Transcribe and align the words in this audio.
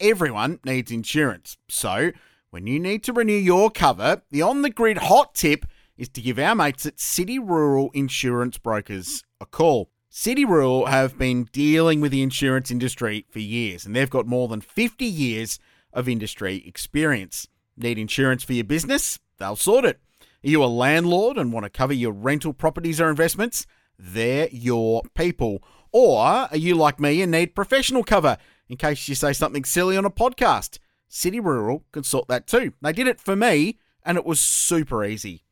everyone 0.00 0.58
needs 0.64 0.90
insurance. 0.90 1.56
So, 1.68 2.12
when 2.50 2.66
you 2.66 2.80
need 2.80 3.04
to 3.04 3.12
renew 3.12 3.32
your 3.32 3.70
cover, 3.70 4.22
the 4.30 4.42
on 4.42 4.62
the 4.62 4.70
grid 4.70 4.98
hot 4.98 5.34
tip 5.34 5.66
is 5.96 6.08
to 6.08 6.20
give 6.20 6.38
our 6.38 6.54
mates 6.54 6.86
at 6.86 6.98
City 6.98 7.38
Rural 7.38 7.90
Insurance 7.92 8.58
Brokers 8.58 9.22
a 9.40 9.46
call. 9.46 9.90
City 10.08 10.44
Rural 10.44 10.86
have 10.86 11.16
been 11.16 11.44
dealing 11.52 12.00
with 12.00 12.10
the 12.10 12.22
insurance 12.22 12.70
industry 12.70 13.26
for 13.30 13.38
years, 13.38 13.86
and 13.86 13.94
they've 13.94 14.10
got 14.10 14.26
more 14.26 14.48
than 14.48 14.60
50 14.60 15.04
years 15.04 15.58
of 15.92 16.08
industry 16.08 16.64
experience. 16.66 17.46
Need 17.76 17.98
insurance 17.98 18.42
for 18.42 18.54
your 18.54 18.64
business? 18.64 19.20
They'll 19.38 19.56
sort 19.56 19.84
it. 19.84 20.00
Are 20.20 20.48
you 20.48 20.64
a 20.64 20.66
landlord 20.66 21.36
and 21.36 21.52
want 21.52 21.64
to 21.64 21.70
cover 21.70 21.92
your 21.92 22.12
rental 22.12 22.52
properties 22.52 23.00
or 23.00 23.10
investments? 23.10 23.66
They're 23.98 24.48
your 24.50 25.02
people. 25.14 25.62
Or 25.92 26.18
are 26.18 26.48
you 26.56 26.74
like 26.74 26.98
me 26.98 27.22
and 27.22 27.30
need 27.30 27.54
professional 27.54 28.02
cover 28.02 28.38
in 28.70 28.76
case 28.76 29.08
you 29.08 29.16
say 29.16 29.32
something 29.32 29.64
silly 29.64 29.96
on 29.96 30.04
a 30.04 30.10
podcast? 30.10 30.78
City 31.08 31.40
Rural 31.40 31.84
can 31.90 32.04
sort 32.04 32.28
that 32.28 32.46
too. 32.46 32.72
They 32.80 32.92
did 32.92 33.08
it 33.08 33.20
for 33.20 33.34
me, 33.34 33.78
and 34.04 34.16
it 34.16 34.24
was 34.24 34.38
super 34.38 35.04
easy. 35.04 35.42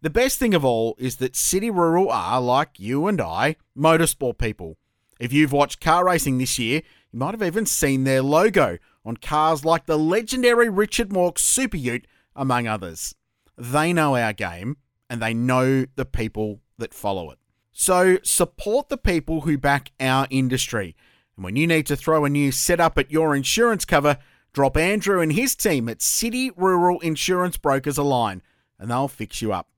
The 0.00 0.08
best 0.08 0.38
thing 0.38 0.54
of 0.54 0.64
all 0.64 0.96
is 0.98 1.16
that 1.16 1.36
City 1.36 1.70
Rural 1.70 2.10
are, 2.10 2.40
like 2.40 2.80
you 2.80 3.06
and 3.06 3.20
I, 3.20 3.56
motorsport 3.78 4.38
people. 4.38 4.78
If 5.20 5.34
you've 5.34 5.52
watched 5.52 5.82
car 5.82 6.06
racing 6.06 6.38
this 6.38 6.58
year, 6.58 6.80
you 7.12 7.18
might 7.18 7.34
have 7.34 7.42
even 7.42 7.66
seen 7.66 8.04
their 8.04 8.22
logo 8.22 8.78
on 9.04 9.18
cars 9.18 9.66
like 9.66 9.84
the 9.84 9.98
legendary 9.98 10.70
Richard 10.70 11.10
Mork 11.10 11.38
Super 11.38 11.76
Ute, 11.76 12.06
among 12.34 12.66
others. 12.66 13.14
They 13.58 13.92
know 13.92 14.16
our 14.16 14.32
game 14.32 14.78
and 15.10 15.20
they 15.20 15.34
know 15.34 15.84
the 15.94 16.06
people 16.06 16.60
that 16.78 16.94
follow 16.94 17.30
it. 17.30 17.38
So 17.70 18.18
support 18.22 18.88
the 18.88 18.96
people 18.96 19.42
who 19.42 19.58
back 19.58 19.92
our 20.00 20.26
industry. 20.30 20.96
And 21.36 21.44
when 21.44 21.56
you 21.56 21.66
need 21.66 21.86
to 21.86 21.96
throw 21.96 22.24
a 22.24 22.30
new 22.30 22.52
setup 22.52 22.98
at 22.98 23.10
your 23.10 23.34
insurance 23.34 23.84
cover, 23.84 24.18
drop 24.52 24.76
Andrew 24.76 25.20
and 25.20 25.32
his 25.32 25.54
team 25.54 25.88
at 25.88 26.02
City 26.02 26.50
Rural 26.56 27.00
Insurance 27.00 27.56
Brokers 27.56 27.98
a 27.98 28.02
line 28.02 28.42
and 28.78 28.90
they'll 28.90 29.08
fix 29.08 29.40
you 29.40 29.52
up. 29.52 29.68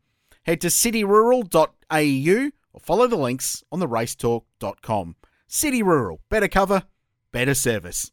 Head 0.44 0.60
to 0.62 0.68
cityrural.au 0.68 2.50
or 2.72 2.80
follow 2.80 3.06
the 3.06 3.16
links 3.16 3.62
on 3.70 3.78
the 3.78 3.86
racetalk.com. 3.86 5.16
City 5.46 5.82
Rural, 5.82 6.20
better 6.28 6.48
cover, 6.48 6.84
better 7.30 7.54
service. 7.54 8.10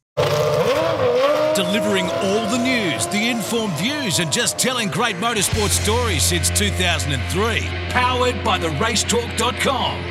Delivering 1.56 2.10
all 2.10 2.48
the 2.50 2.62
news, 2.64 3.08
the 3.08 3.30
informed 3.30 3.74
views, 3.74 4.20
and 4.20 4.32
just 4.32 4.58
telling 4.58 4.90
great 4.90 5.16
motorsport 5.18 5.70
stories 5.70 6.24
since 6.24 6.50
2003. 6.52 7.62
Powered 7.90 8.44
by 8.44 8.58
the 8.58 8.70
racetalk.com. 8.70 10.02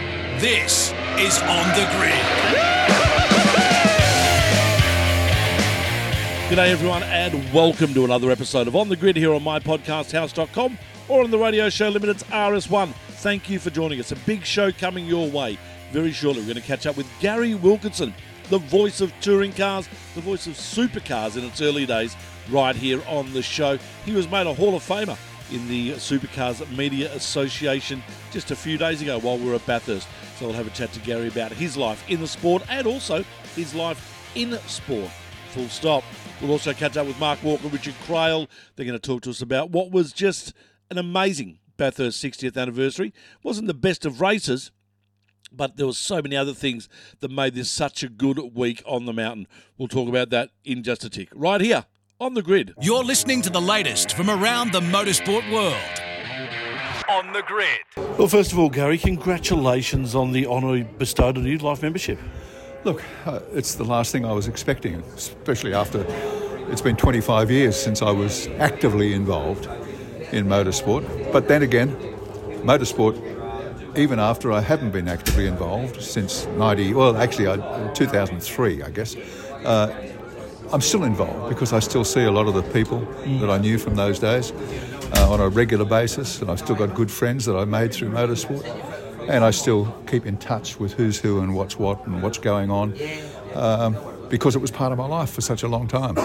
This 0.40 0.92
is 1.18 1.40
On 1.42 1.68
the 1.76 1.88
Grid. 1.96 2.69
G'day, 6.50 6.70
everyone, 6.70 7.04
and 7.04 7.54
welcome 7.54 7.94
to 7.94 8.04
another 8.04 8.28
episode 8.32 8.66
of 8.66 8.74
On 8.74 8.88
the 8.88 8.96
Grid 8.96 9.14
here 9.14 9.32
on 9.32 9.40
mypodcasthouse.com 9.42 10.78
or 11.06 11.22
on 11.22 11.30
the 11.30 11.38
radio 11.38 11.68
show 11.70 11.88
Limited's 11.88 12.24
RS1. 12.24 12.92
Thank 12.92 13.48
you 13.48 13.60
for 13.60 13.70
joining 13.70 14.00
us. 14.00 14.10
A 14.10 14.16
big 14.16 14.44
show 14.44 14.72
coming 14.72 15.06
your 15.06 15.30
way 15.30 15.56
very 15.92 16.10
shortly. 16.10 16.42
We're 16.42 16.48
going 16.48 16.60
to 16.60 16.66
catch 16.66 16.86
up 16.86 16.96
with 16.96 17.06
Garry 17.20 17.54
Wilkinson, 17.54 18.12
the 18.48 18.58
voice 18.58 19.00
of 19.00 19.12
touring 19.20 19.52
cars, 19.52 19.88
the 20.16 20.22
voice 20.22 20.48
of 20.48 20.54
supercars 20.54 21.36
in 21.36 21.44
its 21.44 21.62
early 21.62 21.86
days, 21.86 22.16
right 22.50 22.74
here 22.74 23.00
on 23.06 23.32
the 23.32 23.42
show. 23.42 23.78
He 24.04 24.10
was 24.10 24.28
made 24.28 24.48
a 24.48 24.52
Hall 24.52 24.74
of 24.74 24.82
Famer 24.82 25.16
in 25.52 25.68
the 25.68 25.92
Supercars 25.92 26.68
Media 26.76 27.14
Association 27.14 28.02
just 28.32 28.50
a 28.50 28.56
few 28.56 28.76
days 28.76 29.00
ago 29.00 29.20
while 29.20 29.38
we 29.38 29.48
were 29.48 29.54
at 29.54 29.64
Bathurst. 29.66 30.08
So 30.36 30.46
we'll 30.46 30.56
have 30.56 30.66
a 30.66 30.70
chat 30.70 30.90
to 30.94 31.00
Garry 31.00 31.28
about 31.28 31.52
his 31.52 31.76
life 31.76 32.04
in 32.10 32.18
the 32.18 32.26
sport 32.26 32.64
and 32.68 32.88
also 32.88 33.24
his 33.54 33.72
life 33.72 34.32
in 34.34 34.58
sport. 34.66 35.12
Full 35.52 35.68
stop. 35.68 36.02
We'll 36.40 36.52
also 36.52 36.72
catch 36.72 36.96
up 36.96 37.06
with 37.06 37.18
Mark 37.18 37.42
Walker, 37.42 37.68
Richard 37.68 37.94
Craill. 38.06 38.48
They're 38.74 38.86
going 38.86 38.98
to 38.98 39.06
talk 39.06 39.22
to 39.22 39.30
us 39.30 39.42
about 39.42 39.70
what 39.70 39.90
was 39.90 40.12
just 40.12 40.54
an 40.90 40.98
amazing 40.98 41.58
Bathurst 41.76 42.22
60th 42.22 42.56
anniversary. 42.56 43.12
wasn't 43.42 43.66
the 43.66 43.74
best 43.74 44.04
of 44.04 44.20
races, 44.20 44.70
but 45.52 45.76
there 45.76 45.86
were 45.86 45.92
so 45.92 46.20
many 46.22 46.36
other 46.36 46.54
things 46.54 46.88
that 47.20 47.30
made 47.30 47.54
this 47.54 47.70
such 47.70 48.02
a 48.02 48.08
good 48.08 48.38
week 48.54 48.82
on 48.86 49.06
the 49.06 49.12
mountain. 49.12 49.46
We'll 49.78 49.88
talk 49.88 50.08
about 50.08 50.30
that 50.30 50.50
in 50.64 50.82
just 50.82 51.04
a 51.04 51.10
tick. 51.10 51.28
Right 51.34 51.60
here 51.60 51.86
on 52.20 52.34
the 52.34 52.42
grid. 52.42 52.74
You're 52.80 53.04
listening 53.04 53.42
to 53.42 53.50
the 53.50 53.60
latest 53.60 54.12
from 54.12 54.28
around 54.28 54.72
the 54.72 54.80
motorsport 54.80 55.50
world. 55.50 55.76
On 57.08 57.32
the 57.32 57.42
Grid. 57.42 57.80
Well, 58.18 58.28
first 58.28 58.52
of 58.52 58.58
all, 58.58 58.70
Garry, 58.70 58.96
congratulations 58.96 60.14
on 60.14 60.30
the 60.30 60.46
honour 60.46 60.84
bestowed 60.84 61.36
on 61.38 61.44
you, 61.44 61.58
life 61.58 61.82
membership. 61.82 62.20
Look, 62.82 63.02
uh, 63.26 63.40
it's 63.52 63.74
the 63.74 63.84
last 63.84 64.10
thing 64.10 64.24
I 64.24 64.32
was 64.32 64.48
expecting, 64.48 64.94
especially 65.14 65.74
after 65.74 66.06
it's 66.70 66.80
been 66.80 66.96
25 66.96 67.50
years 67.50 67.76
since 67.76 68.00
I 68.00 68.10
was 68.10 68.46
actively 68.58 69.12
involved 69.12 69.66
in 70.32 70.46
motorsport. 70.46 71.30
But 71.30 71.46
then 71.46 71.62
again, 71.62 71.94
motorsport, 72.64 73.18
even 73.98 74.18
after 74.18 74.50
I 74.50 74.62
haven't 74.62 74.92
been 74.92 75.08
actively 75.08 75.46
involved 75.46 76.00
since 76.00 76.46
90, 76.46 76.94
well, 76.94 77.18
actually, 77.18 77.48
I, 77.48 77.92
2003, 77.92 78.82
I 78.82 78.88
guess, 78.88 79.14
uh, 79.66 79.94
I'm 80.72 80.80
still 80.80 81.04
involved 81.04 81.50
because 81.50 81.74
I 81.74 81.80
still 81.80 82.04
see 82.04 82.24
a 82.24 82.30
lot 82.30 82.46
of 82.46 82.54
the 82.54 82.62
people 82.62 83.00
that 83.40 83.50
I 83.50 83.58
knew 83.58 83.76
from 83.76 83.94
those 83.94 84.18
days 84.18 84.52
uh, 85.16 85.30
on 85.30 85.40
a 85.40 85.50
regular 85.50 85.84
basis, 85.84 86.40
and 86.40 86.50
I've 86.50 86.60
still 86.60 86.76
got 86.76 86.94
good 86.94 87.10
friends 87.10 87.44
that 87.44 87.56
I 87.56 87.66
made 87.66 87.92
through 87.92 88.10
motorsport, 88.10 88.64
and 89.28 89.44
I 89.44 89.50
still 89.50 89.86
keep 90.06 90.26
in 90.26 90.36
touch 90.36 90.78
with 90.78 90.92
who's 90.94 91.18
who 91.18 91.40
and 91.40 91.54
what's 91.54 91.78
what 91.78 92.06
and 92.06 92.22
what's 92.22 92.38
going 92.38 92.70
on. 92.70 92.94
Um, 93.54 93.96
because 94.28 94.54
it 94.54 94.60
was 94.60 94.70
part 94.70 94.92
of 94.92 94.98
my 94.98 95.06
life 95.06 95.30
for 95.30 95.40
such 95.40 95.64
a 95.64 95.68
long 95.68 95.88
time. 95.88 96.16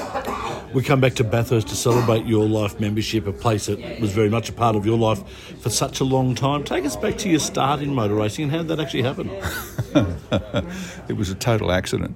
We 0.73 0.83
come 0.83 1.01
back 1.01 1.15
to 1.15 1.23
Bathurst 1.23 1.69
to 1.69 1.75
celebrate 1.75 2.25
your 2.25 2.47
life 2.47 2.79
membership, 2.79 3.25
a 3.25 3.33
place 3.33 3.65
that 3.65 3.99
was 3.99 4.11
very 4.11 4.29
much 4.29 4.49
a 4.49 4.53
part 4.53 4.75
of 4.75 4.85
your 4.85 4.97
life 4.97 5.27
for 5.61 5.69
such 5.69 5.99
a 6.01 6.03
long 6.03 6.35
time. 6.35 6.63
Take 6.63 6.85
us 6.85 6.95
back 6.95 7.17
to 7.19 7.29
your 7.29 7.39
start 7.39 7.81
in 7.81 7.93
motor 7.93 8.13
racing 8.13 8.43
and 8.43 8.51
how 8.51 8.59
did 8.59 8.67
that 8.67 8.79
actually 8.79 9.03
happen? 9.03 9.29
it 11.09 11.17
was 11.17 11.29
a 11.29 11.35
total 11.35 11.71
accident, 11.71 12.15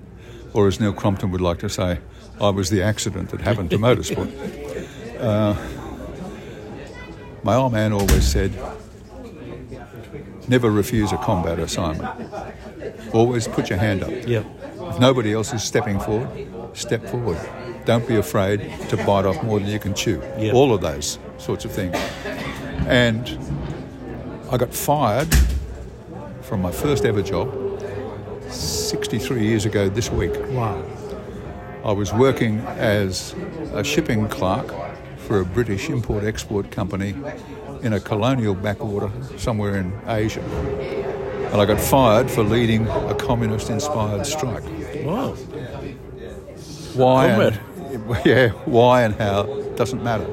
or 0.53 0.67
as 0.67 0.79
Neil 0.79 0.93
Crompton 0.93 1.31
would 1.31 1.41
like 1.41 1.59
to 1.59 1.69
say, 1.69 1.99
I 2.39 2.49
was 2.49 2.69
the 2.69 2.83
accident 2.83 3.29
that 3.29 3.41
happened 3.41 3.71
to 3.71 3.77
motorsport. 3.77 4.85
Uh, 5.19 5.53
my 7.43 7.53
old 7.53 7.73
man 7.73 7.91
always 7.91 8.25
said, 8.25 8.53
never 10.49 10.71
refuse 10.71 11.11
a 11.11 11.17
combat 11.17 11.59
assignment. 11.59 12.09
Always 13.13 13.47
put 13.47 13.69
your 13.69 13.77
hand 13.77 14.03
up. 14.03 14.09
Yep. 14.09 14.45
If 14.81 14.99
nobody 14.99 15.33
else 15.33 15.53
is 15.53 15.63
stepping 15.63 15.99
forward, 15.99 16.29
step 16.75 17.05
forward. 17.05 17.39
Don't 17.85 18.07
be 18.07 18.15
afraid 18.15 18.59
to 18.89 18.97
bite 18.97 19.25
off 19.25 19.41
more 19.43 19.59
than 19.59 19.69
you 19.69 19.79
can 19.79 19.93
chew. 19.93 20.21
Yep. 20.37 20.53
All 20.53 20.73
of 20.73 20.81
those 20.81 21.19
sorts 21.37 21.65
of 21.65 21.71
things. 21.71 21.95
And 22.87 23.37
I 24.51 24.57
got 24.57 24.73
fired 24.73 25.33
from 26.41 26.61
my 26.61 26.71
first 26.71 27.05
ever 27.05 27.21
job 27.21 27.53
63 28.49 29.45
years 29.45 29.65
ago 29.65 29.87
this 29.87 30.09
week. 30.09 30.33
Wow. 30.49 30.83
I 31.85 31.91
was 31.91 32.11
working 32.11 32.59
as 32.59 33.35
a 33.73 33.83
shipping 33.83 34.27
clerk 34.27 34.73
for 35.17 35.39
a 35.39 35.45
British 35.45 35.89
import 35.89 36.23
export 36.23 36.71
company 36.71 37.15
in 37.81 37.93
a 37.93 37.99
colonial 37.99 38.55
backwater 38.55 39.11
somewhere 39.37 39.77
in 39.77 39.97
Asia. 40.07 40.41
And 41.51 41.61
I 41.61 41.65
got 41.65 41.79
fired 41.79 42.29
for 42.29 42.43
leading 42.43 42.87
a 42.87 43.15
communist 43.15 43.69
inspired 43.69 44.25
strike. 44.25 44.63
Wow. 45.03 45.33
Why? 46.93 47.27
And, 47.27 47.59
yeah, 48.25 48.49
why 48.65 49.03
and 49.03 49.15
how 49.15 49.43
doesn't 49.75 50.03
matter. 50.03 50.27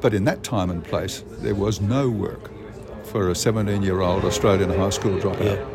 But 0.00 0.14
in 0.14 0.24
that 0.24 0.42
time 0.42 0.70
and 0.70 0.84
place, 0.84 1.24
there 1.38 1.54
was 1.54 1.80
no 1.80 2.08
work 2.08 2.50
for 3.04 3.30
a 3.30 3.34
17 3.34 3.82
year 3.82 4.00
old 4.00 4.24
Australian 4.24 4.70
high 4.70 4.90
school 4.90 5.18
dropout. 5.18 5.66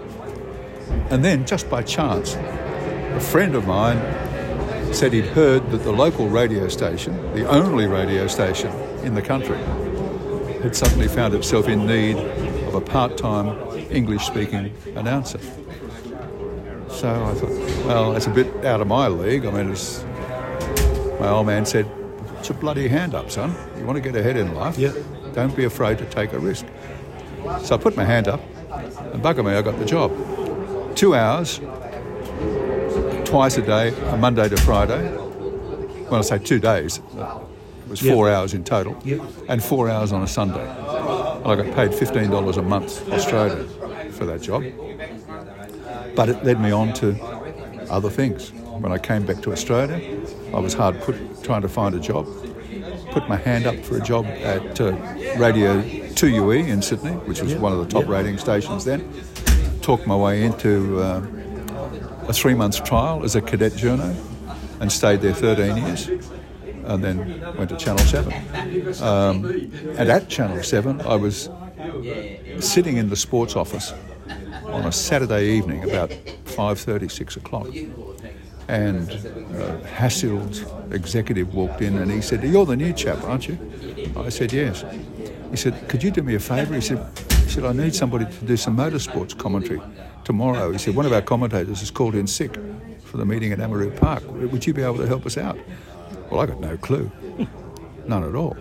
And 1.10 1.26
then, 1.26 1.46
just 1.46 1.70
by 1.70 1.82
chance, 1.82 2.36
a 2.36 3.20
friend 3.20 3.56
of 3.56 3.66
mine 3.66 4.00
said 4.94 5.14
he'd 5.14 5.26
heard 5.26 5.70
that 5.72 5.78
the 5.78 5.92
local 5.92 6.30
radio 6.30 6.68
station, 6.68 7.16
the 7.34 7.48
only 7.48 7.88
radio 7.88 8.28
station 8.28 8.72
in 9.04 9.16
the 9.16 9.22
country, 9.22 9.58
had 10.62 10.76
suddenly 10.76 11.08
found 11.08 11.34
itself 11.34 11.68
in 11.68 11.86
need 11.86 12.18
of 12.68 12.76
a 12.76 12.82
part 12.82 13.18
time 13.18 13.58
English 13.92 14.26
speaking 14.26 14.74
announcer. 14.96 15.40
So 16.90 17.10
I 17.10 17.34
thought, 17.34 17.86
well, 17.86 18.14
that's 18.14 18.28
a 18.28 18.30
bit 18.30 18.66
out 18.66 18.80
of 18.80 18.88
my 18.88 19.08
league. 19.08 19.46
I 19.46 19.52
mean, 19.52 19.72
it's, 19.72 20.04
my 21.20 21.30
old 21.30 21.48
man 21.48 21.66
said, 21.66 21.90
it's 22.40 22.50
a 22.50 22.54
bloody 22.54 22.88
hand 22.88 23.16
up, 23.16 23.32
son. 23.32 23.56
You 23.78 23.86
want 23.86 23.98
to 23.98 24.02
get 24.02 24.16
ahead 24.16 24.38
in 24.38 24.54
life? 24.54 24.78
Yeah. 24.78 24.94
Don't 25.34 25.56
be 25.56 25.66
afraid 25.66 25.98
to 25.98 26.06
take 26.06 26.34
a 26.34 26.40
risk." 26.40 26.66
So 27.62 27.76
I 27.76 27.78
put 27.78 27.98
my 27.98 28.06
hand 28.06 28.28
up, 28.28 28.42
and 28.72 29.22
bugger 29.22 29.44
me, 29.46 29.54
I 29.54 29.62
got 29.62 29.78
the 29.80 29.86
job. 29.86 30.12
Two 30.96 31.16
hours, 31.16 31.60
twice 33.26 33.58
a 33.58 33.62
day, 33.62 33.94
a 34.10 34.18
Monday 34.18 34.48
to 34.48 34.58
Friday. 34.58 35.02
When 36.10 36.20
I 36.20 36.22
say 36.22 36.38
two 36.38 36.60
days, 36.60 37.00
it 37.84 37.90
was 37.90 38.00
four 38.00 38.30
hours 38.30 38.54
in 38.54 38.64
total, 38.64 38.98
and 39.50 39.64
four 39.64 39.90
hours 39.90 40.12
on 40.12 40.24
a 40.24 40.28
Sunday. 40.28 40.64
And 40.64 41.48
I 41.48 41.56
got 41.56 41.76
paid 41.76 41.94
fifteen 41.94 42.30
dollars 42.30 42.58
a 42.58 42.62
month 42.62 43.10
Australian 43.12 43.68
for 44.12 44.26
that 44.26 44.42
job. 44.42 44.64
But 46.16 46.30
it 46.30 46.44
led 46.44 46.62
me 46.62 46.72
on 46.72 46.94
to 46.94 47.22
other 47.90 48.10
things. 48.10 48.52
When 48.52 48.92
I 48.92 48.98
came 48.98 49.26
back 49.26 49.42
to 49.44 49.52
Australia, 49.52 50.00
I 50.54 50.60
was 50.60 50.74
hard 50.74 51.00
put 51.02 51.44
trying 51.44 51.62
to 51.62 51.70
find 51.70 51.94
a 51.96 52.00
job. 52.00 52.28
Put 53.12 53.28
my 53.30 53.38
hand 53.38 53.66
up 53.68 53.78
for 53.86 53.98
a 53.98 54.02
job 54.02 54.26
at 54.26 54.80
uh, 54.82 54.92
Radio 55.38 55.82
2UE 55.82 56.68
in 56.68 56.82
Sydney, 56.82 57.12
which 57.12 57.42
was 57.42 57.54
one 57.56 57.72
of 57.72 57.80
the 57.80 57.86
top 57.86 58.08
rating 58.08 58.38
stations 58.38 58.86
then. 58.86 59.08
Talked 59.82 60.08
my 60.08 60.16
way 60.16 60.44
into 60.44 61.00
uh, 61.00 61.26
a 62.28 62.34
three 62.34 62.54
month 62.54 62.84
trial 62.84 63.24
as 63.24 63.36
a 63.36 63.42
cadet 63.42 63.74
journo 63.74 64.16
and 64.80 64.92
stayed 64.92 65.22
there 65.22 65.34
13 65.34 65.78
years 65.78 66.10
and 66.86 67.04
then 67.04 67.58
went 67.58 67.70
to 67.70 67.78
Channel 67.78 68.06
7. 68.06 68.34
Um, 69.02 69.46
and 69.98 70.10
at 70.10 70.30
Channel 70.30 70.64
7, 70.64 71.02
I 71.02 71.16
was 71.16 71.50
sitting 72.60 72.98
in 72.98 73.10
the 73.10 73.16
sports 73.16 73.56
office 73.56 73.94
on 74.66 74.86
a 74.86 74.92
Saturday 74.92 75.50
evening 75.50 75.84
about 75.84 76.10
5.30, 76.10 77.12
6 77.12 77.38
o'clock. 77.38 77.68
And 78.68 79.12
uh, 79.12 79.80
Hassild's 79.82 80.66
executive 80.92 81.54
walked 81.54 81.82
in 81.82 81.98
and 81.98 82.10
he 82.10 82.22
said, 82.22 82.44
You're 82.44 82.66
the 82.66 82.78
new 82.78 82.94
chap, 82.94 83.22
aren't 83.24 83.48
you? 83.48 83.58
I 84.16 84.30
said, 84.30 84.54
Yes. 84.54 84.86
He 85.52 85.58
said, 85.58 85.88
Could 85.90 86.02
you 86.02 86.12
do 86.12 86.24
me 86.24 86.36
a 86.36 86.40
favour? 86.40 86.74
He 86.74 86.82
said, 86.82 87.06
he 87.44 87.50
said, 87.50 87.66
I 87.66 87.74
need 87.74 87.94
somebody 87.94 88.26
to 88.26 88.46
do 88.46 88.56
some 88.56 88.78
motorsports 88.78 89.38
commentary 89.38 89.82
tomorrow. 90.24 90.72
He 90.72 90.78
said, 90.78 90.96
One 90.96 91.06
of 91.06 91.12
our 91.12 91.22
commentators 91.22 91.82
has 91.82 91.92
called 91.92 92.16
in 92.16 92.26
sick 92.26 92.58
for 93.04 93.18
the 93.18 93.26
meeting 93.26 93.52
at 93.52 93.60
Amaroo 93.60 93.96
Park. 94.00 94.24
Would 94.28 94.66
you 94.66 94.74
be 94.74 94.82
able 94.82 94.98
to 94.98 95.08
help 95.08 95.26
us 95.26 95.38
out? 95.38 95.60
Well, 96.34 96.42
I 96.42 96.48
got 96.48 96.60
no 96.60 96.78
clue. 96.78 97.12
None 98.08 98.24
at 98.24 98.34
all. 98.34 98.58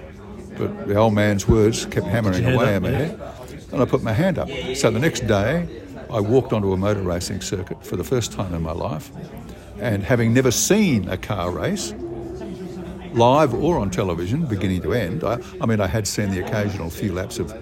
But 0.59 0.87
the 0.87 0.95
old 0.95 1.15
man's 1.15 1.49
words 1.49 1.87
kept 1.87 2.07
hammering 2.07 2.45
away 2.45 2.75
at 2.75 2.83
my 2.83 2.91
yeah. 2.91 2.99
head. 2.99 3.21
And 3.73 3.81
I 3.81 3.87
put 3.87 4.03
my 4.03 4.13
hand 4.13 4.39
up. 4.39 4.51
So 4.77 4.91
the 4.91 4.99
next 4.99 5.27
day, 5.27 5.67
I 6.11 6.21
walked 6.21 6.53
onto 6.53 6.75
a 6.75 6.77
motor 6.77 7.01
racing 7.01 7.41
circuit 7.41 7.83
for 7.83 7.97
the 7.97 8.05
first 8.05 8.31
time 8.31 8.53
in 8.53 8.61
my 8.61 8.73
life. 8.73 9.11
And 9.81 10.05
having 10.05 10.35
never 10.35 10.51
seen 10.51 11.09
a 11.09 11.17
car 11.17 11.51
race, 11.51 11.95
live 13.15 13.55
or 13.55 13.79
on 13.79 13.89
television, 13.89 14.45
beginning 14.45 14.83
to 14.83 14.93
end, 14.93 15.25
I, 15.25 15.39
I 15.59 15.65
mean, 15.65 15.81
I 15.81 15.87
had 15.87 16.07
seen 16.07 16.29
the 16.29 16.45
occasional 16.45 16.91
few 16.91 17.15
laps 17.15 17.39
of 17.39 17.55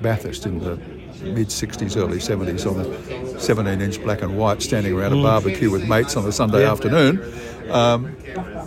Bathurst 0.00 0.46
in 0.46 0.60
the 0.60 0.76
mid 1.24 1.48
60s, 1.48 1.96
early 1.96 2.18
70s 2.18 2.64
on 2.64 3.32
the 3.32 3.40
17 3.40 3.80
inch 3.80 4.00
black 4.04 4.22
and 4.22 4.38
white, 4.38 4.62
standing 4.62 4.92
around 4.92 5.18
a 5.18 5.20
barbecue 5.20 5.68
with 5.68 5.88
mates 5.88 6.16
on 6.16 6.24
a 6.26 6.30
Sunday 6.30 6.64
afternoon. 6.64 7.18
Um, 7.70 8.16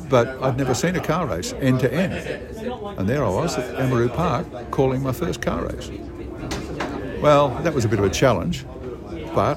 but 0.09 0.27
I'd 0.43 0.57
never 0.57 0.73
seen 0.73 0.95
a 0.95 0.99
car 1.01 1.25
race 1.25 1.53
end 1.53 1.79
to 1.81 1.91
end. 1.93 2.13
And 2.99 3.07
there 3.09 3.23
I 3.25 3.29
was 3.29 3.57
at 3.57 3.75
Amaroo 3.77 4.13
Park 4.13 4.71
calling 4.71 5.01
my 5.01 5.11
first 5.11 5.41
car 5.41 5.65
race. 5.65 5.89
Well, 7.21 7.49
that 7.63 7.73
was 7.73 7.85
a 7.85 7.87
bit 7.87 7.99
of 7.99 8.05
a 8.05 8.09
challenge, 8.09 8.65
but 9.35 9.55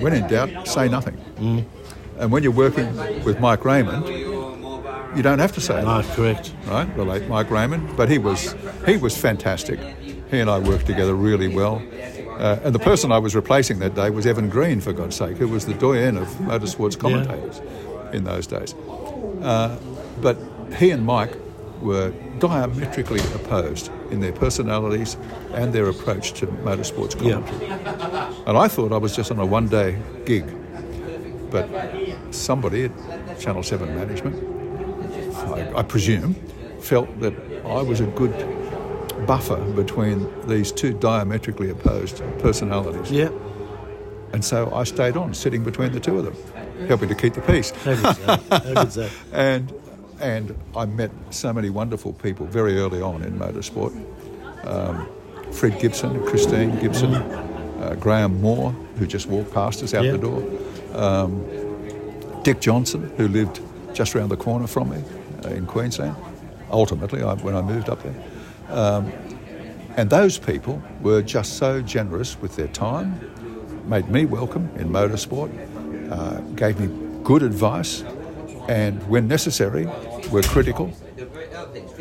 when 0.00 0.12
in 0.12 0.26
doubt, 0.28 0.66
say 0.66 0.88
nothing. 0.88 1.16
And 2.18 2.30
when 2.32 2.42
you're 2.42 2.52
working 2.52 2.94
with 3.24 3.40
Mike 3.40 3.64
Raymond, 3.64 4.06
you 5.16 5.22
don't 5.22 5.38
have 5.38 5.52
to 5.52 5.60
say 5.60 5.80
No, 5.82 6.02
correct. 6.14 6.52
right? 6.66 6.92
The 6.96 7.04
late 7.04 7.28
Mike 7.28 7.50
Raymond, 7.50 7.96
but 7.96 8.08
he 8.10 8.18
was 8.18 8.54
he 8.86 8.96
was 8.96 9.16
fantastic. 9.16 9.78
He 10.30 10.40
and 10.40 10.50
I 10.50 10.58
worked 10.58 10.86
together 10.86 11.14
really 11.14 11.48
well. 11.48 11.82
Uh, 12.38 12.58
and 12.64 12.74
the 12.74 12.80
person 12.80 13.12
I 13.12 13.18
was 13.18 13.36
replacing 13.36 13.78
that 13.78 13.94
day 13.94 14.10
was 14.10 14.26
Evan 14.26 14.48
Green, 14.48 14.80
for 14.80 14.92
God's 14.92 15.14
sake, 15.14 15.36
who 15.36 15.46
was 15.46 15.66
the 15.66 15.74
doyen 15.74 16.16
of 16.16 16.26
motorsports 16.38 16.98
commentators 16.98 17.60
in 18.14 18.24
those 18.24 18.46
days. 18.46 18.74
Uh, 19.42 19.76
but 20.22 20.38
he 20.78 20.90
and 20.90 21.04
Mike 21.04 21.32
were 21.82 22.12
diametrically 22.38 23.20
opposed 23.34 23.90
in 24.10 24.20
their 24.20 24.32
personalities 24.32 25.16
and 25.52 25.72
their 25.72 25.88
approach 25.88 26.32
to 26.34 26.46
motorsports 26.46 27.14
Yeah. 27.20 27.40
commentary. 27.40 28.42
And 28.46 28.56
I 28.56 28.68
thought 28.68 28.92
I 28.92 28.96
was 28.96 29.14
just 29.14 29.30
on 29.30 29.38
a 29.38 29.46
one 29.46 29.68
day 29.68 29.98
gig. 30.24 30.44
But 31.50 31.68
somebody 32.30 32.84
at 32.84 33.38
Channel 33.40 33.62
7 33.62 33.94
management, 33.94 34.36
I, 35.36 35.78
I 35.78 35.82
presume, 35.82 36.34
felt 36.80 37.20
that 37.20 37.34
I 37.64 37.82
was 37.82 38.00
a 38.00 38.06
good 38.06 38.34
buffer 39.26 39.56
between 39.72 40.26
these 40.48 40.72
two 40.72 40.92
diametrically 40.94 41.70
opposed 41.70 42.22
personalities. 42.40 43.10
Yeah. 43.10 43.30
And 44.32 44.44
so 44.44 44.72
I 44.74 44.84
stayed 44.84 45.16
on, 45.16 45.32
sitting 45.32 45.62
between 45.62 45.92
the 45.92 46.00
two 46.00 46.18
of 46.18 46.24
them, 46.24 46.34
helping 46.88 47.08
to 47.08 47.14
keep 47.14 47.34
the 47.34 47.40
peace. 47.42 47.70
How 47.70 47.94
good's 47.94 48.18
that? 48.18 48.42
How 48.50 48.74
good's 48.74 48.94
that? 48.96 49.10
and 49.32 49.72
and 50.20 50.56
I 50.76 50.86
met 50.86 51.10
so 51.30 51.52
many 51.52 51.70
wonderful 51.70 52.12
people 52.12 52.46
very 52.46 52.78
early 52.78 53.00
on 53.02 53.22
in 53.22 53.38
motorsport. 53.38 53.92
Um, 54.66 55.08
Fred 55.52 55.78
Gibson, 55.80 56.24
Christine 56.24 56.78
Gibson, 56.80 57.14
uh, 57.14 57.96
Graham 58.00 58.40
Moore, 58.40 58.70
who 58.98 59.06
just 59.06 59.26
walked 59.26 59.52
past 59.52 59.82
us 59.82 59.92
out 59.94 60.04
Yeah. 60.04 60.12
the 60.12 60.18
door, 60.18 60.42
um, 60.94 61.44
Dick 62.42 62.60
Johnson, 62.60 63.12
who 63.16 63.28
lived 63.28 63.60
just 63.92 64.14
around 64.16 64.30
the 64.30 64.36
corner 64.36 64.66
from 64.66 64.90
me 64.90 65.02
uh, 65.44 65.48
in 65.48 65.66
Queensland. 65.66 66.16
Ultimately, 66.70 67.22
I, 67.22 67.34
when 67.34 67.54
I 67.54 67.62
moved 67.62 67.88
up 67.88 68.02
there, 68.02 68.14
um, 68.68 69.12
and 69.96 70.10
those 70.10 70.38
people 70.38 70.82
were 71.02 71.22
just 71.22 71.56
so 71.58 71.80
generous 71.82 72.40
with 72.40 72.56
their 72.56 72.68
time, 72.68 73.20
made 73.86 74.08
me 74.08 74.24
welcome 74.24 74.68
in 74.76 74.88
motorsport, 74.88 75.50
uh, 76.10 76.40
gave 76.56 76.78
me 76.80 76.88
good 77.22 77.42
advice, 77.42 78.02
and 78.68 79.02
when 79.08 79.28
necessary, 79.28 79.86
were 80.30 80.42
critical 80.42 80.92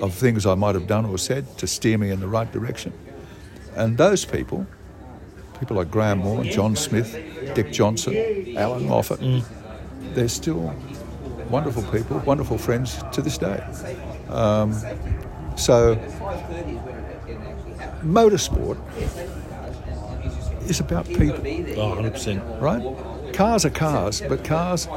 of 0.01 0.13
things 0.13 0.45
I 0.45 0.55
might 0.55 0.75
have 0.75 0.87
done 0.87 1.05
or 1.05 1.17
said 1.17 1.57
to 1.59 1.67
steer 1.67 1.97
me 1.97 2.09
in 2.09 2.19
the 2.19 2.27
right 2.27 2.51
direction. 2.51 2.93
And 3.75 3.97
those 3.97 4.25
people, 4.25 4.65
people 5.59 5.77
like 5.77 5.89
Graham 5.91 6.19
Moore, 6.19 6.43
John 6.43 6.75
Smith, 6.75 7.17
Dick 7.55 7.71
Johnson, 7.71 8.55
Allan 8.57 8.87
Moffat, 8.87 9.19
they're 10.13 10.27
still 10.27 10.73
wonderful 11.49 11.83
people, 11.83 12.19
wonderful 12.19 12.57
friends 12.57 13.01
to 13.13 13.21
this 13.21 13.37
day. 13.37 13.63
Um, 14.29 14.73
so, 15.55 15.95
motorsport 18.03 18.77
is 20.69 20.79
about 20.79 21.05
people 21.07 21.39
Oh, 21.77 21.95
100%. 21.95 22.61
right? 22.61 22.81
Cars 23.33 23.65
are 23.65 23.69
cars, 23.71 24.21
but 24.21 24.43
cars, 24.43 24.87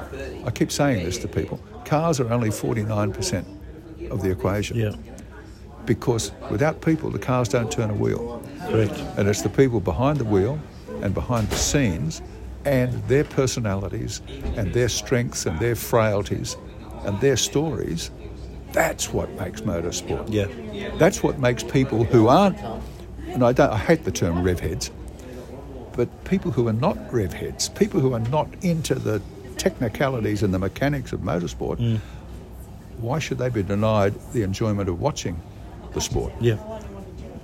I 0.44 0.50
keep 0.50 0.70
saying 0.70 1.04
this 1.04 1.18
to 1.18 1.28
people, 1.28 1.58
cars 1.84 2.20
are 2.20 2.30
only 2.32 2.50
49% 2.50 4.10
of 4.10 4.22
the 4.22 4.30
equation. 4.30 4.76
Yeah. 4.76 4.94
Because 5.86 6.32
without 6.50 6.82
people, 6.82 7.10
the 7.10 7.18
cars 7.18 7.48
don't 7.48 7.70
turn 7.70 7.90
a 7.90 7.94
wheel. 7.94 8.42
Correct. 8.68 8.98
And 9.16 9.28
it's 9.28 9.42
the 9.42 9.48
people 9.48 9.80
behind 9.80 10.18
the 10.18 10.24
wheel 10.24 10.60
and 11.02 11.14
behind 11.14 11.48
the 11.48 11.56
scenes 11.56 12.20
and 12.64 12.92
their 13.08 13.24
personalities 13.24 14.20
and 14.56 14.74
their 14.74 14.88
strengths 14.88 15.46
and 15.46 15.58
their 15.60 15.76
frailties 15.76 16.56
and 17.04 17.20
their 17.20 17.36
stories. 17.36 18.10
That's 18.72 19.12
what 19.12 19.30
makes 19.40 19.62
motorsport. 19.62 20.26
Yeah. 20.28 20.90
That's 20.98 21.22
what 21.22 21.38
makes 21.38 21.62
people 21.62 22.04
who 22.04 22.26
aren't, 22.28 22.58
and 23.28 23.44
I, 23.44 23.52
don't, 23.52 23.70
I 23.70 23.78
hate 23.78 24.04
the 24.04 24.10
term 24.10 24.42
rev 24.42 24.60
heads, 24.60 24.90
but 25.96 26.24
people 26.24 26.50
who 26.50 26.68
are 26.68 26.72
not 26.72 26.96
rev 27.12 27.32
heads, 27.32 27.68
people 27.70 28.00
who 28.00 28.12
are 28.12 28.20
not 28.20 28.48
into 28.62 28.94
the 28.94 29.20
technicalities 29.56 30.42
and 30.42 30.52
the 30.52 30.58
mechanics 30.58 31.12
of 31.12 31.20
motorsport, 31.20 31.78
mm. 31.78 31.98
why 32.98 33.18
should 33.18 33.38
they 33.38 33.48
be 33.48 33.62
denied 33.62 34.14
the 34.32 34.42
enjoyment 34.42 34.88
of 34.88 35.00
watching 35.00 35.40
the 35.94 36.00
sport? 36.00 36.32
Yeah. 36.40 36.58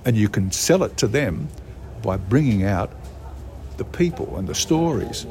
And 0.05 0.15
you 0.15 0.29
can 0.29 0.51
sell 0.51 0.83
it 0.83 0.97
to 0.97 1.07
them 1.07 1.47
by 2.03 2.17
bringing 2.17 2.63
out 2.63 2.91
the 3.77 3.85
people 3.85 4.37
and 4.37 4.47
the 4.47 4.55
stories 4.55 5.25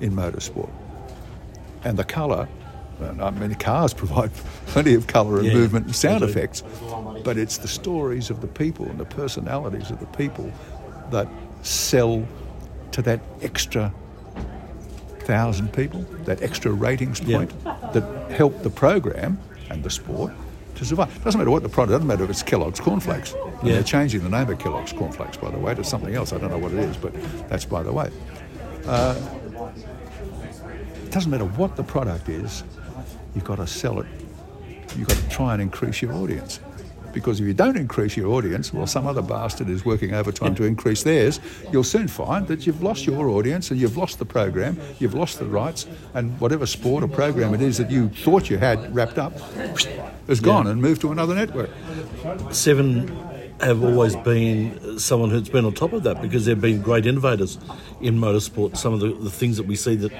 in 0.00 0.12
motorsport. 0.12 0.70
And 1.82 1.98
the 1.98 2.04
colour, 2.04 2.48
and 3.00 3.20
I 3.20 3.30
mean, 3.30 3.54
cars 3.56 3.92
provide 4.02 4.32
plenty 4.66 4.94
of 4.94 5.06
colour 5.06 5.38
and 5.38 5.46
Yeah, 5.46 5.54
movement 5.54 5.86
and 5.86 5.96
sound 5.96 6.22
effects, 6.22 6.62
but 7.24 7.36
it's 7.36 7.58
the 7.58 7.68
stories 7.68 8.30
of 8.30 8.40
the 8.40 8.46
people 8.46 8.86
and 8.86 9.00
the 9.00 9.04
personalities 9.04 9.90
of 9.90 9.98
the 9.98 10.06
people 10.06 10.52
that 11.10 11.28
sell 11.62 12.26
to 12.94 13.02
that 13.02 13.20
extra 13.42 13.92
thousand 15.20 15.72
people, 15.72 16.02
that 16.26 16.40
extra 16.42 16.70
ratings 16.70 17.20
Yeah. 17.20 17.38
point 17.38 17.64
that 17.92 18.04
help 18.30 18.62
the 18.62 18.70
program 18.70 19.38
and 19.68 19.82
the 19.82 19.90
sport 19.90 20.32
to 20.76 20.84
survive. 20.84 21.08
Doesn't 21.24 21.38
matter 21.40 21.50
what 21.50 21.64
the 21.64 21.68
product, 21.68 21.90
doesn't 21.92 22.06
matter 22.06 22.22
if 22.24 22.30
it's 22.30 22.42
Kellogg's 22.44 22.78
cornflakes. 22.78 23.32
And 23.34 23.68
Yeah. 23.68 23.74
They're 23.74 23.82
changing 23.82 24.22
the 24.22 24.28
name 24.28 24.48
of 24.48 24.58
Kellogg's 24.60 24.92
cornflakes, 24.92 25.36
by 25.36 25.50
the 25.50 25.58
way, 25.58 25.74
to 25.74 25.82
something 25.82 26.14
else. 26.14 26.32
I 26.32 26.38
don't 26.38 26.50
know 26.50 26.58
what 26.58 26.70
it 26.72 26.78
is, 26.78 26.96
but 26.96 27.12
that's 27.48 27.64
by 27.64 27.82
the 27.82 27.92
way. 27.92 28.10
Uh, 28.86 29.14
doesn't 31.10 31.30
matter 31.30 31.44
what 31.46 31.74
the 31.74 31.82
product 31.82 32.28
is, 32.28 32.62
you've 33.34 33.44
got 33.44 33.56
to 33.56 33.66
sell 33.66 33.98
it. 34.00 34.06
You've 34.96 35.08
got 35.08 35.16
to 35.16 35.28
try 35.30 35.52
and 35.54 35.62
increase 35.62 36.00
your 36.00 36.12
audience. 36.12 36.60
Because 37.14 37.40
if 37.40 37.46
you 37.46 37.54
don't 37.54 37.76
increase 37.76 38.16
your 38.16 38.32
audience, 38.32 38.74
well, 38.74 38.86
some 38.86 39.06
other 39.06 39.22
bastard 39.22 39.68
is 39.68 39.84
working 39.84 40.12
overtime 40.12 40.54
to 40.56 40.64
increase 40.64 41.04
theirs, 41.04 41.40
you'll 41.72 41.84
soon 41.84 42.08
find 42.08 42.46
that 42.48 42.66
you've 42.66 42.82
lost 42.82 43.06
your 43.06 43.28
audience 43.28 43.70
and 43.70 43.80
you've 43.80 43.96
lost 43.96 44.18
the 44.18 44.24
program, 44.24 44.78
you've 44.98 45.14
lost 45.14 45.38
the 45.38 45.46
rights, 45.46 45.86
and 46.14 46.38
whatever 46.40 46.66
sport 46.66 47.04
or 47.04 47.08
program 47.08 47.54
it 47.54 47.62
is 47.62 47.78
that 47.78 47.90
you 47.90 48.08
thought 48.08 48.50
you 48.50 48.58
had 48.58 48.94
wrapped 48.94 49.18
up 49.18 49.32
has 50.26 50.40
gone 50.40 50.66
and 50.66 50.82
moved 50.82 51.00
to 51.02 51.12
another 51.12 51.34
network. 51.34 51.70
Seven 52.50 53.33
have 53.60 53.82
always 53.84 54.16
been 54.16 54.98
someone 54.98 55.30
who's 55.30 55.48
been 55.48 55.64
on 55.64 55.72
top 55.72 55.92
of 55.92 56.02
that 56.02 56.20
because 56.20 56.44
they've 56.44 56.60
been 56.60 56.82
great 56.82 57.06
innovators 57.06 57.58
in 58.00 58.18
motorsport. 58.18 58.76
Some 58.76 58.92
of 58.92 59.00
the, 59.00 59.12
the 59.12 59.30
things 59.30 59.56
that 59.56 59.66
we 59.66 59.76
see 59.76 59.94
that 59.96 60.12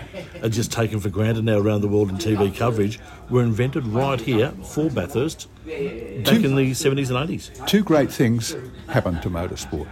are 0.43 0.49
just 0.49 0.73
taken 0.73 1.00
for 1.00 1.11
granted 1.11 1.45
now 1.45 1.59
around 1.59 1.81
the 1.81 1.88
world 1.88 2.11
in 2.11 2.17
TV 2.17 2.55
coverage 2.55 3.00
were 3.31 3.43
invented 3.43 3.87
right 3.87 4.21
here 4.21 4.53
for 4.62 4.88
Bathurst 4.88 5.49
back 5.67 5.75
in 5.76 6.55
the 6.55 6.71
70s 6.71 7.11
and 7.11 7.29
80s. 7.29 7.67
Two 7.67 7.83
great 7.83 8.11
things 8.11 8.57
happened 8.88 9.21
to 9.23 9.31
motorsport 9.31 9.88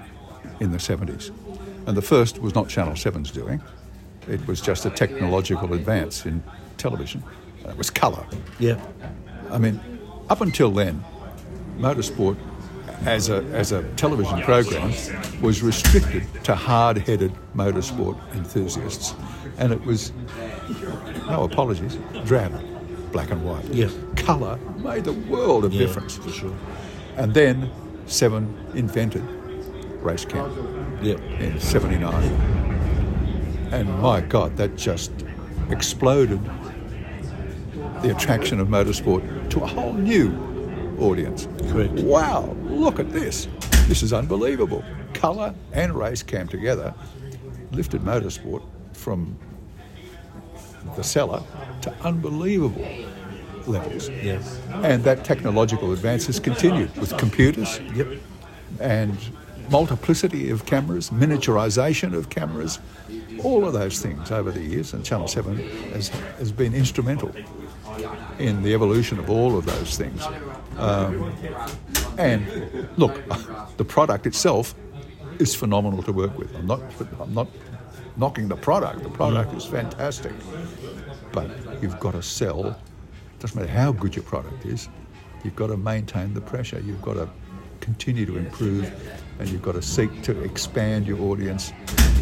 in 0.61 0.71
the 0.71 0.79
70s. 0.79 1.31
And 1.87 1.97
the 1.97 2.03
first 2.03 2.41
was 2.41 2.55
not 2.55 2.69
Channel 2.69 2.95
7's 2.95 3.33
doing, 3.33 3.61
it 4.29 4.47
was 4.47 4.61
just 4.61 4.87
a 4.87 4.91
technological 4.91 5.73
advance 5.75 6.25
in 6.27 6.43
television. 6.79 7.25
It 7.65 7.77
was 7.77 7.91
colour. 7.91 8.25
Yeah. 8.61 8.81
I 9.51 9.59
mean, 9.59 9.81
up 10.31 10.41
until 10.41 10.71
then, 10.71 11.05
motorsport 11.79 12.37
as 13.05 13.29
a, 13.29 13.43
as 13.53 13.73
a 13.73 13.83
television 13.95 14.41
program 14.43 14.93
was 15.41 15.63
restricted 15.63 16.23
to 16.45 16.55
hard 16.55 16.99
headed 16.99 17.33
motorsport 17.57 18.19
enthusiasts. 18.35 19.15
And 19.59 19.73
it 19.73 19.81
was, 19.85 20.13
no 21.29 21.45
apologies, 21.45 21.99
drab, 22.25 22.53
black 23.13 23.31
and 23.31 23.45
white. 23.45 23.65
Yeah. 23.67 23.89
Colour 24.17 24.57
made 24.79 25.05
the 25.05 25.13
world 25.13 25.65
of 25.65 25.73
Yeah, 25.73 25.81
difference. 25.87 26.17
for 26.17 26.31
sure. 26.31 26.55
And 27.17 27.35
then 27.35 27.71
Seven 28.07 28.55
invented 28.75 29.23
race 30.03 30.25
cam 30.25 30.99
Yeah. 31.03 31.15
in 31.39 31.61
79. 31.61 32.13
And 33.71 33.89
my 34.01 34.21
God, 34.21 34.57
that 34.57 34.77
just 34.77 35.13
exploded 35.71 36.41
the 38.03 38.11
attraction 38.15 38.59
of 38.61 38.69
motorsport 38.69 39.23
to 39.51 39.61
a 39.63 39.67
whole 39.67 39.93
new 39.93 40.31
audience. 41.01 41.47
Correct. 41.71 41.93
Wow, 41.95 42.57
look 42.65 42.99
at 42.99 43.13
this. 43.13 43.49
This 43.87 44.03
is 44.03 44.13
unbelievable. 44.13 44.85
Colour 45.15 45.55
and 45.73 45.95
race 45.95 46.23
cam 46.23 46.49
together 46.49 46.95
lifted 47.73 48.03
motorsport 48.03 48.63
from 48.93 49.37
the 50.97 51.03
cellar 51.03 51.43
to 51.83 51.93
unbelievable 52.03 52.87
levels. 53.67 54.09
Yes. 54.09 54.61
And 54.71 55.05
that 55.05 55.25
technological 55.25 55.93
advance 55.93 56.27
has 56.27 56.41
continued 56.41 56.95
with 56.97 57.17
computers 57.17 57.81
Yep. 57.95 58.19
and 58.81 59.17
multiplicity 59.71 60.51
of 60.51 60.67
cameras, 60.67 61.11
miniaturization 61.11 62.13
of 62.15 62.29
cameras, 62.31 62.79
all 63.43 63.65
of 63.67 63.73
those 63.73 64.01
things 64.01 64.31
over 64.31 64.51
the 64.51 64.61
years. 64.61 64.93
And 64.93 65.05
Channel 65.05 65.29
7 65.29 65.57
has, 65.93 66.09
has 66.09 66.53
been 66.53 66.75
instrumental 66.75 67.33
in 68.39 68.63
the 68.63 68.75
evolution 68.75 69.19
of 69.19 69.31
all 69.31 69.57
of 69.57 69.65
those 69.65 69.97
things. 69.97 70.23
Um, 70.79 71.33
and 72.19 72.89
look, 72.97 73.21
the 73.77 73.85
product 73.85 74.27
itself 74.27 74.75
is 75.39 75.55
phenomenal 75.55 76.03
to 76.03 76.13
work 76.13 76.39
with. 76.39 76.55
I'm 76.55 76.67
not, 76.67 76.81
I'm 77.21 77.35
not 77.35 77.49
knocking 78.17 78.49
the 78.49 78.57
product, 78.57 79.03
the 79.03 79.09
product 79.09 79.55
is 79.55 79.65
fantastic. 79.65 80.33
But 81.33 81.51
you've 81.81 81.99
got 81.99 82.13
to 82.13 82.23
sell, 82.23 82.79
doesn't 83.39 83.59
matter 83.59 83.73
how 83.73 83.93
good 83.93 84.15
your 84.15 84.25
product 84.25 84.67
is, 84.67 84.89
you've 85.45 85.57
got 85.57 85.69
to 85.69 85.77
maintain 85.77 86.35
the 86.35 86.41
pressure, 86.41 86.81
you've 86.81 87.03
got 87.03 87.15
to 87.15 87.29
continue 87.81 88.27
to 88.27 88.37
improve, 88.37 88.93
and 89.39 89.49
you've 89.49 89.63
got 89.63 89.73
to 89.73 89.83
seek 89.83 90.23
to 90.23 90.41
expand 90.43 91.07
your 91.07 91.21
audience 91.23 91.73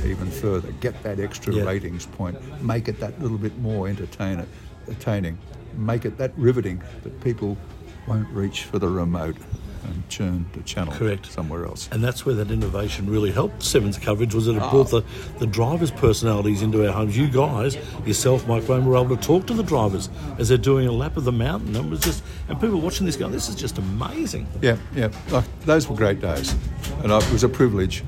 even 0.07 0.31
further. 0.31 0.73
Get 0.81 1.03
that 1.03 1.21
extra 1.21 1.53
ratings 1.65 2.07
point, 2.07 2.39
make 2.63 2.89
it 2.89 2.99
that 3.01 3.21
little 3.21 3.39
bit 3.39 3.57
more 3.59 3.89
entertain- 3.89 4.47
entertaining, 4.87 5.39
make 5.75 6.05
it 6.05 6.17
that 6.19 6.33
riveting 6.37 6.83
that 7.03 7.21
people 7.23 7.59
won't 8.07 8.29
reach 8.29 8.65
for 8.65 8.79
the 8.79 8.89
remote 8.89 9.37
and 9.85 10.09
churn 10.09 10.47
the 10.53 10.63
channel 10.63 10.93
Correct. 10.93 11.27
somewhere 11.27 11.65
else. 11.65 11.89
And 11.93 12.03
that's 12.03 12.25
where 12.25 12.35
that 12.37 12.51
innovation 12.51 13.09
really 13.09 13.33
helped 13.33 13.63
Seven's 13.63 13.99
coverage 13.99 14.35
was 14.35 14.47
that 14.47 14.57
it 14.57 14.63
ah. 14.63 14.71
brought 14.71 14.91
the, 14.91 15.03
the 15.39 15.47
drivers' 15.47 15.91
personalities 15.91 16.63
into 16.63 16.87
our 16.87 16.93
homes. 16.93 17.17
You 17.17 17.29
guys, 17.29 17.77
yourself, 18.05 18.47
Mike 18.47 18.69
Wayne, 18.69 18.85
were 18.85 18.97
able 18.97 19.17
to 19.17 19.23
talk 19.23 19.47
to 19.47 19.55
the 19.55 19.63
drivers 19.63 20.09
as 20.39 20.49
they're 20.49 20.59
doing 20.59 20.87
a 20.87 20.93
lap 20.93 21.17
of 21.17 21.25
the 21.25 21.33
mountain. 21.33 21.75
And 21.77 21.91
was 21.91 22.01
just 22.01 22.23
and 22.49 22.61
people 22.61 22.81
watching 22.81 23.07
this 23.07 23.17
going, 23.17 23.33
This 23.33 23.49
is 23.49 23.55
just 23.55 23.79
amazing. 23.79 24.47
Yeah, 24.61 24.77
yeah. 24.95 25.11
Like, 25.31 25.45
those 25.61 25.89
were 25.89 25.97
great 25.97 26.21
days, 26.21 26.55
and 27.03 27.11
it 27.11 27.33
was 27.33 27.45
a 27.45 27.49
privilege 27.49 28.05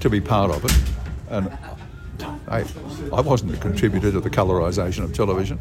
to 0.00 0.10
be 0.10 0.20
part 0.20 0.50
of 0.50 0.64
it. 0.64 0.72
And 1.30 1.50
I, 2.48 2.64
I 3.12 3.20
wasn't 3.20 3.54
a 3.54 3.56
contributor 3.56 4.10
to 4.12 4.20
the 4.20 4.30
colorisation 4.30 5.04
of 5.04 5.12
television. 5.12 5.58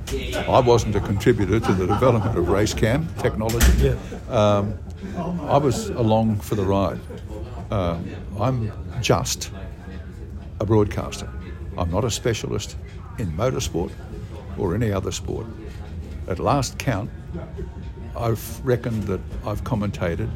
I 0.48 0.60
wasn't 0.60 0.96
a 0.96 1.00
contributor 1.00 1.60
to 1.60 1.74
the 1.74 1.88
development 1.88 2.38
of 2.38 2.48
race 2.50 2.74
cam 2.74 3.08
technology. 3.20 3.90
Um, 4.30 4.78
I 5.18 5.58
was 5.58 5.90
along 5.90 6.40
for 6.42 6.56
the 6.56 6.64
ride. 6.64 7.00
Um, 7.72 8.10
I'm 8.40 8.72
just 9.02 9.52
a 10.60 10.66
broadcaster. 10.66 11.30
I'm 11.78 11.90
not 11.90 12.04
a 12.04 12.12
specialist 12.12 12.76
in 13.18 13.32
motorsport 13.32 13.92
or 14.58 14.76
any 14.76 14.92
other 14.92 15.12
sport. 15.12 15.46
At 16.28 16.40
last 16.40 16.78
count, 16.78 17.10
I've 18.18 18.66
reckoned 18.66 19.04
that 19.04 19.22
I've 19.46 19.64
commentated 19.64 20.30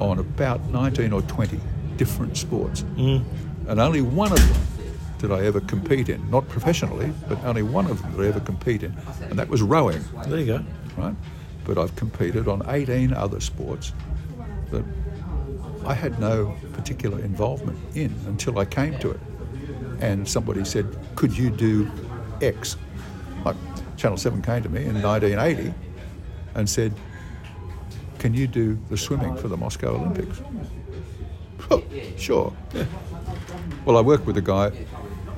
on 0.00 0.18
about 0.18 0.60
19 0.70 1.12
or 1.12 1.22
20 1.22 1.58
different 1.96 2.36
sports. 2.36 2.84
And 3.68 3.80
only 3.80 4.02
one 4.02 4.32
of 4.32 4.38
them 4.38 4.60
did 5.28 5.32
I 5.32 5.46
ever 5.46 5.60
compete 5.60 6.10
in. 6.10 6.30
Not 6.30 6.46
professionally, 6.50 7.10
but 7.28 7.42
only 7.44 7.62
one 7.62 7.86
of 7.90 8.02
them 8.02 8.10
did 8.12 8.20
I 8.20 8.28
ever 8.28 8.40
compete 8.40 8.82
in. 8.82 8.94
And 9.30 9.38
that 9.38 9.48
was 9.48 9.62
rowing, 9.62 10.04
There 10.26 10.38
you 10.38 10.46
go. 10.46 10.64
right? 10.98 11.14
But 11.64 11.78
I've 11.78 11.96
competed 11.96 12.46
on 12.46 12.62
18 12.68 13.14
other 13.14 13.40
sports 13.40 13.94
that 14.70 14.84
I 15.86 15.94
had 15.94 16.20
no 16.20 16.54
particular 16.74 17.18
involvement 17.20 17.78
in 17.96 18.14
until 18.26 18.58
I 18.58 18.66
came 18.66 18.98
to 18.98 19.12
it. 19.12 19.20
And 20.00 20.28
somebody 20.28 20.62
said, 20.66 20.86
Could 21.16 21.34
you 21.36 21.48
do 21.48 21.90
X? 22.42 22.76
Like 23.46 23.56
Channel 23.96 24.18
7 24.18 24.42
came 24.42 24.62
to 24.62 24.68
me 24.68 24.84
in 24.84 25.00
1980 25.02 25.72
and 26.54 26.68
said, 26.68 26.92
Can 28.18 28.34
you 28.34 28.46
do 28.46 28.78
the 28.90 28.98
swimming 28.98 29.36
for 29.36 29.48
the 29.48 29.56
Moscow 29.56 29.94
Olympics? 29.94 30.42
Oh, 31.70 31.82
sure. 32.18 32.52
Yeah. 32.74 32.84
Well, 33.86 33.96
I 33.96 34.02
worked 34.02 34.26
with 34.26 34.36
a 34.36 34.42
guy 34.42 34.70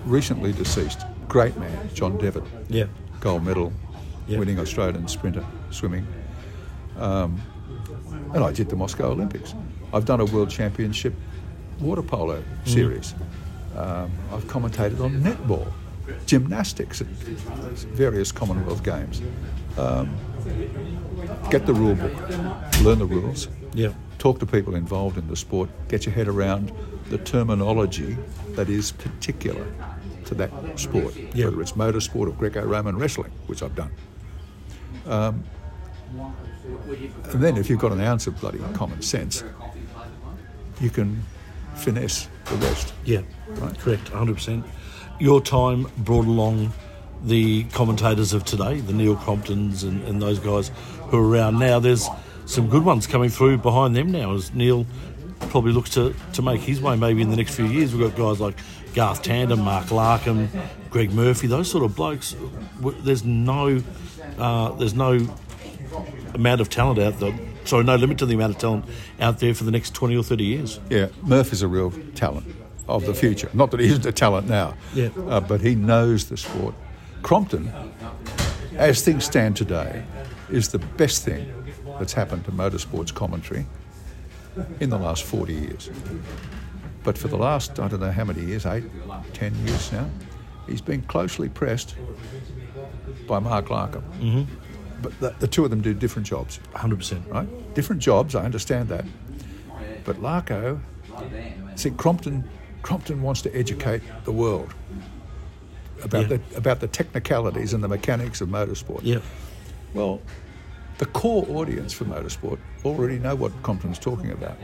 recently 0.07 0.53
deceased, 0.53 1.05
great 1.29 1.57
man, 1.59 1.91
John 1.95 2.17
Devitt, 2.17 2.45
Yeah. 2.69 2.85
gold 3.21 3.45
medal 3.45 3.73
Yeah. 4.29 4.39
winning 4.39 4.59
Australian 4.59 5.09
sprinter 5.09 5.45
swimming. 5.71 6.07
Um, 6.99 7.41
and 8.33 8.43
I 8.45 8.53
did 8.53 8.69
the 8.69 8.77
Moscow 8.77 9.11
Olympics. 9.11 9.55
I've 9.93 10.05
done 10.05 10.21
a 10.21 10.25
world 10.25 10.51
championship 10.51 11.15
water 11.81 12.03
polo 12.03 12.43
series. 12.65 13.15
Um, 13.77 14.11
I've 14.33 14.45
commentated 14.47 15.01
on 15.01 15.21
netball, 15.21 15.67
gymnastics 16.25 17.01
at 17.03 17.07
various 17.09 18.33
Commonwealth 18.33 18.83
Games. 18.83 19.21
Um, 19.77 20.09
get 21.51 21.67
the 21.67 21.75
rule 21.75 21.95
book, 21.95 22.13
learn 22.83 22.99
the 22.99 23.05
rules, 23.07 23.49
Yeah. 23.75 23.91
talk 24.19 24.39
to 24.39 24.47
people 24.47 24.75
involved 24.75 25.19
in 25.19 25.29
the 25.29 25.37
sport, 25.37 25.69
get 25.89 26.07
your 26.07 26.15
head 26.15 26.29
around 26.29 26.73
the 27.11 27.19
terminology 27.19 28.17
that 28.55 28.71
is 28.71 28.93
particular 28.93 29.67
to 30.27 30.35
that 30.35 30.51
sport, 30.79 31.15
Yeah. 31.35 31.47
whether 31.47 31.61
it's 31.63 31.73
motorsport 31.73 32.29
or 32.29 32.33
Greco-Roman 32.33 32.97
wrestling, 32.99 33.31
which 33.47 33.63
I've 33.63 33.75
done. 33.75 33.91
Um, 35.07 35.45
and 37.33 37.43
then 37.43 37.57
if 37.57 37.69
you've 37.71 37.79
got 37.81 37.93
an 37.93 38.01
ounce 38.01 38.27
of 38.27 38.41
bloody 38.41 38.59
common 38.75 39.03
sense, 39.03 39.45
you 40.81 40.91
can 40.91 41.23
finesse 41.75 42.29
the 42.47 42.57
rest. 42.57 42.93
Yeah, 43.05 43.23
right? 43.57 43.79
correct, 43.79 44.11
100%. 44.11 44.65
Your 45.19 45.41
time 45.41 45.87
brought 45.99 46.27
along 46.27 46.73
the 47.25 47.65
commentators 47.65 48.33
of 48.33 48.45
today, 48.45 48.81
the 48.81 48.93
Neil 48.93 49.17
Cromptons 49.17 49.83
and, 49.85 50.03
and 50.07 50.21
those 50.21 50.39
guys 50.39 50.71
who 51.09 51.19
are 51.19 51.27
around 51.29 51.59
now. 51.59 51.79
There's 51.81 52.09
some 52.45 52.69
good 52.69 52.85
ones 52.85 53.07
coming 53.07 53.31
through 53.31 53.59
behind 53.59 53.97
them 53.97 54.11
now 54.13 54.35
as 54.35 54.53
Neil 54.55 54.87
probably 55.51 55.73
looks 55.73 55.91
to, 55.91 56.15
to 56.35 56.43
make 56.43 56.61
his 56.61 56.81
way 56.81 56.97
maybe 56.97 57.23
in 57.23 57.31
the 57.31 57.37
next 57.37 57.55
few 57.55 57.67
years. 57.67 57.95
We've 57.95 58.09
got 58.09 58.19
guys 58.19 58.41
like 58.41 58.57
Garth 58.97 59.23
Tander, 59.23 59.63
Mark 59.63 59.87
Larkham, 59.89 60.49
Greg 60.89 61.13
Murphy, 61.13 61.47
those 61.47 61.71
sort 61.71 61.85
of 61.85 61.95
blokes. 61.95 62.35
There's 62.81 63.25
no, 63.25 63.83
uh, 64.39 64.71
there's 64.73 64.95
no 64.95 65.19
amount 66.33 66.63
of 66.63 66.71
talent 66.71 66.99
out 66.99 67.21
there. 67.21 67.39
Sorry, 67.67 67.85
no 67.85 67.97
limit 67.97 68.17
to 68.19 68.27
the 68.27 68.35
amount 68.35 68.55
of 68.55 68.59
talent 68.59 68.87
out 69.21 69.39
there 69.39 69.53
for 69.53 69.65
the 69.65 69.71
next 69.71 69.93
20 69.93 70.17
or 70.17 70.23
30 70.23 70.45
years. 70.45 70.81
Yeah, 70.89 71.09
Murph 71.23 71.53
is 71.53 71.61
a 71.61 71.69
real 71.69 71.93
talent 72.15 72.47
of 72.89 73.05
the 73.05 73.13
future. 73.13 73.51
Not 73.53 73.71
that 73.73 73.81
he 73.81 73.87
isn't 73.87 74.07
a 74.07 74.13
talent 74.13 74.49
now, 74.49 74.75
Yeah. 74.95 75.11
uh, 75.29 75.41
but 75.41 75.61
he 75.61 75.75
knows 75.75 76.31
the 76.31 76.39
sport. 76.39 76.75
Crompton, 77.21 77.71
as 78.77 79.03
things 79.03 79.25
stand 79.27 79.57
today, 79.57 80.05
is 80.51 80.69
the 80.69 80.79
best 80.79 81.23
thing 81.23 81.53
that's 81.99 82.15
happened 82.15 82.47
to 82.47 82.51
motorsports 82.51 83.13
commentary 83.13 83.67
in 84.81 84.89
the 84.89 84.99
last 84.99 85.23
40 85.25 85.53
years. 85.53 85.91
But 87.07 87.17
for 87.17 87.29
the 87.29 87.37
last, 87.39 87.79
I 87.79 87.87
don't 87.87 88.01
know 88.01 88.11
how 88.11 88.25
many 88.25 88.43
years, 88.45 88.67
eight, 88.67 88.83
ten 89.33 89.55
years 89.65 89.93
now, 89.93 90.11
he's 90.67 90.81
been 90.81 91.03
closely 91.03 91.49
pressed 91.49 91.95
by 93.29 93.39
Mark 93.39 93.67
Larkham. 93.67 94.03
Mm-hmm. 94.21 94.43
But 95.01 95.21
the, 95.21 95.31
the 95.39 95.47
two 95.47 95.63
of 95.65 95.71
them 95.71 95.81
do 95.81 95.95
different 95.95 96.27
jobs, 96.27 96.59
100%. 96.75 97.31
right? 97.33 97.75
Different 97.75 98.03
jobs, 98.03 98.35
I 98.35 98.45
understand 98.45 98.89
that. 98.89 99.05
But 100.05 100.17
Larko, 100.17 100.81
see, 101.77 101.91
Crompton, 101.91 102.43
Crompton 102.83 103.23
wants 103.23 103.41
to 103.43 103.55
educate 103.57 104.03
the 104.25 104.33
world 104.33 104.75
about 106.03 106.29
Yeah. 106.29 106.39
the 106.51 106.57
about 106.57 106.81
the 106.81 106.89
technicalities 106.89 107.73
and 107.73 107.83
the 107.85 107.89
mechanics 107.89 108.41
of 108.41 108.49
motorsport. 108.49 109.01
Yeah. 109.03 109.21
Well, 109.95 110.21
the 110.99 111.07
core 111.07 111.47
audience 111.51 111.93
for 111.93 112.05
motorsport 112.05 112.59
already 112.85 113.19
know 113.19 113.35
what 113.37 113.53
Crompton's 113.63 113.99
talking 113.99 114.31
about. 114.33 114.57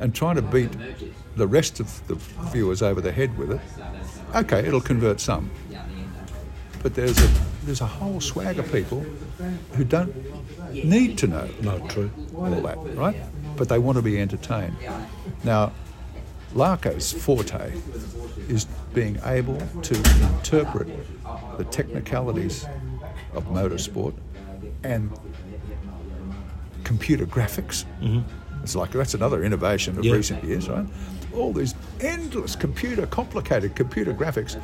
And 0.00 0.14
trying 0.14 0.36
to 0.36 0.42
beat 0.42 0.70
the 1.36 1.46
rest 1.46 1.80
of 1.80 2.06
the 2.06 2.14
viewers 2.52 2.82
over 2.82 3.00
the 3.00 3.12
head 3.12 3.36
with 3.36 3.50
it, 3.52 3.60
okay, 4.34 4.60
it'll 4.66 4.80
convert 4.80 5.20
some. 5.20 5.50
But 6.82 6.94
there's 6.94 7.18
a 7.18 7.28
there's 7.64 7.80
a 7.80 7.86
whole 7.86 8.20
swag 8.20 8.58
of 8.58 8.70
people 8.72 9.04
who 9.72 9.84
don't 9.84 10.14
need 10.72 11.18
to 11.18 11.26
know 11.26 11.48
No, 11.60 11.86
true. 11.88 12.10
all 12.36 12.48
that, 12.50 12.78
right? 12.96 13.16
But 13.56 13.68
they 13.68 13.78
want 13.78 13.96
to 13.96 14.02
be 14.02 14.20
entertained. 14.20 14.76
Now, 15.44 15.72
Larko's 16.54 17.12
forte 17.12 17.72
is 18.48 18.66
being 18.94 19.18
able 19.24 19.58
to 19.82 19.94
interpret 19.96 20.88
the 21.58 21.64
technicalities 21.64 22.64
of 23.34 23.44
motorsport 23.48 24.14
and 24.84 25.10
computer 26.84 27.26
graphics. 27.26 27.84
Mm-hmm. 28.00 28.20
It's 28.62 28.74
like 28.74 28.90
that's 28.92 29.14
another 29.14 29.42
innovation 29.44 29.98
of 29.98 30.04
Yeah. 30.04 30.12
recent 30.14 30.44
years, 30.44 30.68
right? 30.68 30.86
All 31.34 31.52
these 31.52 31.74
endless 32.00 32.56
computer, 32.56 33.06
complicated 33.06 33.74
computer 33.74 34.12
graphics. 34.12 34.56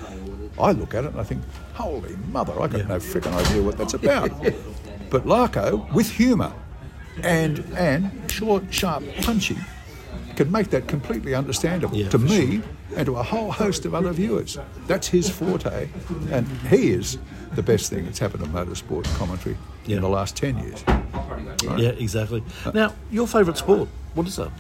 I 0.59 0.73
look 0.73 0.95
at 0.95 1.05
it 1.05 1.13
and 1.13 1.21
I 1.21 1.25
think, 1.25 1.43
holy 1.75 2.17
mother, 2.33 2.53
I 2.61 2.67
got 2.69 2.81
Yeah. 2.81 2.87
no 2.89 2.97
freaking 2.97 3.35
idea 3.35 3.63
what 3.63 3.77
that's 3.79 3.95
about. 3.95 4.31
but 5.11 5.25
Larko, 5.27 5.93
with 5.93 6.11
humour 6.11 6.53
and 7.23 7.65
and 7.77 8.11
short, 8.31 8.65
sharp, 8.71 9.05
punchy, 9.23 9.57
can 10.37 10.51
make 10.51 10.71
that 10.71 10.89
completely 10.89 11.35
understandable 11.35 11.97
Yeah, 11.97 12.09
to 12.09 12.19
me 12.19 12.61
and 12.97 13.07
to 13.07 13.17
a 13.17 13.23
whole 13.23 13.53
host 13.53 13.85
of 13.85 13.95
other 13.95 14.13
viewers. 14.13 14.59
That's 14.87 15.07
his 15.09 15.29
forte, 15.31 15.89
and 16.31 16.47
he 16.71 16.91
is 16.91 17.19
the 17.55 17.63
best 17.63 17.91
thing 17.91 18.05
that's 18.05 18.19
happened 18.19 18.45
to 18.45 18.51
motorsport 18.51 19.05
commentary 19.17 19.57
Yeah. 19.87 19.97
in 19.97 20.03
the 20.03 20.09
last 20.09 20.37
ten 20.37 20.59
years. 20.59 20.83
Yeah, 21.77 21.91
exactly. 21.91 22.43
Now, 22.73 22.93
your 23.11 23.27
favourite 23.27 23.59
sport, 23.59 23.89
what 24.15 24.27
is 24.27 24.37
that? 24.37 24.51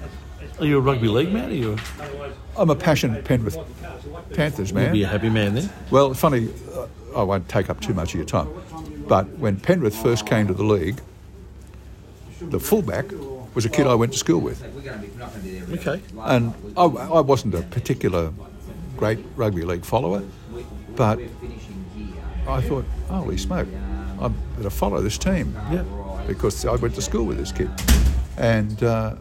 Are 0.60 0.64
you 0.66 0.78
a 0.78 0.80
rugby 0.80 1.08
league 1.08 1.32
man? 1.32 1.50
Are 1.50 1.54
you 1.54 1.72
a, 1.74 2.60
I'm 2.60 2.70
a 2.70 2.76
passionate 2.76 3.24
Penrith 3.24 3.58
Panthers 4.34 4.72
man. 4.72 4.84
you'll 4.86 4.92
be 4.92 5.02
a 5.02 5.08
happy 5.08 5.28
man 5.28 5.54
then? 5.54 5.70
Well, 5.90 6.14
funny, 6.14 6.48
uh, 6.74 6.86
I 7.16 7.22
won't 7.22 7.48
take 7.48 7.68
up 7.70 7.80
too 7.80 7.94
much 7.94 8.14
of 8.14 8.16
your 8.16 8.26
time, 8.26 8.48
but 9.08 9.26
when 9.38 9.58
Penrith 9.58 9.96
first 9.96 10.26
came 10.26 10.46
to 10.46 10.54
the 10.54 10.62
league, 10.64 11.00
the 12.40 12.60
fullback 12.60 13.06
was 13.54 13.64
a 13.64 13.68
kid 13.68 13.86
I 13.86 13.94
went 13.94 14.12
to 14.12 14.18
school 14.18 14.40
with. 14.40 14.62
Okay. 15.72 16.00
And 16.20 16.54
I, 16.76 16.84
I 16.84 17.20
wasn't 17.20 17.54
a 17.54 17.62
particular 17.62 18.32
great 18.96 19.18
rugby 19.36 19.62
league 19.62 19.84
follower, 19.84 20.22
but 20.94 21.18
I 22.46 22.60
thought, 22.60 22.84
holy 23.08 23.36
smoke, 23.38 23.68
I 24.20 24.28
better 24.56 24.70
follow 24.70 25.00
this 25.00 25.18
team. 25.18 25.56
Yeah. 25.70 25.84
Because 26.26 26.64
I 26.64 26.76
went 26.76 26.94
to 26.94 27.02
school 27.02 27.24
with 27.24 27.38
this 27.38 27.52
kid. 27.52 27.70
And 28.36 28.82
uh, 28.82 29.16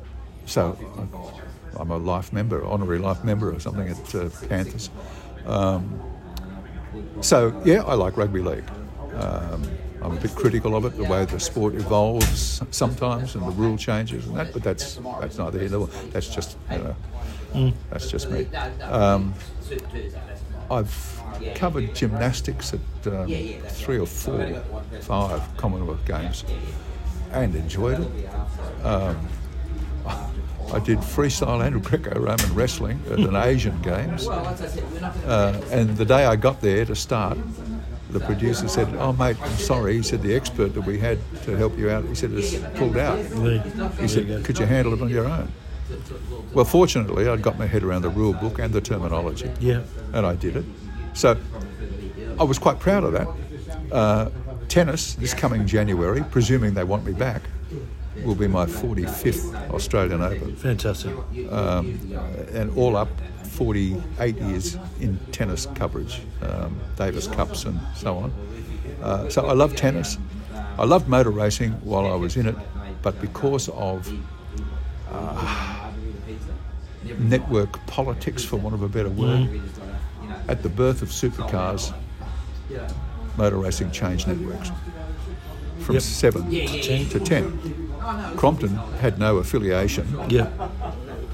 so 0.46 0.78
I- 0.98 1.80
I'm 1.82 1.90
a 1.90 1.98
life 1.98 2.32
member, 2.32 2.64
honorary 2.66 3.00
life 3.00 3.24
member 3.24 3.52
or 3.52 3.60
something 3.60 3.88
at 3.90 4.14
uh, 4.16 4.30
Panthers. 4.48 4.92
Um, 5.48 6.00
so, 7.22 7.60
yeah, 7.66 7.82
I 7.84 7.96
like 7.96 8.16
rugby 8.16 8.42
league. 8.42 8.64
Um, 9.16 9.64
I'm 10.04 10.16
a 10.18 10.20
bit 10.20 10.36
critical 10.36 10.76
of 10.76 10.86
it, 10.86 10.96
the 10.98 11.04
way 11.06 11.26
the 11.26 11.40
sport 11.40 11.74
evolves 11.76 12.62
sometimes 12.70 13.34
and 13.36 13.44
the 13.48 13.52
rule 13.52 13.76
changes 13.78 14.28
and 14.28 14.36
that, 14.38 14.54
but 14.54 14.62
that's 14.62 15.00
that's 15.20 15.38
neither 15.40 15.58
here 15.60 15.70
nor 15.70 15.88
there. 15.88 16.04
That's 16.12 16.28
just, 16.28 16.58
you 16.72 16.78
know, 17.54 17.74
that's 17.90 18.08
just 18.12 18.30
me. 18.30 18.46
Um, 18.82 19.34
I've 20.70 21.23
covered 21.56 21.94
gymnastics 21.96 22.74
at 22.74 23.14
um, 23.14 23.28
three 23.68 24.00
or 24.00 24.06
four, 24.08 24.62
five 25.02 25.42
Commonwealth 25.58 26.06
Games 26.06 26.44
and 27.32 27.56
enjoyed 27.56 28.00
it. 28.02 28.86
Um, 28.86 29.28
I 30.74 30.80
did 30.80 31.00
freestyle 31.00 31.66
and 31.66 31.84
Greco-Roman 31.84 32.54
wrestling 32.54 33.00
at 33.12 33.20
an 33.20 33.36
Asian 33.52 33.80
Games. 33.82 34.28
Uh, 34.28 35.62
and 35.72 35.96
the 35.98 36.06
day 36.06 36.26
I 36.26 36.36
got 36.36 36.62
there 36.62 36.86
to 36.86 36.96
start, 36.96 37.38
the 38.10 38.20
producer 38.20 38.68
said, 38.68 38.88
"Oh, 38.96 39.12
mate, 39.14 39.38
I'm 39.42 39.58
sorry." 39.58 39.96
He 39.98 40.04
said 40.04 40.22
the 40.22 40.36
expert 40.36 40.74
that 40.76 40.82
we 40.82 41.00
had 41.00 41.18
to 41.44 41.56
help 41.58 41.78
you 41.78 41.90
out, 41.90 42.06
he 42.06 42.16
said, 42.16 42.32
has 42.32 42.56
pulled 42.76 42.98
out. 42.98 43.18
He 44.00 44.08
said, 44.08 44.44
"Could 44.46 44.60
you 44.60 44.66
handle 44.66 44.94
it 44.94 45.02
on 45.02 45.10
your 45.10 45.26
own?" 45.26 45.52
Well, 46.54 46.66
fortunately, 46.66 47.28
I'd 47.28 47.42
got 47.42 47.58
my 47.60 47.66
head 47.66 47.84
around 47.84 48.04
the 48.04 48.10
rule 48.10 48.34
book 48.34 48.60
and 48.60 48.74
the 48.74 48.82
terminology, 48.82 49.52
Yeah. 49.60 49.82
and 50.14 50.26
I 50.26 50.36
did 50.36 50.56
it. 50.56 50.66
So 51.14 51.38
I 52.40 52.44
was 52.44 52.58
quite 52.60 52.80
proud 52.80 53.04
of 53.04 53.14
that. 53.14 53.28
Uh, 53.92 54.30
tennis 54.68 55.14
this 55.16 55.34
coming 55.34 55.68
January, 55.68 56.24
presuming 56.32 56.74
they 56.74 56.84
want 56.84 57.06
me 57.06 57.14
back, 57.14 57.44
will 58.24 58.36
be 58.36 58.48
my 58.48 58.66
45th 58.66 59.54
Australian 59.72 60.22
Open 60.22 60.56
Fantastic. 60.56 61.14
um, 61.52 62.00
and 62.54 62.76
all 62.78 62.96
up 62.96 63.10
48 63.44 64.36
years 64.38 64.78
in 65.00 65.20
tennis 65.32 65.68
coverage, 65.76 66.22
um, 66.42 66.80
Davis 66.96 67.28
Cups 67.28 67.66
and 67.66 67.80
so 67.96 68.18
on. 68.18 68.34
Uh, 69.02 69.30
so 69.30 69.46
I 69.46 69.54
love 69.54 69.76
tennis. 69.76 70.18
I 70.78 70.86
loved 70.86 71.08
motor 71.08 71.30
racing 71.30 71.74
while 71.84 72.12
I 72.12 72.16
was 72.16 72.36
in 72.36 72.48
it, 72.48 72.56
but 73.04 73.20
because 73.22 73.70
of 73.70 74.12
uh, 75.12 75.92
network 77.20 77.86
politics, 77.86 78.44
for 78.44 78.58
want 78.58 78.74
of 78.74 78.82
a 78.82 78.90
better 78.90 79.10
word, 79.10 79.62
at 80.48 80.64
the 80.64 80.70
birth 80.70 81.02
of 81.02 81.10
supercars, 81.10 81.94
motor 83.38 83.58
racing 83.58 83.92
changed 83.92 84.28
networks 84.28 84.72
from 85.80 85.96
Yep. 85.96 86.04
seven 86.04 86.50
to 86.50 87.20
ten. 87.20 87.90
Crompton 88.38 88.76
had 89.00 89.18
no 89.20 89.38
affiliation 89.38 90.08
Yeah. 90.30 90.48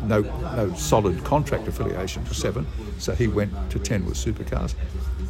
no 0.03 0.21
no 0.21 0.73
solid 0.75 1.23
contract 1.23 1.67
affiliation 1.67 2.23
for 2.25 2.33
seven, 2.33 2.65
so 2.97 3.13
he 3.13 3.27
went 3.27 3.51
to 3.71 3.79
ten 3.79 4.05
with 4.05 4.15
supercars, 4.15 4.73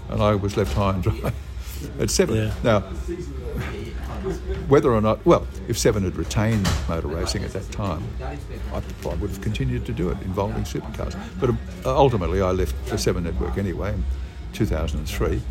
and 0.10 0.22
I 0.22 0.36
was 0.36 0.56
left 0.58 0.74
high 0.74 0.94
and 0.94 1.04
dry 1.04 1.34
at 2.00 2.10
seven. 2.10 2.36
Yeah. 2.36 2.52
Now, 2.64 2.84
whether 4.70 4.94
or 4.94 5.02
not, 5.02 5.26
well, 5.26 5.48
if 5.68 5.78
seven 5.78 6.04
had 6.04 6.16
retained 6.16 6.70
motor 6.88 7.08
racing 7.08 7.44
at 7.44 7.52
that 7.54 7.70
time, 7.72 8.04
I 8.22 8.82
probably 9.02 9.20
would 9.20 9.32
have 9.32 9.42
continued 9.42 9.86
to 9.88 9.92
do 9.92 10.10
it 10.10 10.22
involving 10.22 10.64
supercars. 10.64 11.20
But 11.40 11.50
uh, 11.86 11.98
ultimately, 11.98 12.42
I 12.42 12.52
left 12.52 12.76
the 12.86 12.98
Seven 12.98 13.24
Network 13.24 13.58
anyway 13.58 13.94
in 13.94 14.04
2003 14.54 15.42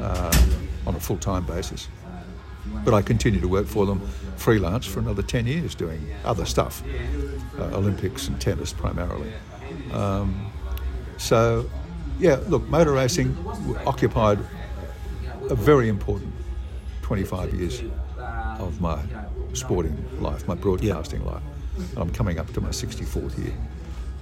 uh, 0.00 0.46
on 0.86 0.94
a 0.96 1.00
full-time 1.00 1.46
basis. 1.46 1.88
But 2.84 2.94
I 2.94 3.02
continued 3.02 3.42
to 3.42 3.48
work 3.48 3.66
for 3.66 3.86
them 3.86 4.00
freelance 4.36 4.84
for 4.84 4.98
another 4.98 5.22
10 5.22 5.46
years 5.46 5.74
doing 5.76 6.04
other 6.24 6.44
stuff, 6.44 6.82
uh, 7.58 7.76
Olympics 7.76 8.26
and 8.26 8.40
tennis 8.40 8.72
primarily. 8.72 9.32
Um, 9.92 10.50
so, 11.16 11.70
yeah, 12.18 12.40
look, 12.48 12.66
motor 12.68 12.92
racing 12.92 13.36
occupied 13.86 14.40
a 15.48 15.54
very 15.54 15.88
important 15.88 16.32
25 17.02 17.54
years 17.54 17.82
of 18.58 18.80
my 18.80 18.98
sporting 19.52 19.96
life, 20.20 20.46
my 20.46 20.54
broadcasting 20.54 21.24
life. 21.24 21.42
And 21.76 21.98
I'm 21.98 22.10
coming 22.10 22.38
up 22.38 22.52
to 22.54 22.60
my 22.60 22.70
64th 22.70 23.38
year. 23.38 23.54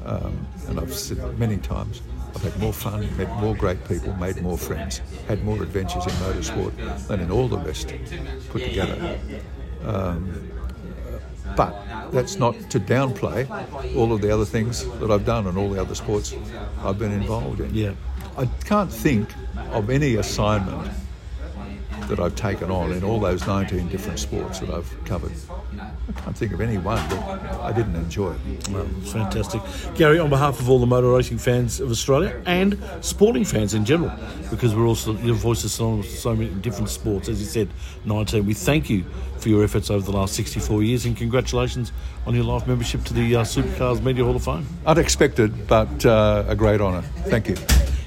Um, 0.05 0.47
and 0.69 0.79
I've 0.79 0.93
said 0.93 1.39
many 1.39 1.57
times, 1.57 2.03
I've 2.35 2.43
had 2.43 2.59
more 2.59 2.73
fun, 2.73 3.17
met 3.17 3.31
more 3.37 3.55
great 3.55 3.87
people, 3.89 4.13
made 4.15 4.43
more 4.43 4.59
friends, 4.59 5.01
had 5.29 5.43
more 5.45 5.63
adventures 5.63 6.05
in 6.05 6.13
motorsport 6.13 7.07
than 7.07 7.21
in 7.21 7.31
all 7.31 7.49
the 7.49 7.59
rest 7.59 7.95
put 8.51 8.63
together. 8.63 9.19
Um, 9.85 10.51
but 11.57 12.11
that's 12.11 12.37
not 12.37 12.55
to 12.71 12.81
downplay 12.81 13.49
all 13.97 14.13
of 14.13 14.21
the 14.21 14.31
other 14.33 14.45
things 14.45 14.85
that 14.99 15.11
I've 15.11 15.25
done 15.25 15.47
and 15.47 15.57
all 15.57 15.71
the 15.71 15.81
other 15.81 15.95
sports 15.95 16.35
I've 16.83 16.99
been 16.99 17.13
involved 17.13 17.61
in. 17.61 17.75
Yeah. 17.75 17.93
I 18.37 18.47
can't 18.65 18.93
think 18.93 19.29
of 19.71 19.91
any 19.91 20.17
assignment 20.17 20.91
that 22.09 22.21
I've 22.21 22.37
taken 22.37 22.71
on 22.71 22.93
in 22.93 23.03
all 23.03 23.19
those 23.19 23.47
19 23.47 23.89
different 23.89 24.19
sports 24.19 24.61
that 24.61 24.71
I've 24.71 25.05
covered. 25.05 25.33
I 25.79 26.13
can't 26.21 26.37
think 26.37 26.53
of 26.53 26.61
any 26.61 26.77
one 26.79 26.97
that 27.09 27.61
I 27.61 27.73
didn't 27.73 27.97
enjoy. 27.97 28.35
Well, 28.71 28.87
fantastic. 29.05 29.63
Garry, 29.95 30.19
on 30.19 30.29
behalf 30.29 30.61
of 30.61 30.69
all 30.69 30.79
the 30.79 30.87
motor 30.87 31.09
racing 31.11 31.39
fans 31.39 31.81
of 31.81 31.91
Australia 31.91 32.43
and 32.47 32.79
sporting 33.01 33.45
fans 33.45 33.75
in 33.75 33.85
general, 33.85 34.13
because 34.51 34.75
we're 34.75 34.87
also, 34.87 35.17
your 35.19 35.35
voice 35.35 35.65
is 35.65 35.73
synonymous 35.73 36.07
with 36.07 36.19
so 36.19 36.35
many 36.35 36.51
different 36.57 36.91
sports, 36.91 37.29
as 37.29 37.41
you 37.41 37.47
said, 37.47 37.69
19, 38.05 38.45
we 38.45 38.55
thank 38.55 38.91
you 38.91 39.05
for 39.39 39.49
your 39.49 39.65
efforts 39.65 39.91
over 39.91 40.05
the 40.05 40.17
last 40.17 40.35
64 40.35 40.83
years 40.83 41.07
and 41.07 41.17
congratulations 41.17 41.93
on 42.27 42.35
your 42.35 42.45
life 42.45 42.67
membership 42.67 43.03
to 43.05 43.15
the 43.15 43.37
uh, 43.37 43.43
Supercars 43.43 44.03
Media 44.03 44.25
Hall 44.25 44.37
of 44.37 44.45
Fame. 44.45 44.67
Unexpected, 44.87 45.67
but 45.67 46.05
uh, 46.05 46.45
a 46.47 46.55
great 46.55 46.81
honour. 46.81 47.03
Thank 47.29 47.49
you. 47.49 47.57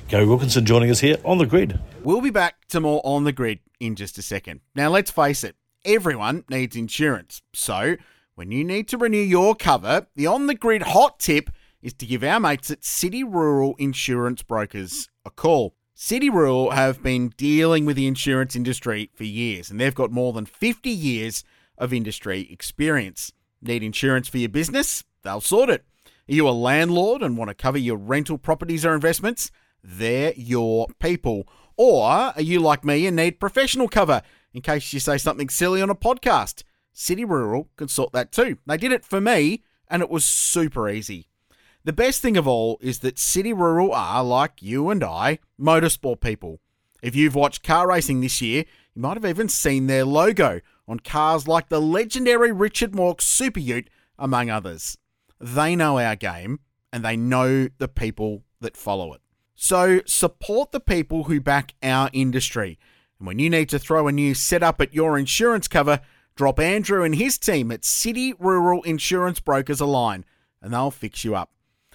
Garry 0.08 0.26
Wilkinson 0.26 0.66
joining 0.66 0.90
us 0.90 1.00
here 1.02 1.18
on 1.26 1.38
the 1.38 1.46
grid. 1.46 1.80
We'll 2.04 2.22
be 2.22 2.30
back 2.30 2.68
to 2.70 2.80
more 2.80 3.02
on 3.04 3.26
the 3.26 3.34
grid 3.34 3.60
in 3.80 3.96
just 3.96 4.18
a 4.18 4.22
second. 4.22 4.62
Now, 4.76 4.90
let's 4.90 5.12
face 5.12 5.44
it, 5.44 5.56
everyone 5.86 6.44
needs 6.50 6.76
insurance. 6.76 7.42
So, 7.54 7.98
when 8.36 8.52
you 8.52 8.64
need 8.64 8.88
to 8.90 8.98
renew 8.98 9.18
your 9.18 9.56
cover, 9.56 10.08
the 10.16 10.28
on 10.28 10.48
the 10.48 10.56
grid 10.56 10.84
hot 10.84 11.20
tip 11.20 11.50
is 11.82 11.94
to 11.94 12.06
give 12.06 12.24
our 12.24 12.40
mates 12.40 12.70
at 12.72 12.84
City 12.84 13.24
Rural 13.24 13.76
Insurance 13.78 14.44
Brokers 14.44 15.10
a 15.26 15.30
call. 15.30 15.76
City 15.94 16.30
Rural 16.30 16.72
have 16.72 17.02
been 17.02 17.30
dealing 17.38 17.86
with 17.86 17.96
the 17.96 18.06
insurance 18.06 18.56
industry 18.56 19.10
for 19.16 19.24
years, 19.24 19.72
and 19.72 19.80
they've 19.80 19.96
got 19.96 20.12
more 20.12 20.34
than 20.34 20.46
50 20.46 20.90
years 20.90 21.44
of 21.78 21.92
industry 21.92 22.48
experience. 22.52 23.32
Need 23.62 23.82
insurance 23.82 24.28
for 24.28 24.38
your 24.38 24.50
business? 24.50 25.04
They'll 25.24 25.42
sort 25.42 25.70
it. 25.70 25.86
Are 26.30 26.36
you 26.36 26.48
a 26.48 26.52
landlord 26.52 27.22
and 27.22 27.38
want 27.38 27.50
to 27.50 27.56
cover 27.56 27.78
your 27.78 27.98
rental 27.98 28.38
properties 28.38 28.86
or 28.86 28.94
investments? 28.94 29.50
They're 29.84 30.34
your 30.36 30.88
people. 31.00 31.48
Or 31.78 32.04
are 32.04 32.42
you 32.42 32.60
like 32.60 32.84
me 32.84 33.06
and 33.06 33.16
need 33.16 33.40
professional 33.40 33.88
cover 33.88 34.24
in 34.54 34.62
case 34.62 34.92
you 34.92 35.00
say 35.00 35.18
something 35.18 35.48
silly 35.48 35.82
on 35.82 35.92
a 35.92 35.96
podcast? 35.96 36.64
City 36.92 37.24
Rural 37.24 37.70
can 37.78 37.88
sort 37.88 38.12
that 38.14 38.32
too. 38.32 38.58
They 38.66 38.78
did 38.78 38.92
it 38.92 39.06
for 39.06 39.22
me 39.22 39.62
and 39.88 40.02
it 40.02 40.10
was 40.10 40.26
super 40.26 40.90
easy. 40.90 41.28
The 41.84 41.94
best 41.94 42.22
thing 42.22 42.36
of 42.36 42.48
all 42.48 42.80
is 42.82 43.00
that 43.00 43.20
City 43.20 43.54
Rural 43.54 43.94
are, 43.94 44.24
like 44.24 44.62
you 44.62 44.90
and 44.90 45.04
I, 45.04 45.40
motorsport 45.60 46.20
people. 46.20 46.60
If 47.02 47.16
you've 47.16 47.36
watched 47.36 47.64
car 47.64 47.88
racing 47.88 48.20
this 48.20 48.42
year, 48.42 48.66
you 48.96 49.02
might 49.02 49.16
have 49.16 49.26
even 49.26 49.48
seen 49.48 49.88
their 49.88 50.04
logo 50.04 50.60
on 50.88 51.00
cars 51.00 51.48
like 51.48 51.70
the 51.70 51.80
legendary 51.80 52.52
Richard 52.52 52.94
Mork 52.94 53.22
Super 53.22 53.60
Ute, 53.60 53.90
among 54.18 54.50
others. 54.50 54.98
They 55.40 55.76
know 55.76 56.00
our 56.00 56.16
game 56.16 56.60
and 56.92 57.06
they 57.06 57.16
know 57.16 57.70
the 57.78 57.88
people 57.88 58.44
that 58.60 58.76
follow 58.76 59.14
it. 59.14 59.22
So 59.60 60.02
support 60.06 60.72
the 60.72 60.80
people 60.80 61.24
who 61.24 61.42
back 61.42 61.74
our 61.82 62.12
industry. 62.14 62.78
And 63.18 63.28
when 63.28 63.40
you 63.40 63.50
need 63.50 63.70
to 63.70 63.80
throw 63.80 64.08
a 64.08 64.12
new 64.12 64.36
setup 64.36 64.80
at 64.80 64.94
your 64.94 65.18
insurance 65.18 65.68
cover, 65.68 66.00
drop 66.36 66.60
Andrew 66.60 67.04
and 67.04 67.16
his 67.16 67.40
team 67.40 67.72
at 67.72 67.84
City 67.84 68.34
Rural 68.38 68.84
Insurance 68.84 69.40
Brokers 69.40 69.82
a 69.82 69.88
line 69.88 70.24
and 70.62 70.72
they'll 70.72 70.92
fix 70.92 71.26
you 71.26 71.36
up. 71.36 71.52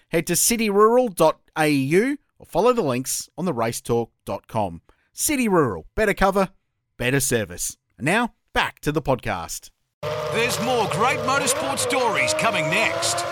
Head 0.08 0.26
to 0.26 0.32
cityrural.au 0.32 2.16
or 2.38 2.46
follow 2.46 2.72
the 2.72 2.82
links 2.82 3.30
on 3.38 3.44
the 3.44 3.54
racetalk.com. 3.54 4.82
City 5.12 5.48
Rural, 5.48 5.86
better 5.94 6.14
cover, 6.14 6.48
better 6.96 7.20
service. 7.20 7.76
And 7.96 8.04
now, 8.04 8.34
back 8.52 8.80
to 8.80 8.90
the 8.90 9.00
podcast. 9.00 9.70
There's 10.32 10.60
more 10.62 10.88
great 10.90 11.20
motorsport 11.20 11.78
stories 11.78 12.34
coming 12.34 12.64
next 12.64 13.24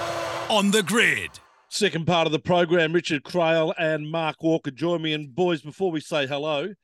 on 0.48 0.70
the 0.70 0.84
grid. 0.84 1.30
Second 1.72 2.04
part 2.04 2.26
of 2.26 2.32
the 2.32 2.40
program, 2.40 2.92
Richard 2.92 3.22
Craill 3.22 3.72
and 3.78 4.10
Mark 4.10 4.42
Walker 4.42 4.72
join 4.72 5.00
me. 5.02 5.12
And 5.12 5.32
boys, 5.32 5.62
before 5.62 5.92
we 5.92 6.00
say 6.00 6.26
hello, 6.26 6.74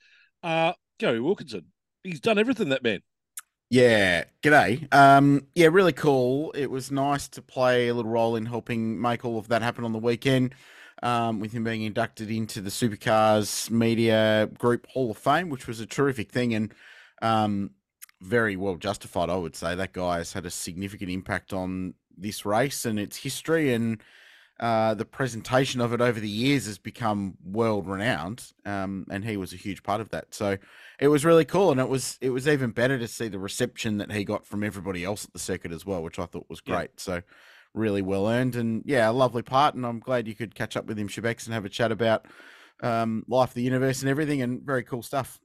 uh, 0.45 0.75
Garry 1.01 1.21
Wilkinson, 1.21 1.67
he's 2.05 2.21
done 2.21 2.39
everything, 2.39 2.69
that 2.69 2.85
man. 2.85 3.01
Yeah, 3.69 4.25
g'day. 4.45 4.87
Um, 4.95 5.49
yeah, 5.57 5.67
really 5.73 5.93
cool. 5.93 6.53
It 6.53 6.71
was 6.71 6.93
nice 6.93 7.27
to 7.31 7.43
play 7.43 7.89
a 7.89 7.95
little 7.95 8.13
role 8.13 8.37
in 8.37 8.47
helping 8.47 9.01
make 9.01 9.25
all 9.25 9.39
of 9.39 9.49
that 9.49 9.61
happen 9.61 9.85
on 9.85 9.93
the 9.93 9.99
weekend. 9.99 10.55
Um, 11.03 11.41
with 11.41 11.53
him 11.53 11.65
being 11.65 11.83
inducted 11.83 12.31
into 12.31 12.61
the 12.61 12.71
Supercars 12.71 13.69
Media 13.71 14.49
Group 14.57 14.87
Hall 14.87 15.11
of 15.11 15.19
Fame, 15.19 15.51
which 15.51 15.67
was 15.67 15.81
a 15.81 15.87
terrific 15.87 16.31
thing 16.31 16.55
and 16.55 16.73
um, 17.21 17.73
very 18.23 18.57
well 18.57 18.77
justified, 18.77 19.31
I 19.31 19.37
would 19.37 19.57
say. 19.57 19.75
That 19.75 19.93
guy 19.93 20.19
has 20.19 20.33
had 20.33 20.47
a 20.47 20.51
significant 20.51 21.11
impact 21.11 21.53
on 21.53 21.95
this 22.17 22.47
race 22.47 22.87
and 22.87 23.01
its 23.01 23.17
history, 23.17 23.75
and 23.75 24.01
uh, 24.59 24.95
the 24.95 25.05
presentation 25.05 25.81
of 25.81 25.93
it 25.93 26.01
over 26.01 26.19
the 26.19 26.29
years 26.29 26.67
has 26.67 26.79
become 26.79 27.37
world 27.45 27.87
renowned. 27.87 28.53
Um, 28.65 29.07
and 29.11 29.25
he 29.25 29.37
was 29.37 29.53
a 29.53 29.57
huge 29.57 29.83
part 29.83 30.01
of 30.01 30.09
that. 30.11 30.35
So 30.35 30.57
it 30.99 31.09
was 31.09 31.25
really 31.25 31.45
cool, 31.45 31.71
and 31.71 31.81
it 31.81 31.89
was 31.89 32.19
it 32.21 32.31
was 32.31 32.49
even 32.49 32.71
better 32.71 32.99
to 32.99 33.09
see 33.09 33.29
the 33.29 33.39
reception 33.39 33.99
that 33.99 34.13
he 34.13 34.25
got 34.25 34.47
from 34.47 34.65
everybody 34.65 35.05
else 35.05 35.25
at 35.25 35.33
the 35.33 35.39
circuit 35.39 35.73
as 35.73 35.85
well, 35.85 36.03
which 36.03 36.19
I 36.19 36.27
thought 36.27 36.47
was 36.49 36.61
great. 36.61 36.91
Yeah. 36.95 37.03
So 37.03 37.23
really 37.75 38.03
well 38.03 38.29
earned, 38.29 38.57
and 38.57 38.83
yeah, 38.87 39.11
a 39.11 39.13
lovely 39.13 39.43
part. 39.43 39.75
And 39.75 39.85
I'm 39.85 40.01
glad 40.01 40.27
you 40.27 40.35
could 40.35 40.55
catch 40.55 40.77
up 40.77 40.87
with 40.87 40.99
him, 40.99 41.09
Shebex, 41.09 41.45
and 41.45 41.55
have 41.55 41.67
a 41.67 41.71
chat 41.71 41.93
about 41.93 42.27
um, 42.83 43.25
life, 43.29 43.53
the 43.53 43.63
universe, 43.63 44.01
and 44.01 44.09
everything, 44.09 44.41
and 44.41 44.63
very 44.63 44.83
cool 44.83 45.03
stuff. 45.03 45.39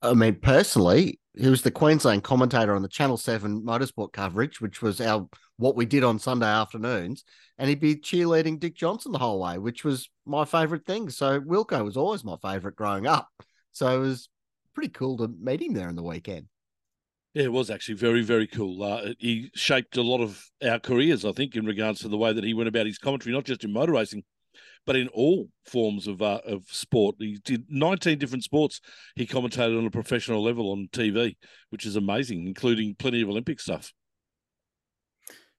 I 0.00 0.14
mean, 0.14 0.36
personally, 0.36 1.20
he 1.36 1.48
was 1.48 1.62
the 1.62 1.70
Queensland 1.70 2.22
commentator 2.22 2.74
on 2.74 2.82
the 2.82 2.88
Channel 2.88 3.16
Seven 3.16 3.62
motorsport 3.62 4.12
coverage, 4.12 4.60
which 4.60 4.82
was 4.82 5.00
our 5.00 5.28
what 5.56 5.76
we 5.76 5.86
did 5.86 6.04
on 6.04 6.18
Sunday 6.18 6.46
afternoons, 6.46 7.24
and 7.58 7.68
he'd 7.68 7.80
be 7.80 7.96
cheerleading 7.96 8.58
Dick 8.58 8.74
Johnson 8.74 9.12
the 9.12 9.18
whole 9.18 9.40
way, 9.40 9.58
which 9.58 9.84
was 9.84 10.08
my 10.26 10.44
favourite 10.44 10.84
thing. 10.84 11.10
So 11.10 11.40
Wilko 11.40 11.84
was 11.84 11.96
always 11.96 12.24
my 12.24 12.36
favourite 12.42 12.76
growing 12.76 13.06
up. 13.06 13.28
So 13.72 13.96
it 13.96 13.98
was 13.98 14.28
pretty 14.74 14.90
cool 14.90 15.16
to 15.18 15.28
meet 15.40 15.62
him 15.62 15.74
there 15.74 15.88
in 15.88 15.96
the 15.96 16.02
weekend. 16.02 16.46
Yeah, 17.34 17.44
it 17.44 17.52
was 17.52 17.68
actually 17.68 17.96
very, 17.96 18.22
very 18.22 18.46
cool. 18.46 18.82
Uh, 18.82 19.14
he 19.18 19.50
shaped 19.54 19.96
a 19.96 20.02
lot 20.02 20.20
of 20.20 20.40
our 20.64 20.78
careers, 20.78 21.24
I 21.24 21.32
think, 21.32 21.56
in 21.56 21.66
regards 21.66 22.00
to 22.00 22.08
the 22.08 22.16
way 22.16 22.32
that 22.32 22.44
he 22.44 22.54
went 22.54 22.68
about 22.68 22.86
his 22.86 22.98
commentary, 22.98 23.34
not 23.34 23.44
just 23.44 23.64
in 23.64 23.72
motor 23.72 23.92
racing, 23.92 24.22
but 24.86 24.96
in 24.96 25.08
all 25.08 25.48
forms 25.66 26.06
of 26.06 26.22
uh, 26.22 26.40
of 26.44 26.64
sport. 26.68 27.16
He 27.18 27.38
did 27.44 27.64
19 27.68 28.18
different 28.18 28.44
sports. 28.44 28.80
He 29.16 29.26
commentated 29.26 29.78
on 29.78 29.86
a 29.86 29.90
professional 29.90 30.42
level 30.42 30.70
on 30.70 30.88
TV, 30.92 31.36
which 31.70 31.86
is 31.86 31.96
amazing, 31.96 32.46
including 32.46 32.94
plenty 32.94 33.22
of 33.22 33.28
Olympic 33.28 33.60
stuff. 33.60 33.92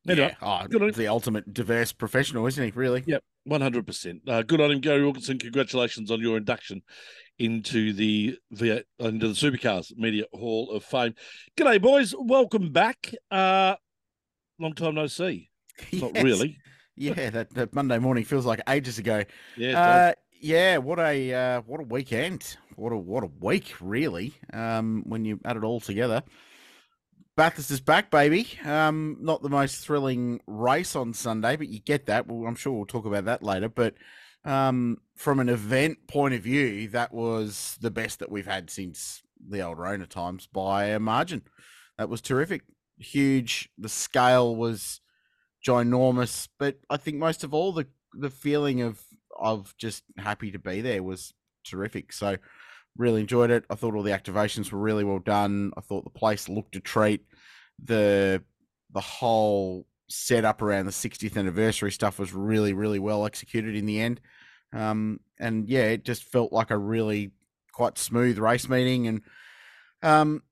Yeah, 0.05 0.35
oh, 0.41 0.67
the 0.67 1.07
ultimate 1.07 1.51
diverse 1.51 1.91
professional, 1.91 2.45
isn't 2.45 2.63
he? 2.63 2.71
Really? 2.71 3.03
Yep, 3.07 3.23
one 3.45 3.61
hundred 3.61 3.87
percent. 3.87 4.21
Uh, 4.27 4.43
good 4.43 4.61
on 4.61 4.69
him, 4.69 4.79
Garry 4.79 5.03
Wilkinson. 5.03 5.39
Congratulations 5.39 6.11
on 6.11 6.21
your 6.21 6.37
induction 6.37 6.83
into 7.39 7.91
the 7.91 8.37
via 8.51 8.83
into 8.99 9.27
the 9.29 9.33
Supercars 9.33 9.91
Media 9.97 10.25
Hall 10.31 10.69
of 10.71 10.83
Fame. 10.83 11.15
G'day, 11.57 11.81
boys. 11.81 12.13
Welcome 12.17 12.71
back. 12.71 13.15
Uh, 13.31 13.75
long 14.59 14.73
time 14.73 14.95
no 14.95 15.07
see. 15.07 15.49
Yes. 15.91 16.01
Not 16.01 16.23
really. 16.23 16.57
Yeah, 16.97 17.29
that, 17.29 17.53
that, 17.55 17.73
Monday 17.73 17.99
morning 17.99 18.23
feels 18.23 18.45
like 18.45 18.61
ages 18.69 18.97
ago. 18.97 19.23
Yeah, 19.57 19.79
uh, 19.79 20.13
yeah. 20.39 20.77
What 20.77 20.99
a 20.99 21.33
uh, 21.33 21.61
what 21.61 21.81
a 21.81 21.83
weekend. 21.83 22.57
What 22.75 22.93
a 22.93 22.97
what 22.97 23.23
a 23.23 23.29
week, 23.39 23.75
really. 23.81 24.33
Um, 24.53 25.03
when 25.05 25.25
you 25.25 25.39
add 25.43 25.57
it 25.57 25.63
all 25.63 25.79
together. 25.79 26.23
Bathurst 27.35 27.69
is 27.69 27.81
back, 27.81 28.11
baby. 28.11 28.47
Um, 28.63 29.17
not 29.19 29.41
the 29.41 29.49
most 29.49 29.85
thrilling 29.85 30.39
race 30.47 30.95
on 30.95 31.13
Sunday, 31.13 31.57
but 31.57 31.67
you 31.67 31.79
get 31.79 32.05
that. 32.05 32.27
Well, 32.27 32.47
I'm 32.47 32.55
sure 32.55 32.71
we'll 32.71 32.85
talk 32.85 33.05
about 33.05 33.25
that 33.25 33.43
later. 33.43 33.67
But 33.67 33.95
um, 34.45 34.99
from 35.15 35.41
an 35.41 35.49
event 35.49 36.07
point 36.07 36.33
of 36.33 36.43
view, 36.43 36.87
that 36.89 37.13
was 37.13 37.77
the 37.81 37.91
best 37.91 38.19
that 38.19 38.31
we've 38.31 38.47
had 38.47 38.69
since 38.69 39.21
the 39.49 39.61
old 39.61 39.77
Rona 39.79 40.07
times 40.07 40.47
by 40.47 40.85
a 40.85 40.99
margin. 40.99 41.41
That 41.97 42.07
was 42.07 42.21
terrific. 42.21 42.61
Huge. 42.97 43.69
The 43.77 43.89
scale 43.89 44.55
was 44.55 45.01
ginormous, 45.65 46.47
but 46.59 46.77
I 46.89 46.97
think 46.97 47.17
most 47.17 47.43
of 47.43 47.53
all, 47.53 47.71
the 47.71 47.87
the 48.13 48.29
feeling 48.29 48.81
of 48.81 49.01
of 49.37 49.75
just 49.77 50.03
happy 50.17 50.51
to 50.51 50.59
be 50.59 50.81
there 50.81 51.03
was 51.03 51.33
terrific. 51.65 52.13
So 52.13 52.37
Really 52.97 53.19
enjoyed 53.19 53.51
it. 53.51 53.65
I 53.69 53.75
thought 53.75 53.93
all 53.93 54.03
the 54.03 54.11
activations 54.11 54.71
were 54.71 54.79
really 54.79 55.03
well 55.03 55.19
done. 55.19 55.73
I 55.75 55.81
thought 55.81 56.05
the 56.05 56.09
place 56.09 56.47
looked 56.47 56.77
a 56.77 56.79
treat. 56.79 57.25
The 57.83 58.41
the 58.93 59.01
whole 59.01 59.85
setup 60.07 60.61
around 60.61 60.85
the 60.85 60.93
60th 60.93 61.35
anniversary 61.35 61.91
stuff 61.91 62.19
was 62.19 62.31
really, 62.31 62.71
really 62.71 62.99
well 62.99 63.25
executed 63.25 63.75
in 63.75 63.85
the 63.85 63.99
end. 63.99 64.21
Um, 64.71 65.19
and 65.37 65.67
yeah, 65.67 65.85
it 65.85 66.05
just 66.05 66.23
felt 66.23 66.53
like 66.53 66.71
a 66.71 66.77
really 66.77 67.31
quite 67.73 67.97
smooth 67.97 68.37
race 68.37 68.69
meeting. 68.69 69.07
And 69.07 69.21
um, 70.01 70.43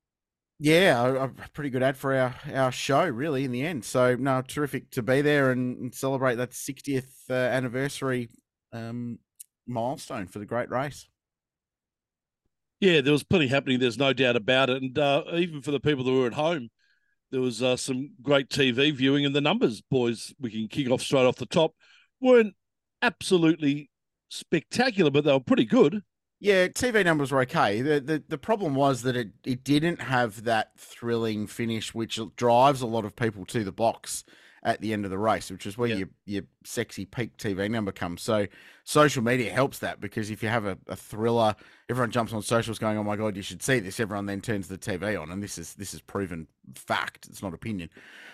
yeah, 0.60 1.02
a, 1.04 1.24
a, 1.26 1.32
pretty 1.54 1.70
good 1.70 1.84
ad 1.84 1.98
for 1.98 2.16
our, 2.16 2.36
our 2.54 2.72
show, 2.72 3.06
really, 3.08 3.44
in 3.44 3.52
the 3.52 3.66
end. 3.66 3.84
So, 3.84 4.16
no, 4.16 4.42
terrific 4.42 4.92
to 4.92 5.02
be 5.02 5.22
there 5.22 5.52
and, 5.52 5.78
and 5.78 5.96
celebrate 5.96 6.36
that 6.36 6.52
60th 6.52 7.08
uh, 7.30 7.34
anniversary 7.34 8.30
um, 8.72 9.20
milestone 9.68 10.28
for 10.28 10.40
the 10.40 10.46
great 10.46 10.70
race. 10.70 11.08
Yeah, 12.80 13.02
there 13.02 13.14
was 13.14 13.24
plenty 13.24 13.48
happening. 13.48 13.80
There's 13.80 13.98
no 13.98 14.14
doubt 14.14 14.36
about 14.36 14.70
it. 14.70 14.82
And 14.84 14.98
uh, 15.00 15.24
even 15.34 15.62
for 15.62 15.72
the 15.72 15.80
people 15.80 16.04
that 16.04 16.12
were 16.12 16.28
at 16.28 16.34
home, 16.34 16.70
there 17.32 17.42
was 17.42 17.64
uh, 17.64 17.76
some 17.76 18.12
great 18.22 18.50
TV 18.50 18.94
viewing, 18.94 19.26
and 19.26 19.36
the 19.36 19.42
numbers, 19.42 19.82
boys, 19.82 20.34
we 20.40 20.52
can 20.52 20.68
kick 20.68 20.92
off 20.92 21.02
straight 21.02 21.26
off 21.26 21.38
the 21.38 21.46
top, 21.46 21.74
weren't 22.22 22.54
absolutely 23.02 23.90
spectacular, 24.30 25.10
but 25.10 25.24
they 25.24 25.32
were 25.32 25.40
pretty 25.40 25.66
good. 25.66 26.04
Yeah, 26.44 26.68
TV 26.68 27.06
numbers 27.06 27.32
were 27.32 27.40
okay. 27.44 27.82
The, 27.82 28.02
the 28.02 28.22
the 28.28 28.38
problem 28.38 28.76
was 28.76 29.04
that 29.04 29.16
it, 29.16 29.30
it 29.46 29.64
didn't 29.64 30.02
have 30.02 30.44
that 30.44 30.78
thrilling 30.78 31.48
finish, 31.48 31.94
which 31.94 32.20
drives 32.36 32.82
a 32.82 32.86
lot 32.86 33.06
of 33.06 33.16
people 33.16 33.46
to 33.46 33.64
the 33.64 33.72
box 33.72 34.26
at 34.62 34.82
the 34.82 34.92
end 34.92 35.06
of 35.06 35.12
the 35.12 35.18
race, 35.18 35.50
which 35.50 35.66
is 35.66 35.78
where 35.78 35.88
Yeah. 35.88 35.96
your 35.96 36.10
your 36.26 36.44
sexy 36.66 37.06
peak 37.06 37.38
TV 37.38 37.72
number 37.72 37.94
comes. 37.94 38.22
So 38.22 38.48
social 38.84 39.24
media 39.24 39.54
helps 39.54 39.80
that 39.80 40.02
because 40.02 40.30
if 40.30 40.44
you 40.44 40.50
have 40.50 40.66
a, 40.66 40.78
a 40.88 40.98
thriller, 40.98 41.56
everyone 41.90 42.12
jumps 42.12 42.34
on 42.34 42.42
socials 42.42 42.78
going, 42.78 42.98
"Oh 42.98 43.04
my 43.06 43.16
god, 43.16 43.38
you 43.38 43.42
should 43.42 43.64
see 43.64 43.80
this." 43.80 44.02
Everyone 44.02 44.26
then 44.26 44.42
turns 44.42 44.68
the 44.68 44.78
TV 44.78 45.18
on, 45.18 45.32
and 45.32 45.42
this 45.42 45.58
is 45.58 45.76
this 45.76 45.94
is 45.94 46.02
proven 46.02 46.48
fact. 46.76 47.26
It's 47.30 47.42
not 47.42 47.54
opinion. 47.54 47.90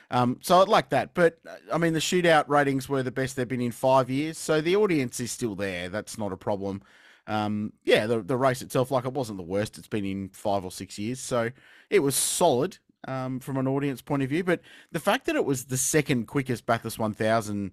Um, 0.10 0.39
so 0.41 0.60
I'd 0.63 0.67
like 0.67 0.89
that, 0.89 1.13
but 1.13 1.38
uh, 1.48 1.58
I 1.72 1.78
mean 1.78 1.93
the 1.93 2.00
shootout 2.00 2.50
ratings 2.50 2.89
were 2.89 3.04
the 3.04 3.12
best 3.12 3.36
they've 3.36 3.48
been 3.48 3.62
in 3.62 3.72
five 3.72 4.10
years, 4.10 4.39
so 4.39 4.62
the 4.62 4.76
audience 4.78 5.19
is 5.19 5.32
still 5.32 5.54
there. 5.54 5.89
That's 5.89 6.17
not 6.17 6.34
a 6.34 6.38
problem. 6.38 6.82
Um, 7.30 7.74
yeah, 7.84 8.08
the 8.08 8.22
the 8.22 8.36
race 8.36 8.62
itself, 8.63 8.89
like 8.89 9.06
it 9.06 9.13
wasn't 9.13 9.38
the 9.38 9.44
worst 9.44 9.78
it's 9.78 9.88
been 9.88 10.04
in 10.04 10.30
five 10.30 10.65
or 10.65 10.72
six 10.72 10.98
years, 10.98 11.20
so 11.20 11.52
it 11.92 12.00
was 12.00 12.15
solid 12.15 12.80
um, 13.08 13.39
from 13.39 13.58
an 13.58 13.68
audience 13.68 14.02
point 14.02 14.24
of 14.24 14.30
view. 14.30 14.44
But 14.44 14.62
the 14.92 15.00
fact 15.00 15.28
that 15.28 15.36
it 15.36 15.46
was 15.46 15.65
the 15.65 15.78
second 15.78 16.26
quickest 16.26 16.65
Bathurst 16.65 16.98
1000 16.98 17.72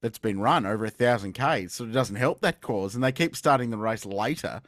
that's 0.00 0.18
been 0.18 0.40
run 0.40 0.64
over 0.66 0.86
a 0.86 0.90
thousand 0.90 1.34
k 1.34 1.66
sort 1.68 1.88
of 1.90 1.94
doesn't 1.94 2.16
help 2.16 2.40
that 2.40 2.62
cause, 2.62 2.94
and 2.94 3.04
they 3.04 3.12
keep 3.12 3.36
starting 3.36 3.68
the 3.70 3.76
race 3.76 4.06
later 4.06 4.62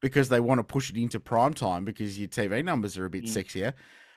because 0.00 0.28
they 0.28 0.40
want 0.40 0.60
to 0.60 0.64
push 0.64 0.88
it 0.88 0.96
into 0.96 1.18
prime 1.20 1.52
time 1.52 1.84
because 1.84 2.18
your 2.18 2.28
TV 2.28 2.64
numbers 2.64 2.96
are 2.96 3.04
a 3.06 3.10
bit 3.10 3.24
Mm. 3.24 3.44
sexier. 3.44 3.74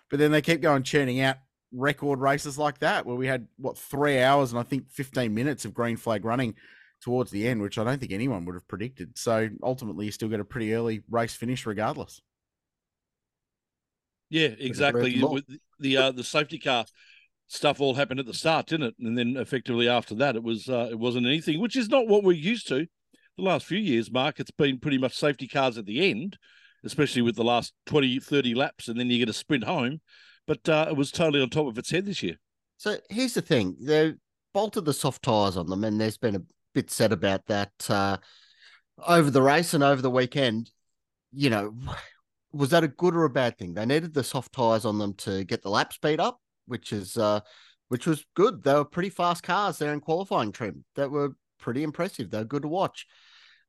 But 0.09 0.19
then 0.19 0.31
they 0.31 0.41
keep 0.41 0.61
going 0.61 0.83
churning 0.83 1.19
out 1.19 1.37
record 1.71 2.19
races 2.19 2.59
like 2.59 2.77
that 2.79 3.05
where 3.07 3.15
we 3.15 3.25
had 3.25 3.47
what 3.57 3.75
three 3.75 4.21
hours 4.21 4.51
and 4.51 4.59
I 4.59 4.63
think 4.63 4.91
15 4.91 5.33
minutes 5.33 5.65
of 5.65 5.73
green 5.73 5.97
flag 5.97 6.23
running 6.23 6.53
towards 7.03 7.31
the 7.31 7.47
end, 7.47 7.61
which 7.61 7.77
I 7.77 7.83
don't 7.83 7.99
think 7.99 8.13
anyone 8.13 8.45
would 8.45 8.55
have 8.55 8.67
predicted. 8.67 9.17
So 9.17 9.49
ultimately, 9.61 10.05
you 10.05 10.11
still 10.11 10.29
get 10.29 10.39
a 10.39 10.45
pretty 10.45 10.73
early 10.73 11.01
race 11.09 11.35
finish 11.35 11.65
regardless. 11.65 12.21
Yeah, 14.29 14.49
exactly. 14.57 15.21
With 15.21 15.45
the 15.79 15.97
uh, 15.97 16.11
the 16.11 16.23
safety 16.23 16.57
car 16.57 16.85
stuff 17.47 17.81
all 17.81 17.93
happened 17.93 18.19
at 18.19 18.25
the 18.25 18.33
start, 18.33 18.67
didn't 18.67 18.87
it? 18.87 18.95
And 18.99 19.17
then 19.17 19.35
effectively 19.37 19.89
after 19.89 20.15
that, 20.15 20.35
it 20.35 20.43
was 20.43 20.69
uh, 20.69 20.87
it 20.89 20.97
wasn't 20.97 21.27
anything, 21.27 21.59
which 21.59 21.75
is 21.75 21.89
not 21.89 22.07
what 22.07 22.23
we're 22.23 22.31
used 22.31 22.67
to. 22.69 22.87
The 23.37 23.43
last 23.43 23.65
few 23.65 23.77
years, 23.77 24.11
Mark, 24.11 24.39
it's 24.39 24.51
been 24.51 24.79
pretty 24.79 24.97
much 24.97 25.15
safety 25.15 25.47
cars 25.47 25.77
at 25.77 25.85
the 25.85 26.09
end, 26.09 26.37
especially 26.85 27.23
with 27.23 27.35
the 27.35 27.43
last 27.43 27.73
20, 27.87 28.19
30 28.19 28.53
laps, 28.53 28.87
and 28.87 28.99
then 28.99 29.07
you 29.07 29.17
get 29.17 29.29
a 29.29 29.33
sprint 29.33 29.63
home. 29.63 30.01
But 30.45 30.69
uh, 30.69 30.85
it 30.89 30.95
was 30.95 31.11
totally 31.11 31.41
on 31.41 31.49
top 31.49 31.67
of 31.67 31.77
its 31.77 31.89
head 31.89 32.05
this 32.05 32.21
year. 32.23 32.37
So 32.77 32.97
here's 33.09 33.33
the 33.33 33.41
thing: 33.41 33.75
they 33.81 34.13
bolted 34.53 34.85
the 34.85 34.93
soft 34.93 35.23
tires 35.23 35.57
on 35.57 35.69
them, 35.69 35.83
and 35.83 35.99
there's 35.99 36.17
been 36.17 36.35
a 36.35 36.41
bit 36.73 36.91
said 36.91 37.11
about 37.11 37.45
that 37.47 37.71
uh, 37.89 38.17
over 39.05 39.29
the 39.29 39.41
race 39.41 39.73
and 39.73 39.83
over 39.83 40.01
the 40.01 40.09
weekend. 40.09 40.71
You 41.31 41.49
know, 41.49 41.73
was 42.51 42.69
that 42.71 42.83
a 42.83 42.87
good 42.87 43.15
or 43.15 43.25
a 43.25 43.29
bad 43.29 43.57
thing? 43.57 43.73
They 43.73 43.85
needed 43.85 44.13
the 44.13 44.23
soft 44.23 44.53
tires 44.53 44.85
on 44.85 44.99
them 44.99 45.13
to 45.15 45.43
get 45.43 45.61
the 45.61 45.69
lap 45.69 45.93
speed 45.93 46.19
up, 46.19 46.39
which 46.67 46.93
is 46.93 47.17
uh, 47.17 47.41
which 47.89 48.07
was 48.07 48.25
good. 48.35 48.63
They 48.63 48.73
were 48.73 48.85
pretty 48.85 49.09
fast 49.09 49.43
cars 49.43 49.77
there 49.77 49.93
in 49.93 49.99
qualifying 49.99 50.51
trim. 50.51 50.85
That 50.95 51.11
were 51.11 51.35
pretty 51.59 51.83
impressive. 51.83 52.29
They 52.29 52.39
were 52.39 52.45
good 52.45 52.63
to 52.63 52.67
watch. 52.67 53.05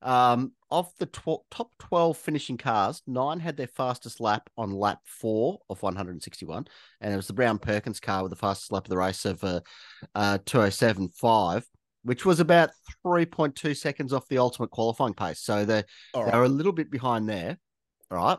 Um, 0.05 0.53
of 0.71 0.93
the 0.99 1.07
tw- 1.07 1.49
top 1.51 1.71
12 1.79 2.19
finishing 2.19 2.59
cars, 2.59 3.03
nine 3.07 3.40
had 3.40 3.57
their 3.57 3.67
fastest 3.67 4.21
lap 4.21 4.51
on 4.57 4.71
lap 4.71 4.99
four 5.07 5.61
of 5.71 5.83
161 5.83 6.67
and 7.01 7.12
it 7.12 7.17
was 7.17 7.27
the 7.27 7.33
Brown 7.33 7.59
Perkins 7.59 8.01
car 8.01 8.23
with 8.23 8.29
the 8.29 8.37
fastest 8.37 8.71
lap 8.71 8.85
of 8.85 8.90
the 8.90 8.99
race 8.99 9.25
of 9.25 9.43
uh, 9.43 9.61
uh, 10.14 10.38
207.5, 10.45 11.64
which 12.05 12.25
was 12.25 12.38
about 12.38 12.71
3.2 13.05 13.77
seconds 13.77 14.12
off 14.12 14.29
the 14.29 14.38
ultimate 14.38 14.71
qualifying 14.71 15.14
pace. 15.14 15.40
So 15.40 15.64
they, 15.64 15.85
All 16.12 16.25
they 16.25 16.37
were 16.37 16.45
a 16.45 16.49
little 16.49 16.73
bit 16.73 16.90
behind 16.90 17.29
there. 17.29 17.59
All 18.11 18.19
right. 18.19 18.38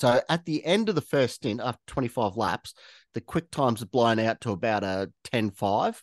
So 0.00 0.20
at 0.28 0.44
the 0.46 0.64
end 0.64 0.88
of 0.88 0.96
the 0.96 1.00
first 1.00 1.36
stint, 1.36 1.60
after 1.62 1.80
25 1.86 2.36
laps, 2.36 2.74
the 3.14 3.20
quick 3.20 3.50
times 3.50 3.80
had 3.80 3.90
blown 3.90 4.18
out 4.18 4.40
to 4.40 4.50
about 4.50 4.82
a 4.82 5.12
10.5. 5.32 6.02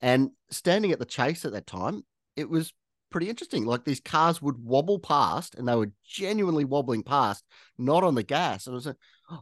And 0.00 0.30
standing 0.50 0.92
at 0.92 0.98
the 0.98 1.04
chase 1.04 1.44
at 1.44 1.52
that 1.52 1.66
time, 1.66 2.04
it 2.36 2.48
was 2.48 2.72
pretty 3.10 3.28
interesting. 3.28 3.66
Like 3.66 3.84
these 3.84 4.00
cars 4.00 4.40
would 4.40 4.64
wobble 4.64 4.98
past 4.98 5.56
and 5.56 5.68
they 5.68 5.74
were 5.76 5.92
genuinely 6.06 6.64
wobbling 6.64 7.02
past, 7.02 7.44
not 7.76 8.02
on 8.02 8.14
the 8.14 8.22
gas. 8.22 8.66
And 8.66 8.74
I 8.74 8.76
was 8.76 8.86
like, 8.86 8.96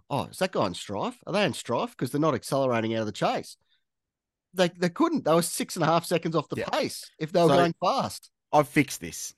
oh, 0.09 0.25
is 0.25 0.39
that 0.39 0.53
guy 0.53 0.67
in 0.67 0.75
strife? 0.75 1.19
Are 1.27 1.33
they 1.33 1.45
in 1.45 1.53
strife? 1.53 1.91
Because 1.91 2.11
they're 2.11 2.21
not 2.21 2.35
accelerating 2.35 2.95
out 2.95 3.01
of 3.01 3.07
the 3.07 3.13
chase. 3.13 3.57
They, 4.55 4.69
they 4.69 4.89
couldn't. 4.89 5.25
They 5.25 5.35
were 5.35 5.43
six 5.43 5.77
and 5.77 5.85
a 5.85 5.87
half 5.87 6.05
seconds 6.05 6.35
off 6.35 6.49
the 6.49 6.57
Yeah. 6.57 6.69
pace 6.71 7.11
if 7.19 7.33
they 7.33 7.43
were 7.43 7.49
So- 7.49 7.57
going 7.57 7.75
fast. 7.81 8.31
I've 8.53 8.69
fixed 8.69 9.01
this. 9.01 9.35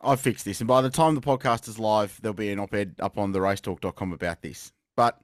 I've 0.00 0.20
fixed 0.20 0.44
this. 0.44 0.60
And 0.60 0.68
by 0.68 0.82
the 0.82 0.90
time 0.90 1.14
the 1.14 1.20
podcast 1.20 1.68
is 1.68 1.78
live, 1.78 2.20
there'll 2.20 2.34
be 2.34 2.50
an 2.50 2.58
op 2.58 2.74
ed 2.74 2.96
up 3.00 3.16
on 3.18 3.32
the 3.32 3.38
racetalk.com 3.38 4.12
about 4.12 4.42
this. 4.42 4.72
But 4.96 5.20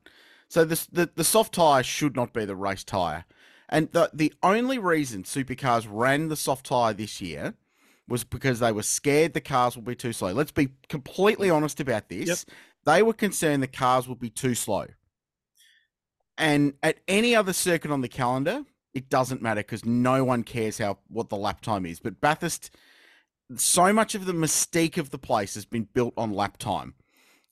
so 0.49 0.65
this, 0.65 0.87
the, 0.87 1.11
the 1.15 1.25
soft 1.25 1.55
tyre 1.55 1.83
should 1.83 2.15
not 2.15 2.33
be 2.33 2.45
the 2.45 2.57
race 2.57 2.85
tyre. 2.85 3.25
And 3.69 3.91
the, 3.93 4.11
the 4.12 4.33
only 4.43 4.79
reason 4.79 5.25
supercars 5.25 5.87
ran 5.91 6.29
the 6.29 6.37
soft 6.37 6.67
tyre 6.67 6.93
this 6.93 7.21
year 7.21 7.55
was 8.09 8.25
because 8.25 8.61
they 8.61 8.73
were 8.73 8.83
scared 8.83 9.33
the 9.33 9.41
cars 9.41 9.77
would 9.77 9.85
be 9.85 9.95
too 9.95 10.12
slow. 10.12 10.33
Let's 10.33 10.53
be 10.53 10.69
completely 10.88 11.49
mm. 11.49 11.55
honest 11.55 11.81
about 11.81 12.09
this. 12.09 12.29
Yep. 12.29 12.38
They 12.85 13.03
were 13.03 13.15
concerned 13.15 13.62
the 13.62 13.69
cars 13.69 14.09
would 14.09 14.19
be 14.19 14.31
too 14.31 14.55
slow. 14.55 14.87
And 16.37 16.75
at 16.83 16.99
any 17.09 17.35
other 17.35 17.53
circuit 17.53 17.91
on 17.91 18.01
the 18.01 18.09
calendar, 18.09 18.65
it 18.95 19.09
doesn't 19.09 19.43
matter 19.43 19.61
because 19.61 19.85
no 19.85 20.25
one 20.25 20.43
cares 20.43 20.79
how 20.79 20.99
what 21.09 21.29
the 21.29 21.37
lap 21.37 21.61
time 21.61 21.87
is. 21.87 22.01
But 22.01 22.21
Bathurst, 22.21 22.71
so 23.57 23.93
much 23.93 24.15
of 24.15 24.27
the 24.27 24.33
mystique 24.33 24.99
of 24.99 25.11
the 25.11 25.19
place 25.19 25.55
has 25.55 25.65
been 25.65 25.89
built 25.93 26.15
on 26.17 26.33
lap 26.33 26.59
time. 26.59 26.95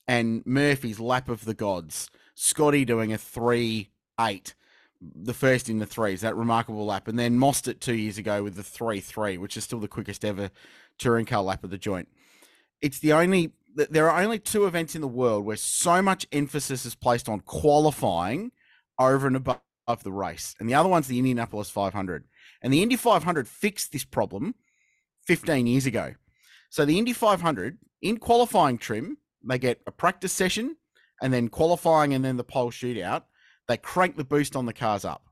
And 0.07 0.45
Murphy's 0.45 1.01
lap 1.01 1.29
of 1.29 1.45
the 1.45 1.55
gods, 1.55 2.11
Scotty 2.35 2.85
doing 2.85 3.13
a 3.13 3.19
three 3.19 3.91
eight, 4.21 4.55
the 5.01 5.35
first 5.35 5.69
in 5.69 5.79
the 5.79 5.87
threes, 5.87 6.21
that 6.21 6.37
remarkable 6.37 6.85
lap, 6.85 7.09
and 7.09 7.19
then 7.19 7.39
Mostert 7.39 7.81
two 7.81 7.95
years 7.95 8.19
ago 8.19 8.43
with 8.43 8.57
the 8.57 8.63
three 8.63 9.01
three, 9.01 9.39
which 9.39 9.57
is 9.57 9.65
still 9.65 9.79
the 9.79 9.89
quickest 9.89 10.25
ever 10.25 10.51
touring 10.99 11.27
car 11.27 11.43
lap 11.43 11.65
of 11.65 11.71
the 11.71 11.79
joint. 11.79 12.09
It's 12.83 12.99
the 12.99 13.13
only 13.13 13.53
there 13.75 14.11
are 14.11 14.23
only 14.23 14.39
two 14.39 14.67
events 14.67 14.95
in 14.95 15.01
the 15.01 15.09
world 15.09 15.45
where 15.45 15.57
so 15.57 16.03
much 16.03 16.27
emphasis 16.33 16.85
is 16.85 16.95
placed 16.95 17.29
on 17.29 17.41
qualifying 17.41 18.51
over 18.99 19.27
and 19.27 19.37
above 19.37 19.61
the 19.97 20.13
race, 20.13 20.55
and 20.61 20.69
the 20.69 20.75
other 20.75 20.89
one's 20.89 21.09
the 21.09 21.19
Indianapolis 21.19 21.71
500. 21.71 22.25
And 22.63 22.73
the 22.73 22.83
Indy 22.83 22.97
500 22.97 23.49
fixed 23.49 23.93
this 23.93 24.05
problem 24.05 24.55
15 25.27 25.67
years 25.67 25.87
ago. 25.87 26.15
So 26.71 26.85
the 26.85 26.99
Indy 26.99 27.13
500 27.13 27.79
in 28.03 28.19
qualifying 28.19 28.79
trim, 28.79 29.19
they 29.43 29.59
get 29.59 29.81
a 29.87 29.91
practice 29.91 30.33
session 30.33 30.77
and 31.23 31.33
then 31.33 31.49
qualifying 31.49 32.15
and 32.15 32.25
then 32.25 32.37
the 32.37 32.45
pole 32.45 32.71
shootout. 32.71 33.25
They 33.69 33.77
crank 33.77 34.17
the 34.17 34.25
boost 34.25 34.57
on 34.57 34.67
the 34.67 34.73
cars 34.73 35.05
up. 35.05 35.27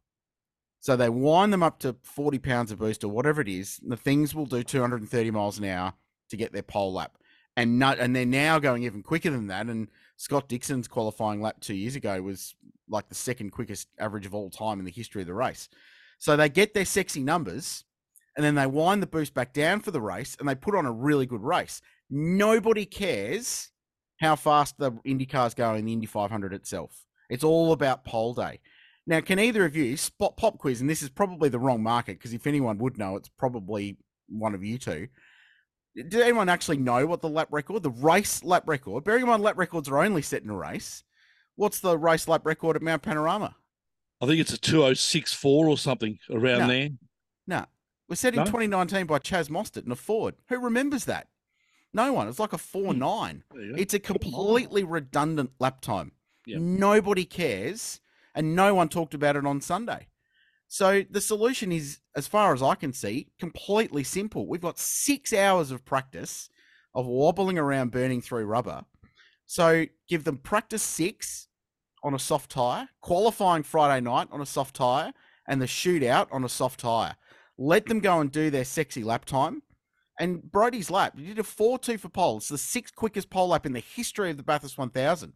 So 0.81 0.97
they 0.97 1.09
wind 1.09 1.53
them 1.53 1.63
up 1.63 1.81
to 1.81 1.97
40 2.03 2.39
pounds 2.39 2.71
of 2.71 2.79
boost 2.79 3.03
or 3.03 3.09
whatever 3.09 3.41
it 3.41 3.49
is. 3.49 3.81
The 3.87 3.97
things 3.97 4.35
will 4.35 4.47
do 4.47 4.63
230 4.63 5.31
miles 5.31 5.59
an 5.59 5.65
hour 5.65 5.95
to 6.31 6.37
get 6.37 6.53
their 6.53 6.63
pole 6.63 6.93
lap. 6.93 7.19
And 7.57 7.79
not, 7.79 7.99
and 7.99 8.15
they're 8.15 8.25
now 8.25 8.61
going 8.61 8.85
even 8.85 9.03
quicker 9.03 9.31
than 9.31 9.49
that. 9.49 9.67
And 9.67 9.89
Scott 10.19 10.49
Dixon's 10.49 10.89
qualifying 10.89 11.41
lap 11.41 11.61
two 11.61 11.75
years 11.75 11.95
ago 11.95 12.21
was 12.21 12.55
like 12.89 13.09
the 13.09 13.15
second 13.15 13.51
quickest 13.51 13.89
average 14.01 14.27
of 14.27 14.35
all 14.35 14.51
time 14.51 14.81
in 14.81 14.85
the 14.85 14.91
history 14.91 15.23
of 15.23 15.29
the 15.29 15.35
race. 15.35 15.69
So 16.19 16.37
they 16.37 16.49
get 16.49 16.75
their 16.75 16.85
sexy 16.85 17.23
numbers 17.23 17.85
and 18.37 18.45
then 18.45 18.57
they 18.57 18.67
wind 18.67 19.01
the 19.01 19.07
boost 19.07 19.33
back 19.33 19.53
down 19.53 19.79
for 19.79 19.93
the 19.93 20.01
race 20.01 20.37
and 20.39 20.49
they 20.49 20.57
put 20.57 20.75
on 20.75 20.87
a 20.87 20.93
really 20.93 21.25
good 21.25 21.43
race. 21.43 21.81
Nobody 22.11 22.85
cares 22.85 23.71
how 24.19 24.35
fast 24.35 24.77
the 24.79 24.91
Indy 25.05 25.25
cars 25.25 25.55
go 25.55 25.75
in 25.75 25.85
the 25.85 25.93
Indy 25.93 26.07
500 26.07 26.53
itself. 26.53 27.07
It's 27.31 27.45
all 27.45 27.71
about 27.73 28.05
pole 28.05 28.35
day. 28.35 28.59
Now, 29.07 29.21
can 29.21 29.39
either 29.39 29.65
of 29.65 29.77
you 29.77 29.97
spot 29.97 30.37
pop 30.37 30.59
quiz? 30.59 30.81
And 30.81 30.91
this 30.91 31.03
is 31.03 31.11
probably 31.11 31.49
the 31.49 31.61
wrong 31.61 31.81
market 31.81 32.19
because 32.19 32.35
if 32.35 32.47
anyone 32.47 32.79
would 32.79 32.99
know, 32.99 33.15
it's 33.15 33.29
probably 33.29 33.97
one 34.29 34.55
of 34.55 34.65
you 34.65 34.79
two. 34.79 35.07
Did 36.05 36.15
anyone 36.23 36.49
actually 36.49 36.77
know 36.79 37.07
what 37.07 37.21
the 37.23 37.29
lap 37.29 37.49
record, 37.51 37.83
the 37.83 37.91
race 37.91 38.45
lap 38.45 38.65
record? 38.67 39.05
Bearing 39.05 39.23
in 39.23 39.29
mind, 39.29 39.43
lap 39.43 39.59
records 39.59 39.89
are 39.89 39.99
only 39.99 40.23
set 40.23 40.43
in 40.43 40.51
a 40.51 40.57
race. 40.57 41.03
What's 41.57 41.81
the 41.81 41.99
race 41.99 42.29
lap 42.29 42.47
record 42.47 42.77
at 42.77 42.83
Mount 42.83 43.03
Panorama? 43.03 43.57
I 44.21 44.27
think 44.27 44.41
it's 44.41 44.53
a 44.53 44.59
2064 44.59 45.67
or 45.67 45.77
something 45.77 46.19
around 46.31 46.61
No. 46.61 46.67
there. 46.69 46.89
No, 47.47 47.65
was 48.09 48.21
set 48.21 48.35
in 48.35 48.39
No? 48.39 48.45
2019 48.45 49.07
by 49.07 49.19
Chaz 49.19 49.49
Mostert 49.49 49.87
in 49.87 49.91
a 49.93 49.97
Ford. 49.97 50.37
Who 50.49 50.59
remembers 50.61 51.05
that? 51.07 51.27
No 51.93 52.13
one. 52.13 52.29
It's 52.29 52.39
like 52.39 52.53
a 52.53 52.59
four 52.59 52.95
nine. 52.95 53.43
Hmm. 53.51 53.57
There 53.57 53.67
you 53.67 53.73
go. 53.75 53.81
It's 53.83 53.95
a 53.95 53.99
completely 53.99 54.85
redundant 54.85 55.53
lap 55.59 55.81
time. 55.81 56.13
Yep. 56.47 56.61
Nobody 56.61 57.25
cares, 57.25 58.01
and 58.35 58.55
no 58.55 58.75
one 58.75 58.89
talked 58.89 59.15
about 59.15 59.37
it 59.37 59.47
on 59.47 59.61
Sunday. 59.61 60.09
So 60.69 61.03
the 61.11 61.21
solution 61.21 61.73
is, 61.73 61.99
as 62.15 62.27
far 62.27 62.53
as 62.53 62.63
I 62.63 62.75
can 62.75 62.93
see, 62.93 63.29
completely 63.39 64.05
simple. 64.05 64.47
We've 64.47 64.61
got 64.61 64.79
six 64.79 65.33
hours 65.33 65.71
of 65.71 65.85
practice 65.85 66.51
of 66.95 67.07
wobbling 67.07 67.59
around, 67.59 67.91
burning 67.91 68.21
through 68.21 68.45
rubber. 68.45 68.85
So 69.47 69.87
give 70.09 70.25
them 70.25 70.37
practice 70.37 70.83
six 70.83 71.49
on 72.05 72.15
a 72.15 72.19
soft 72.19 72.51
tire, 72.51 72.89
qualifying 73.01 73.63
Friday 73.63 74.05
night 74.05 74.29
on 74.31 74.43
a 74.43 74.47
soft 74.47 74.77
tire, 74.77 75.13
and 75.49 75.61
the 75.61 75.67
shootout 75.67 76.29
on 76.31 76.45
a 76.45 76.49
soft 76.49 76.81
tire. 76.81 77.17
Let 77.57 77.87
them 77.87 78.01
go 78.01 78.21
and 78.21 78.31
do 78.31 78.51
their 78.51 78.65
sexy 78.65 79.03
lap 79.03 79.25
time, 79.25 79.63
And 80.21 80.43
Brodie's 80.43 80.91
lap, 80.91 81.19
he 81.19 81.27
did 81.27 81.39
a 81.39 81.45
4 81.45 81.79
2 81.79 81.97
for 81.97 82.09
pole. 82.09 82.37
It's 82.37 82.49
the 82.49 82.59
sixth 82.59 82.95
quickest 82.95 83.31
pole 83.31 83.49
lap 83.49 83.65
in 83.65 83.73
the 83.73 83.81
history 83.81 84.31
of 84.31 84.37
the 84.37 84.43
Bathurst 84.43 84.77
1000. 84.77 85.33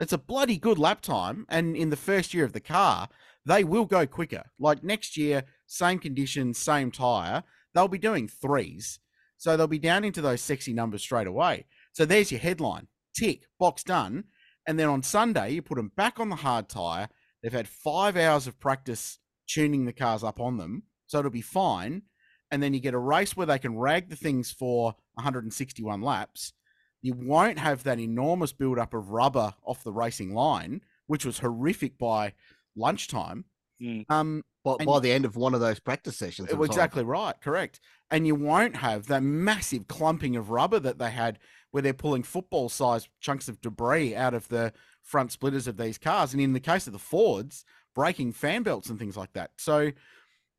It's 0.00 0.12
a 0.12 0.18
bloody 0.18 0.58
good 0.58 0.78
lap 0.78 1.00
time. 1.00 1.46
And 1.48 1.76
in 1.76 1.90
the 1.90 1.96
first 1.96 2.32
year 2.32 2.44
of 2.44 2.52
the 2.52 2.60
car, 2.60 3.08
they 3.48 3.64
will 3.64 3.86
go 3.86 4.06
quicker. 4.06 4.50
Like 4.58 4.84
next 4.84 5.16
year, 5.16 5.44
same 5.66 5.98
conditions, 5.98 6.58
same 6.58 6.90
tyre, 6.90 7.42
they'll 7.74 7.88
be 7.88 7.98
doing 7.98 8.28
threes. 8.28 9.00
So 9.38 9.56
they'll 9.56 9.66
be 9.66 9.78
down 9.78 10.04
into 10.04 10.20
those 10.20 10.42
sexy 10.42 10.72
numbers 10.72 11.02
straight 11.02 11.26
away. 11.26 11.64
So 11.92 12.04
there's 12.04 12.30
your 12.30 12.40
headline 12.40 12.88
tick, 13.14 13.44
box 13.58 13.82
done. 13.82 14.24
And 14.66 14.78
then 14.78 14.88
on 14.88 15.02
Sunday, 15.02 15.52
you 15.52 15.62
put 15.62 15.76
them 15.76 15.92
back 15.96 16.20
on 16.20 16.28
the 16.28 16.36
hard 16.36 16.68
tyre. 16.68 17.08
They've 17.42 17.52
had 17.52 17.68
five 17.68 18.16
hours 18.16 18.46
of 18.46 18.60
practice 18.60 19.18
tuning 19.46 19.86
the 19.86 19.92
cars 19.92 20.22
up 20.22 20.40
on 20.40 20.58
them. 20.58 20.82
So 21.06 21.18
it'll 21.18 21.30
be 21.30 21.40
fine. 21.40 22.02
And 22.50 22.62
then 22.62 22.74
you 22.74 22.80
get 22.80 22.94
a 22.94 22.98
race 22.98 23.36
where 23.36 23.46
they 23.46 23.58
can 23.58 23.78
rag 23.78 24.10
the 24.10 24.16
things 24.16 24.50
for 24.50 24.94
161 25.14 26.02
laps. 26.02 26.52
You 27.00 27.14
won't 27.14 27.58
have 27.58 27.84
that 27.84 28.00
enormous 28.00 28.52
build-up 28.52 28.92
of 28.92 29.10
rubber 29.10 29.54
off 29.64 29.84
the 29.84 29.92
racing 29.92 30.34
line, 30.34 30.82
which 31.06 31.24
was 31.24 31.38
horrific 31.38 31.96
by 31.96 32.34
lunchtime. 32.78 33.44
Mm. 33.82 34.04
Um, 34.08 34.44
By, 34.64 34.76
by 34.84 34.98
the 35.00 35.12
end 35.12 35.24
of 35.24 35.36
one 35.36 35.54
of 35.54 35.60
those 35.60 35.78
practice 35.78 36.16
sessions. 36.16 36.50
it 36.50 36.58
was 36.58 36.68
exactly 36.68 37.04
right, 37.04 37.34
correct. 37.40 37.78
And 38.10 38.26
you 38.26 38.34
won't 38.34 38.76
have 38.76 39.06
that 39.06 39.22
massive 39.22 39.86
clumping 39.86 40.34
of 40.36 40.50
rubber 40.50 40.80
that 40.80 40.98
they 40.98 41.10
had 41.10 41.38
where 41.70 41.82
they're 41.82 41.92
pulling 41.92 42.22
football 42.22 42.68
sized 42.68 43.08
chunks 43.20 43.48
of 43.48 43.60
debris 43.60 44.16
out 44.16 44.34
of 44.34 44.48
the 44.48 44.72
front 45.02 45.30
splitters 45.32 45.66
of 45.68 45.76
these 45.76 45.98
cars. 45.98 46.32
And 46.32 46.42
in 46.42 46.54
the 46.54 46.60
case 46.60 46.86
of 46.86 46.92
the 46.92 46.98
Fords, 46.98 47.64
breaking 47.94 48.32
fan 48.32 48.62
belts 48.62 48.88
and 48.90 48.98
things 48.98 49.16
like 49.16 49.32
that. 49.34 49.50
So 49.58 49.92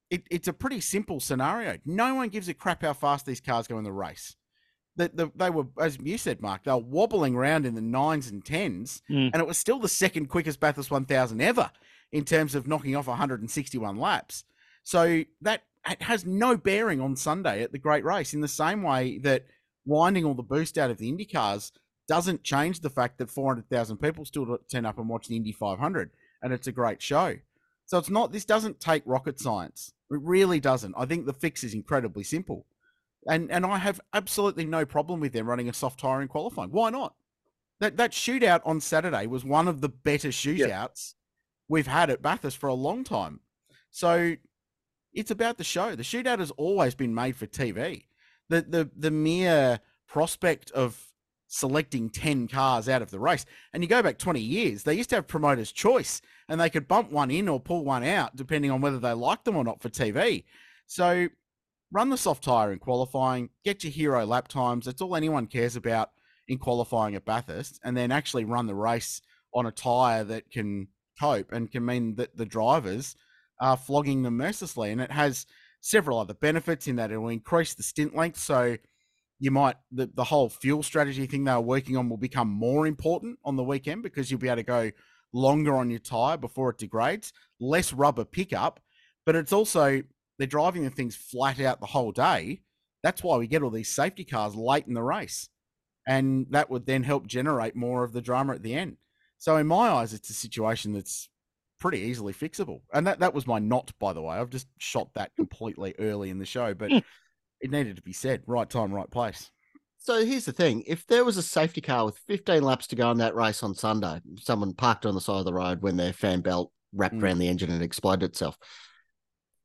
it, 0.09 0.23
it's 0.31 0.47
a 0.47 0.53
pretty 0.53 0.79
simple 0.81 1.19
scenario. 1.19 1.77
No 1.85 2.15
one 2.15 2.29
gives 2.29 2.47
a 2.47 2.53
crap 2.53 2.81
how 2.83 2.93
fast 2.93 3.25
these 3.25 3.41
cars 3.41 3.67
go 3.67 3.77
in 3.77 3.83
the 3.83 3.91
race. 3.91 4.35
The, 4.95 5.09
the, 5.13 5.31
they 5.35 5.49
were, 5.49 5.65
as 5.79 5.97
you 6.01 6.17
said, 6.17 6.41
Mark, 6.41 6.63
they 6.63 6.71
were 6.71 6.77
wobbling 6.79 7.35
around 7.35 7.65
in 7.65 7.75
the 7.75 7.81
nines 7.81 8.29
and 8.29 8.43
tens, 8.43 9.01
Mm. 9.09 9.29
and 9.33 9.35
it 9.41 9.47
was 9.47 9.57
still 9.57 9.79
the 9.79 9.87
second 9.87 10.27
quickest 10.27 10.59
Bathurst 10.59 10.91
1000 10.91 11.41
ever 11.41 11.71
in 12.11 12.25
terms 12.25 12.55
of 12.55 12.67
knocking 12.67 12.95
off 12.95 13.07
161 13.07 13.97
laps. 13.97 14.43
So 14.83 15.23
that 15.41 15.63
it 15.87 16.01
has 16.01 16.25
no 16.25 16.57
bearing 16.57 17.01
on 17.01 17.15
Sunday 17.15 17.63
at 17.63 17.71
the 17.71 17.77
Great 17.77 18.03
Race 18.03 18.33
in 18.33 18.41
the 18.41 18.47
same 18.47 18.83
way 18.83 19.19
that 19.19 19.45
winding 19.85 20.25
all 20.25 20.33
the 20.33 20.43
boost 20.43 20.77
out 20.77 20.91
of 20.91 20.97
the 20.97 21.09
Indy 21.09 21.25
cars 21.25 21.71
doesn't 22.07 22.43
change 22.43 22.81
the 22.81 22.89
fact 22.89 23.19
that 23.19 23.29
400,000 23.29 23.97
people 23.97 24.25
still 24.25 24.57
turn 24.71 24.85
up 24.85 24.97
and 24.97 25.07
watch 25.07 25.27
the 25.27 25.35
Indy 25.35 25.51
500 25.51 26.11
and 26.41 26.53
it's 26.53 26.67
a 26.67 26.71
great 26.71 27.01
show. 27.01 27.35
So 27.85 27.97
it's 27.97 28.09
not, 28.09 28.31
this 28.31 28.45
doesn't 28.45 28.79
take 28.79 29.03
rocket 29.05 29.39
science. 29.39 29.93
It 30.11 30.19
really 30.21 30.59
doesn't. 30.59 30.95
I 30.97 31.05
think 31.05 31.25
the 31.25 31.33
fix 31.33 31.63
is 31.63 31.73
incredibly 31.73 32.23
simple. 32.23 32.65
And 33.27 33.51
and 33.51 33.65
I 33.65 33.77
have 33.77 33.99
absolutely 34.13 34.65
no 34.65 34.85
problem 34.85 35.19
with 35.19 35.33
them 35.33 35.47
running 35.47 35.69
a 35.69 35.73
soft 35.73 35.99
tire 35.99 36.21
in 36.21 36.27
qualifying. 36.29 36.71
Why 36.71 36.89
not? 36.89 37.15
That 37.79 37.97
that 37.97 38.11
shootout 38.11 38.61
on 38.65 38.79
Saturday 38.79 39.27
was 39.27 39.43
one 39.43 39.67
of 39.67 39.81
the 39.81 39.89
better 39.89 40.29
shootouts 40.29 41.15
we've 41.69 41.87
had 41.87 42.09
at 42.09 42.21
Bathurst 42.21 42.57
for 42.57 42.67
a 42.67 42.73
long 42.73 43.05
time. 43.05 43.39
So 43.91 44.35
it's 45.13 45.31
about 45.31 45.57
the 45.57 45.63
show. 45.63 45.95
The 45.95 46.03
shootout 46.03 46.39
has 46.39 46.51
always 46.51 46.95
been 46.95 47.15
made 47.15 47.37
for 47.37 47.47
TV. 47.47 48.05
The 48.49 48.61
the 48.61 48.89
the 48.95 49.11
mere 49.11 49.79
prospect 50.07 50.71
of 50.71 51.09
selecting 51.49 52.09
10 52.09 52.47
cars 52.47 52.87
out 52.87 53.01
of 53.01 53.09
the 53.09 53.19
race. 53.19 53.45
And 53.73 53.83
you 53.83 53.89
go 53.89 54.03
back 54.03 54.19
20 54.19 54.39
years, 54.39 54.83
they 54.83 54.93
used 54.93 55.09
to 55.09 55.15
have 55.15 55.27
promoters' 55.27 55.71
choice 55.71 56.21
and 56.47 56.61
they 56.61 56.69
could 56.69 56.87
bump 56.87 57.11
one 57.11 57.31
in 57.31 57.49
or 57.49 57.59
pull 57.59 57.83
one 57.83 58.03
out 58.03 58.35
depending 58.35 58.69
on 58.69 58.81
whether 58.81 58.99
they 58.99 59.13
liked 59.13 59.45
them 59.45 59.57
or 59.57 59.63
not 59.63 59.81
for 59.81 59.89
TV. 59.89 60.43
So 60.85 61.27
run 61.91 62.09
the 62.09 62.17
soft 62.17 62.43
tire 62.43 62.71
in 62.71 62.79
qualifying, 62.79 63.49
get 63.63 63.83
your 63.83 63.91
hero 63.91 64.25
lap 64.25 64.47
times. 64.47 64.85
That's 64.85 65.01
all 65.01 65.15
anyone 65.15 65.47
cares 65.47 65.75
about 65.75 66.11
in 66.47 66.59
qualifying 66.59 67.15
at 67.15 67.25
Bathurst, 67.25 67.79
and 67.83 67.95
then 67.95 68.11
actually 68.11 68.45
run 68.45 68.67
the 68.67 68.75
race 68.75 69.21
on 69.53 69.65
a 69.65 69.71
tire 69.71 70.23
that 70.23 70.49
can 70.51 70.87
cope 71.19 71.51
and 71.51 71.71
can 71.71 71.85
mean 71.85 72.15
that 72.15 72.37
the 72.37 72.45
drivers 72.45 73.15
are 73.59 73.77
flogging 73.77 74.23
them 74.23 74.37
mercilessly. 74.37 74.91
And 74.91 75.01
it 75.01 75.11
has 75.11 75.45
several 75.81 76.19
other 76.19 76.33
benefits 76.33 76.87
in 76.87 76.95
that 76.97 77.11
it 77.11 77.17
will 77.17 77.29
increase 77.29 77.73
the 77.73 77.83
stint 77.83 78.15
length. 78.15 78.37
So 78.37 78.77
you 79.39 79.51
might 79.51 79.77
the, 79.91 80.09
the 80.13 80.25
whole 80.25 80.49
fuel 80.49 80.83
strategy 80.83 81.25
thing 81.25 81.45
they're 81.45 81.59
working 81.59 81.97
on 81.97 82.09
will 82.09 82.17
become 82.17 82.49
more 82.49 82.85
important 82.85 83.39
on 83.45 83.55
the 83.55 83.63
weekend 83.63 84.03
because 84.03 84.29
you'll 84.29 84.39
be 84.39 84.49
able 84.49 84.57
to 84.57 84.63
go 84.63 84.91
longer 85.33 85.75
on 85.75 85.89
your 85.89 85.99
tire 85.99 86.37
before 86.37 86.71
it 86.71 86.77
degrades, 86.77 87.31
less 87.59 87.93
rubber 87.93 88.25
pickup, 88.25 88.79
but 89.25 89.35
it's 89.35 89.53
also 89.53 90.01
they're 90.37 90.47
driving 90.47 90.83
the 90.83 90.89
things 90.89 91.15
flat 91.15 91.59
out 91.59 91.79
the 91.79 91.85
whole 91.85 92.11
day. 92.11 92.61
That's 93.03 93.23
why 93.23 93.37
we 93.37 93.47
get 93.47 93.61
all 93.61 93.69
these 93.69 93.93
safety 93.93 94.25
cars 94.25 94.55
late 94.55 94.87
in 94.87 94.93
the 94.93 95.03
race. 95.03 95.49
And 96.07 96.47
that 96.49 96.69
would 96.69 96.85
then 96.85 97.03
help 97.03 97.27
generate 97.27 97.75
more 97.75 98.03
of 98.03 98.13
the 98.13 98.21
drama 98.21 98.55
at 98.55 98.63
the 98.63 98.73
end. 98.73 98.97
So 99.39 99.57
in 99.57 99.67
my 99.67 99.89
eyes, 99.89 100.13
it's 100.13 100.29
a 100.29 100.33
situation 100.33 100.93
that's 100.93 101.27
pretty 101.79 101.99
easily 101.99 102.33
fixable. 102.33 102.81
And 102.93 103.07
that, 103.07 103.19
that 103.19 103.33
was 103.33 103.47
my 103.47 103.57
not, 103.57 103.91
by 103.99 104.13
the 104.13 104.21
way. 104.21 104.35
I've 104.35 104.49
just 104.49 104.67
shot 104.77 105.13
that 105.15 105.35
completely 105.35 105.95
early 105.97 106.29
in 106.29 106.37
the 106.37 106.45
show, 106.45 106.73
but 106.73 106.91
it 107.61 107.71
needed 107.71 107.95
to 107.95 108.01
be 108.01 108.13
said. 108.13 108.43
Right 108.45 108.69
time, 108.69 108.93
right 108.93 109.09
place. 109.09 109.49
So 109.97 110.25
here's 110.25 110.45
the 110.45 110.51
thing: 110.51 110.83
if 110.87 111.05
there 111.07 111.25
was 111.25 111.37
a 111.37 111.43
safety 111.43 111.81
car 111.81 112.05
with 112.05 112.17
15 112.27 112.63
laps 112.63 112.87
to 112.87 112.95
go 112.95 113.11
in 113.11 113.17
that 113.17 113.35
race 113.35 113.63
on 113.63 113.73
Sunday, 113.75 114.21
someone 114.39 114.73
parked 114.73 115.05
on 115.05 115.15
the 115.15 115.21
side 115.21 115.39
of 115.39 115.45
the 115.45 115.53
road 115.53 115.81
when 115.81 115.97
their 115.97 116.13
fan 116.13 116.41
belt 116.41 116.71
wrapped 116.93 117.15
Mm. 117.15 117.23
around 117.23 117.39
the 117.39 117.47
engine 117.47 117.69
and 117.69 117.83
exploded 117.83 118.29
itself, 118.29 118.57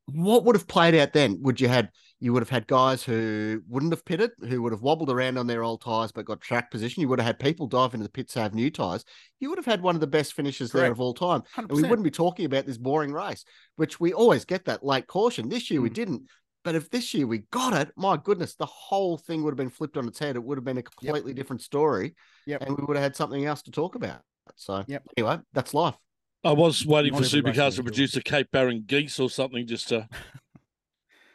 what 0.07 0.43
would 0.45 0.55
have 0.55 0.67
played 0.67 0.95
out 0.95 1.13
then? 1.13 1.41
Would 1.41 1.59
you 1.59 1.67
had 1.67 1.89
you 2.25 2.33
would 2.33 2.41
have 2.41 2.49
had 2.49 2.65
guys 2.65 3.03
who 3.03 3.61
wouldn't 3.69 3.93
have 3.93 4.03
pitted, 4.03 4.31
who 4.49 4.59
would 4.63 4.71
have 4.71 4.81
wobbled 4.81 5.11
around 5.11 5.37
on 5.37 5.45
their 5.45 5.63
old 5.63 5.79
tires 5.79 6.11
but 6.11 6.25
got 6.25 6.41
track 6.41 6.71
position. 6.71 7.01
You 7.01 7.07
would 7.09 7.19
have 7.19 7.27
had 7.27 7.37
people 7.37 7.67
dive 7.67 7.93
into 7.93 8.03
the 8.03 8.09
pits 8.09 8.33
to 8.33 8.39
have 8.39 8.55
new 8.55 8.71
tires. 8.71 9.05
You 9.39 9.49
would 9.49 9.59
have 9.59 9.65
had 9.67 9.79
one 9.79 9.93
of 9.93 10.01
the 10.01 10.07
best 10.07 10.33
finishes 10.33 10.71
there 10.71 10.91
of 10.91 10.99
all 10.99 11.13
time. 11.13 11.43
100%. 11.55 11.69
And 11.69 11.71
we 11.71 11.83
wouldn't 11.83 12.03
be 12.03 12.09
talking 12.09 12.47
about 12.47 12.65
this 12.65 12.79
boring 12.79 13.13
race, 13.13 13.45
which 13.75 13.99
we 13.99 14.11
always 14.11 14.43
get 14.43 14.65
that 14.65 14.83
late 14.83 15.05
caution. 15.05 15.49
This 15.49 15.69
year 15.69 15.81
we 15.81 15.91
Mm. 15.91 15.93
didn't. 15.93 16.21
But 16.63 16.73
if 16.73 16.89
this 16.89 17.13
year 17.13 17.27
we 17.27 17.43
got 17.51 17.73
it, 17.73 17.91
my 17.95 18.17
goodness, 18.17 18.55
the 18.55 18.65
whole 18.65 19.19
thing 19.19 19.43
would 19.43 19.51
have 19.51 19.57
been 19.57 19.69
flipped 19.69 19.95
on 19.95 20.07
its 20.07 20.17
head. 20.17 20.35
It 20.35 20.43
would 20.43 20.57
have 20.57 20.65
been 20.65 20.79
a 20.79 20.81
completely 20.81 21.35
different 21.35 21.61
story. 21.61 22.15
Yep. 22.47 22.63
And 22.63 22.75
we 22.75 22.85
would 22.85 22.97
have 22.97 23.03
had 23.03 23.15
something 23.15 23.45
else 23.45 23.61
to 23.61 23.71
talk 23.71 23.93
about. 23.93 24.21
So 24.55 24.83
Yep. 24.87 25.03
anyway, 25.15 25.37
that's 25.53 25.75
life. 25.75 25.93
I 26.43 26.53
was 26.53 26.87
waiting 26.87 27.11
Not 27.13 27.21
for 27.21 27.25
every 27.27 27.41
race 27.41 27.55
supercars 27.55 27.67
is 27.67 27.75
to 27.75 27.83
produce 27.83 28.15
a 28.15 28.23
Cape 28.23 28.49
Barren 28.49 28.83
geese 28.87 29.19
or 29.19 29.29
something 29.29 29.67
just 29.67 29.89
to. 29.89 30.09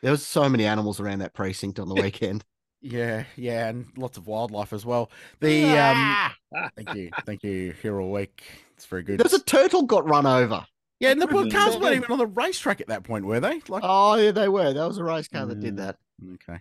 There 0.03 0.11
was 0.13 0.27
so 0.27 0.49
many 0.49 0.65
animals 0.67 1.01
around 1.01 1.19
that 1.21 1.35
precinct 1.35 1.79
on 1.79 1.89
the 1.89 1.95
weekend. 1.95 2.45
Yeah, 2.83 3.25
yeah, 3.37 3.69
and 3.69 3.87
lots 3.99 4.17
of 4.17 4.27
wildlife 4.27 4.73
as 4.73 4.87
well. 4.87 5.11
The 5.41 5.65
um 5.79 6.31
thank 6.77 6.95
you, 6.95 7.11
thank 7.27 7.43
you, 7.43 7.73
Hero 7.83 8.09
Week. 8.09 8.43
It's 8.77 8.87
very 8.87 9.03
good. 9.03 9.19
There 9.21 9.25
was 9.25 9.35
a 9.35 9.45
turtle 9.45 9.83
got 9.83 10.09
run 10.09 10.25
over. 10.25 10.65
yeah, 10.99 11.11
and 11.11 11.21
the 11.21 11.27
Mm. 11.27 11.53
cars 11.53 11.77
weren't 11.77 11.97
even 11.97 12.11
on 12.11 12.17
the 12.19 12.27
racetrack 12.27 12.81
at 12.81 12.87
that 12.89 13.05
point, 13.05 13.27
were 13.27 13.39
they? 13.41 13.61
Like 13.69 13.83
Oh 13.85 14.15
yeah, 14.15 14.31
they 14.31 14.49
were. 14.49 14.73
That 14.73 14.89
was 14.89 14.97
a 14.97 15.05
race 15.05 15.29
car 15.29 15.45
that 15.45 15.61
did 15.61 15.75
Mm. 15.75 15.79
that. 15.79 15.97
Okay. 16.35 16.61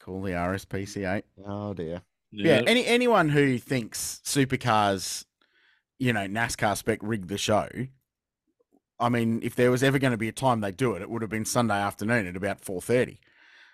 Cool 0.00 0.22
the 0.22 0.32
RSPCA. 0.32 1.22
Oh 1.46 1.74
dear. 1.74 2.02
Yeah. 2.32 2.62
any 2.66 2.84
anyone 2.84 3.28
who 3.28 3.56
thinks 3.58 4.20
supercars, 4.24 5.24
you 6.00 6.12
know, 6.12 6.26
NASCAR 6.26 6.76
spec 6.76 6.98
rigged 7.02 7.28
the 7.28 7.38
show. 7.38 7.68
I 8.98 9.08
mean, 9.08 9.40
if 9.42 9.54
there 9.54 9.70
was 9.70 9.82
ever 9.82 9.98
going 9.98 10.12
to 10.12 10.16
be 10.16 10.28
a 10.28 10.32
time 10.32 10.60
they 10.60 10.72
do 10.72 10.94
it, 10.94 11.02
it 11.02 11.10
would 11.10 11.22
have 11.22 11.30
been 11.30 11.44
Sunday 11.44 11.74
afternoon 11.80 12.26
at 12.26 12.36
about 12.36 12.60
four 12.60 12.80
thirty. 12.80 13.20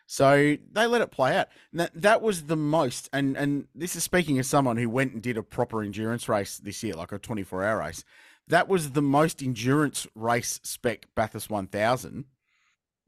So 0.07 0.57
they 0.73 0.87
let 0.87 1.01
it 1.01 1.11
play 1.11 1.37
out. 1.37 1.49
That 1.73 1.91
that 1.95 2.23
was 2.23 2.45
the 2.45 2.57
most, 2.57 3.09
and 3.13 3.37
and 3.37 3.67
this 3.75 3.95
is 3.97 4.03
speaking 4.05 4.39
as 4.39 4.49
someone 4.49 4.77
who 4.77 4.91
went 4.91 5.13
and 5.13 5.23
did 5.23 5.37
a 5.37 5.43
proper 5.43 5.83
endurance 5.83 6.29
race 6.29 6.59
this 6.59 6.83
year, 6.83 6.95
like 6.95 7.13
a 7.13 7.19
twenty 7.19 7.45
four 7.45 7.65
hour 7.65 7.79
race. 7.79 8.05
That 8.49 8.69
was 8.69 8.91
the 8.91 9.03
most 9.03 9.43
endurance 9.43 10.07
race 10.15 10.61
spec 10.65 11.07
Bathurst 11.15 11.49
one 11.51 11.69
thousand 11.69 12.25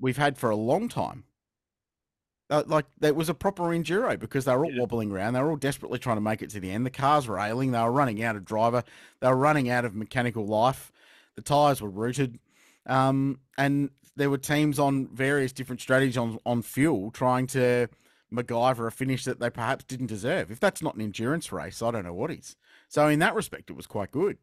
we've 0.00 0.16
had 0.16 0.38
for 0.38 0.50
a 0.50 0.56
long 0.56 0.88
time. 0.88 1.24
Uh, 2.50 2.62
like 2.66 2.84
that 3.00 3.16
was 3.16 3.28
a 3.28 3.34
proper 3.34 3.64
enduro 3.64 4.18
because 4.18 4.44
they 4.44 4.54
were 4.54 4.66
all 4.66 4.72
Yeah. 4.72 4.80
wobbling 4.80 5.10
around. 5.10 5.32
They 5.32 5.40
were 5.42 5.50
all 5.50 5.56
desperately 5.56 5.98
trying 5.98 6.18
to 6.18 6.20
make 6.20 6.42
it 6.42 6.50
to 6.50 6.60
the 6.60 6.70
end. 6.70 6.84
The 6.84 6.90
cars 6.90 7.26
were 7.26 7.38
ailing. 7.38 7.72
They 7.72 7.80
were 7.80 7.90
running 7.90 8.22
out 8.22 8.36
of 8.36 8.44
driver. 8.44 8.84
They 9.20 9.28
were 9.28 9.36
running 9.36 9.68
out 9.70 9.84
of 9.84 9.94
mechanical 9.94 10.46
life. 10.46 10.92
The 11.36 11.42
tires 11.42 11.80
were 11.80 11.90
rooted, 11.90 12.38
um, 12.86 13.40
and 13.58 13.90
there 14.16 14.30
were 14.30 14.38
teams 14.38 14.78
on 14.78 15.08
various 15.08 15.52
different 15.52 15.80
strategies 15.80 16.16
on 16.16 16.38
on 16.46 16.62
fuel 16.62 17.10
trying 17.10 17.46
to 17.48 17.88
MacGyver 18.32 18.86
a 18.86 18.90
finish 18.90 19.24
that 19.24 19.40
they 19.40 19.50
perhaps 19.50 19.84
didn't 19.84 20.06
deserve. 20.06 20.50
If 20.50 20.60
that's 20.60 20.82
not 20.82 20.94
an 20.94 21.00
endurance 21.02 21.52
race, 21.52 21.82
I 21.82 21.90
don't 21.90 22.04
know 22.04 22.14
what 22.14 22.30
is. 22.30 22.56
So 22.88 23.08
in 23.08 23.18
that 23.20 23.34
respect, 23.34 23.70
it 23.70 23.76
was 23.76 23.86
quite 23.86 24.10
good. 24.10 24.38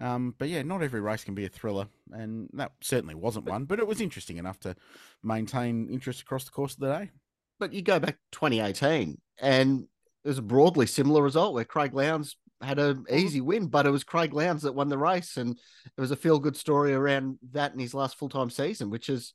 Um, 0.00 0.34
but 0.38 0.48
yeah, 0.48 0.62
not 0.62 0.82
every 0.82 1.00
race 1.00 1.24
can 1.24 1.34
be 1.34 1.46
a 1.46 1.48
thriller, 1.48 1.88
and 2.12 2.50
that 2.52 2.72
certainly 2.82 3.14
wasn't 3.14 3.46
one. 3.46 3.64
But 3.64 3.78
it 3.78 3.86
was 3.86 4.00
interesting 4.00 4.36
enough 4.36 4.60
to 4.60 4.76
maintain 5.22 5.88
interest 5.88 6.20
across 6.20 6.44
the 6.44 6.50
course 6.50 6.74
of 6.74 6.80
the 6.80 6.98
day. 6.98 7.10
But 7.58 7.72
you 7.72 7.82
go 7.82 7.98
back 7.98 8.16
to 8.16 8.38
2018 8.38 9.18
and 9.40 9.86
it 10.24 10.28
was 10.28 10.38
a 10.38 10.42
broadly 10.42 10.86
similar 10.86 11.22
result 11.22 11.54
where 11.54 11.64
Craig 11.64 11.94
Lowndes 11.94 12.36
had 12.62 12.78
an 12.78 13.04
easy 13.10 13.40
win, 13.40 13.66
but 13.66 13.86
it 13.86 13.90
was 13.90 14.04
Craig 14.04 14.32
Lowndes 14.32 14.62
that 14.62 14.74
won 14.74 14.88
the 14.88 14.98
race. 14.98 15.36
And 15.36 15.58
it 15.96 16.00
was 16.00 16.10
a 16.10 16.16
feel 16.16 16.38
good 16.38 16.56
story 16.56 16.94
around 16.94 17.38
that 17.52 17.72
in 17.72 17.78
his 17.78 17.94
last 17.94 18.16
full 18.16 18.28
time 18.28 18.50
season, 18.50 18.90
which 18.90 19.08
is 19.08 19.34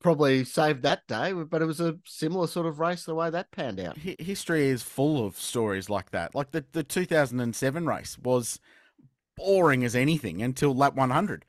probably 0.00 0.44
saved 0.44 0.82
that 0.82 1.06
day, 1.08 1.32
but 1.32 1.60
it 1.60 1.66
was 1.66 1.80
a 1.80 1.98
similar 2.04 2.46
sort 2.46 2.66
of 2.66 2.78
race 2.78 3.04
the 3.04 3.14
way 3.14 3.30
that 3.30 3.50
panned 3.50 3.80
out. 3.80 3.96
History 3.98 4.68
is 4.68 4.82
full 4.82 5.26
of 5.26 5.36
stories 5.36 5.90
like 5.90 6.10
that. 6.12 6.34
Like 6.36 6.52
the, 6.52 6.64
the 6.72 6.84
2007 6.84 7.86
race 7.86 8.16
was 8.18 8.60
boring 9.36 9.84
as 9.84 9.96
anything 9.96 10.40
until 10.42 10.74
lap 10.74 10.94
100. 10.94 11.44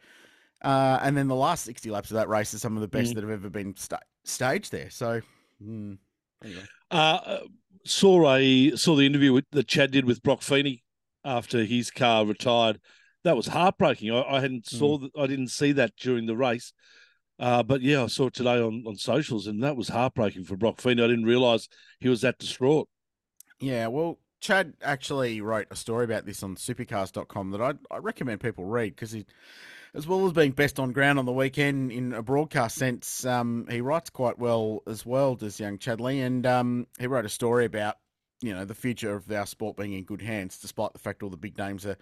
Uh, 0.63 0.99
and 1.01 1.15
then 1.15 1.27
the 1.27 1.35
last 1.35 1.63
60 1.65 1.89
laps 1.91 2.09
of 2.11 2.15
that 2.15 2.27
race 2.27 2.53
are 2.53 2.59
some 2.59 2.75
of 2.75 2.81
the 2.81 2.87
best 2.87 3.11
Mm. 3.11 3.15
that 3.15 3.23
have 3.23 3.31
ever 3.31 3.49
been 3.49 3.75
sta- 3.77 3.99
staged 4.25 4.71
there. 4.71 4.89
So, 4.89 5.21
mm, 5.63 5.97
anyway. 6.43 6.63
Uh, 6.91 7.37
saw 7.85 8.33
a 8.35 8.75
saw 8.75 8.95
the 8.95 9.05
interview 9.05 9.31
with, 9.31 9.45
that 9.51 9.67
Chad 9.67 9.91
did 9.91 10.05
with 10.05 10.21
Brock 10.23 10.41
Feeney 10.41 10.83
after 11.23 11.63
his 11.63 11.91
car 11.91 12.25
retired. 12.25 12.79
That 13.23 13.35
was 13.35 13.47
heartbreaking. 13.47 14.11
I, 14.11 14.23
I 14.23 14.39
hadn't 14.39 14.67
saw 14.67 14.97
that. 14.97 15.11
I 15.17 15.27
didn't 15.27 15.49
see 15.49 15.73
that 15.73 15.95
during 15.97 16.25
the 16.25 16.37
race. 16.37 16.73
Uh, 17.37 17.63
but 17.63 17.81
yeah, 17.81 18.03
I 18.03 18.07
saw 18.07 18.27
it 18.27 18.33
today 18.33 18.59
on, 18.61 18.83
on 18.85 18.95
socials, 18.95 19.47
and 19.47 19.63
that 19.63 19.77
was 19.77 19.87
heartbreaking 19.87 20.43
for 20.43 20.57
Brock 20.57 20.81
Feeney. 20.81 21.03
I 21.03 21.07
didn't 21.07 21.25
realise 21.25 21.69
he 21.99 22.09
was 22.09 22.21
that 22.21 22.37
distraught. 22.37 22.89
Yeah, 23.59 23.87
well, 23.87 24.19
Chad 24.41 24.73
actually 24.81 25.41
wrote 25.41 25.67
a 25.71 25.75
story 25.75 26.05
about 26.05 26.25
this 26.25 26.43
on 26.43 26.55
supercars.com 26.55 27.51
that 27.51 27.61
I'd, 27.61 27.77
I 27.91 27.97
recommend 27.97 28.41
people 28.41 28.65
read 28.65 28.95
because 28.95 29.11
he, 29.11 29.25
as 29.93 30.07
well 30.07 30.25
as 30.25 30.33
being 30.33 30.51
best 30.51 30.79
on 30.79 30.91
ground 30.91 31.19
on 31.19 31.25
the 31.25 31.31
weekend 31.31 31.91
in 31.91 32.13
a 32.13 32.21
broadcast 32.23 32.77
sense, 32.77 33.25
um, 33.25 33.65
he 33.69 33.81
writes 33.81 34.09
quite 34.09 34.37
well 34.37 34.81
as 34.87 35.05
well, 35.05 35.35
does 35.35 35.59
young 35.59 35.77
Chadley. 35.77 36.25
And 36.25 36.45
um, 36.45 36.87
he 36.99 37.07
wrote 37.07 37.25
a 37.25 37.29
story 37.29 37.65
about, 37.65 37.95
you 38.41 38.53
know, 38.53 38.65
the 38.65 38.75
future 38.75 39.15
of 39.15 39.29
our 39.31 39.45
sport 39.45 39.77
being 39.77 39.93
in 39.93 40.03
good 40.03 40.21
hands, 40.21 40.57
despite 40.57 40.93
the 40.93 40.99
fact 40.99 41.23
all 41.23 41.29
the 41.29 41.37
big 41.37 41.57
names 41.57 41.85
are, 41.85 41.97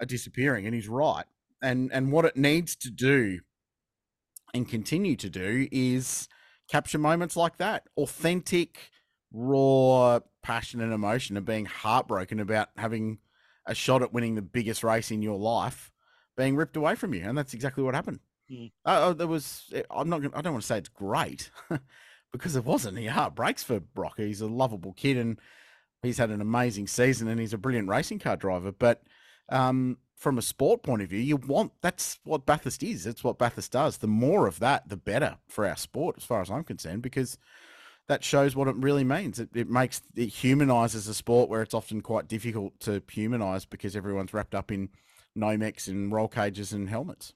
are 0.00 0.06
disappearing. 0.06 0.66
And 0.66 0.74
he's 0.74 0.88
right. 0.88 1.24
And, 1.62 1.92
and 1.92 2.12
what 2.12 2.24
it 2.24 2.36
needs 2.36 2.76
to 2.76 2.90
do 2.90 3.40
and 4.52 4.68
continue 4.68 5.16
to 5.16 5.30
do 5.30 5.68
is 5.72 6.28
capture 6.68 6.98
moments 6.98 7.36
like 7.36 7.56
that 7.58 7.86
authentic 7.96 8.90
raw 9.32 10.20
passion 10.42 10.80
and 10.80 10.92
emotion 10.92 11.36
of 11.36 11.44
being 11.44 11.66
heartbroken 11.66 12.38
about 12.40 12.68
having 12.76 13.18
a 13.66 13.74
shot 13.74 14.02
at 14.02 14.12
winning 14.12 14.34
the 14.34 14.42
biggest 14.42 14.84
race 14.84 15.10
in 15.10 15.22
your 15.22 15.38
life 15.38 15.90
being 16.36 16.54
ripped 16.54 16.76
away 16.76 16.94
from 16.94 17.14
you 17.14 17.22
and 17.24 17.36
that's 17.36 17.54
exactly 17.54 17.82
what 17.82 17.94
happened 17.94 18.20
Mm. 18.52 18.70
uh, 18.84 19.14
there 19.14 19.26
was 19.26 19.72
i'm 19.90 20.10
not 20.10 20.22
I 20.34 20.42
don't 20.42 20.52
want 20.52 20.62
to 20.62 20.66
say 20.66 20.76
it's 20.76 20.90
great 20.90 21.50
because 22.30 22.56
it 22.56 22.64
wasn't 22.66 22.98
he 22.98 23.06
heart 23.06 23.34
breaks 23.34 23.62
for 23.62 23.80
brock 23.80 24.18
he's 24.18 24.42
a 24.42 24.46
lovable 24.46 24.92
kid 24.92 25.16
and 25.16 25.40
he's 26.04 26.18
had 26.18 26.30
an 26.30 26.40
amazing 26.40 26.86
season 26.86 27.28
and 27.28 27.40
he's 27.40 27.52
a 27.52 27.58
brilliant 27.58 27.88
racing 27.88 28.18
car 28.18 28.36
driver 28.36 28.72
but 28.72 29.02
um, 29.48 29.98
from 30.16 30.38
a 30.38 30.42
sport 30.42 30.82
point 30.82 31.02
of 31.02 31.10
view, 31.10 31.20
you 31.20 31.36
want 31.36 31.72
that's 31.80 32.18
what 32.24 32.46
Bathurst 32.46 32.82
is. 32.82 33.04
That's 33.04 33.22
what 33.22 33.38
Bathurst 33.38 33.72
does. 33.72 33.98
The 33.98 34.06
more 34.06 34.46
of 34.46 34.58
that, 34.60 34.88
the 34.88 34.96
better 34.96 35.36
for 35.48 35.66
our 35.66 35.76
sport, 35.76 36.16
as 36.16 36.24
far 36.24 36.40
as 36.40 36.50
I'm 36.50 36.64
concerned, 36.64 37.02
because 37.02 37.36
that 38.08 38.24
shows 38.24 38.54
what 38.54 38.68
it 38.68 38.76
really 38.76 39.04
means. 39.04 39.38
It, 39.38 39.50
it 39.54 39.68
makes 39.68 40.02
it 40.14 40.28
humanizes 40.28 41.08
a 41.08 41.14
sport 41.14 41.50
where 41.50 41.62
it's 41.62 41.74
often 41.74 42.00
quite 42.00 42.28
difficult 42.28 42.78
to 42.80 43.02
humanize 43.10 43.64
because 43.64 43.96
everyone's 43.96 44.32
wrapped 44.32 44.54
up 44.54 44.70
in 44.70 44.90
Nomex 45.36 45.88
and 45.88 46.12
roll 46.12 46.28
cages 46.28 46.72
and 46.72 46.88
helmets. 46.88 47.34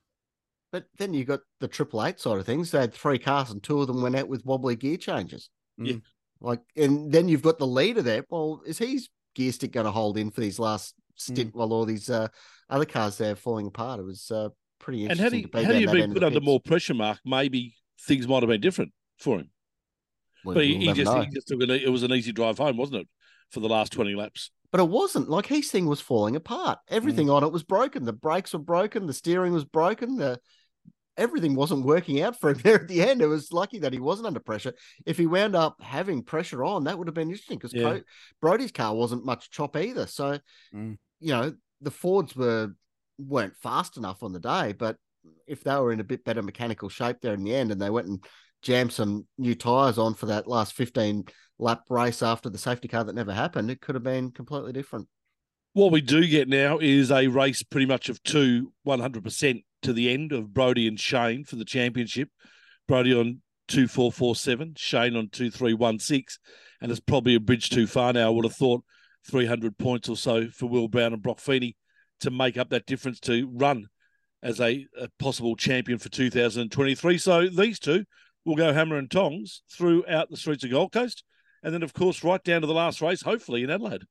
But 0.70 0.86
then 0.98 1.14
you 1.14 1.24
got 1.24 1.40
the 1.60 1.68
Triple 1.68 2.04
Eight 2.04 2.20
side 2.20 2.38
of 2.38 2.46
things. 2.46 2.70
They 2.70 2.80
had 2.80 2.92
three 2.92 3.18
cars 3.18 3.50
and 3.50 3.62
two 3.62 3.80
of 3.80 3.86
them 3.86 4.02
went 4.02 4.16
out 4.16 4.28
with 4.28 4.44
wobbly 4.44 4.76
gear 4.76 4.98
changes. 4.98 5.50
Yeah. 5.78 5.96
Like, 6.41 6.61
and 6.76 7.11
then 7.11 7.28
you've 7.28 7.43
got 7.43 7.59
the 7.59 7.66
leader 7.66 8.03
there. 8.03 8.24
Well, 8.30 8.62
is 8.66 8.78
his 8.78 9.09
gear 9.34 9.53
stick 9.53 9.72
going 9.72 9.86
to 9.86 9.93
hold 9.93 10.16
in 10.18 10.30
for 10.30 10.41
these 10.41 10.59
last 10.59 10.95
stint 11.16 11.55
while 11.55 11.72
all 11.72 11.84
these 11.84 12.09
uh, 12.09 12.28
other 12.70 12.84
cars 12.84 13.18
there 13.18 13.34
falling 13.36 13.66
apart? 13.66 14.01
It 14.01 14.05
was 14.05 14.30
uh, 14.30 14.51
pretty 14.78 15.07
And 15.07 15.18
interesting. 15.18 15.49
had 15.53 15.53
to 15.53 15.59
he 15.59 15.86
be 15.86 15.89
had 15.89 15.97
he 16.01 16.01
been 16.01 16.12
put 16.12 16.22
under 16.22 16.41
pits. 16.41 16.47
more 16.47 16.61
pressure, 16.61 16.95
Mark, 16.95 17.18
maybe 17.24 17.74
things 18.03 18.28
might 18.28 18.43
have 18.43 18.49
been 18.49 18.61
different 18.61 18.93
for 19.18 19.39
him. 19.39 19.51
Well, 20.45 20.55
But 20.55 20.64
he, 20.64 20.76
he 20.78 20.93
just 20.93 21.12
he 21.12 21.26
just 21.34 21.49
took 21.49 21.62
an, 21.62 21.70
it 21.70 21.91
was 21.91 22.05
an 22.05 22.12
easy 22.12 22.32
drive 22.32 22.59
home, 22.59 22.76
wasn't 22.76 23.03
it, 23.03 23.09
for 23.51 23.61
the 23.61 23.68
last 23.68 23.93
twenty 23.93 24.14
laps? 24.14 24.51
But 24.70 24.80
it 24.80 24.89
wasn't 24.89 25.28
like 25.28 25.47
his 25.47 25.70
thing 25.70 25.86
was 25.86 26.01
falling 26.01 26.36
apart. 26.36 26.78
Everything 26.89 27.30
on 27.30 27.43
it 27.43 27.51
was 27.51 27.62
broken. 27.64 28.05
The 28.05 28.12
brakes 28.12 28.53
were 28.53 28.59
broken. 28.59 29.07
The 29.07 29.14
steering 29.14 29.53
was 29.53 29.64
broken. 29.64 30.16
The 30.16 30.39
everything 31.18 31.54
wasn't 31.54 31.84
working 31.84 32.22
out 32.22 32.40
for 32.40 32.50
him 32.50 32.58
there 32.62 32.80
at 32.80 32.88
the 32.88 33.02
end. 33.02 33.20
It 33.20 33.26
was 33.26 33.52
lucky 33.52 33.80
that 33.80 33.92
he 33.92 33.98
wasn't 33.98 34.28
under 34.28 34.40
pressure. 34.40 34.72
If 35.04 35.18
he 35.18 35.26
wound 35.26 35.54
up 35.54 35.82
having 35.82 36.22
pressure 36.22 36.64
on, 36.64 36.84
that 36.84 36.96
would 36.96 37.08
have 37.08 37.14
been 37.14 37.28
interesting 37.28 37.58
because 37.58 37.74
Yeah. 37.74 37.98
Brodie's 38.40 38.72
car 38.72 38.94
wasn't 38.94 39.26
much 39.26 39.50
chop 39.50 39.76
either. 39.76 40.06
So, 40.06 40.38
Mm. 40.74 40.96
you 41.20 41.32
know, 41.32 41.54
the 41.82 41.90
Fords 41.90 42.34
were 42.34 42.74
weren't 43.18 43.56
fast 43.56 43.96
enough 43.96 44.22
on 44.22 44.32
the 44.32 44.38
day, 44.38 44.72
but 44.72 44.96
if 45.46 45.64
they 45.64 45.74
were 45.74 45.92
in 45.92 45.98
a 46.00 46.04
bit 46.04 46.24
better 46.24 46.40
mechanical 46.40 46.88
shape 46.88 47.16
there 47.20 47.34
in 47.34 47.42
the 47.42 47.54
end 47.54 47.72
and 47.72 47.80
they 47.82 47.90
went 47.90 48.06
and 48.06 48.24
jammed 48.62 48.92
some 48.92 49.26
new 49.36 49.54
tires 49.56 49.98
on 49.98 50.14
for 50.14 50.26
that 50.26 50.46
last 50.46 50.72
15 50.74 51.24
lap 51.58 51.82
race 51.90 52.22
after 52.22 52.48
the 52.48 52.58
safety 52.58 52.86
car 52.86 53.02
that 53.02 53.14
never 53.16 53.32
happened, 53.34 53.70
it 53.70 53.80
could 53.80 53.96
have 53.96 54.04
been 54.04 54.30
completely 54.30 54.72
different. 54.72 55.08
What 55.72 55.90
we 55.90 56.00
do 56.00 56.26
get 56.28 56.48
now 56.48 56.78
is 56.78 57.10
a 57.10 57.26
race 57.26 57.62
pretty 57.64 57.86
much 57.86 58.08
of 58.08 58.22
two 58.22 58.72
100% 58.86 59.64
to 59.82 59.92
the 59.92 60.10
end 60.10 60.32
of 60.32 60.52
Brodie 60.52 60.88
and 60.88 60.98
Shane 60.98 61.44
for 61.44 61.56
the 61.56 61.64
championship. 61.64 62.28
Brodie 62.86 63.14
on 63.14 63.42
2447, 63.68 64.74
Shane 64.76 65.16
on 65.16 65.28
2316. 65.30 66.24
And 66.80 66.90
it's 66.90 67.00
probably 67.00 67.34
a 67.34 67.40
bridge 67.40 67.70
too 67.70 67.86
far 67.86 68.12
now. 68.12 68.28
I 68.28 68.30
would 68.30 68.44
have 68.44 68.54
thought 68.54 68.84
300 69.30 69.76
points 69.78 70.08
or 70.08 70.16
so 70.16 70.48
for 70.48 70.66
Will 70.66 70.88
Brown 70.88 71.12
and 71.12 71.22
Brock 71.22 71.40
Feeney 71.40 71.76
to 72.20 72.30
make 72.30 72.56
up 72.56 72.70
that 72.70 72.86
difference 72.86 73.20
to 73.20 73.50
run 73.52 73.86
as 74.42 74.60
a, 74.60 74.86
a 74.98 75.08
possible 75.18 75.56
champion 75.56 75.98
for 75.98 76.08
2023. 76.08 77.18
So 77.18 77.48
these 77.48 77.78
two 77.78 78.04
will 78.44 78.56
go 78.56 78.72
hammer 78.72 78.96
and 78.96 79.10
tongs 79.10 79.62
throughout 79.70 80.30
the 80.30 80.36
streets 80.36 80.64
of 80.64 80.70
Gold 80.70 80.92
Coast. 80.92 81.24
And 81.62 81.74
then, 81.74 81.82
of 81.82 81.92
course, 81.92 82.22
right 82.22 82.42
down 82.42 82.60
to 82.60 82.66
the 82.66 82.74
last 82.74 83.02
race, 83.02 83.22
hopefully 83.22 83.64
in 83.64 83.70
Adelaide. 83.70 84.04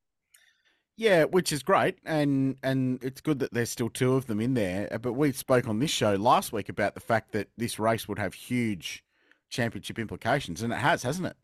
Yeah, 1.00 1.26
which 1.26 1.52
is 1.52 1.62
great, 1.62 2.00
and 2.06 2.58
and 2.64 3.02
it's 3.04 3.22
good 3.22 3.38
that 3.40 3.54
there's 3.54 3.70
still 3.70 3.90
two 3.90 4.16
of 4.16 4.26
them 4.26 4.42
in 4.42 4.56
there. 4.56 4.92
uh, 4.92 4.98
But 4.98 5.14
we 5.14 5.32
spoke 5.32 5.68
on 5.68 5.78
this 5.80 5.92
show 5.92 6.16
last 6.16 6.52
week 6.52 6.70
about 6.70 6.96
the 6.96 7.00
fact 7.00 7.34
that 7.34 7.50
this 7.56 7.78
race 7.78 8.08
would 8.08 8.18
have 8.18 8.34
huge 8.34 9.04
championship 9.50 10.00
implications, 10.00 10.64
and 10.64 10.74
it 10.74 10.78
has, 10.78 11.04
hasn't 11.04 11.28
it? 11.28 11.38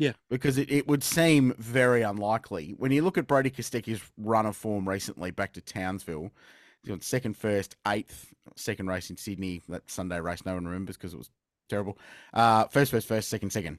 Yeah. 0.00 0.12
because 0.30 0.58
it, 0.58 0.70
it 0.70 0.86
would 0.86 1.02
seem 1.02 1.54
very 1.58 2.02
unlikely 2.02 2.72
when 2.78 2.92
you 2.92 3.02
look 3.02 3.18
at 3.18 3.26
Brodie 3.26 3.50
Kostecki's 3.50 4.00
run 4.16 4.46
of 4.46 4.54
form 4.56 4.88
recently 4.88 5.32
back 5.32 5.54
to 5.54 5.60
Townsville. 5.60 6.30
He's 6.82 6.90
got 6.90 7.02
second, 7.02 7.36
first, 7.36 7.74
eighth, 7.84 8.32
second 8.54 8.86
race 8.86 9.10
in 9.10 9.16
Sydney. 9.16 9.60
That 9.68 9.90
Sunday 9.90 10.20
race, 10.20 10.44
no 10.46 10.54
one 10.54 10.66
remembers 10.66 10.96
because 10.96 11.14
it 11.14 11.18
was 11.18 11.30
terrible. 11.68 11.98
Uh, 12.32 12.64
first, 12.66 12.90
first, 12.90 13.06
first, 13.06 13.28
second, 13.28 13.50
second. 13.50 13.78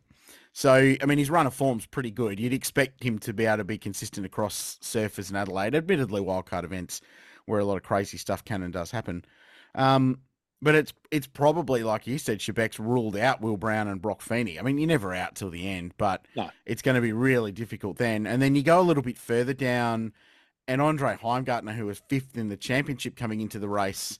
So, 0.51 0.95
I 1.01 1.05
mean, 1.05 1.17
his 1.17 1.29
run 1.29 1.47
of 1.47 1.53
form's 1.53 1.85
pretty 1.85 2.11
good. 2.11 2.39
You'd 2.39 2.53
expect 2.53 3.03
him 3.03 3.19
to 3.19 3.33
be 3.33 3.45
able 3.45 3.57
to 3.57 3.63
be 3.63 3.77
consistent 3.77 4.25
across 4.25 4.77
Surfers 4.81 5.29
and 5.29 5.37
Adelaide. 5.37 5.75
Admittedly, 5.75 6.21
wildcard 6.21 6.63
events 6.63 7.01
where 7.45 7.59
a 7.59 7.65
lot 7.65 7.77
of 7.77 7.83
crazy 7.83 8.17
stuff 8.17 8.43
can 8.43 8.63
and 8.63 8.73
does 8.73 8.91
happen. 8.91 9.23
Um, 9.75 10.19
but 10.61 10.75
it's 10.75 10.91
it's 11.09 11.27
probably 11.27 11.83
like 11.83 12.05
you 12.05 12.17
said, 12.17 12.39
Shebeck's 12.39 12.79
ruled 12.79 13.15
out 13.15 13.41
Will 13.41 13.55
Brown 13.57 13.87
and 13.87 14.01
Brock 14.01 14.21
Feeney. 14.21 14.59
I 14.59 14.61
mean, 14.61 14.77
you're 14.77 14.87
never 14.87 15.13
out 15.13 15.35
till 15.35 15.49
the 15.49 15.67
end, 15.69 15.93
but 15.97 16.25
No. 16.35 16.49
it's 16.65 16.81
going 16.81 16.95
to 16.95 17.01
be 17.01 17.13
really 17.13 17.51
difficult 17.51 17.97
then. 17.97 18.27
And 18.27 18.41
then 18.41 18.55
you 18.55 18.63
go 18.63 18.79
a 18.79 18.83
little 18.83 19.03
bit 19.03 19.17
further 19.17 19.53
down, 19.53 20.11
and 20.67 20.81
Andre 20.81 21.15
Heimgartner, 21.15 21.75
who 21.75 21.85
was 21.85 22.01
fifth 22.09 22.37
in 22.37 22.49
the 22.49 22.57
championship 22.57 23.15
coming 23.15 23.39
into 23.39 23.57
the 23.57 23.69
race, 23.69 24.19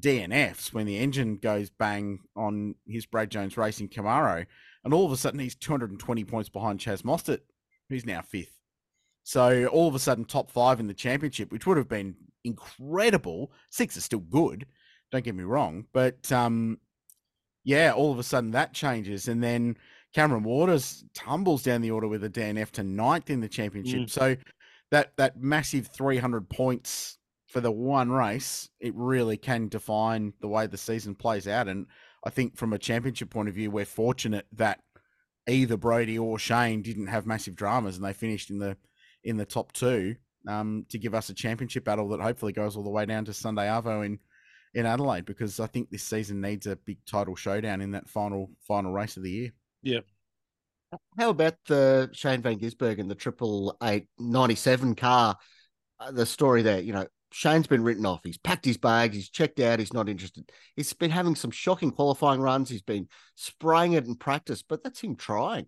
DNFs 0.00 0.72
when 0.72 0.86
the 0.86 0.98
engine 0.98 1.36
goes 1.36 1.70
bang 1.70 2.20
on 2.36 2.74
his 2.86 3.06
Brad 3.06 3.30
Jones 3.30 3.56
Racing 3.56 3.88
Camaro, 3.88 4.46
and 4.84 4.94
all 4.94 5.06
of 5.06 5.12
a 5.12 5.16
sudden 5.16 5.40
he's 5.40 5.54
220 5.54 6.24
points 6.24 6.48
behind 6.48 6.80
Chaz 6.80 7.02
Mostert, 7.02 7.40
who's 7.88 8.04
now 8.04 8.22
fifth. 8.22 8.58
So 9.22 9.66
all 9.66 9.88
of 9.88 9.94
a 9.94 9.98
sudden, 9.98 10.24
top 10.24 10.50
five 10.50 10.80
in 10.80 10.86
the 10.86 10.94
championship, 10.94 11.50
which 11.50 11.66
would 11.66 11.78
have 11.78 11.88
been 11.88 12.14
incredible. 12.44 13.52
Six 13.70 13.96
is 13.96 14.04
still 14.04 14.20
good, 14.20 14.66
don't 15.10 15.24
get 15.24 15.34
me 15.34 15.44
wrong, 15.44 15.86
but 15.92 16.30
um, 16.30 16.78
yeah, 17.64 17.92
all 17.92 18.12
of 18.12 18.18
a 18.18 18.22
sudden 18.22 18.50
that 18.50 18.74
changes, 18.74 19.28
and 19.28 19.42
then 19.42 19.76
Cameron 20.14 20.44
Waters 20.44 21.04
tumbles 21.14 21.62
down 21.62 21.80
the 21.80 21.90
order 21.90 22.06
with 22.06 22.24
a 22.24 22.30
DNF 22.30 22.70
to 22.72 22.82
ninth 22.82 23.30
in 23.30 23.40
the 23.40 23.48
championship. 23.48 24.02
Mm. 24.02 24.10
So 24.10 24.36
that 24.90 25.16
that 25.16 25.40
massive 25.40 25.88
300 25.88 26.48
points 26.48 27.18
for 27.54 27.60
the 27.60 27.70
one 27.70 28.10
race, 28.10 28.68
it 28.80 28.92
really 28.96 29.36
can 29.36 29.68
define 29.68 30.32
the 30.40 30.48
way 30.48 30.66
the 30.66 30.76
season 30.76 31.14
plays 31.14 31.46
out. 31.46 31.68
And 31.68 31.86
I 32.26 32.30
think 32.30 32.56
from 32.56 32.72
a 32.72 32.78
championship 32.80 33.30
point 33.30 33.48
of 33.48 33.54
view, 33.54 33.70
we're 33.70 33.84
fortunate 33.84 34.44
that 34.54 34.80
either 35.46 35.76
Brodie 35.76 36.18
or 36.18 36.36
Shane 36.36 36.82
didn't 36.82 37.06
have 37.06 37.26
massive 37.26 37.54
dramas 37.54 37.94
and 37.94 38.04
they 38.04 38.12
finished 38.12 38.50
in 38.50 38.58
the 38.58 38.76
in 39.22 39.36
the 39.36 39.46
top 39.46 39.70
two 39.70 40.16
um, 40.48 40.84
to 40.88 40.98
give 40.98 41.14
us 41.14 41.28
a 41.28 41.34
championship 41.34 41.84
battle 41.84 42.08
that 42.08 42.20
hopefully 42.20 42.52
goes 42.52 42.76
all 42.76 42.82
the 42.82 42.90
way 42.90 43.06
down 43.06 43.24
to 43.26 43.32
Sunday 43.32 43.68
Arvo 43.68 44.04
in 44.04 44.18
in 44.74 44.84
Adelaide 44.84 45.24
because 45.24 45.60
I 45.60 45.68
think 45.68 45.90
this 45.90 46.02
season 46.02 46.40
needs 46.40 46.66
a 46.66 46.74
big 46.74 46.98
title 47.06 47.36
showdown 47.36 47.80
in 47.80 47.92
that 47.92 48.08
final 48.08 48.50
final 48.66 48.90
race 48.90 49.16
of 49.16 49.22
the 49.22 49.30
year. 49.30 49.50
Yeah. 49.80 50.00
How 51.16 51.30
about 51.30 51.54
the 51.68 52.10
Shane 52.12 52.42
Van 52.42 52.58
Gisbergen, 52.58 53.06
the 53.06 53.14
triple 53.14 53.76
eight 53.80 54.08
ninety 54.18 54.56
seven 54.56 54.96
car? 54.96 55.36
Uh, 56.00 56.10
the 56.10 56.26
story 56.26 56.62
there, 56.62 56.80
you 56.80 56.92
know, 56.92 57.06
Shane's 57.36 57.66
been 57.66 57.82
written 57.82 58.06
off. 58.06 58.20
He's 58.22 58.38
packed 58.38 58.64
his 58.64 58.76
bags. 58.76 59.16
He's 59.16 59.28
checked 59.28 59.58
out. 59.58 59.80
He's 59.80 59.92
not 59.92 60.08
interested. 60.08 60.52
He's 60.76 60.92
been 60.92 61.10
having 61.10 61.34
some 61.34 61.50
shocking 61.50 61.90
qualifying 61.90 62.40
runs. 62.40 62.70
He's 62.70 62.80
been 62.80 63.08
spraying 63.34 63.94
it 63.94 64.06
in 64.06 64.14
practice, 64.14 64.62
but 64.62 64.84
that's 64.84 65.00
him 65.00 65.16
trying, 65.16 65.66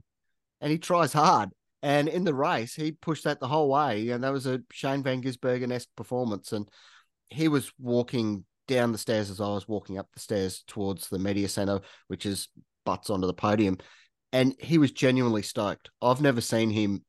and 0.60 0.70
he 0.70 0.78
tries 0.78 1.12
hard. 1.12 1.50
And 1.82 2.06
in 2.06 2.22
the 2.22 2.34
race, 2.34 2.76
he 2.76 2.92
pushed 2.92 3.24
that 3.24 3.40
the 3.40 3.48
whole 3.48 3.68
way. 3.68 4.10
And 4.10 4.22
that 4.22 4.32
was 4.32 4.46
a 4.46 4.62
Shane 4.70 5.02
Van 5.02 5.20
Gisbergen 5.20 5.72
esque 5.72 5.88
performance. 5.96 6.52
And 6.52 6.68
he 7.30 7.48
was 7.48 7.72
walking 7.80 8.44
down 8.68 8.92
the 8.92 8.98
stairs 8.98 9.28
as 9.28 9.40
I 9.40 9.48
was 9.48 9.66
walking 9.66 9.98
up 9.98 10.06
the 10.12 10.20
stairs 10.20 10.62
towards 10.68 11.08
the 11.08 11.18
media 11.18 11.48
center, 11.48 11.80
which 12.06 12.26
is 12.26 12.48
butts 12.84 13.10
onto 13.10 13.26
the 13.26 13.34
podium. 13.34 13.78
And 14.32 14.54
he 14.60 14.78
was 14.78 14.92
genuinely 14.92 15.42
stoked. 15.42 15.90
I've 16.00 16.20
never 16.20 16.40
seen 16.40 16.70
him 16.70 17.04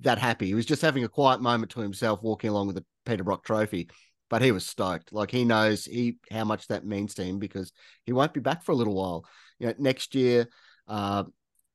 that 0.00 0.18
happy. 0.18 0.48
He 0.48 0.54
was 0.54 0.66
just 0.66 0.82
having 0.82 1.04
a 1.04 1.08
quiet 1.08 1.40
moment 1.40 1.70
to 1.72 1.80
himself, 1.80 2.22
walking 2.22 2.50
along 2.50 2.66
with 2.66 2.76
the 2.76 2.84
Peter 3.06 3.24
Brock 3.24 3.44
trophy. 3.44 3.88
But 4.28 4.42
he 4.42 4.50
was 4.50 4.66
stoked. 4.66 5.12
Like 5.12 5.30
he 5.30 5.44
knows 5.44 5.84
he 5.84 6.18
how 6.32 6.44
much 6.44 6.66
that 6.66 6.84
means 6.84 7.14
to 7.14 7.22
him 7.22 7.38
because 7.38 7.72
he 8.04 8.12
won't 8.12 8.34
be 8.34 8.40
back 8.40 8.64
for 8.64 8.72
a 8.72 8.74
little 8.74 8.94
while. 8.94 9.24
You 9.60 9.68
know, 9.68 9.74
next 9.78 10.16
year, 10.16 10.48
uh, 10.88 11.24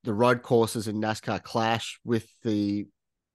the 0.04 0.14
road 0.14 0.42
courses 0.42 0.88
in 0.88 1.00
NASCAR 1.00 1.42
clash 1.44 2.00
with 2.04 2.28
the 2.44 2.88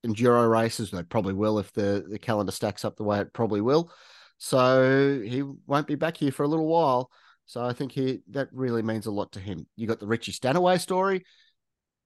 enduro 0.05 0.51
races. 0.51 0.91
They 0.91 1.03
probably 1.03 1.35
will 1.35 1.59
if 1.59 1.73
the, 1.73 2.05
the 2.09 2.19
calendar 2.19 2.53
stacks 2.53 2.85
up 2.85 2.97
the 2.97 3.05
way 3.05 3.21
it 3.21 3.33
probably 3.33 3.61
will. 3.61 3.91
So 4.39 5.23
he 5.25 5.43
won't 5.67 5.87
be 5.87 5.95
back 5.95 6.17
here 6.17 6.33
for 6.33 6.43
a 6.43 6.49
little 6.49 6.67
while. 6.67 7.11
So 7.47 7.65
I 7.65 7.73
think 7.73 7.93
he 7.93 8.21
that 8.31 8.49
really 8.53 8.83
means 8.83 9.07
a 9.07 9.11
lot 9.11 9.33
to 9.33 9.41
him. 9.41 9.67
You 9.77 9.87
got 9.87 10.01
the 10.01 10.07
Richie 10.07 10.33
Stanaway 10.33 10.79
story. 10.79 11.25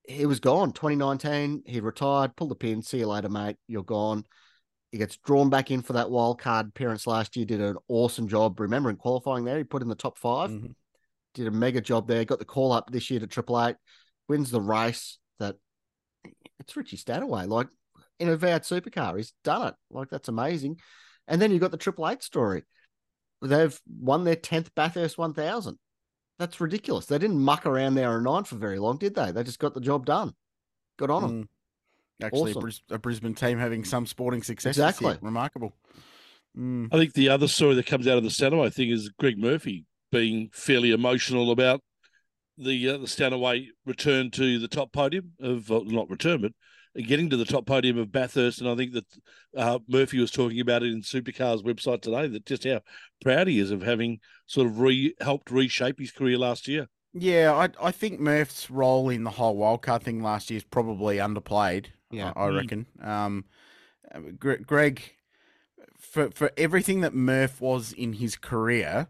He 0.06 0.26
was 0.26 0.40
gone 0.40 0.72
2019. 0.72 1.62
He 1.66 1.80
retired, 1.80 2.36
pulled 2.36 2.50
the 2.50 2.56
pin. 2.56 2.82
See 2.82 2.98
you 2.98 3.06
later, 3.06 3.28
mate. 3.28 3.56
You're 3.66 3.82
gone. 3.82 4.24
He 4.90 4.98
gets 4.98 5.16
drawn 5.18 5.50
back 5.50 5.70
in 5.70 5.82
for 5.82 5.92
that 5.92 6.10
wild 6.10 6.40
card 6.40 6.68
appearance 6.68 7.06
last 7.06 7.36
year. 7.36 7.46
Did 7.46 7.60
an 7.60 7.76
awesome 7.88 8.26
job. 8.26 8.58
Remember 8.58 8.90
in 8.90 8.96
qualifying 8.96 9.44
there, 9.44 9.56
he 9.58 9.64
put 9.64 9.82
in 9.82 9.88
the 9.88 9.94
top 9.94 10.18
5 10.18 10.50
Mhm. 10.50 10.74
Did 11.34 11.46
a 11.46 11.52
mega 11.52 11.80
job 11.80 12.08
there. 12.08 12.24
Got 12.24 12.40
the 12.40 12.44
call 12.44 12.72
up 12.72 12.90
this 12.90 13.08
year 13.08 13.20
to 13.20 13.26
Triple 13.28 13.62
Eight. 13.62 13.76
Wins 14.28 14.50
the 14.50 14.60
race. 14.60 15.18
That 15.38 15.56
it's 16.58 16.76
Richie 16.76 16.96
Stanaway. 16.96 17.46
Like 17.46 17.68
in 18.18 18.28
a 18.28 18.36
V8 18.36 18.62
supercar, 18.62 19.16
he's 19.16 19.32
done 19.44 19.68
it. 19.68 19.74
Like 19.90 20.10
that's 20.10 20.28
amazing. 20.28 20.80
And 21.28 21.40
then 21.40 21.52
you 21.52 21.60
got 21.60 21.70
the 21.70 21.76
Triple 21.76 22.08
Eight 22.08 22.22
story. 22.24 22.64
They've 23.42 23.80
won 23.88 24.24
their 24.24 24.36
tenth 24.36 24.74
Bathurst 24.74 25.16
1000. 25.16 25.78
That's 26.38 26.60
ridiculous. 26.60 27.06
They 27.06 27.18
didn't 27.18 27.38
muck 27.38 27.64
around 27.64 27.94
there 27.94 28.16
and 28.16 28.24
nine 28.24 28.44
for 28.44 28.56
very 28.56 28.78
long, 28.78 28.98
did 28.98 29.14
they? 29.14 29.30
They 29.30 29.44
just 29.44 29.58
got 29.60 29.72
the 29.72 29.80
job 29.80 30.06
done. 30.06 30.34
Good 30.98 31.10
on 31.10 31.22
them. 31.22 31.48
Actually, 32.22 32.50
Awesome. 32.52 32.58
a, 32.58 32.60
Bris- 32.60 32.82
a 32.90 32.98
Brisbane 32.98 33.34
team 33.34 33.58
having 33.58 33.84
some 33.84 34.06
sporting 34.06 34.42
success. 34.42 34.76
this 34.76 35.00
year. 35.00 35.10
Exactly. 35.10 35.26
Remarkable. 35.26 35.72
Mm. 36.58 36.88
I 36.92 36.96
think 36.96 37.14
the 37.14 37.28
other 37.28 37.48
story 37.48 37.74
that 37.74 37.86
comes 37.86 38.06
out 38.08 38.18
of 38.18 38.24
the 38.24 38.30
Stanaway 38.30 38.70
thing 38.70 38.90
is 38.90 39.08
Greg 39.18 39.38
Murphy 39.38 39.86
being 40.10 40.50
fairly 40.52 40.90
emotional 40.90 41.50
about 41.52 41.80
the 42.58 42.88
uh, 42.88 42.98
the 42.98 43.06
Stanaway 43.06 43.68
return 43.86 44.30
to 44.32 44.58
the 44.58 44.68
top 44.68 44.92
podium 44.92 45.32
of 45.40 45.70
uh, 45.70 45.80
not 45.84 46.10
return, 46.10 46.42
but 46.42 46.52
getting 47.06 47.30
to 47.30 47.36
the 47.36 47.44
top 47.44 47.66
podium 47.66 47.98
of 47.98 48.10
Bathurst. 48.12 48.60
And 48.60 48.68
I 48.68 48.74
think 48.74 48.92
that 48.92 49.04
uh, 49.56 49.78
Murphy 49.88 50.18
was 50.18 50.30
talking 50.30 50.60
about 50.60 50.82
it 50.82 50.92
in 50.92 51.02
Supercars 51.02 51.62
website 51.62 52.02
today. 52.02 52.26
That 52.26 52.46
just 52.46 52.64
how 52.64 52.80
proud 53.22 53.46
he 53.46 53.60
is 53.60 53.70
of 53.70 53.82
having 53.82 54.18
sort 54.46 54.66
of 54.66 54.80
re 54.80 55.14
helped 55.20 55.50
reshape 55.50 56.00
his 56.00 56.10
career 56.10 56.36
last 56.36 56.66
year. 56.68 56.88
Yeah, 57.12 57.52
I 57.54 57.86
I 57.88 57.90
think 57.92 58.20
Murph's 58.20 58.70
role 58.70 59.08
in 59.08 59.24
the 59.24 59.30
whole 59.30 59.56
wildcard 59.56 60.02
thing 60.02 60.22
last 60.22 60.50
year 60.50 60.58
is 60.58 60.64
probably 60.64 61.16
underplayed. 61.16 61.86
Yeah. 62.10 62.32
I, 62.36 62.46
I 62.46 62.48
Mm. 62.48 62.56
reckon. 62.56 62.86
Um, 63.02 63.44
uh, 64.12 64.20
Greg, 64.38 65.12
for 65.98 66.30
for 66.30 66.50
everything 66.56 67.00
that 67.02 67.14
Murph 67.14 67.60
was 67.60 67.92
in 67.92 68.14
his 68.14 68.36
career, 68.36 69.08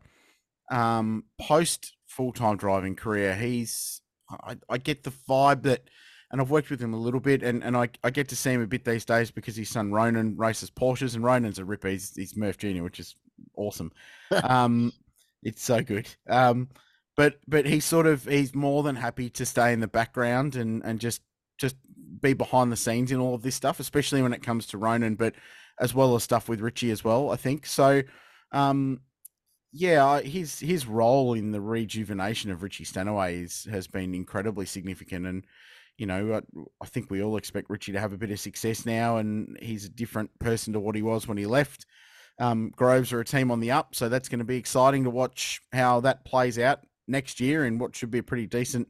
um, 0.71 1.25
post 1.41 1.97
full 2.07 2.33
time 2.33 2.57
driving 2.57 2.95
career, 2.97 3.35
he's 3.37 4.03
I, 4.31 4.57
I 4.69 4.79
get 4.79 5.03
the 5.03 5.11
vibe 5.11 5.63
that, 5.63 5.89
and 6.31 6.41
I've 6.41 6.51
worked 6.51 6.71
with 6.71 6.81
him 6.81 6.95
a 6.95 6.99
little 6.99 7.21
bit, 7.21 7.43
and, 7.43 7.65
and 7.65 7.77
I, 7.77 7.89
I 8.05 8.11
get 8.11 8.29
to 8.29 8.37
see 8.37 8.51
him 8.53 8.63
a 8.63 8.67
bit 8.67 8.85
these 8.85 9.05
days 9.05 9.31
because 9.31 9.57
his 9.57 9.69
son 9.69 9.91
Ronan 9.91 10.37
races 10.37 10.71
Porsches, 10.71 11.15
and 11.15 11.25
Ronan's 11.25 11.59
a 11.59 11.65
ripper. 11.65 11.89
He's, 11.89 12.15
he's 12.15 12.37
Murph 12.37 12.59
Junior, 12.59 12.85
which 12.85 13.01
is 13.01 13.17
awesome. 13.57 13.91
um, 14.45 14.93
it's 15.43 15.63
so 15.63 15.83
good. 15.83 16.09
Um, 16.29 16.69
but 17.17 17.41
but 17.49 17.67
he's 17.67 17.85
sort 17.85 18.07
of 18.07 18.25
he's 18.25 18.55
more 18.55 18.83
than 18.83 18.97
happy 18.97 19.31
to 19.31 19.45
stay 19.45 19.73
in 19.73 19.81
the 19.81 19.89
background 19.89 20.55
and 20.57 20.83
and 20.85 21.01
just 21.01 21.23
just 21.59 21.77
be 22.21 22.33
behind 22.33 22.73
the 22.73 22.77
scenes 22.77 23.13
in 23.13 23.21
all 23.21 23.35
of 23.35 23.43
this 23.43 23.55
stuff, 23.55 23.81
especially 23.81 24.23
when 24.23 24.33
it 24.33 24.43
comes 24.43 24.67
to 24.67 24.79
Ronan, 24.79 25.15
but 25.15 25.35
as 25.81 25.95
well 25.95 26.15
as 26.15 26.23
stuff 26.23 26.49
with 26.49 26.61
Richie 26.61 26.91
as 26.91 27.05
well. 27.05 27.31
I 27.31 27.37
think 27.37 27.67
so. 27.67 28.03
Um, 28.53 29.01
yeah, 29.73 30.21
his 30.21 30.59
his 30.59 30.87
role 30.87 31.35
in 31.35 31.53
the 31.53 31.61
rejuvenation 31.61 32.51
of 32.51 32.63
Richie 32.63 32.85
Stanaway 32.85 33.43
is, 33.43 33.69
has 33.71 33.87
been 33.87 34.15
incredibly 34.15 34.67
significant, 34.67 35.27
and 35.27 35.47
you 35.97 36.07
know, 36.07 36.35
I, 36.35 36.61
I 36.83 36.87
think 36.87 37.11
we 37.11 37.23
all 37.23 37.37
expect 37.37 37.71
Richie 37.71 37.93
to 37.93 38.01
have 38.01 38.13
a 38.13 38.19
bit 38.19 38.31
of 38.31 38.41
success 38.41 38.85
now, 38.85 39.19
and 39.19 39.57
he's 39.61 39.85
a 39.85 39.91
different 39.91 40.37
person 40.39 40.73
to 40.73 40.81
what 40.81 40.97
he 40.97 41.03
was 41.03 41.29
when 41.29 41.39
he 41.39 41.47
left. 41.47 41.87
Um, 42.39 42.73
Groves 42.75 43.13
are 43.13 43.21
a 43.21 43.25
team 43.25 43.51
on 43.51 43.61
the 43.61 43.71
up, 43.71 43.95
so 43.95 44.09
that's 44.09 44.29
going 44.29 44.39
to 44.39 44.45
be 44.45 44.57
exciting 44.57 45.05
to 45.05 45.11
watch 45.11 45.61
how 45.73 46.01
that 46.01 46.25
plays 46.25 46.59
out 46.59 46.81
next 47.07 47.39
year 47.39 47.67
in 47.67 47.79
what 47.79 47.95
should 47.95 48.11
be 48.11 48.19
a 48.19 48.23
pretty 48.23 48.47
decent 48.47 48.89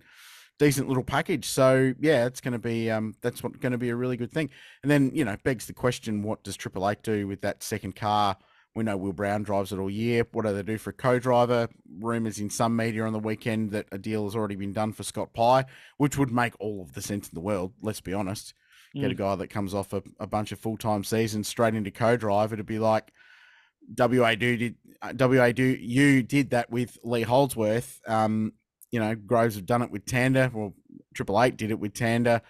decent 0.61 0.89
little 0.89 1.03
package. 1.03 1.47
So 1.47 1.95
yeah, 1.99 2.27
it's 2.27 2.41
going 2.41 2.53
to 2.53 2.59
be 2.59 2.91
um, 2.91 3.15
that's 3.23 3.43
what 3.43 3.59
going 3.61 3.73
to 3.73 3.79
be 3.79 3.89
a 3.89 3.97
really 3.97 4.17
good 4.17 4.31
thing. 4.31 4.51
And 4.83 4.91
then 4.91 5.11
you 5.15 5.25
know 5.25 5.37
begs 5.43 5.67
the 5.67 5.73
question: 5.73 6.23
What 6.23 6.45
does 6.45 6.57
Triple 6.57 6.89
Eight 6.89 7.03
do 7.03 7.27
with 7.27 7.41
that 7.41 7.65
second 7.65 7.97
car? 7.97 8.37
We 8.77 8.85
know 8.85 8.97
Will 8.97 9.13
Brown 9.13 9.43
drives 9.43 9.73
it 9.73 9.81
all 9.81 9.91
year. 9.91 10.25
What 10.31 10.45
do 10.45 10.55
they 10.55 10.63
do 10.63 10.79
for 10.79 10.91
a 10.91 10.93
co-driver? 10.93 11.69
Rumors 11.99 12.39
in 12.39 12.51
some 12.51 12.77
media 12.77 13.05
on 13.05 13.13
the 13.13 13.19
weekend 13.19 13.73
that 13.73 13.87
a 13.91 13.99
deal 13.99 14.25
has 14.25 14.37
already 14.37 14.55
been 14.55 14.73
done 14.73 14.93
for 14.93 15.03
Scott 15.03 15.33
Pye, 15.33 15.65
which 15.97 16.17
would 16.17 16.31
make 16.31 16.53
all 16.61 16.81
of 16.83 16.93
the 16.93 17.03
sense 17.03 17.29
in 17.29 17.35
the 17.35 17.41
world. 17.41 17.73
Let's 17.83 18.01
be 18.01 18.15
honest. 18.15 18.55
Get 18.95 19.11
a 19.11 19.15
guy 19.15 19.37
that 19.37 19.49
comes 19.49 19.73
off 19.73 19.93
a, 19.93 20.03
a 20.19 20.27
bunch 20.27 20.51
of 20.51 20.59
full-time 20.59 21.05
seasons 21.05 21.47
straight 21.47 21.75
into 21.75 21.93
co-drive. 21.93 22.53
It'd 22.53 22.67
be 22.67 22.81
like 22.81 23.13
WA 23.97 24.35
do 24.35 24.57
did 24.57 24.75
uh, 25.03 25.13
WA 25.19 25.53
do 25.53 25.65
you 25.65 26.23
did 26.23 26.51
that 26.51 26.71
with 26.71 26.99
Lee 27.03 27.23
Holdsworth. 27.23 28.01
Um, 28.07 28.53
you 28.91 29.01
know, 29.01 29.15
Groves 29.15 29.57
have 29.57 29.67
done 29.67 29.83
it 29.83 29.91
with 29.91 30.05
Tander. 30.05 30.53
Well, 30.53 30.75
Triple 31.15 31.43
Eight 31.43 31.57
did 31.57 31.71
it 31.71 31.79
with 31.79 31.95
Tander. 31.95 32.41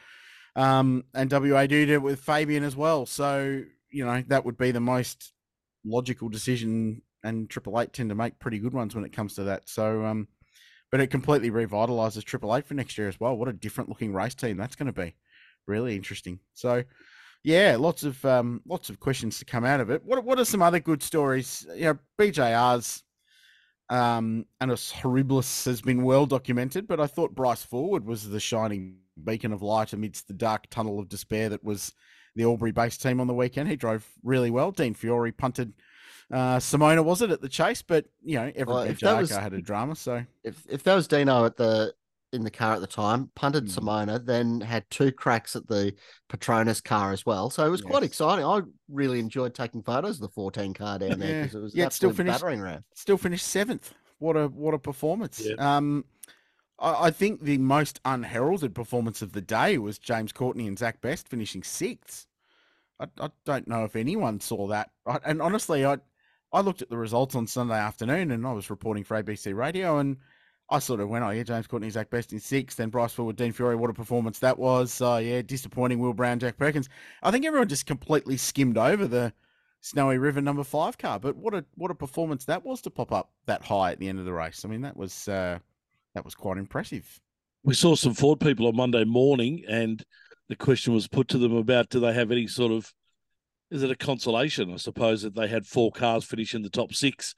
Um, 0.56 1.04
and 1.14 1.30
WA 1.30 1.66
did 1.66 1.90
it 1.90 2.02
with 2.02 2.20
Fabian 2.20 2.64
as 2.64 2.76
well. 2.76 3.06
So, 3.06 3.62
you 3.90 4.04
know, 4.04 4.22
that 4.28 4.44
would 4.44 4.58
be 4.58 4.70
the 4.70 4.80
most 4.80 5.32
logical 5.84 6.28
decision 6.28 7.02
and 7.22 7.48
Triple 7.48 7.80
Eight 7.80 7.92
tend 7.92 8.08
to 8.10 8.14
make 8.14 8.38
pretty 8.38 8.58
good 8.58 8.72
ones 8.72 8.94
when 8.94 9.04
it 9.04 9.12
comes 9.12 9.34
to 9.34 9.44
that. 9.44 9.68
So 9.68 10.04
um 10.04 10.28
but 10.90 11.00
it 11.00 11.06
completely 11.06 11.50
revitalizes 11.50 12.24
Triple 12.24 12.54
Eight 12.56 12.66
for 12.66 12.74
next 12.74 12.98
year 12.98 13.08
as 13.08 13.20
well. 13.20 13.36
What 13.36 13.48
a 13.48 13.52
different 13.52 13.88
looking 13.88 14.12
race 14.12 14.34
team 14.34 14.56
that's 14.56 14.74
going 14.74 14.92
to 14.92 15.00
be. 15.00 15.14
Really 15.66 15.94
interesting. 15.94 16.40
So 16.54 16.82
yeah, 17.44 17.76
lots 17.78 18.02
of 18.02 18.22
um, 18.24 18.60
lots 18.66 18.90
of 18.90 19.00
questions 19.00 19.38
to 19.38 19.44
come 19.44 19.64
out 19.64 19.80
of 19.80 19.90
it. 19.90 20.04
What 20.04 20.24
what 20.24 20.38
are 20.38 20.44
some 20.44 20.62
other 20.62 20.80
good 20.80 21.02
stories? 21.02 21.66
You 21.74 21.84
know, 21.84 21.98
BJR's 22.18 23.04
um, 23.90 24.46
Annus 24.60 24.92
Horribilis 24.92 25.64
has 25.66 25.82
been 25.82 26.02
well 26.02 26.24
documented, 26.26 26.86
but 26.88 27.00
I 27.00 27.06
thought 27.06 27.34
Bryce 27.34 27.64
Fullwood 27.66 28.04
was 28.04 28.28
the 28.28 28.40
shining 28.40 28.96
beacon 29.22 29.52
of 29.52 29.62
light 29.62 29.92
amidst 29.92 30.28
the 30.28 30.34
dark 30.34 30.68
tunnel 30.70 30.98
of 30.98 31.08
despair 31.08 31.48
that 31.50 31.62
was 31.64 31.92
the 32.36 32.44
Albury-based 32.44 33.02
team 33.02 33.20
on 33.20 33.26
the 33.26 33.34
weekend. 33.34 33.68
He 33.68 33.76
drove 33.76 34.06
really 34.22 34.50
well. 34.50 34.70
Dean 34.70 34.94
Fiore 34.94 35.32
punted 35.32 35.72
uh, 36.32 36.58
Simona, 36.58 37.04
was 37.04 37.22
it 37.22 37.30
at 37.30 37.40
the 37.40 37.48
chase? 37.48 37.82
But 37.82 38.06
you 38.22 38.36
know, 38.36 38.52
every 38.54 38.72
Well, 38.72 38.82
if 38.84 39.00
that 39.00 39.20
was- 39.20 39.30
had 39.30 39.52
a 39.52 39.60
drama. 39.60 39.96
So 39.96 40.24
If 40.44 40.64
if 40.68 40.84
that 40.84 40.94
was 40.94 41.08
Dino 41.08 41.44
at 41.44 41.56
the 41.56 41.92
in 42.32 42.44
the 42.44 42.50
car 42.50 42.74
at 42.74 42.80
the 42.80 42.86
time, 42.86 43.30
punted 43.34 43.66
Mm. 43.66 43.74
Simona, 43.78 44.24
then 44.24 44.60
had 44.60 44.88
two 44.90 45.10
cracks 45.10 45.56
at 45.56 45.66
the 45.66 45.92
Patronus 46.28 46.80
car 46.80 47.12
as 47.12 47.26
well. 47.26 47.50
So 47.50 47.66
it 47.66 47.70
was 47.70 47.80
quite 47.82 48.02
exciting. 48.04 48.44
I 48.44 48.60
really 48.88 49.18
enjoyed 49.18 49.54
taking 49.54 49.82
photos 49.82 50.16
of 50.16 50.22
the 50.22 50.28
14 50.28 50.72
car 50.72 50.98
down 50.98 51.18
there 51.18 51.28
Yeah. 51.30 51.42
because 51.42 51.54
it 51.56 51.60
was 51.62 51.74
Yeah, 51.74 51.84
yeah, 51.84 51.88
still 51.88 52.12
finished- 52.12 52.40
battering 52.40 52.60
ram. 52.60 52.84
still 52.94 53.18
finished 53.18 53.46
seventh. 53.46 53.92
What 54.18 54.36
a 54.36 54.48
what 54.48 54.74
a 54.74 54.78
performance! 54.78 55.40
Yeah. 55.44 55.54
Um, 55.76 56.04
I, 56.78 57.06
I 57.06 57.10
think 57.10 57.42
the 57.42 57.56
most 57.58 58.00
unheralded 58.04 58.74
performance 58.74 59.22
of 59.22 59.32
the 59.32 59.40
day 59.40 59.78
was 59.78 59.98
James 59.98 60.30
Courtney 60.30 60.66
and 60.68 60.78
Zach 60.78 61.00
Best 61.00 61.26
finishing 61.26 61.62
sixth. 61.62 62.26
I, 63.00 63.06
I 63.18 63.30
don't 63.46 63.66
know 63.66 63.84
if 63.84 63.96
anyone 63.96 64.38
saw 64.40 64.66
that. 64.68 64.90
I, 65.06 65.18
and 65.24 65.40
honestly, 65.42 65.84
I 65.86 65.98
I 66.52 66.60
looked 66.60 66.82
at 66.82 66.90
the 66.90 66.98
results 66.98 67.34
on 67.34 67.46
Sunday 67.46 67.78
afternoon, 67.78 68.30
and 68.30 68.46
I 68.46 68.52
was 68.52 68.68
reporting 68.70 69.04
for 69.04 69.16
ABC 69.20 69.54
Radio, 69.54 69.98
and 69.98 70.18
I 70.70 70.78
sort 70.78 71.00
of 71.00 71.08
went, 71.08 71.24
"Oh 71.24 71.30
yeah, 71.30 71.42
James 71.42 71.66
Courtney, 71.66 71.90
Zach 71.90 72.10
Best 72.10 72.32
in 72.32 72.40
sixth, 72.40 72.76
then 72.76 72.90
Bryce 72.90 73.14
Fullwood, 73.14 73.36
Dean 73.36 73.52
Fiore. 73.52 73.74
What 73.74 73.90
a 73.90 73.94
performance 73.94 74.38
that 74.38 74.58
was! 74.58 75.00
Oh 75.00 75.18
yeah, 75.18 75.42
disappointing. 75.42 75.98
Will 75.98 76.12
Brown, 76.14 76.38
Jack 76.38 76.56
Perkins. 76.56 76.88
I 77.22 77.30
think 77.30 77.44
everyone 77.44 77.68
just 77.68 77.86
completely 77.86 78.36
skimmed 78.36 78.78
over 78.78 79.06
the 79.06 79.32
Snowy 79.80 80.18
River 80.18 80.40
number 80.40 80.62
five 80.64 80.96
car. 80.98 81.18
But 81.18 81.36
what 81.36 81.54
a 81.54 81.64
what 81.74 81.90
a 81.90 81.94
performance 81.94 82.44
that 82.44 82.64
was 82.64 82.80
to 82.82 82.90
pop 82.90 83.12
up 83.12 83.32
that 83.46 83.62
high 83.64 83.92
at 83.92 83.98
the 83.98 84.08
end 84.08 84.18
of 84.18 84.24
the 84.26 84.32
race. 84.32 84.64
I 84.64 84.68
mean, 84.68 84.82
that 84.82 84.96
was 84.96 85.26
uh, 85.28 85.58
that 86.14 86.24
was 86.24 86.34
quite 86.34 86.58
impressive. 86.58 87.20
we 87.64 87.74
saw 87.74 87.94
some 87.94 88.14
Ford 88.14 88.40
people 88.40 88.66
on 88.66 88.76
Monday 88.76 89.04
morning, 89.04 89.64
and 89.68 90.04
the 90.48 90.56
question 90.56 90.94
was 90.94 91.08
put 91.08 91.28
to 91.28 91.38
them 91.38 91.54
about 91.54 91.88
do 91.90 92.00
they 92.00 92.12
have 92.12 92.30
any 92.30 92.46
sort 92.46 92.72
of 92.72 92.92
Is 93.70 93.82
it 93.82 93.90
a 93.90 93.96
consolation, 93.96 94.72
I 94.72 94.76
suppose, 94.76 95.22
that 95.22 95.34
they 95.34 95.48
had 95.48 95.66
four 95.66 95.90
cars 95.92 96.24
finish 96.24 96.54
in 96.54 96.62
the 96.62 96.70
top 96.70 96.92
six? 96.94 97.34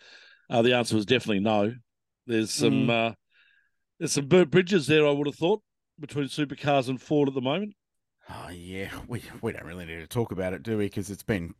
Uh, 0.50 0.62
the 0.62 0.74
answer 0.74 0.96
was 0.96 1.06
definitely 1.06 1.40
no. 1.40 1.74
There's 2.26 2.50
some 2.50 2.88
uh, 2.90 3.12
there's 4.02 4.12
some 4.12 4.26
bridges 4.26 4.88
there. 4.88 5.06
I 5.06 5.12
would 5.12 5.28
have 5.28 5.36
thought 5.36 5.62
between 6.00 6.24
supercars 6.26 6.88
and 6.88 7.00
Ford 7.00 7.28
at 7.28 7.34
the 7.34 7.40
moment. 7.40 7.74
Oh 8.28 8.48
yeah, 8.52 8.90
we 9.06 9.22
we 9.42 9.52
don't 9.52 9.64
really 9.64 9.84
need 9.84 10.00
to 10.00 10.08
talk 10.08 10.32
about 10.32 10.52
it, 10.54 10.64
do 10.64 10.76
we? 10.78 10.86
Because 10.86 11.08
it's 11.08 11.22
been 11.22 11.54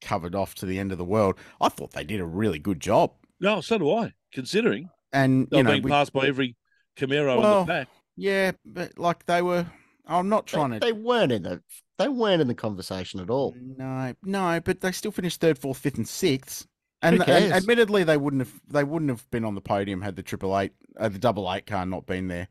covered 0.00 0.36
off 0.36 0.54
to 0.56 0.66
the 0.66 0.78
end 0.78 0.92
of 0.92 0.98
the 0.98 1.04
world. 1.04 1.34
I 1.60 1.68
thought 1.68 1.90
they 1.90 2.04
did 2.04 2.20
a 2.20 2.24
really 2.24 2.60
good 2.60 2.78
job, 2.78 3.10
No, 3.40 3.60
so 3.60 3.76
do 3.76 3.92
I. 3.92 4.12
Considering 4.32 4.88
and 5.12 5.48
they're 5.50 5.58
you 5.58 5.62
know, 5.64 5.70
being 5.72 5.82
we- 5.82 5.90
passed 5.90 6.12
by 6.12 6.28
every 6.28 6.56
Camaro 6.96 7.38
Well, 7.38 7.60
in 7.62 7.66
the 7.66 7.72
back. 7.72 7.88
yeah, 8.16 8.52
but 8.64 8.96
like 8.96 9.26
they 9.26 9.42
were. 9.42 9.66
I'm 10.06 10.28
not 10.28 10.46
They, 10.46 10.52
trying 10.52 10.70
to. 10.72 10.78
they 10.78 10.92
weren't 10.92 11.32
in 11.32 11.42
the 11.42 11.60
they 11.98 12.06
weren't 12.08 12.40
in 12.40 12.46
the 12.46 12.54
conversation 12.54 13.18
at 13.18 13.30
all. 13.30 13.56
No, 13.60 14.14
no, 14.22 14.60
but 14.64 14.80
they 14.80 14.92
still 14.92 15.10
finished 15.12 15.40
third, 15.40 15.58
fourth, 15.58 15.78
fifth, 15.78 15.96
and 15.96 16.08
sixth. 16.08 16.66
And, 17.02 17.22
and 17.22 17.52
admittedly, 17.52 18.04
they 18.04 18.16
wouldn't 18.16 18.40
have 18.42 18.60
they 18.68 18.84
wouldn't 18.84 19.10
have 19.10 19.28
been 19.30 19.44
on 19.44 19.54
the 19.54 19.60
podium 19.60 20.02
had 20.02 20.16
the 20.16 20.22
triple 20.22 20.58
eight, 20.58 20.72
uh, 20.98 21.08
the 21.08 21.18
double 21.18 21.50
eight 21.52 21.66
car 21.66 21.86
not 21.86 22.06
been 22.06 22.28
there. 22.28 22.48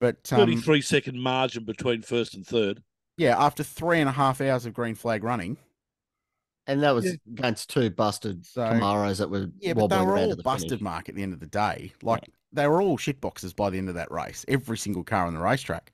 But 0.00 0.30
um, 0.32 0.40
33 0.40 0.80
second 0.82 1.20
margin 1.20 1.64
between 1.64 2.02
first 2.02 2.34
and 2.34 2.46
third. 2.46 2.82
yeah, 3.16 3.36
after 3.42 3.62
three 3.62 4.00
and 4.00 4.08
a 4.08 4.12
half 4.12 4.40
hours 4.40 4.66
of 4.66 4.74
green 4.74 4.94
flag 4.94 5.24
running, 5.24 5.56
And 6.66 6.82
that 6.82 6.92
was 6.94 7.06
Yeah. 7.06 7.12
against 7.32 7.70
two 7.70 7.90
busted 7.90 8.44
So- 8.46 8.62
Camaros 8.62 9.18
that 9.18 9.30
were 9.30 9.50
yeah, 9.60 9.72
but 9.72 9.88
they 9.88 10.00
were 10.00 10.16
all 10.18 10.34
the 10.36 10.42
busted, 10.42 10.70
finish. 10.70 10.82
Mark. 10.82 11.08
At 11.08 11.14
the 11.14 11.22
end 11.22 11.32
of 11.32 11.40
the 11.40 11.46
day, 11.46 11.92
like 12.02 12.28
they 12.52 12.66
were 12.66 12.82
all 12.82 12.96
shit 12.96 13.20
boxes 13.20 13.52
by 13.54 13.70
the 13.70 13.78
end 13.78 13.88
of 13.88 13.94
that 13.94 14.10
race. 14.10 14.44
Every 14.48 14.76
single 14.76 15.04
car 15.04 15.26
on 15.26 15.34
the 15.34 15.40
racetrack. 15.40 15.92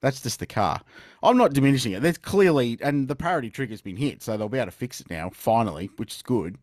That's 0.00 0.20
just 0.20 0.38
the 0.38 0.46
car. 0.46 0.80
I'm 1.22 1.36
not 1.38 1.52
diminishing 1.54 1.92
it. 1.92 2.02
There's 2.02 2.18
clearly, 2.18 2.76
and 2.82 3.08
the 3.08 3.16
parity 3.16 3.50
trigger's 3.50 3.80
been 3.80 3.96
hit, 3.96 4.22
so 4.22 4.36
they'll 4.36 4.50
be 4.50 4.58
able 4.58 4.66
to 4.66 4.70
fix 4.76 5.00
it 5.00 5.08
now, 5.08 5.30
finally, 5.30 5.88
which 5.96 6.14
is 6.16 6.22
good. 6.22 6.58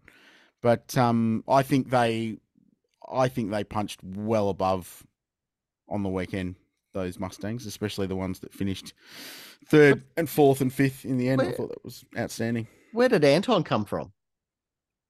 But 0.62 0.96
um, 0.98 1.44
I 1.48 1.64
think 1.64 1.90
they, 1.90 2.38
I 3.12 3.28
think 3.28 3.52
they 3.52 3.64
punched 3.64 4.00
well 4.04 4.50
above 4.50 5.06
on 5.90 6.04
the 6.04 6.10
weekend. 6.10 6.56
Those 6.94 7.20
Mustangs, 7.20 7.66
especially 7.66 8.08
the 8.08 8.18
ones 8.18 8.40
that 8.42 8.54
finished 8.54 8.94
third 9.70 10.04
and 10.18 10.30
fourth 10.30 10.60
and 10.60 10.74
fifth 10.74 11.06
in 11.06 11.18
the 11.18 11.30
end. 11.30 11.42
I 11.42 11.54
thought 11.54 11.70
that 11.70 11.86
was 11.86 12.04
outstanding. 12.18 12.68
Where 12.92 13.08
did 13.08 13.24
Anton 13.24 13.64
come 13.64 13.86
from? 13.86 14.12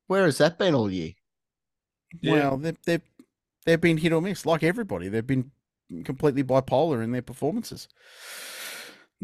Where 0.05 0.25
has 0.25 0.37
that 0.37 0.59
been 0.59 0.75
all 0.75 0.91
year? 0.91 1.13
Yeah. 2.21 2.33
Well, 2.33 2.57
they've, 2.57 2.77
they've 2.85 3.01
they've 3.65 3.81
been 3.81 3.97
hit 3.97 4.13
or 4.13 4.21
miss, 4.21 4.45
like 4.45 4.61
everybody. 4.61 5.07
They've 5.07 5.25
been 5.25 5.49
completely 6.03 6.43
bipolar 6.43 7.03
in 7.03 7.11
their 7.11 7.23
performances. 7.23 7.87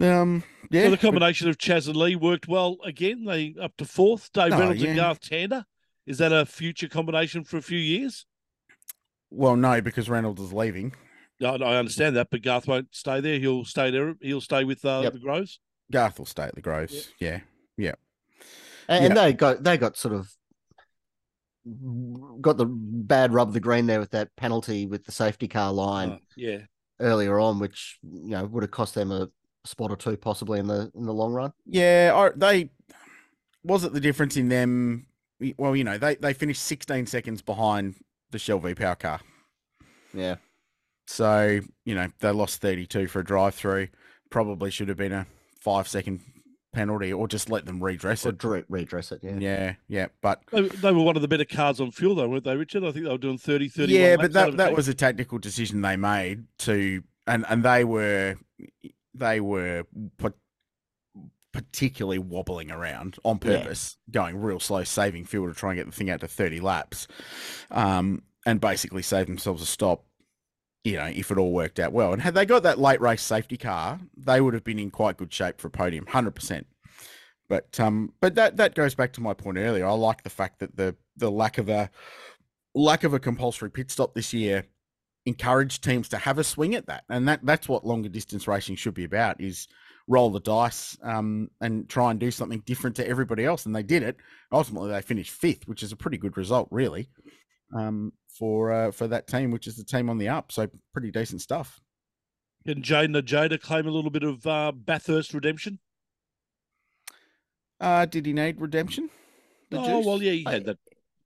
Um, 0.01 0.43
yeah, 0.71 0.83
well, 0.83 0.91
the 0.91 0.97
but- 0.97 1.01
combination 1.01 1.49
of 1.49 1.57
Chaz 1.59 1.85
and 1.87 1.95
Lee 1.95 2.15
worked 2.15 2.47
well 2.47 2.77
again. 2.83 3.25
They 3.25 3.53
up 3.61 3.77
to 3.77 3.85
fourth. 3.85 4.31
Dave 4.33 4.53
Oh, 4.53 4.59
Reynolds 4.59 4.81
yeah. 4.81 4.89
and 4.89 4.97
Garth 4.97 5.21
Tander. 5.21 5.65
Is 6.07 6.17
that 6.19 6.31
a 6.33 6.45
future 6.45 6.87
combination 6.87 7.43
for 7.43 7.57
a 7.57 7.61
few 7.61 7.77
years? 7.77 8.25
well, 9.29 9.57
no, 9.57 9.81
because 9.81 10.09
Reynolds 10.09 10.41
is 10.41 10.53
leaving. 10.53 10.93
No, 11.41 11.57
no, 11.57 11.65
I 11.65 11.75
understand 11.75 12.15
that, 12.15 12.29
but 12.31 12.41
Garth 12.41 12.65
won't 12.65 12.87
stay 12.95 13.19
there. 13.19 13.37
He'll 13.39 13.65
stay 13.65 13.91
there. 13.91 14.15
He'll 14.21 14.39
stay 14.41 14.63
with 14.63 14.83
uh, 14.85 15.01
Yep. 15.03 15.13
the 15.13 15.19
Groves. 15.19 15.59
Garth 15.91 16.17
will 16.17 16.25
stay 16.25 16.43
at 16.43 16.55
the 16.55 16.61
Groves. 16.61 17.09
Yeah, 17.19 17.41
yeah. 17.77 17.95
And, 18.87 19.05
and 19.05 19.15
Yeah. 19.15 19.23
they 19.25 19.33
got 19.33 19.63
they 19.63 19.77
got 19.77 19.97
sort 19.97 20.13
of 20.15 20.29
got 22.41 22.55
the 22.55 22.65
bad 22.65 23.33
rub 23.33 23.49
of 23.49 23.53
the 23.53 23.59
green 23.59 23.85
there 23.87 23.99
with 23.99 24.11
that 24.11 24.33
penalty 24.37 24.85
with 24.85 25.03
the 25.03 25.11
safety 25.11 25.49
car 25.49 25.73
line 25.73 26.11
Uh, 26.11 26.17
yeah. 26.37 26.57
earlier 27.01 27.37
on, 27.39 27.59
which 27.59 27.99
you 28.03 28.29
know 28.29 28.45
would 28.45 28.63
have 28.63 28.71
cost 28.71 28.95
them 28.95 29.11
a 29.11 29.27
spot 29.65 29.91
or 29.91 29.97
two 29.97 30.15
possibly 30.15 30.59
in 30.59 30.67
the 30.67 30.89
in 30.95 31.05
the 31.05 31.13
long 31.13 31.33
run. 31.33 31.51
Yeah, 31.65 32.13
I, 32.15 32.29
they 32.35 32.71
was 33.63 33.83
it 33.83 33.91
the 33.91 33.99
difference 33.99 34.37
in 34.37 34.47
them? 34.47 35.06
Well, 35.57 35.75
you 35.75 35.83
know, 35.83 35.97
they 35.97 36.15
they 36.15 36.33
finished 36.33 36.63
16 36.63 37.05
seconds 37.05 37.41
behind 37.41 37.95
the 38.31 38.39
Shell 38.39 38.59
V 38.59 38.73
Power 38.75 38.95
car. 38.95 39.19
Yeah, 40.13 40.35
So, 41.05 41.59
you 41.85 41.93
know, 41.95 42.07
they 42.19 42.31
lost 42.31 42.61
32 42.61 43.07
for 43.07 43.19
a 43.19 43.23
drive 43.23 43.53
through. 43.55 43.89
Probably 44.31 44.71
should 44.71 44.87
have 44.89 44.97
been 44.97 45.11
a 45.13 45.27
five 45.59 45.87
second 45.87 46.21
penalty 46.73 47.11
or 47.13 47.27
just 47.27 47.49
let 47.49 47.65
them 47.65 47.83
redress 47.83 48.25
or 48.25 48.29
it. 48.29 48.37
dre- 48.37 48.63
redress 48.69 49.11
it. 49.11 49.19
Yeah, 49.21 49.37
Yeah, 49.37 49.73
yeah. 49.87 50.07
But 50.21 50.41
They, 50.51 50.61
they 50.67 50.91
were 50.91 51.03
one 51.03 51.15
of 51.15 51.21
the 51.21 51.27
better 51.27 51.45
cars 51.45 51.79
on 51.79 51.91
fuel, 51.91 52.15
though, 52.15 52.27
weren't 52.27 52.43
they, 52.45 52.55
Richard? 52.55 52.83
I 52.83 52.91
think 52.91 53.05
they 53.05 53.11
were 53.11 53.17
doing 53.17 53.37
30, 53.37 53.69
31 53.69 54.01
yeah, 54.01 54.15
but 54.15 54.33
that 54.33 54.57
that 54.57 54.73
was 54.73 54.87
a 54.87 54.93
tactical 54.93 55.37
decision 55.39 55.81
they 55.81 55.97
made 55.97 56.45
to, 56.59 57.03
and 57.27 57.45
and 57.49 57.63
they 57.63 57.83
were 57.83 58.35
they 59.13 59.39
were 59.39 59.83
pa- 60.17 60.31
particularly 61.53 62.19
wobbling 62.19 62.71
around 62.71 63.17
on 63.23 63.39
Yeah. 63.43 63.59
purpose, 63.59 63.97
going 64.11 64.37
real 64.37 64.59
slow, 64.59 64.83
saving 64.83 65.25
fuel 65.25 65.47
to 65.47 65.53
try 65.55 65.71
and 65.71 65.79
get 65.79 65.85
the 65.85 65.91
thing 65.91 66.09
out 66.09 66.19
to 66.21 66.27
thirty 66.27 66.59
laps, 66.59 67.07
um, 67.71 68.23
and 68.45 68.61
basically 68.61 69.01
save 69.01 69.27
themselves 69.27 69.61
a 69.61 69.65
stop. 69.65 70.05
You 70.83 70.97
know, 70.97 71.05
if 71.05 71.31
it 71.31 71.37
all 71.37 71.51
worked 71.51 71.79
out 71.79 71.91
well, 71.91 72.13
and 72.13 72.21
had 72.21 72.33
they 72.33 72.45
got 72.45 72.63
that 72.63 72.79
late 72.79 73.01
race 73.01 73.21
safety 73.21 73.57
car, 73.57 73.99
they 74.15 74.39
would 74.39 74.53
have 74.53 74.63
been 74.63 74.79
in 74.79 74.89
quite 74.91 75.17
good 75.17 75.33
shape 75.33 75.59
for 75.59 75.67
a 75.67 75.71
podium, 75.71 76.05
hundred 76.05 76.31
percent. 76.35 76.67
But 77.49 77.79
um, 77.79 78.13
but 78.21 78.35
that 78.35 78.57
that 78.57 78.75
goes 78.75 78.95
back 78.95 79.13
to 79.13 79.21
my 79.21 79.33
point 79.33 79.57
earlier. 79.57 79.85
I 79.85 79.91
like 79.93 80.23
the 80.23 80.29
fact 80.29 80.59
that 80.59 80.77
the 80.77 80.95
the 81.15 81.31
lack 81.31 81.57
of 81.57 81.67
a 81.69 81.89
lack 82.75 83.03
of 83.03 83.13
a 83.13 83.19
compulsory 83.19 83.71
pit 83.71 83.89
stop 83.89 84.13
this 84.13 84.33
year 84.33 84.65
encouraged 85.25 85.83
teams 85.83 86.07
to 86.07 86.17
have 86.17 86.37
a 86.37 86.43
swing 86.43 86.73
at 86.75 86.87
that, 86.87 87.03
and 87.09 87.27
that 87.27 87.45
that's 87.45 87.67
what 87.67 87.85
longer 87.85 88.07
distance 88.09 88.47
racing 88.47 88.75
should 88.75 88.93
be 88.93 89.03
about: 89.03 89.41
is 89.41 89.67
roll 90.07 90.29
the 90.29 90.39
dice 90.39 90.97
um, 91.03 91.49
and 91.61 91.87
try 91.89 92.11
and 92.11 92.19
do 92.19 92.31
something 92.31 92.61
different 92.65 92.95
to 92.95 93.07
everybody 93.07 93.45
else. 93.45 93.65
And 93.65 93.75
they 93.75 93.83
did 93.83 94.03
it. 94.03 94.17
Ultimately, 94.51 94.91
they 94.91 95.01
finished 95.01 95.31
fifth, 95.31 95.67
which 95.67 95.83
is 95.83 95.91
a 95.91 95.97
pretty 95.97 96.17
good 96.17 96.37
result, 96.37 96.67
really, 96.71 97.09
um, 97.75 98.13
for 98.27 98.71
uh, 98.71 98.91
for 98.91 99.07
that 99.07 99.27
team, 99.27 99.51
which 99.51 99.67
is 99.67 99.75
the 99.75 99.83
team 99.83 100.09
on 100.09 100.17
the 100.17 100.29
up. 100.29 100.51
So 100.51 100.69
pretty 100.93 101.11
decent 101.11 101.41
stuff. 101.41 101.79
Can 102.65 102.81
Jayden 102.81 103.15
Ojeda 103.15 103.57
claim 103.57 103.87
a 103.87 103.91
little 103.91 104.11
bit 104.11 104.23
of 104.23 104.45
uh, 104.45 104.71
Bathurst 104.73 105.33
redemption? 105.33 105.79
Uh, 107.79 108.05
did 108.05 108.25
he 108.25 108.33
need 108.33 108.59
redemption? 108.59 109.09
The 109.69 109.79
oh, 109.79 109.85
Juice? 109.85 110.05
well, 110.05 110.21
yeah, 110.21 110.31
he 110.31 110.43
had 110.43 110.65
that. 110.65 110.77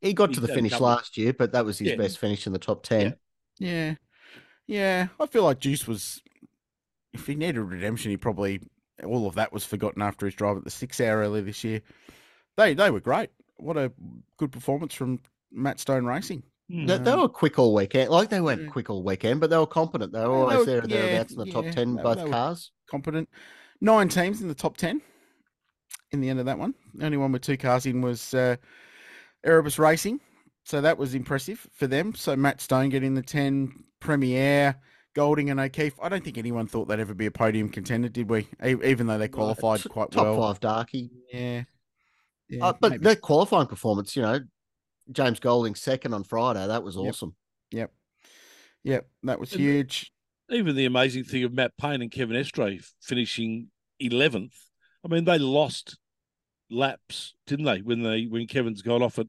he 0.02 0.14
got 0.14 0.30
He's 0.30 0.38
to 0.38 0.42
the 0.42 0.54
finish 0.54 0.80
last 0.80 1.18
year, 1.18 1.34
but 1.34 1.52
that 1.54 1.66
was 1.66 1.80
his 1.80 1.90
Yeah. 1.90 1.96
best 1.96 2.20
finish 2.20 2.46
in 2.46 2.54
the 2.54 2.60
top 2.60 2.84
ten. 2.84 3.16
Yeah. 3.60 3.96
Yeah. 4.68 5.08
I 5.20 5.26
feel 5.28 5.44
like 5.44 5.60
Juice 5.60 5.88
was 5.88 6.22
if 7.14 7.28
he 7.28 7.36
needed 7.36 7.62
redemption, 7.62 8.12
he 8.12 8.18
probably 8.18 8.62
all 9.04 9.28
of 9.28 9.36
that 9.36 9.52
was 9.52 9.66
forgotten 9.66 10.02
after 10.02 10.26
his 10.26 10.36
drive 10.36 10.58
at 10.58 10.64
the 10.64 10.70
six 10.70 11.00
hour 11.02 11.20
earlier 11.20 11.42
this 11.42 11.64
year. 11.64 11.82
They 12.58 12.74
they 12.74 12.92
were 12.92 13.00
great. 13.00 13.30
What 13.58 13.78
a 13.78 13.92
good 14.38 14.52
performance 14.52 14.94
from 14.94 15.20
Matt 15.52 15.80
Stone 15.80 16.06
Racing. 16.06 16.44
Hmm. 16.70 16.86
They, 16.86 16.98
they 16.98 17.16
were 17.16 17.28
quick 17.28 17.60
all 17.60 17.74
weekend. 17.74 18.10
Like 18.10 18.30
they 18.30 18.42
weren't 18.42 18.64
yeah. 18.64 18.70
quick 18.70 18.90
all 18.90 19.04
weekend, 19.04 19.40
but 19.42 19.50
they 19.50 19.58
were 19.58 19.68
competent. 19.68 20.14
They 20.14 20.20
were 20.20 20.26
Yeah, 20.26 20.30
they 20.30 20.36
always 20.42 20.58
were- 20.60 20.66
there 20.66 20.80
or 20.80 20.88
yeah, 20.88 20.96
thereabouts 21.02 21.34
in 21.34 21.40
the 21.40 21.46
top 21.52 21.66
ten, 21.66 21.96
they- 21.96 22.04
both 22.04 22.18
they 22.24 22.30
cars. 22.30 22.72
Competent. 22.90 23.30
Nine 23.82 24.10
teams 24.10 24.42
in 24.42 24.48
the 24.48 24.56
top 24.56 24.78
ten 24.78 25.02
in 26.12 26.22
the 26.22 26.30
end 26.30 26.40
of 26.40 26.46
that 26.46 26.60
one. 26.60 26.74
The 26.94 27.06
only 27.06 27.18
one 27.18 27.32
with 27.32 27.42
two 27.42 27.58
cars 27.58 27.86
in 27.86 28.02
was 28.02 28.34
uh, 28.34 28.58
Erebus 29.44 29.80
Racing. 29.80 30.20
So 30.64 30.82
that 30.82 30.98
was 30.98 31.16
impressive 31.16 31.66
for 31.74 31.88
them. 31.88 32.14
So 32.14 32.36
Matt 32.36 32.62
Stone 32.62 32.90
getting 32.90 33.16
the 33.16 33.24
ten, 33.24 33.84
PremiAir, 34.00 34.76
Golding 35.14 35.50
and 35.50 35.60
O'Keeffe. 35.60 36.00
I 36.02 36.10
don't 36.10 36.24
think 36.24 36.38
anyone 36.38 36.68
thought 36.68 36.88
they'd 36.88 37.00
ever 37.00 37.14
be 37.14 37.26
a 37.26 37.32
podium 37.32 37.70
contender, 37.70 38.08
did 38.10 38.30
we? 38.30 38.48
E- 38.66 38.76
Even 38.84 39.08
though 39.08 39.18
they 39.18 39.28
qualified 39.28 39.82
T- 39.82 39.90
quite 39.90 40.12
top 40.12 40.24
well. 40.24 40.38
five 40.42 40.60
darky. 40.60 41.10
Yeah. 41.32 41.64
Yeah, 42.50 42.66
Uh, 42.68 42.74
but 42.80 42.92
maybe. 42.92 43.04
their 43.04 43.16
qualifying 43.16 43.68
performance, 43.68 44.16
you 44.16 44.22
know, 44.22 44.40
James 45.12 45.40
Golding 45.40 45.76
second 45.76 46.14
on 46.14 46.24
Friday, 46.24 46.66
that 46.68 46.84
was 46.84 46.96
awesome. 46.98 47.36
Yep. 47.72 47.92
Yep. 48.84 49.10
That 49.24 49.40
was 49.40 49.52
And- 49.54 49.62
huge. 49.62 50.12
Even 50.50 50.76
the 50.76 50.86
amazing 50.86 51.24
thing 51.24 51.44
of 51.46 51.54
Matt 51.54 51.78
Payne 51.78 52.02
and 52.02 52.12
Kevin 52.12 52.36
Estre 52.36 52.84
finishing 53.02 53.70
11th. 54.02 54.54
I 55.04 55.08
mean, 55.08 55.24
they 55.24 55.38
lost 55.40 55.98
laps, 56.70 57.36
didn't 57.48 57.66
they, 57.66 57.82
when 57.82 58.04
they 58.04 58.26
when 58.26 58.48
Kevin's 58.48 58.82
gone 58.82 59.02
off 59.02 59.18
at, 59.20 59.28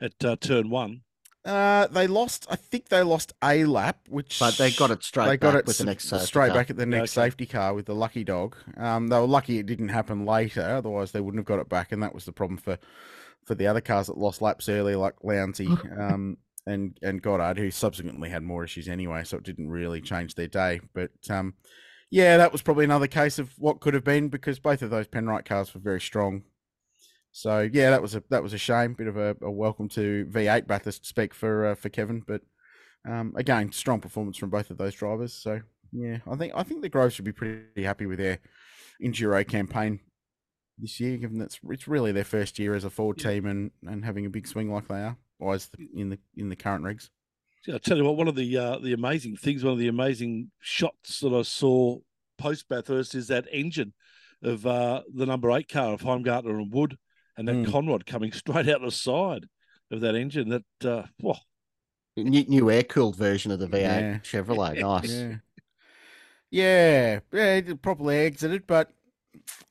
at 0.00 0.24
uh, 0.24 0.36
turn 0.40 0.70
one? 0.70 1.02
Uh, 1.44 1.86
they 1.86 2.06
lost. 2.06 2.46
I 2.50 2.56
think 2.56 2.88
they 2.88 3.02
lost 3.02 3.32
a 3.42 3.64
lap, 3.64 4.00
which 4.08 4.38
But 4.38 4.58
they 4.58 4.70
got 4.70 4.90
it 4.90 5.02
straight 5.02 5.26
they 5.28 5.36
got 5.38 5.52
back 5.52 5.62
it 5.62 5.66
with 5.66 5.78
the 5.78 5.84
next 5.84 6.04
straight 6.26 6.48
car. 6.48 6.56
back 6.56 6.70
at 6.70 6.76
the 6.76 6.86
next 6.86 7.12
Okay. 7.12 7.26
safety 7.26 7.46
car 7.46 7.72
with 7.74 7.86
the 7.86 7.94
lucky 7.94 8.24
dog. 8.24 8.56
Um, 8.76 9.08
they 9.08 9.18
were 9.18 9.26
lucky 9.26 9.58
it 9.58 9.66
didn't 9.66 9.88
happen 9.88 10.26
later, 10.26 10.62
otherwise 10.62 11.12
they 11.12 11.20
wouldn't 11.20 11.40
have 11.40 11.46
got 11.46 11.60
it 11.60 11.68
back, 11.68 11.92
and 11.92 12.02
that 12.02 12.14
was 12.14 12.24
the 12.24 12.32
problem 12.32 12.58
for 12.58 12.78
for 13.46 13.54
the 13.54 13.66
other 13.66 13.80
cars 13.80 14.08
that 14.08 14.18
lost 14.18 14.42
laps 14.42 14.68
early, 14.68 14.94
like 14.94 15.16
Lounsey 15.24 15.66
um, 15.98 16.36
and 16.66 16.98
and 17.02 17.22
Goddard, 17.22 17.56
who 17.58 17.70
subsequently 17.70 18.28
had 18.28 18.42
more 18.42 18.62
issues 18.62 18.86
anyway, 18.88 19.24
so 19.24 19.38
it 19.38 19.42
didn't 19.44 19.70
really 19.70 20.02
change 20.02 20.34
their 20.34 20.46
day. 20.46 20.80
But 20.92 21.12
um, 21.30 21.54
yeah, 22.10 22.36
that 22.36 22.52
was 22.52 22.60
probably 22.60 22.84
another 22.84 23.06
case 23.06 23.38
of 23.38 23.54
what 23.56 23.80
could 23.80 23.94
have 23.94 24.04
been 24.04 24.28
because 24.28 24.58
both 24.58 24.82
of 24.82 24.90
those 24.90 25.08
Penrite 25.08 25.46
cars 25.46 25.72
were 25.72 25.80
very 25.80 26.00
strong. 26.02 26.42
So 27.32 27.68
yeah, 27.72 27.90
that 27.90 28.02
was 28.02 28.14
a 28.14 28.22
that 28.30 28.42
was 28.42 28.52
a 28.52 28.58
shame. 28.58 28.94
Bit 28.94 29.06
of 29.06 29.16
a, 29.16 29.36
a 29.42 29.50
welcome 29.50 29.88
to 29.90 30.26
V8 30.30 30.66
Bathurst 30.66 31.06
speak 31.06 31.32
for 31.32 31.66
uh, 31.66 31.74
for 31.74 31.88
Kevin, 31.88 32.22
but 32.26 32.42
um, 33.08 33.32
again, 33.36 33.72
strong 33.72 34.00
performance 34.00 34.36
from 34.36 34.50
both 34.50 34.70
of 34.70 34.78
those 34.78 34.94
drivers. 34.94 35.32
So 35.32 35.60
yeah, 35.92 36.18
I 36.30 36.36
think 36.36 36.52
I 36.56 36.62
think 36.62 36.82
the 36.82 36.88
Groves 36.88 37.14
should 37.14 37.24
be 37.24 37.32
pretty 37.32 37.84
happy 37.84 38.06
with 38.06 38.18
their 38.18 38.38
enduro 39.02 39.46
campaign 39.46 40.00
this 40.78 40.98
year, 41.00 41.16
given 41.16 41.38
that 41.38 41.46
it's, 41.46 41.60
it's 41.68 41.88
really 41.88 42.12
their 42.12 42.24
first 42.24 42.58
year 42.58 42.74
as 42.74 42.84
a 42.84 42.90
forward 42.90 43.18
team 43.18 43.46
and, 43.46 43.70
and 43.86 44.04
having 44.04 44.26
a 44.26 44.30
big 44.30 44.46
swing 44.46 44.72
like 44.72 44.88
they 44.88 45.02
are, 45.02 45.16
or 45.38 45.54
as 45.54 45.66
the, 45.68 45.88
in 45.94 46.10
the 46.10 46.18
in 46.36 46.48
the 46.48 46.56
current 46.56 46.84
regs. 46.84 47.10
Yeah, 47.66 47.74
I 47.76 47.78
tell 47.78 47.96
you 47.96 48.04
what, 48.04 48.16
one 48.16 48.28
of 48.28 48.36
the 48.36 48.56
uh, 48.56 48.78
the 48.78 48.92
amazing 48.92 49.36
things, 49.36 49.62
one 49.62 49.74
of 49.74 49.78
the 49.78 49.88
amazing 49.88 50.50
shots 50.60 51.20
that 51.20 51.32
I 51.32 51.42
saw 51.42 51.98
post 52.38 52.68
Bathurst 52.68 53.14
is 53.14 53.28
that 53.28 53.46
engine 53.52 53.92
of 54.42 54.66
uh, 54.66 55.02
the 55.14 55.26
number 55.26 55.50
eight 55.52 55.68
car 55.68 55.92
of 55.92 56.00
Heimgartner 56.00 56.58
and 56.58 56.72
Wood, 56.72 56.96
and 57.40 57.48
that 57.48 57.54
Mm. 57.56 57.66
Conrod 57.66 58.04
coming 58.04 58.32
straight 58.32 58.68
out 58.68 58.82
the 58.82 58.90
side 58.90 59.46
of 59.90 60.02
that 60.02 60.14
engine. 60.14 60.50
That 60.50 60.88
uh, 60.88 61.06
whoa, 61.20 61.36
New, 62.16 62.44
new 62.44 62.70
air 62.70 62.82
cooled 62.82 63.16
version 63.16 63.50
of 63.50 63.58
the 63.58 63.66
V8 63.66 63.80
Yeah. 63.80 64.18
Chevrolet. 64.18 64.80
Nice. 64.80 65.10
Yeah. 65.10 65.36
Yeah, 66.52 67.20
yeah, 67.32 67.54
it 67.56 67.80
properly 67.80 68.18
exited, 68.18 68.66
but 68.66 68.90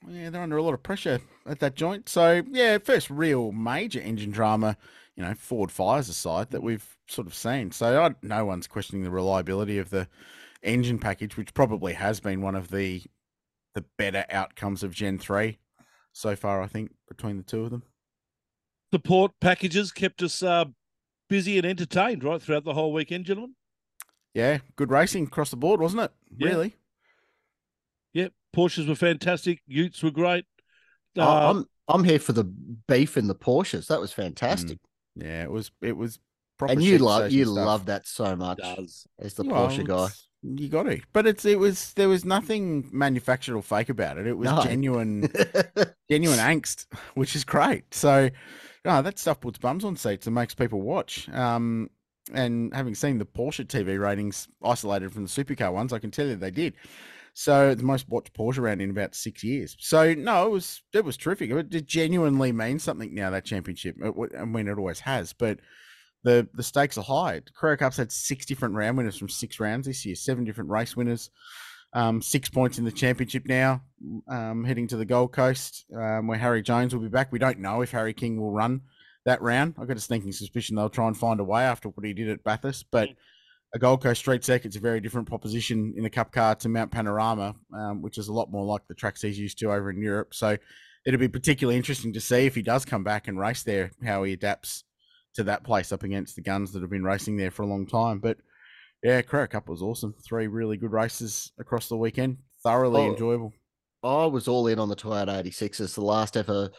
yeah, 0.08 0.30
they're 0.30 0.42
under 0.42 0.56
a 0.58 0.64
lot 0.64 0.74
of 0.74 0.82
pressure 0.82 1.20
at 1.46 1.60
that 1.60 1.76
joint. 1.76 2.08
So 2.08 2.42
yeah, 2.50 2.78
first 2.78 3.10
real 3.10 3.52
major 3.52 4.00
engine 4.00 4.32
drama, 4.32 4.78
you 5.16 5.24
know, 5.24 5.34
Ford 5.34 5.72
fires 5.72 6.08
aside 6.08 6.52
that 6.52 6.64
we've 6.64 6.98
sort 7.08 7.28
of 7.28 7.36
seen. 7.36 7.72
So 7.72 8.02
I, 8.02 8.16
no 8.22 8.46
one's 8.46 8.66
questioning 8.66 9.04
the 9.04 9.12
reliability 9.12 9.78
of 9.78 9.90
the 9.90 10.08
engine 10.64 11.00
package, 11.00 11.36
which 11.36 11.54
probably 11.54 11.94
has 11.94 12.20
been 12.22 12.42
one 12.42 12.56
of 12.56 12.70
the 12.70 13.04
the 13.76 13.84
better 13.98 14.26
outcomes 14.30 14.82
of 14.82 14.94
Gen 14.94 15.20
three 15.20 15.60
so 16.14 16.36
far. 16.36 16.62
I 16.62 16.68
think 16.68 16.92
between 17.08 17.38
the 17.38 17.44
two 17.44 17.64
of 17.64 17.72
them. 17.72 17.84
support 18.94 19.32
packages 19.40 19.92
kept 19.92 20.22
us 20.24 20.42
uh, 20.44 20.66
busy 21.30 21.58
and 21.58 21.66
entertained 21.66 22.24
right 22.24 22.42
throughout 22.42 22.64
the 22.64 22.74
whole 22.74 22.92
weekend, 22.94 23.26
gentlemen. 23.26 23.56
Yeah, 24.34 24.60
good 24.76 24.92
racing 24.92 25.26
across 25.26 25.50
the 25.50 25.58
board, 25.58 25.80
wasn't 25.82 26.04
it? 26.04 26.12
Yeah. 26.38 26.48
Really? 26.50 26.76
Yep, 28.14 28.34
Porsches 28.56 28.88
were 28.88 28.96
fantastic. 28.96 29.62
Utes 29.68 30.02
were 30.04 30.12
great. 30.12 30.46
I- 31.18 31.22
Uh, 31.22 31.52
I'm 31.52 31.66
I'm 31.88 32.04
here 32.04 32.20
for 32.20 32.34
the 32.34 32.44
beef 32.44 33.18
in 33.18 33.28
the 33.28 33.34
Porsches. 33.36 33.88
That 33.88 34.00
was 34.00 34.12
fantastic. 34.14 34.78
Yeah, 35.16 35.44
it 35.44 35.52
was. 35.52 35.72
It 35.82 35.98
was. 35.98 36.20
Proper 36.60 36.74
and 36.74 36.84
you 36.84 36.98
love 37.00 37.32
you 37.32 37.46
stuff. 37.46 37.56
love 37.66 37.86
that 37.86 38.06
so 38.06 38.36
much 38.36 38.58
does. 38.60 39.08
as 39.18 39.34
the 39.34 39.44
Well, 39.44 39.70
Porsche 39.70 39.88
guy. 39.88 40.10
You 40.42 40.70
got 40.70 40.84
to, 40.84 41.02
but 41.12 41.28
it's 41.28 41.44
it 41.44 41.60
was 41.60 41.94
there 41.96 42.08
was 42.08 42.24
nothing 42.24 42.88
manufactured 42.94 43.56
or 43.58 43.62
fake 43.62 43.90
about 43.90 44.18
it. 44.18 44.26
It 44.26 44.38
was 44.38 44.50
No. 44.50 44.62
genuine, 44.62 45.30
genuine 46.10 46.40
angst, 46.40 46.86
which 47.16 47.36
is 47.36 47.44
great. 47.44 47.94
So, 47.94 48.30
no, 48.86 49.02
that 49.02 49.20
stuff 49.20 49.42
puts 49.42 49.58
bums 49.58 49.84
on 49.84 49.98
seats 49.98 50.28
and 50.28 50.34
makes 50.36 50.56
people 50.56 50.82
watch. 50.82 51.28
Um, 51.30 51.90
and 52.34 52.74
having 52.74 52.96
seen 52.96 53.18
the 53.18 53.26
Porsche 53.26 53.66
TV 53.66 54.00
ratings 54.00 54.48
isolated 54.64 55.12
from 55.12 55.24
the 55.26 55.30
supercar 55.30 55.74
ones, 55.74 55.92
I 55.92 56.00
can 56.00 56.12
tell 56.12 56.28
you 56.28 56.38
they 56.38 56.52
did. 56.52 56.76
So 57.34 57.76
the 57.76 57.84
most 57.84 58.08
watched 58.08 58.34
Porsche 58.34 58.60
round 58.60 58.82
in 58.82 58.90
about 58.92 59.16
six 59.16 59.44
years. 59.44 59.76
So 59.80 60.14
no, 60.14 60.46
it 60.46 60.52
was 60.52 60.82
it 60.94 61.04
was 61.04 61.18
terrific. 61.18 61.52
It 61.52 61.86
genuinely 61.86 62.54
means 62.54 62.84
something 62.84 63.14
now 63.14 63.30
that 63.30 63.46
championship. 63.46 63.98
It, 64.02 64.14
I 64.40 64.46
mean, 64.46 64.70
it 64.70 64.78
always 64.78 65.02
has, 65.02 65.34
but 65.34 65.60
the 66.24 66.48
the 66.54 66.64
stakes 66.64 66.98
are 66.98 67.04
high. 67.04 67.42
Carrera 67.56 67.78
Cup's 67.78 67.98
had 67.98 68.12
six 68.12 68.46
different 68.46 68.76
round 68.76 68.98
winners 68.98 69.18
from 69.18 69.30
six 69.30 69.60
rounds 69.60 69.88
this 69.88 70.06
year, 70.06 70.16
seven 70.16 70.44
different 70.44 70.70
race 70.70 70.96
winners, 70.96 71.30
um, 71.94 72.22
six 72.22 72.50
points 72.50 72.78
in 72.78 72.86
the 72.86 72.92
championship 72.92 73.46
now, 73.46 73.82
um, 74.28 74.64
heading 74.64 74.88
to 74.88 74.98
the 74.98 75.06
Gold 75.06 75.32
Coast, 75.32 75.86
um, 75.96 76.28
where 76.28 76.38
Harry 76.38 76.62
Jones 76.62 76.94
will 76.94 77.02
be 77.02 77.10
back. 77.10 77.32
We 77.32 77.40
don't 77.40 77.60
know 77.60 77.82
if 77.82 77.92
Harry 77.92 78.14
King 78.14 78.40
will 78.40 78.52
run 78.52 78.82
that 79.26 79.42
round. 79.42 79.76
I've 79.80 79.88
got 79.88 79.98
a 79.98 80.02
sneaking 80.02 80.32
suspicion 80.32 80.76
they'll 80.76 80.90
try 80.90 81.08
and 81.08 81.18
find 81.18 81.40
a 81.40 81.44
way 81.44 81.64
after 81.64 81.90
what 81.90 82.06
he 82.06 82.14
did 82.14 82.30
at 82.30 82.44
Bathurst, 82.44 82.86
but 82.92 83.10
a 83.74 83.80
Gold 83.80 84.02
Coast 84.02 84.22
street 84.22 84.44
circuit's 84.44 84.76
a 84.76 84.80
very 84.80 85.00
different 85.00 85.28
proposition 85.28 85.94
in 85.96 86.06
a 86.06 86.10
cup 86.10 86.32
car 86.32 86.56
to 86.56 86.70
Mount 86.70 86.92
Panorama, 86.92 87.56
um, 87.74 88.02
which 88.02 88.18
is 88.18 88.28
a 88.28 88.34
lot 88.34 88.52
more 88.52 88.66
like 88.66 88.82
the 88.88 88.96
tracks 88.96 89.22
he's 89.22 89.38
used 89.38 89.60
to 89.60 89.72
over 89.72 89.90
in 89.90 90.02
Europe. 90.02 90.34
So 90.34 90.58
it'll 91.06 91.20
be 91.20 91.28
particularly 91.28 91.78
interesting 91.78 92.14
to 92.14 92.22
see 92.22 92.46
if 92.46 92.56
he 92.56 92.62
does 92.62 92.86
come 92.86 93.04
back 93.04 93.28
and 93.28 93.40
race 93.40 93.64
there, 93.64 93.92
how 94.04 94.24
he 94.24 94.34
adapts 94.34 94.84
to 95.36 95.44
that 95.44 95.64
place 95.64 95.92
up 95.92 96.04
against 96.04 96.36
the 96.36 96.42
guns 96.42 96.72
that 96.72 96.82
have 96.82 96.90
been 96.90 97.04
racing 97.04 97.38
there 97.38 97.52
for 97.52 97.64
a 97.64 97.68
long 97.68 97.86
time. 97.86 98.20
But 98.20 98.38
yeah, 99.04 99.22
Carrera 99.22 99.48
Cup 99.48 99.70
was 99.70 99.82
awesome. 99.82 100.14
Three 100.24 100.48
really 100.48 100.78
good 100.78 100.92
races 100.92 101.52
across 101.60 101.88
the 101.88 101.98
weekend. 101.98 102.38
Thoroughly 102.64 103.02
Oh, 103.02 103.12
enjoyable. 103.12 103.54
I 104.04 104.26
was 104.26 104.48
all 104.48 104.68
in 104.68 104.80
on 104.80 104.90
the 104.90 104.96
Toyota 104.96 105.38
86 105.40 105.80
as 105.80 105.96
the 105.96 106.02
last 106.02 106.36
ever 106.38 106.72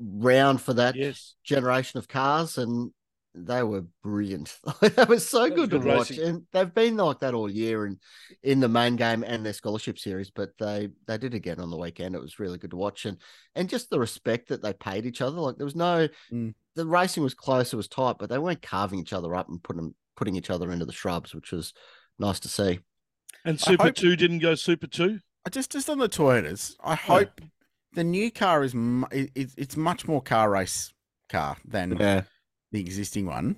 round 0.00 0.60
for 0.60 0.74
that 0.74 0.96
Yes. 0.96 1.34
generation 1.44 1.98
of 1.98 2.08
cars, 2.08 2.58
and 2.58 2.92
they 3.34 3.62
were 3.62 3.84
brilliant. 4.02 4.58
that 4.80 5.08
was 5.08 5.28
so 5.28 5.44
That 5.48 5.52
was 5.52 5.60
good 5.68 5.70
to 5.70 5.78
good 5.78 5.86
watch, 5.94 6.10
racing. 6.10 6.24
and 6.28 6.42
they've 6.52 6.74
been 6.74 6.96
like 6.96 7.20
that 7.20 7.34
all 7.34 7.50
year, 7.50 7.84
and 7.86 7.98
in 8.42 8.60
the 8.60 8.68
main 8.68 8.96
game 8.96 9.22
and 9.24 9.44
their 9.46 9.52
scholarship 9.52 9.98
series. 9.98 10.30
But 10.30 10.50
they 10.58 10.88
they 11.06 11.18
did 11.18 11.34
again 11.34 11.60
on 11.60 11.70
the 11.70 11.76
weekend. 11.76 12.14
It 12.16 12.20
was 12.20 12.40
really 12.40 12.58
good 12.58 12.70
to 12.70 12.76
watch, 12.76 13.04
and 13.06 13.18
and 13.54 13.68
just 13.68 13.90
the 13.90 14.00
respect 14.00 14.48
that 14.48 14.62
they 14.62 14.72
paid 14.72 15.06
each 15.06 15.20
other. 15.22 15.38
Like 15.38 15.56
there 15.56 15.64
was 15.66 15.76
no, 15.76 16.08
Mm. 16.32 16.54
The 16.76 16.86
racing 16.86 17.22
was 17.22 17.34
close, 17.34 17.72
it 17.72 17.76
was 17.76 17.88
tight, 17.88 18.16
but 18.18 18.28
they 18.28 18.38
weren't 18.38 18.62
carving 18.62 18.98
each 18.98 19.12
other 19.12 19.34
up 19.34 19.48
and 19.48 19.62
putting 19.62 19.94
putting 20.16 20.36
each 20.36 20.50
other 20.50 20.70
into 20.70 20.84
the 20.84 20.92
shrubs, 20.92 21.34
which 21.34 21.50
was 21.52 21.72
nice 22.18 22.38
to 22.40 22.48
see. 22.48 22.80
And 23.44 23.58
Super 23.58 23.84
hope- 23.84 23.94
2 23.94 24.16
didn't 24.16 24.40
go 24.40 24.54
Super 24.54 24.86
2. 24.86 25.18
I 25.46 25.50
just 25.50 25.72
just 25.72 25.88
on 25.88 25.98
the 25.98 26.08
Toyotas, 26.08 26.74
I 26.84 26.94
hope 26.94 27.40
the 27.94 28.04
new 28.04 28.30
car 28.30 28.62
is 28.62 28.74
it, 28.74 29.30
it- 29.34 29.54
it's 29.56 29.76
much 29.76 30.06
more 30.06 30.20
car 30.22 30.50
race 30.50 30.92
car 31.28 31.56
than 31.64 31.96
Yeah. 31.96 32.22
the 32.72 32.80
existing 32.80 33.26
one, 33.26 33.56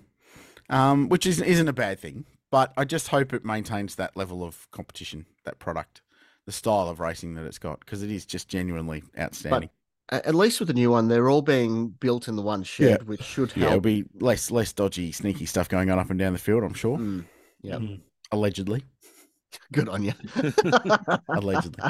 um, 0.70 1.08
which 1.08 1.26
is, 1.26 1.40
isn't 1.40 1.68
a 1.68 1.72
bad 1.72 1.98
thing. 1.98 2.24
But 2.50 2.72
I 2.76 2.84
just 2.84 3.08
hope 3.08 3.32
it 3.32 3.44
maintains 3.44 3.94
that 3.96 4.16
level 4.16 4.44
of 4.44 4.70
competition, 4.70 5.26
that 5.44 5.58
product, 5.58 6.02
the 6.46 6.52
style 6.52 6.88
of 6.88 7.00
racing 7.00 7.34
that 7.34 7.44
it's 7.46 7.58
got, 7.58 7.80
because 7.80 8.02
it 8.02 8.10
is 8.10 8.24
just 8.26 8.46
genuinely 8.48 9.02
outstanding. 9.18 9.70
A- 9.70 9.81
At 10.08 10.34
least 10.34 10.60
with 10.60 10.66
the 10.68 10.74
new 10.74 10.90
one, 10.90 11.08
they're 11.08 11.30
all 11.30 11.40
being 11.42 11.88
built 11.88 12.28
in 12.28 12.36
the 12.36 12.42
one 12.42 12.62
shed, 12.64 13.06
which 13.06 13.22
should 13.22 13.52
help. 13.52 13.56
yeah, 13.56 13.68
it'll 13.68 13.80
be 13.80 14.04
less 14.20 14.50
less 14.50 14.72
dodgy, 14.72 15.10
sneaky 15.12 15.46
stuff 15.46 15.68
going 15.68 15.90
on 15.90 15.98
up 15.98 16.10
and 16.10 16.18
down 16.18 16.34
the 16.34 16.38
field. 16.38 16.64
I'm 16.64 16.74
sure, 16.74 16.98
Mm, 16.98 17.24
yeah, 17.62 17.76
Mhm. 17.76 18.00
allegedly, 18.30 18.84
good 19.72 19.88
on 19.88 20.02
you. 20.04 20.12
allegedly. 21.28 21.82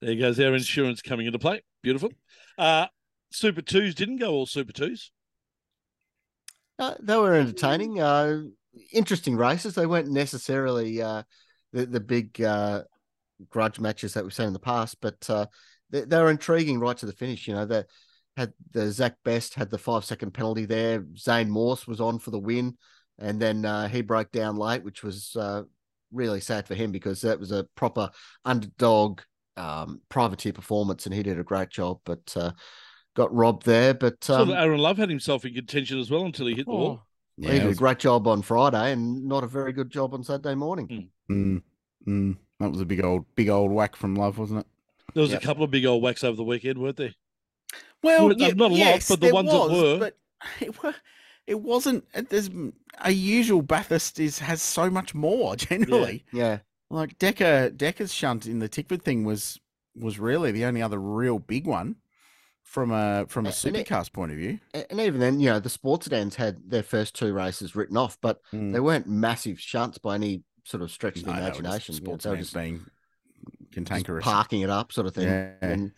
There 0.00 0.14
goes 0.14 0.40
our 0.40 0.54
insurance 0.54 1.02
coming 1.02 1.26
into 1.26 1.38
play. 1.38 1.62
Beautiful. 1.82 2.12
Uh, 2.56 2.86
Super 3.30 3.60
2s 3.62 3.94
didn't 3.94 4.16
go 4.18 4.32
all 4.32 4.46
Super 4.46 4.72
2s. 4.72 5.10
Uh, 6.78 6.94
they 7.00 7.16
were 7.16 7.34
entertaining, 7.34 8.00
uh, 8.00 8.42
interesting 8.92 9.36
races. 9.36 9.74
They 9.74 9.86
weren't 9.86 10.10
necessarily 10.10 11.02
uh, 11.02 11.24
the 11.72 11.84
the 11.84 12.00
big 12.00 12.40
uh, 12.40 12.84
grudge 13.50 13.80
matches 13.80 14.14
that 14.14 14.24
we've 14.24 14.32
seen 14.32 14.46
in 14.46 14.52
the 14.54 14.58
past, 14.60 14.96
but 15.02 15.28
uh, 15.28 15.46
they, 15.90 16.02
they 16.02 16.18
were 16.18 16.30
intriguing 16.30 16.80
right 16.80 16.96
to 16.98 17.06
the 17.06 17.12
finish. 17.12 17.48
You 17.48 17.54
know, 17.54 17.66
that 17.66 17.86
had 18.36 18.52
the 18.72 18.90
Zach 18.90 19.16
Best 19.24 19.54
had 19.54 19.70
the 19.70 19.78
five 19.78 20.04
second 20.04 20.32
penalty 20.32 20.64
there. 20.64 21.04
Zane 21.16 21.50
Morse 21.50 21.86
was 21.86 22.00
on 22.00 22.18
for 22.18 22.30
the 22.30 22.38
win, 22.38 22.76
and 23.18 23.40
then 23.40 23.64
uh, 23.64 23.88
he 23.88 24.02
broke 24.02 24.30
down 24.30 24.56
late, 24.56 24.84
which 24.84 25.02
was 25.02 25.34
uh, 25.36 25.62
really 26.12 26.40
sad 26.40 26.66
for 26.66 26.74
him 26.74 26.92
because 26.92 27.20
that 27.22 27.40
was 27.40 27.52
a 27.52 27.64
proper 27.74 28.10
underdog 28.44 29.20
um, 29.56 30.00
privateer 30.08 30.52
performance, 30.52 31.04
and 31.04 31.14
he 31.14 31.22
did 31.22 31.38
a 31.38 31.44
great 31.44 31.70
job, 31.70 31.98
but 32.04 32.32
uh, 32.36 32.52
got 33.16 33.34
robbed 33.34 33.66
there. 33.66 33.92
But 33.92 34.22
So 34.22 34.42
um, 34.42 34.52
Aaron 34.52 34.78
Love 34.78 34.98
had 34.98 35.10
himself 35.10 35.44
in 35.44 35.54
contention 35.54 35.98
as 35.98 36.10
well 36.10 36.24
until 36.24 36.46
he 36.46 36.54
hit 36.54 36.66
the 36.66 36.72
wall. 36.72 37.02
Yeah, 37.36 37.50
he 37.50 37.56
it 37.58 37.62
did 37.62 37.72
a 37.72 37.74
great 37.74 37.98
job 37.98 38.26
on 38.26 38.42
Friday 38.42 38.92
and 38.92 39.24
not 39.24 39.44
a 39.44 39.48
very 39.48 39.72
good 39.72 39.90
job 39.90 40.14
on 40.14 40.22
Saturday 40.22 40.54
morning. 40.54 41.10
mm, 41.30 41.62
mm, 42.06 42.36
that 42.60 42.70
was 42.70 42.80
a 42.80 42.86
big 42.86 43.04
old 43.04 43.24
big 43.34 43.48
old 43.48 43.70
whack 43.70 43.96
from 43.96 44.14
Love, 44.14 44.38
wasn't 44.38 44.60
it? 44.60 44.66
There 45.14 45.22
was 45.22 45.30
Yep. 45.32 45.42
a 45.42 45.44
couple 45.46 45.64
of 45.64 45.70
big 45.70 45.84
old 45.86 46.02
whacks 46.02 46.22
over 46.24 46.36
the 46.36 46.44
weekend, 46.44 46.78
weren't 46.78 46.96
there? 46.96 47.14
Well, 48.02 48.26
Well, 48.28 48.38
yeah, 48.38 48.48
not 48.48 48.70
a 48.70 48.74
lot, 48.74 49.04
but 49.08 49.20
the 49.20 49.26
there 49.26 49.34
ones 49.34 49.50
that 49.50 49.70
were- 49.70 49.98
But 49.98 50.16
it, 50.60 50.82
wa- 50.82 50.92
it 51.46 51.60
wasn't. 51.60 52.04
There's 52.30 52.50
a 53.00 53.10
usual 53.10 53.62
Bathurst 53.62 54.20
is 54.20 54.38
has 54.38 54.62
so 54.62 54.88
much 54.90 55.14
more 55.14 55.56
generally. 55.56 56.24
Yeah, 56.32 56.58
Like 56.90 57.18
Decker, 57.18 57.70
Decker's 57.70 58.12
shunt 58.12 58.46
in 58.46 58.58
the 58.60 58.68
Tickford 58.68 59.02
thing 59.02 59.24
was 59.24 59.58
was 59.96 60.18
really 60.20 60.52
the 60.52 60.64
only 60.64 60.80
other 60.80 60.98
real 61.00 61.40
big 61.40 61.66
one 61.66 61.96
from 62.62 62.92
a 62.92 63.26
from 63.28 63.46
a 63.46 63.48
A- 63.48 63.52
supercars 63.52 64.12
point 64.12 64.30
of 64.30 64.38
view. 64.38 64.60
And 64.74 65.00
even 65.00 65.18
then, 65.18 65.40
you 65.40 65.48
know, 65.50 65.58
the 65.58 65.70
sports 65.70 66.04
sedans 66.06 66.36
had 66.36 66.70
their 66.70 66.82
first 66.84 67.16
two 67.16 67.32
races 67.32 67.74
written 67.74 67.96
off, 67.96 68.16
but 68.20 68.40
Mm. 68.52 68.72
they 68.72 68.80
weren't 68.80 69.08
massive 69.08 69.58
shunts 69.60 69.98
by 69.98 70.14
any 70.14 70.44
sort 70.64 70.82
of 70.82 70.90
stretch 70.92 71.16
of 71.16 71.24
the 71.24 71.30
No, 71.32 71.36
they 71.36 71.42
were 71.42 71.48
just 71.48 71.60
imagination. 71.60 71.94
You 71.94 72.00
sports 72.02 72.24
they 72.24 72.30
were 72.30 72.36
just, 72.36 72.54
being 72.54 72.78
just 72.78 72.90
cantankerous. 73.72 74.24
parking 74.24 74.60
it 74.60 74.70
up, 74.70 74.92
sort 74.92 75.06
of 75.06 75.14
thing. 75.14 75.28
Yeah. 75.28 75.52
And 75.60 75.92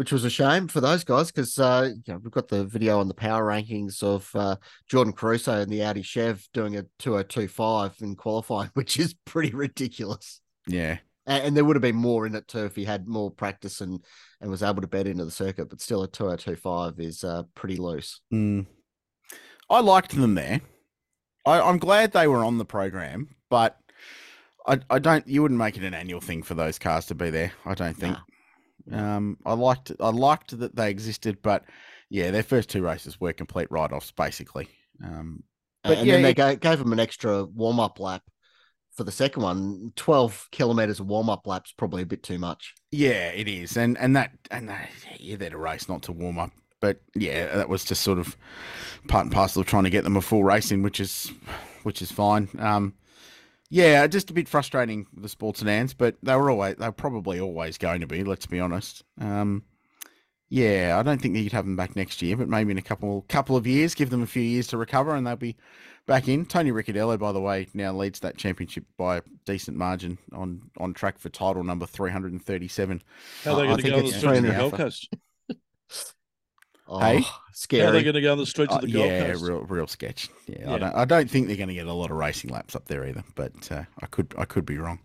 which 0.00 0.12
was 0.12 0.24
a 0.24 0.30
shame 0.30 0.66
for 0.66 0.80
those 0.80 1.04
guys 1.04 1.30
because 1.30 1.58
uh, 1.58 1.90
you 2.06 2.14
know, 2.14 2.18
we've 2.22 2.32
got 2.32 2.48
the 2.48 2.64
video 2.64 3.00
on 3.00 3.08
the 3.08 3.12
power 3.12 3.44
rankings 3.44 4.02
of 4.02 4.30
uh, 4.34 4.56
Jordan 4.88 5.12
Caruso 5.12 5.60
and 5.60 5.70
the 5.70 5.82
Audi 5.82 6.00
Chev 6.00 6.48
doing 6.54 6.76
a 6.76 6.84
2025 7.00 7.96
in 8.00 8.16
qualifying, 8.16 8.70
which 8.74 8.98
is 8.98 9.14
pretty 9.26 9.50
ridiculous. 9.50 10.40
Yeah, 10.66 10.98
And, 11.26 11.48
and 11.48 11.56
there 11.56 11.66
would 11.66 11.76
have 11.76 11.82
been 11.82 11.96
more 11.96 12.26
in 12.26 12.34
it 12.34 12.48
too 12.48 12.64
if 12.64 12.76
he 12.76 12.84
had 12.84 13.06
more 13.06 13.30
practice 13.30 13.80
and 13.82 14.02
and 14.40 14.50
was 14.50 14.62
able 14.62 14.80
to 14.80 14.88
bet 14.88 15.06
into 15.06 15.26
the 15.26 15.30
circuit. 15.30 15.68
But 15.68 15.82
still, 15.82 16.02
a 16.02 16.08
2025 16.08 16.98
is 16.98 17.22
uh, 17.22 17.42
pretty 17.54 17.76
loose. 17.76 18.22
Mm. 18.32 18.66
I 19.68 19.80
liked 19.80 20.16
them 20.16 20.34
there. 20.34 20.62
I, 21.46 21.60
I'm 21.60 21.78
glad 21.78 22.12
they 22.12 22.26
were 22.26 22.44
on 22.44 22.56
the 22.56 22.64
program, 22.64 23.28
but 23.50 23.76
I, 24.70 24.78
I 24.88 24.98
don't. 24.98 25.26
You 25.26 25.42
wouldn't 25.42 25.58
make 25.58 25.76
it 25.76 25.82
an 25.84 25.94
annual 25.94 26.20
thing 26.20 26.42
for 26.42 26.54
those 26.54 26.78
cars 26.78 27.06
to 27.06 27.14
be 27.14 27.30
there. 27.30 27.52
I 27.66 27.74
don't 27.74 27.96
think. 27.96 28.16
Nah. 28.86 29.16
Um, 29.16 29.36
I 29.44 29.52
liked 29.54 29.92
I 30.00 30.10
liked 30.10 30.58
that 30.58 30.74
they 30.76 30.90
existed, 30.90 31.38
but 31.42 31.64
yeah, 32.08 32.30
their 32.30 32.42
first 32.42 32.68
two 32.70 32.82
races 32.82 33.20
were 33.20 33.32
complete 33.32 33.68
write 33.70 33.92
offs, 33.92 34.10
basically. 34.10 34.68
Um, 35.04 35.42
But 35.82 35.90
But 35.90 35.98
and 35.98 36.06
yeah, 36.06 36.12
then 36.14 36.22
they 36.22 36.30
it- 36.30 36.36
ga- 36.36 36.56
gave 36.56 36.78
them 36.78 36.92
an 36.92 37.00
extra 37.00 37.44
warm 37.44 37.78
up 37.80 38.00
lap 38.00 38.22
for 38.96 39.04
the 39.04 39.12
second 39.12 39.42
one. 39.42 39.92
Twelve 39.96 40.48
kilometers 40.52 41.00
of 41.00 41.06
warm 41.06 41.28
up 41.28 41.46
laps 41.46 41.72
probably 41.76 42.02
a 42.02 42.06
bit 42.06 42.22
too 42.22 42.38
much. 42.38 42.74
Yeah, 42.90 43.28
it 43.30 43.48
is, 43.48 43.76
and 43.76 43.98
and 43.98 44.16
that 44.16 44.32
and 44.50 44.68
that, 44.68 44.88
yeah, 45.18 45.36
they're 45.36 45.50
to 45.50 45.58
race, 45.58 45.88
not 45.88 46.02
to 46.04 46.12
warm 46.12 46.38
up. 46.38 46.52
But 46.80 47.00
yeah, 47.14 47.54
that 47.56 47.68
was 47.68 47.84
just 47.84 48.02
sort 48.02 48.18
of 48.18 48.36
part 49.08 49.24
and 49.26 49.32
parcel 49.32 49.60
of 49.60 49.66
trying 49.66 49.84
to 49.84 49.90
get 49.90 50.04
them 50.04 50.16
a 50.16 50.22
full 50.22 50.44
race 50.44 50.72
in, 50.72 50.82
which 50.82 51.00
is 51.00 51.30
which 51.82 52.00
is 52.02 52.10
fine. 52.10 52.48
Um, 52.58 52.94
yeah, 53.70 54.06
just 54.08 54.30
a 54.30 54.34
bit 54.34 54.48
frustrating 54.48 55.06
the 55.16 55.28
sports 55.28 55.60
sedans, 55.60 55.94
but 55.94 56.16
they 56.22 56.34
were 56.34 56.50
always 56.50 56.76
they're 56.76 56.92
probably 56.92 57.40
always 57.40 57.78
going 57.78 58.00
to 58.00 58.06
be. 58.06 58.24
Let's 58.24 58.46
be 58.46 58.60
honest. 58.60 59.04
Um, 59.20 59.62
yeah, 60.48 60.96
I 60.98 61.04
don't 61.04 61.22
think 61.22 61.36
you'd 61.36 61.52
have 61.52 61.64
them 61.64 61.76
back 61.76 61.94
next 61.94 62.20
year, 62.20 62.36
but 62.36 62.48
maybe 62.48 62.72
in 62.72 62.78
a 62.78 62.82
couple 62.82 63.24
couple 63.28 63.56
of 63.56 63.68
years, 63.68 63.94
give 63.94 64.10
them 64.10 64.22
a 64.22 64.26
few 64.26 64.42
years 64.42 64.66
to 64.68 64.76
recover, 64.76 65.14
and 65.14 65.24
they'll 65.24 65.36
be 65.36 65.56
back 66.06 66.26
in. 66.26 66.44
Tony 66.44 66.72
Ricciardello, 66.72 67.16
by 67.20 67.30
the 67.30 67.40
way, 67.40 67.68
now 67.72 67.92
leads 67.92 68.18
that 68.20 68.36
championship 68.36 68.84
by 68.98 69.18
a 69.18 69.22
decent 69.46 69.76
margin 69.76 70.18
on 70.32 70.62
on 70.78 70.92
track 70.92 71.20
for 71.20 71.28
title 71.28 71.62
number 71.62 71.86
three 71.86 72.10
hundred 72.10 72.32
and 72.32 72.44
thirty 72.44 72.66
seven. 72.66 73.00
How 73.44 73.52
are 73.52 73.56
they 73.56 73.66
going 73.66 73.76
to 73.76 73.82
go 73.90 73.96
on 73.98 74.02
the 74.02 74.08
it's 74.08 74.16
streets 74.16 74.24
of 74.24 74.32
the 74.32 74.40
three 74.40 74.48
and 74.48 74.56
a 74.56 74.58
Gold. 74.58 74.72
Coast? 74.74 75.14
Oh, 76.92 76.98
Hey? 76.98 77.20
How 77.20 77.88
are 77.88 77.92
they 77.92 78.02
going 78.02 78.14
to 78.14 78.20
go 78.20 78.32
on 78.32 78.38
the 78.38 78.46
streets 78.46 78.74
of 78.74 78.80
the 78.80 78.90
Gold 78.90 79.06
yeah, 79.06 79.26
Coast? 79.30 79.44
real 79.44 79.60
real 79.62 79.86
sketch. 79.86 80.28
Yeah, 80.46 80.56
Yeah. 80.62 80.72
I 80.74 80.78
don't 80.78 80.94
I 80.96 81.04
don't 81.04 81.30
think 81.30 81.46
they're 81.46 81.56
going 81.56 81.68
to 81.68 81.74
get 81.74 81.86
a 81.86 81.92
lot 81.92 82.10
of 82.10 82.16
racing 82.16 82.50
laps 82.50 82.74
up 82.74 82.86
there 82.86 83.06
either, 83.06 83.22
but 83.36 83.70
uh, 83.70 83.84
I 84.02 84.06
could 84.06 84.34
I 84.36 84.44
could 84.44 84.66
be 84.66 84.76
wrong. 84.78 84.98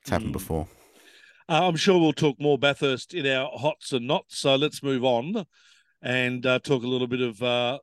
It's 0.00 0.10
happened 0.10 0.30
Mm. 0.30 0.34
before. 0.34 0.66
Uh, 1.48 1.68
I'm 1.68 1.76
sure 1.76 2.00
we'll 2.00 2.12
talk 2.12 2.40
more 2.40 2.58
Bathurst 2.58 3.14
in 3.14 3.26
our 3.26 3.50
hots 3.52 3.92
and 3.92 4.06
knots. 4.06 4.38
So 4.38 4.56
let's 4.56 4.82
move 4.82 5.04
on 5.04 5.44
and 6.00 6.44
uh, 6.46 6.58
talk 6.60 6.82
a 6.82 6.86
little 6.88 7.06
bit 7.06 7.20
of 7.20 7.42
uh, 7.42 7.78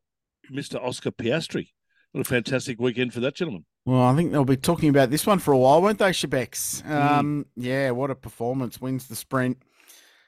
Mr. 0.51 0.83
Oscar 0.83 1.11
Piastri. 1.11 1.69
What 2.11 2.21
a 2.21 2.23
fantastic 2.29 2.79
weekend 2.79 3.13
for 3.13 3.19
that 3.21 3.35
gentleman. 3.35 3.65
Well, 3.85 4.01
I 4.01 4.15
think 4.15 4.31
they'll 4.31 4.43
be 4.45 4.57
talking 4.57 4.89
about 4.89 5.11
this 5.11 5.25
one 5.27 5.39
for 5.39 5.51
a 5.53 5.57
while, 5.57 5.81
won't 5.81 5.99
they, 5.99 6.09
Shebex? 6.09 6.83
Mm. 6.83 6.91
Um, 7.11 7.45
yeah, 7.55 7.91
what 7.91 8.09
a 8.11 8.15
performance. 8.15 8.81
Wins 8.81 9.07
the 9.07 9.15
sprint, 9.15 9.61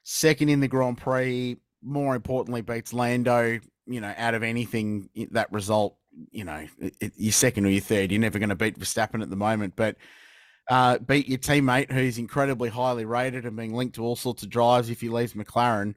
second 0.03 0.49
in 0.49 0.59
the 0.59 0.67
Grand 0.67 0.97
Prix. 0.97 1.57
More 1.83 2.15
importantly, 2.15 2.61
beats 2.61 2.93
Lando. 2.93 3.59
You 3.87 3.99
know, 4.01 4.13
out 4.15 4.35
of 4.35 4.43
anything, 4.43 5.09
that 5.31 5.51
result, 5.51 5.97
you 6.31 6.43
know, 6.45 6.65
you're 7.15 7.31
second 7.31 7.65
or 7.65 7.69
you're 7.69 7.81
third. 7.81 8.11
You're 8.11 8.21
never 8.21 8.39
going 8.39 8.49
to 8.49 8.55
beat 8.55 8.79
Verstappen 8.79 9.21
at 9.21 9.29
the 9.29 9.35
moment, 9.35 9.73
but 9.75 9.97
uh, 10.69 10.99
beat 10.99 11.27
your 11.27 11.39
teammate 11.39 11.91
who's 11.91 12.17
incredibly 12.17 12.69
highly 12.69 13.05
rated 13.05 13.45
and 13.45 13.57
being 13.57 13.73
linked 13.73 13.95
to 13.95 14.03
all 14.03 14.15
sorts 14.15 14.43
of 14.43 14.49
drives 14.49 14.89
if 14.89 15.01
he 15.01 15.09
leaves 15.09 15.33
McLaren. 15.33 15.95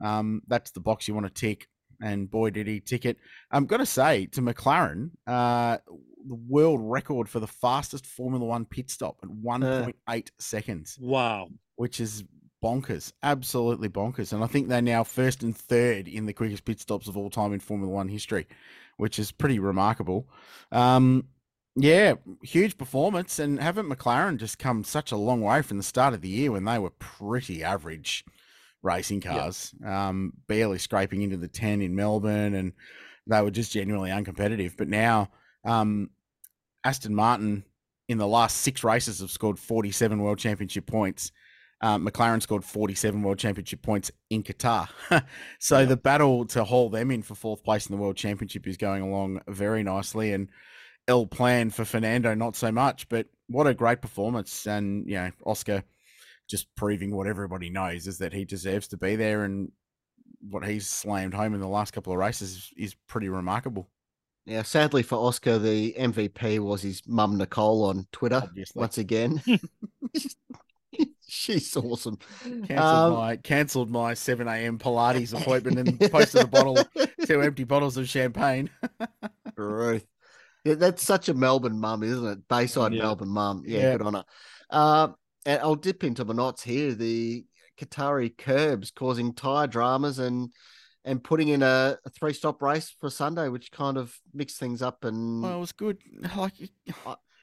Um, 0.00 0.42
that's 0.46 0.70
the 0.72 0.80
box 0.80 1.08
you 1.08 1.14
want 1.14 1.26
to 1.26 1.32
tick. 1.32 1.66
And 2.02 2.30
boy, 2.30 2.50
did 2.50 2.66
he 2.66 2.80
tick 2.80 3.06
it. 3.06 3.16
I'm 3.50 3.66
going 3.66 3.80
to 3.80 3.86
say 3.86 4.26
to 4.26 4.42
McLaren, 4.42 5.10
uh, 5.26 5.78
the 6.28 6.34
world 6.48 6.80
record 6.82 7.28
for 7.28 7.40
the 7.40 7.46
fastest 7.46 8.06
Formula 8.06 8.44
One 8.44 8.64
pit 8.66 8.90
stop 8.90 9.16
at 9.22 9.28
1.8 9.28 10.28
seconds, 10.38 10.98
Wow. 11.00 11.48
which 11.76 11.98
is 12.00 12.24
bonkers, 12.62 13.12
absolutely 13.22 13.88
bonkers. 13.88 14.32
And 14.32 14.42
I 14.42 14.46
think 14.46 14.68
they're 14.68 14.82
now 14.82 15.04
first 15.04 15.42
and 15.42 15.56
third 15.56 16.08
in 16.08 16.26
the 16.26 16.32
quickest 16.32 16.64
pit 16.64 16.80
stops 16.80 17.08
of 17.08 17.16
all 17.16 17.30
time 17.30 17.52
in 17.52 17.60
Formula 17.60 17.92
One 17.92 18.08
history, 18.08 18.46
which 18.96 19.18
is 19.18 19.32
pretty 19.32 19.58
remarkable. 19.58 20.28
Um, 20.70 21.26
yeah, 21.74 22.14
huge 22.42 22.78
performance. 22.78 23.38
And 23.38 23.58
haven't 23.60 23.88
McLaren 23.88 24.36
just 24.38 24.58
come 24.58 24.84
such 24.84 25.12
a 25.12 25.16
long 25.16 25.40
way 25.40 25.62
from 25.62 25.76
the 25.78 25.82
start 25.82 26.14
of 26.14 26.20
the 26.20 26.28
year 26.28 26.52
when 26.52 26.64
they 26.64 26.78
were 26.78 26.90
pretty 26.90 27.64
average 27.64 28.24
racing 28.82 29.22
Yeah. 29.22 29.32
cars, 29.38 29.74
um, 29.84 30.32
barely 30.48 30.78
scraping 30.78 31.22
into 31.22 31.36
the 31.36 31.48
10 31.48 31.82
in 31.82 31.94
Melbourne, 31.94 32.54
and 32.54 32.72
they 33.26 33.40
were 33.40 33.50
just 33.50 33.72
genuinely 33.72 34.10
uncompetitive. 34.10 34.76
But 34.76 34.88
now, 34.88 35.30
um, 35.64 36.10
Aston 36.84 37.14
Martin 37.14 37.64
in 38.08 38.18
the 38.18 38.26
last 38.26 38.58
six 38.58 38.82
races 38.82 39.20
have 39.20 39.30
scored 39.30 39.58
47 39.58 40.20
World 40.20 40.38
Championship 40.38 40.86
points. 40.86 41.30
Um, 41.82 42.06
McLaren 42.06 42.40
scored 42.40 42.64
47 42.64 43.22
World 43.22 43.38
Championship 43.38 43.82
points 43.82 44.10
in 44.30 44.44
Qatar. 44.44 44.88
so 45.58 45.84
the 45.84 45.96
battle 45.96 46.44
to 46.46 46.62
haul 46.62 46.88
them 46.88 47.10
in 47.10 47.22
for 47.22 47.34
fourth 47.34 47.64
place 47.64 47.86
in 47.86 47.96
the 47.96 48.00
World 48.00 48.16
Championship 48.16 48.68
is 48.68 48.76
going 48.76 49.02
along 49.02 49.40
very 49.48 49.82
nicely. 49.82 50.32
And 50.32 50.48
ill 51.08 51.26
plan 51.26 51.70
for 51.70 51.84
Fernando, 51.84 52.34
not 52.34 52.54
so 52.54 52.70
much. 52.70 53.08
But 53.08 53.26
what 53.48 53.66
a 53.66 53.74
great 53.74 54.00
performance. 54.00 54.66
And, 54.66 55.08
you 55.08 55.16
know, 55.16 55.30
Oscar 55.44 55.82
just 56.48 56.72
proving 56.76 57.14
what 57.14 57.26
everybody 57.26 57.70
knows 57.70 58.06
is 58.06 58.18
that 58.18 58.32
he 58.32 58.44
deserves 58.44 58.88
to 58.88 58.96
be 58.96 59.16
there. 59.16 59.42
And 59.42 59.72
what 60.48 60.64
he's 60.64 60.88
slammed 60.88 61.34
home 61.34 61.54
in 61.54 61.60
the 61.60 61.68
last 61.68 61.92
couple 61.92 62.12
of 62.12 62.18
races 62.18 62.52
is, 62.52 62.70
is 62.76 62.96
pretty 63.08 63.28
remarkable. 63.28 63.88
Yeah, 64.44 64.62
sadly 64.62 65.02
for 65.02 65.16
Oscar, 65.16 65.58
the 65.58 65.94
MVP 65.98 66.58
was 66.58 66.82
his 66.82 67.02
mum 67.06 67.38
Nicole 67.38 67.84
on 67.84 68.06
Twitter 68.10 68.40
Obviously. 68.42 68.80
once 68.80 68.98
again. 68.98 69.40
She's 71.28 71.76
awesome. 71.76 72.18
Cancelled 72.42 72.78
Um, 72.78 73.12
my 73.14 73.36
cancelled 73.36 73.90
my 73.90 74.14
seven 74.14 74.48
a.m. 74.48 74.78
Pilates 74.78 75.32
appointment 75.40 75.78
and 75.78 76.10
posted 76.12 76.42
a 76.42 76.46
bottle, 76.46 76.78
two 77.26 77.40
empty 77.40 77.64
bottles 77.64 77.96
of 77.96 78.08
champagne. 78.08 78.70
Truth. 79.56 80.06
Yeah, 80.64 80.74
that's 80.74 81.02
such 81.02 81.28
a 81.28 81.34
Melbourne 81.34 81.80
mum, 81.80 82.02
isn't 82.02 82.26
it? 82.26 82.48
Bayside 82.48 82.92
Yeah. 82.92 83.02
Melbourne 83.02 83.28
mum. 83.30 83.62
Yeah, 83.66 83.78
Yeah. 83.80 83.92
good 83.96 84.06
on 84.06 84.14
her. 84.14 84.24
Um, 84.70 85.14
and 85.44 85.60
I'll 85.60 85.74
dip 85.74 86.04
into 86.04 86.24
my 86.24 86.34
knots 86.34 86.62
here. 86.62 86.94
The 86.94 87.44
Qatari 87.80 88.36
curbs 88.36 88.90
causing 88.90 89.34
tyre 89.34 89.66
dramas 89.66 90.18
and 90.18 90.50
and 91.04 91.24
putting 91.24 91.48
in 91.48 91.62
a, 91.64 91.98
a 92.04 92.10
three 92.10 92.32
stop 92.32 92.62
race 92.62 92.94
for 93.00 93.10
Sunday, 93.10 93.48
which 93.48 93.72
kind 93.72 93.96
of 93.96 94.16
mixed 94.32 94.58
things 94.60 94.82
up. 94.82 95.04
And 95.04 95.42
Well, 95.42 95.56
it 95.56 95.60
was 95.60 95.72
good. 95.72 95.98
Like 96.36 96.52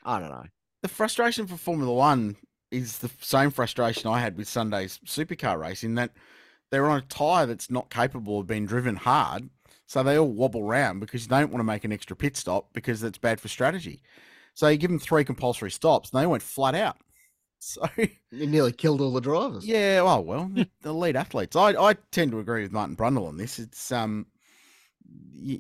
I 0.06 0.20
don't 0.20 0.30
know. 0.30 0.46
the 0.82 0.88
frustration 0.88 1.46
for 1.46 1.58
Formula 1.58 1.94
One 1.94 2.38
is 2.72 3.00
the 3.00 3.10
same 3.22 3.50
frustration 3.52 4.10
I 4.10 4.20
had 4.20 4.38
with 4.38 4.48
Sunday's 4.48 5.00
supercar 5.06 5.60
race 5.60 5.84
in 5.84 5.96
that 5.96 6.12
they're 6.72 6.88
on 6.90 7.00
a 7.00 7.02
tyre 7.04 7.46
that's 7.46 7.72
not 7.72 7.90
capable 7.90 8.40
of 8.40 8.48
being 8.48 8.66
driven 8.66 8.96
hard. 8.96 9.50
So 9.88 10.04
they 10.04 10.18
all 10.20 10.32
wobble 10.32 10.62
around 10.62 11.00
because 11.00 11.24
you 11.24 11.30
don't 11.30 11.50
want 11.52 11.60
to 11.62 11.64
make 11.66 11.84
an 11.84 11.92
extra 11.92 12.16
pit 12.16 12.38
stop 12.38 12.72
because 12.74 13.02
that's 13.02 13.18
bad 13.18 13.40
for 13.42 13.48
strategy. 13.48 14.02
So 14.54 14.68
you 14.68 14.78
give 14.78 14.92
them 14.92 15.00
three 15.00 15.24
compulsory 15.24 15.72
stops 15.72 16.12
and 16.12 16.22
they 16.22 16.28
went 16.28 16.44
flat 16.44 16.76
out. 16.76 16.98
So 17.62 17.82
It 17.98 18.12
nearly 18.32 18.72
killed 18.72 19.02
all 19.02 19.12
the 19.12 19.20
drivers. 19.20 19.66
yeah, 19.66 20.00
oh 20.02 20.22
well, 20.22 20.50
they're 20.54 20.66
the 20.82 20.90
elite 20.92 21.18
athletes. 21.18 21.58
I 21.58 21.72
I 21.72 21.96
tend 22.12 22.32
to 22.32 22.40
agree 22.40 22.62
with 22.62 22.72
Martin 22.72 22.96
Brundle 22.96 23.28
on 23.28 23.36
this. 23.36 23.60
It's 23.60 23.92
um, 23.92 24.28
y- 25.36 25.60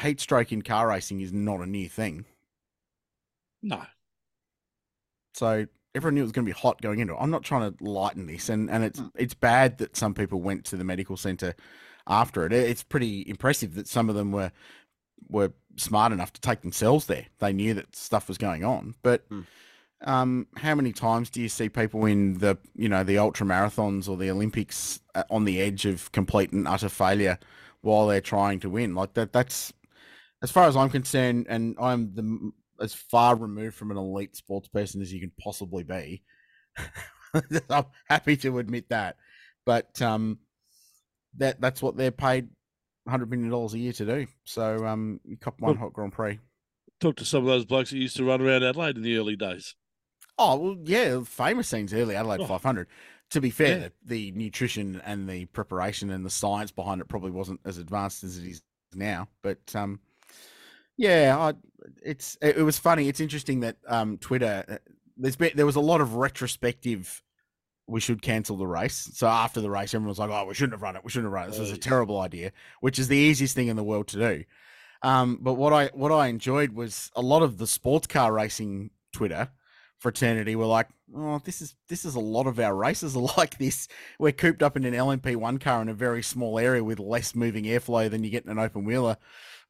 heat 0.00 0.20
stroke 0.20 0.52
in 0.52 0.62
car 0.62 0.86
racing 0.86 1.20
is 1.20 1.32
not 1.32 1.58
a 1.60 1.66
new 1.66 1.88
thing. 1.88 2.26
No. 3.60 3.82
So 5.34 5.66
everyone 5.94 6.14
knew 6.14 6.20
it 6.22 6.24
was 6.24 6.32
going 6.32 6.46
to 6.46 6.52
be 6.52 6.58
hot 6.58 6.80
going 6.80 7.00
into 7.00 7.14
it. 7.14 7.18
I'm 7.20 7.30
not 7.30 7.42
trying 7.42 7.72
to 7.72 7.84
lighten 7.84 8.26
this, 8.26 8.48
and 8.48 8.70
and 8.70 8.84
it's 8.84 9.00
Mm. 9.00 9.10
it's 9.16 9.34
bad 9.34 9.78
that 9.78 9.96
some 9.96 10.14
people 10.14 10.40
went 10.40 10.64
to 10.66 10.76
the 10.76 10.84
medical 10.84 11.16
center 11.16 11.54
after 12.06 12.44
it. 12.46 12.52
It's 12.52 12.82
pretty 12.82 13.28
impressive 13.28 13.74
that 13.74 13.88
some 13.88 14.08
of 14.08 14.14
them 14.14 14.32
were 14.32 14.52
were 15.28 15.52
smart 15.76 16.12
enough 16.12 16.32
to 16.34 16.40
take 16.40 16.60
themselves 16.62 17.06
there. 17.06 17.26
They 17.38 17.52
knew 17.52 17.74
that 17.74 17.94
stuff 17.96 18.28
was 18.28 18.38
going 18.38 18.64
on, 18.64 18.94
but. 19.02 19.28
Mm. 19.30 19.46
Um, 20.04 20.48
how 20.56 20.74
many 20.74 20.92
times 20.92 21.30
do 21.30 21.40
you 21.40 21.48
see 21.48 21.68
people 21.68 22.06
in 22.06 22.38
the 22.38 22.58
you 22.74 22.88
know 22.88 23.04
the 23.04 23.18
ultra 23.18 23.46
marathons 23.46 24.08
or 24.08 24.16
the 24.16 24.32
Olympics 24.32 24.98
uh, 25.14 25.22
on 25.30 25.44
the 25.44 25.60
edge 25.60 25.86
of 25.86 26.10
complete 26.10 26.50
and 26.50 26.66
utter 26.66 26.88
failure 26.88 27.38
while 27.82 28.08
they're 28.08 28.20
trying 28.20 28.58
to 28.60 28.68
win? 28.68 28.96
Like 28.96 29.14
that. 29.14 29.32
That's 29.32 29.72
as 30.42 30.50
far 30.50 30.66
as 30.66 30.76
I'm 30.76 30.90
concerned, 30.90 31.46
and 31.48 31.76
I'm 31.78 32.12
the 32.16 32.50
as 32.82 32.92
far 32.94 33.36
removed 33.36 33.76
from 33.76 33.90
an 33.90 33.96
elite 33.96 34.36
sports 34.36 34.68
person 34.68 35.00
as 35.00 35.12
you 35.12 35.20
can 35.20 35.32
possibly 35.40 35.84
be. 35.84 36.22
I'm 37.70 37.86
happy 38.08 38.36
to 38.38 38.58
admit 38.58 38.88
that, 38.90 39.16
but 39.64 40.00
um, 40.02 40.38
that 41.38 41.60
that's 41.60 41.80
what 41.80 41.96
they're 41.96 42.10
paid, 42.10 42.48
hundred 43.08 43.30
million 43.30 43.50
dollars 43.50 43.74
a 43.74 43.78
year 43.78 43.92
to 43.94 44.04
do. 44.04 44.26
So 44.44 44.84
um, 44.86 45.20
you 45.24 45.36
cop 45.36 45.60
one 45.60 45.72
Well- 45.72 45.80
hot 45.84 45.92
Grand 45.92 46.12
Prix. 46.12 46.38
Talk 47.00 47.16
to 47.16 47.24
some 47.24 47.40
of 47.42 47.46
those 47.48 47.64
blokes 47.64 47.90
that 47.90 47.96
used 47.98 48.16
to 48.18 48.24
run 48.24 48.40
around 48.40 48.62
Adelaide 48.62 48.96
in 48.96 49.02
the 49.02 49.16
early 49.16 49.34
days. 49.34 49.74
Oh 50.38 50.56
well, 50.56 50.76
yeah, 50.84 51.20
famous 51.24 51.68
scenes 51.68 51.92
early 51.92 52.14
Adelaide 52.14 52.40
Oh. 52.40 52.46
500. 52.46 52.86
To 53.30 53.40
be 53.40 53.50
fair, 53.50 53.78
Yeah. 53.78 53.88
the 54.04 54.30
nutrition 54.32 55.00
and 55.04 55.28
the 55.28 55.46
preparation 55.46 56.10
and 56.10 56.24
the 56.24 56.30
science 56.30 56.70
behind 56.70 57.00
it 57.00 57.08
probably 57.08 57.30
wasn't 57.30 57.60
as 57.64 57.78
advanced 57.78 58.22
as 58.24 58.38
it 58.38 58.46
is 58.46 58.62
now. 58.94 59.26
But 59.42 59.74
um, 59.74 60.00
yeah, 60.96 61.36
I, 61.38 61.54
it's 62.04 62.36
it, 62.40 62.58
it 62.58 62.62
was 62.62 62.78
funny. 62.78 63.08
It's 63.08 63.20
interesting 63.20 63.60
that 63.60 63.76
um, 63.86 64.18
Twitter 64.18 64.64
uh, 64.68 64.76
there's 65.16 65.36
been 65.36 65.52
there 65.54 65.66
was 65.66 65.76
a 65.76 65.80
lot 65.80 66.00
of 66.00 66.14
retrospective. 66.14 67.22
We 67.88 68.00
should 68.00 68.22
cancel 68.22 68.56
the 68.56 68.66
race. 68.66 69.10
So 69.14 69.26
after 69.26 69.60
the 69.60 69.70
race, 69.70 69.92
everyone 69.92 70.08
was 70.08 70.18
like, 70.18 70.30
"Oh, 70.30 70.46
we 70.46 70.54
shouldn't 70.54 70.74
have 70.74 70.82
run 70.82 70.96
it. 70.96 71.04
We 71.04 71.10
shouldn't 71.10 71.26
have 71.26 71.32
run 71.32 71.48
it. 71.48 71.50
This 71.50 71.60
was 71.60 71.72
a 71.72 71.76
terrible 71.76 72.20
idea." 72.20 72.52
Which 72.80 72.98
is 72.98 73.08
the 73.08 73.16
easiest 73.16 73.54
thing 73.54 73.68
in 73.68 73.76
the 73.76 73.84
world 73.84 74.08
to 74.08 74.18
do. 74.18 74.44
Um, 75.02 75.38
but 75.40 75.54
what 75.54 75.72
I 75.72 75.86
what 75.94 76.12
I 76.12 76.28
enjoyed 76.28 76.72
was 76.72 77.10
a 77.16 77.22
lot 77.22 77.42
of 77.42 77.58
the 77.58 77.66
sports 77.66 78.06
car 78.06 78.32
racing 78.32 78.90
Twitter 79.12 79.50
fraternity 79.98 80.56
were 80.56 80.66
like, 80.66 80.88
"Oh, 81.14 81.40
this 81.44 81.60
is 81.60 81.74
this 81.88 82.04
is 82.04 82.14
a 82.14 82.20
lot 82.20 82.46
of 82.46 82.58
our 82.58 82.74
races 82.74 83.16
are 83.16 83.28
like 83.36 83.58
this. 83.58 83.88
We're 84.18 84.32
cooped 84.32 84.62
up 84.62 84.76
in 84.76 84.84
an 84.84 84.94
LMP 84.94 85.36
one 85.36 85.58
car 85.58 85.82
in 85.82 85.88
a 85.88 85.94
very 85.94 86.22
small 86.22 86.58
area 86.58 86.84
with 86.84 87.00
less 87.00 87.34
moving 87.34 87.64
airflow 87.64 88.10
than 88.10 88.22
you 88.22 88.30
get 88.30 88.44
in 88.44 88.50
an 88.50 88.58
open 88.58 88.84
wheeler." 88.84 89.16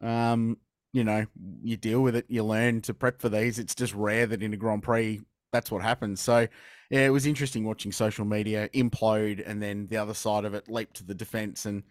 Um, 0.00 0.58
you 0.92 1.04
know, 1.04 1.26
you 1.62 1.76
deal 1.76 2.02
with 2.02 2.16
it, 2.16 2.26
you 2.28 2.44
learn 2.44 2.80
to 2.82 2.94
prep 2.94 3.20
for 3.20 3.28
these. 3.28 3.58
It's 3.58 3.74
just 3.74 3.94
rare 3.94 4.26
that 4.26 4.42
in 4.42 4.52
a 4.52 4.56
Grand 4.56 4.82
Prix 4.82 5.20
that's 5.52 5.70
what 5.70 5.82
happens. 5.82 6.18
So, 6.20 6.48
yeah, 6.90 7.00
it 7.06 7.10
was 7.10 7.26
interesting 7.26 7.64
watching 7.66 7.92
social 7.92 8.24
media 8.24 8.70
implode 8.70 9.42
and 9.46 9.62
then 9.62 9.86
the 9.88 9.98
other 9.98 10.14
side 10.14 10.46
of 10.46 10.54
it 10.54 10.66
leap 10.70 10.94
to 10.94 11.04
the 11.04 11.14
defense 11.14 11.66
and 11.66 11.82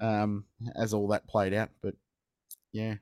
um, 0.00 0.44
as 0.76 0.94
all 0.94 1.08
that 1.08 1.28
played 1.28 1.54
out. 1.54 1.70
But 1.82 1.94
yeah, 2.72 2.96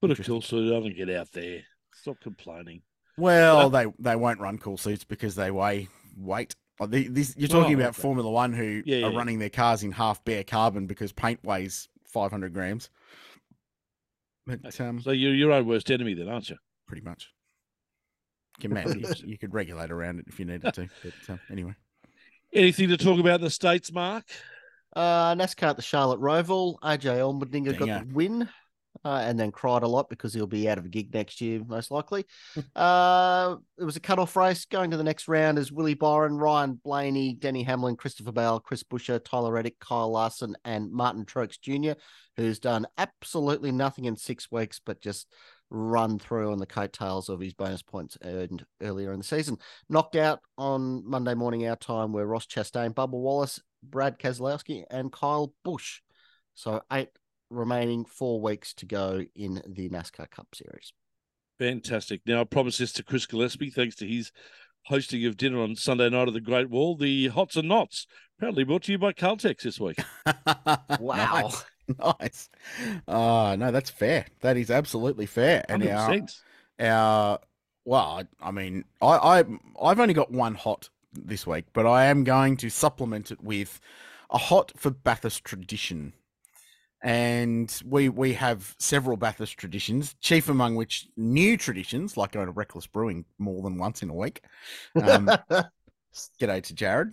Put 0.00 0.12
a 0.12 0.16
cool 0.16 0.42
suit 0.42 0.72
on 0.72 0.86
and 0.86 0.96
get 0.96 1.10
out 1.10 1.32
there. 1.32 1.62
Stop 1.92 2.20
complaining. 2.20 2.82
well, 3.16 3.70
they 3.70 3.86
they 3.98 4.16
won't 4.16 4.40
run 4.40 4.58
cool 4.58 4.76
suits 4.76 5.04
because 5.04 5.34
they 5.34 5.50
weigh 5.50 5.88
weight. 6.16 6.54
The, 6.80 7.08
this, 7.08 7.34
you're 7.36 7.48
talking 7.48 7.74
Oh, 7.74 7.80
about 7.80 7.90
okay. 7.90 8.02
Formula 8.02 8.30
One 8.30 8.52
who 8.52 8.82
Yeah, 8.84 8.98
are 9.02 9.10
yeah. 9.10 9.16
running 9.18 9.38
their 9.40 9.50
cars 9.50 9.82
in 9.82 9.90
half 9.90 10.24
bare 10.24 10.44
carbon 10.44 10.86
because 10.86 11.10
paint 11.12 11.42
weighs 11.42 11.88
500 12.06 12.52
grams. 12.54 12.88
But 14.48 14.80
um, 14.80 15.00
So 15.00 15.10
you're 15.10 15.34
your 15.34 15.52
own 15.52 15.66
worst 15.66 15.90
enemy, 15.90 16.14
then, 16.14 16.28
aren't 16.28 16.50
you? 16.50 16.56
pretty 16.86 17.02
much. 17.02 17.28
Can 18.60 18.72
man, 18.74 18.98
you, 18.98 19.06
you 19.24 19.38
could 19.38 19.52
regulate 19.52 19.90
around 19.90 20.18
it 20.20 20.24
if 20.26 20.40
you 20.40 20.46
needed 20.46 20.72
to. 20.72 20.88
But 21.04 21.12
um, 21.28 21.40
anyway, 21.50 21.74
Anything 22.52 22.88
to 22.88 22.96
talk 22.96 23.20
about 23.20 23.40
in 23.40 23.44
the 23.44 23.50
states, 23.50 23.92
Mark? 23.92 24.24
Uh, 24.96 25.34
NASCAR 25.34 25.68
at 25.68 25.76
the 25.76 25.82
Charlotte 25.82 26.18
Roval. 26.20 26.78
AJ 26.80 27.18
Allmendinger 27.18 27.78
got 27.78 28.08
the 28.08 28.14
win, 28.14 28.48
uh, 29.04 29.22
and 29.24 29.38
then 29.38 29.50
cried 29.50 29.82
a 29.82 29.88
lot 29.88 30.08
because 30.08 30.34
he'll 30.34 30.46
be 30.46 30.68
out 30.68 30.78
of 30.78 30.84
a 30.84 30.88
gig 30.88 31.12
next 31.12 31.40
year, 31.40 31.62
most 31.66 31.90
likely. 31.90 32.24
uh, 32.76 33.56
it 33.78 33.84
was 33.84 33.96
a 33.96 34.00
cut-off 34.00 34.36
race. 34.36 34.64
Going 34.64 34.90
to 34.90 34.96
the 34.96 35.04
next 35.04 35.28
round 35.28 35.58
is 35.58 35.72
Willie 35.72 35.94
Byron, 35.94 36.36
Ryan 36.36 36.80
Blaney, 36.82 37.34
Denny 37.34 37.62
Hamlin, 37.62 37.96
Christopher 37.96 38.32
Bell, 38.32 38.60
Chris 38.60 38.82
Buescher, 38.82 39.22
Tyler 39.22 39.52
Reddick, 39.52 39.78
Kyle 39.78 40.10
Larson, 40.10 40.56
and 40.64 40.90
Martin 40.90 41.24
Truex 41.24 41.60
Jr., 41.60 41.98
who's 42.36 42.58
done 42.58 42.86
absolutely 42.96 43.72
nothing 43.72 44.04
in 44.04 44.16
six 44.16 44.50
weeks, 44.50 44.80
but 44.84 45.00
just 45.00 45.26
run 45.70 46.18
through 46.18 46.52
on 46.52 46.58
the 46.58 46.66
coattails 46.66 47.28
of 47.28 47.40
his 47.40 47.52
bonus 47.52 47.82
points 47.82 48.16
earned 48.24 48.64
earlier 48.80 49.12
in 49.12 49.18
the 49.18 49.24
season. 49.24 49.58
Knocked 49.88 50.16
out 50.16 50.40
on 50.56 51.08
Monday 51.08 51.34
morning 51.34 51.66
our 51.66 51.76
time 51.76 52.12
were 52.12 52.26
Ross 52.26 52.46
Chastain, 52.46 52.94
Bubba 52.94 53.10
Wallace, 53.10 53.60
Brad 53.82 54.18
Keselowski, 54.18 54.84
and 54.90 55.12
Kyle 55.12 55.52
Busch. 55.64 56.00
So 56.54 56.82
eight 56.92 57.10
remaining, 57.50 58.04
four 58.04 58.40
weeks 58.40 58.74
to 58.74 58.86
go 58.86 59.24
in 59.34 59.62
the 59.66 59.88
NASCAR 59.88 60.30
Cup 60.30 60.48
Series. 60.54 60.92
Fantastic. 61.58 62.20
Now, 62.26 62.42
I 62.42 62.44
promise 62.44 62.78
this 62.78 62.92
to 62.94 63.02
Chris 63.02 63.26
Gillespie, 63.26 63.70
thanks 63.70 63.96
to 63.96 64.06
his 64.06 64.32
hosting 64.84 65.26
of 65.26 65.36
dinner 65.36 65.60
on 65.60 65.76
Sunday 65.76 66.08
night 66.08 66.28
at 66.28 66.34
the 66.34 66.40
Great 66.40 66.70
Wall. 66.70 66.96
The 66.96 67.28
Hots 67.28 67.56
and 67.56 67.68
Nots, 67.68 68.06
proudly 68.38 68.64
brought 68.64 68.84
to 68.84 68.92
you 68.92 68.98
by 68.98 69.12
Caltex 69.12 69.62
this 69.62 69.80
week. 69.80 69.98
Wow. 71.00 71.42
nice. 71.42 71.64
nice. 72.20 72.48
Oh 73.06 73.54
no, 73.56 73.70
that's 73.70 73.90
fair. 73.90 74.26
That 74.40 74.56
is 74.56 74.70
absolutely 74.70 75.26
fair. 75.26 75.64
And 75.68 75.86
our 75.86 76.10
100%. 76.10 76.40
our 76.80 77.38
well, 77.84 78.20
I 78.40 78.48
I 78.48 78.50
mean, 78.50 78.84
I, 79.00 79.06
I 79.40 79.44
I've 79.82 80.00
only 80.00 80.14
got 80.14 80.30
one 80.30 80.54
hot 80.54 80.88
this 81.12 81.46
week, 81.46 81.66
but 81.72 81.86
I 81.86 82.06
am 82.06 82.24
going 82.24 82.56
to 82.58 82.70
supplement 82.70 83.30
it 83.30 83.42
with 83.42 83.80
a 84.30 84.38
hot 84.38 84.72
for 84.76 84.90
Bathurst 84.90 85.44
tradition. 85.44 86.12
And 87.02 87.72
we 87.84 88.08
we 88.08 88.32
have 88.34 88.74
several 88.78 89.16
Bathurst 89.16 89.56
traditions, 89.56 90.14
chief 90.20 90.48
among 90.48 90.74
which 90.74 91.06
new 91.16 91.56
traditions, 91.56 92.16
like 92.16 92.32
going 92.32 92.46
to 92.46 92.52
Reckless 92.52 92.86
Brewing 92.88 93.24
more 93.38 93.62
than 93.62 93.78
once 93.78 94.02
in 94.02 94.10
a 94.10 94.14
week. 94.14 94.42
Um, 95.00 95.26
G'day 96.40 96.62
to 96.62 96.74
Jared. 96.74 97.12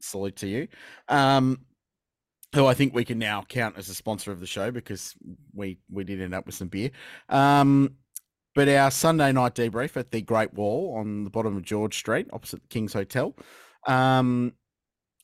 Salute 0.00 0.36
to 0.36 0.46
you. 0.46 0.68
Um, 1.08 1.60
who 2.54 2.64
I 2.66 2.72
think 2.74 2.94
we 2.94 3.04
can 3.04 3.18
now 3.18 3.42
count 3.46 3.76
as 3.76 3.90
a 3.90 3.94
sponsor 3.94 4.32
of 4.32 4.40
the 4.40 4.46
show 4.46 4.70
because 4.70 5.14
we 5.54 5.78
we 5.90 6.04
did 6.04 6.22
end 6.22 6.34
up 6.34 6.46
with 6.46 6.54
some 6.54 6.68
beer. 6.68 6.90
Um, 7.28 7.96
but 8.54 8.68
our 8.68 8.90
Sunday 8.90 9.32
night 9.32 9.54
debrief 9.54 9.98
at 9.98 10.10
the 10.12 10.22
Great 10.22 10.54
Wall 10.54 10.96
on 10.98 11.24
the 11.24 11.30
bottom 11.30 11.54
of 11.58 11.62
George 11.62 11.94
Street, 11.98 12.26
opposite 12.32 12.62
the 12.62 12.68
King's 12.68 12.94
Hotel. 12.94 13.36
Um, 13.86 14.52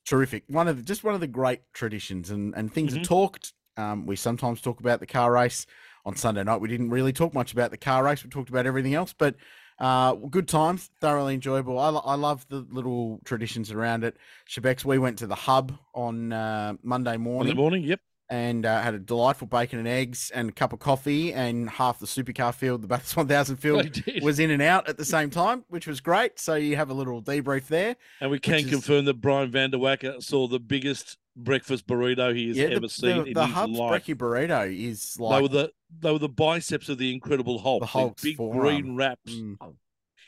terrific. 0.07 0.45
One 0.49 0.69
of 0.69 0.77
the, 0.77 0.83
just 0.83 1.03
one 1.03 1.15
of 1.15 1.23
the 1.23 1.27
great 1.27 1.61
traditions 1.73 2.29
and 2.29 2.55
and 2.55 2.71
things 2.71 2.93
Mhm. 2.93 3.01
are 3.01 3.05
talked. 3.05 3.55
Um, 3.77 4.07
we 4.07 4.16
sometimes 4.16 4.61
talk 4.61 4.81
about 4.81 5.01
the 5.01 5.07
car 5.07 5.33
race. 5.33 5.66
On 6.05 6.16
Sunday 6.16 6.43
night, 6.43 6.61
we 6.61 6.66
didn't 6.68 6.91
really 6.91 7.12
talk 7.12 7.33
much 7.33 7.53
about 7.53 7.70
the 7.70 7.77
car 7.77 8.03
race. 8.03 8.25
We 8.25 8.31
talked 8.31 8.49
about 8.49 8.66
everything 8.66 8.93
else, 8.93 9.14
but 9.16 9.37
uh, 9.79 10.14
good 10.14 10.49
times, 10.49 10.91
thoroughly 11.01 11.35
enjoyable. 11.35 11.79
I, 11.79 11.91
I 11.91 12.14
love 12.14 12.47
the 12.49 12.66
little 12.70 13.20
traditions 13.25 13.70
around 13.70 14.05
it. 14.05 14.16
Shebex, 14.49 14.85
we 14.85 14.99
went 14.99 15.18
to 15.18 15.27
the 15.27 15.35
hub 15.35 15.73
on 15.95 16.33
uh, 16.33 16.75
Monday 16.83 17.16
morning 17.16 17.55
the 17.55 17.61
morning, 17.61 17.85
yep. 17.85 18.01
and 18.31 18.66
uh, 18.66 18.81
had 18.81 18.95
a 18.95 18.99
delightful 18.99 19.47
bacon 19.47 19.79
and 19.79 19.89
eggs 19.89 20.31
and 20.35 20.51
a 20.51 20.53
cup 20.53 20.73
of 20.73 20.79
coffee 20.81 21.33
and 21.33 21.70
half 21.70 21.99
the 22.01 22.07
supercar 22.07 22.53
field, 22.55 22.83
the 22.83 22.89
Bathurst 22.89 23.16
1000 23.16 23.57
field 23.59 24.03
was 24.23 24.39
in 24.41 24.51
and 24.51 24.62
out 24.62 24.89
at 24.89 24.97
the 24.97 25.05
same 25.05 25.31
time, 25.31 25.64
which 25.68 25.87
was 25.87 26.01
great. 26.01 26.39
So 26.39 26.55
you 26.55 26.77
have 26.77 26.91
a 26.91 26.95
little 26.95 27.23
debrief 27.23 27.66
there. 27.68 27.97
and 28.20 28.31
we 28.31 28.39
can 28.39 28.55
which 28.55 28.64
is- 28.64 28.70
confirm 28.70 29.05
that 29.07 29.20
Brian 29.20 29.51
Van 29.51 29.70
Der 29.70 29.79
Wacker 29.79 30.23
saw 30.23 30.49
the 30.49 30.61
biggest 30.61 31.16
breakfast 31.35 31.87
burrito 31.87 32.35
he 32.35 32.49
has 32.49 32.57
yeah, 32.59 32.66
ever 32.66 32.80
the, 32.80 32.89
seen 32.89 33.16
the, 33.16 33.24
in 33.24 33.33
the 33.33 33.47
hub's 33.47 33.78
burrito 33.78 34.70
is 34.70 35.18
like 35.18 35.39
They 35.39 35.43
were 35.43 35.49
the 35.49 35.72
they 36.01 36.12
were 36.12 36.18
the 36.18 36.28
biceps 36.28 36.89
of 36.89 36.99
the 36.99 37.12
Incredible 37.12 37.59
Hulk. 37.59 37.80
The 37.80 37.87
Hulk's 37.87 38.22
big 38.22 38.37
forearm. 38.37 38.61
green 38.61 38.97
wraps, 38.97 39.33
Mm. 39.33 39.57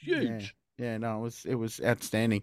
huge. 0.01 0.55
Yeah, 0.79 0.99
no, 0.99 1.19
it 1.19 1.23
was 1.23 1.45
it 1.45 1.55
was 1.55 1.81
outstanding. 1.85 2.43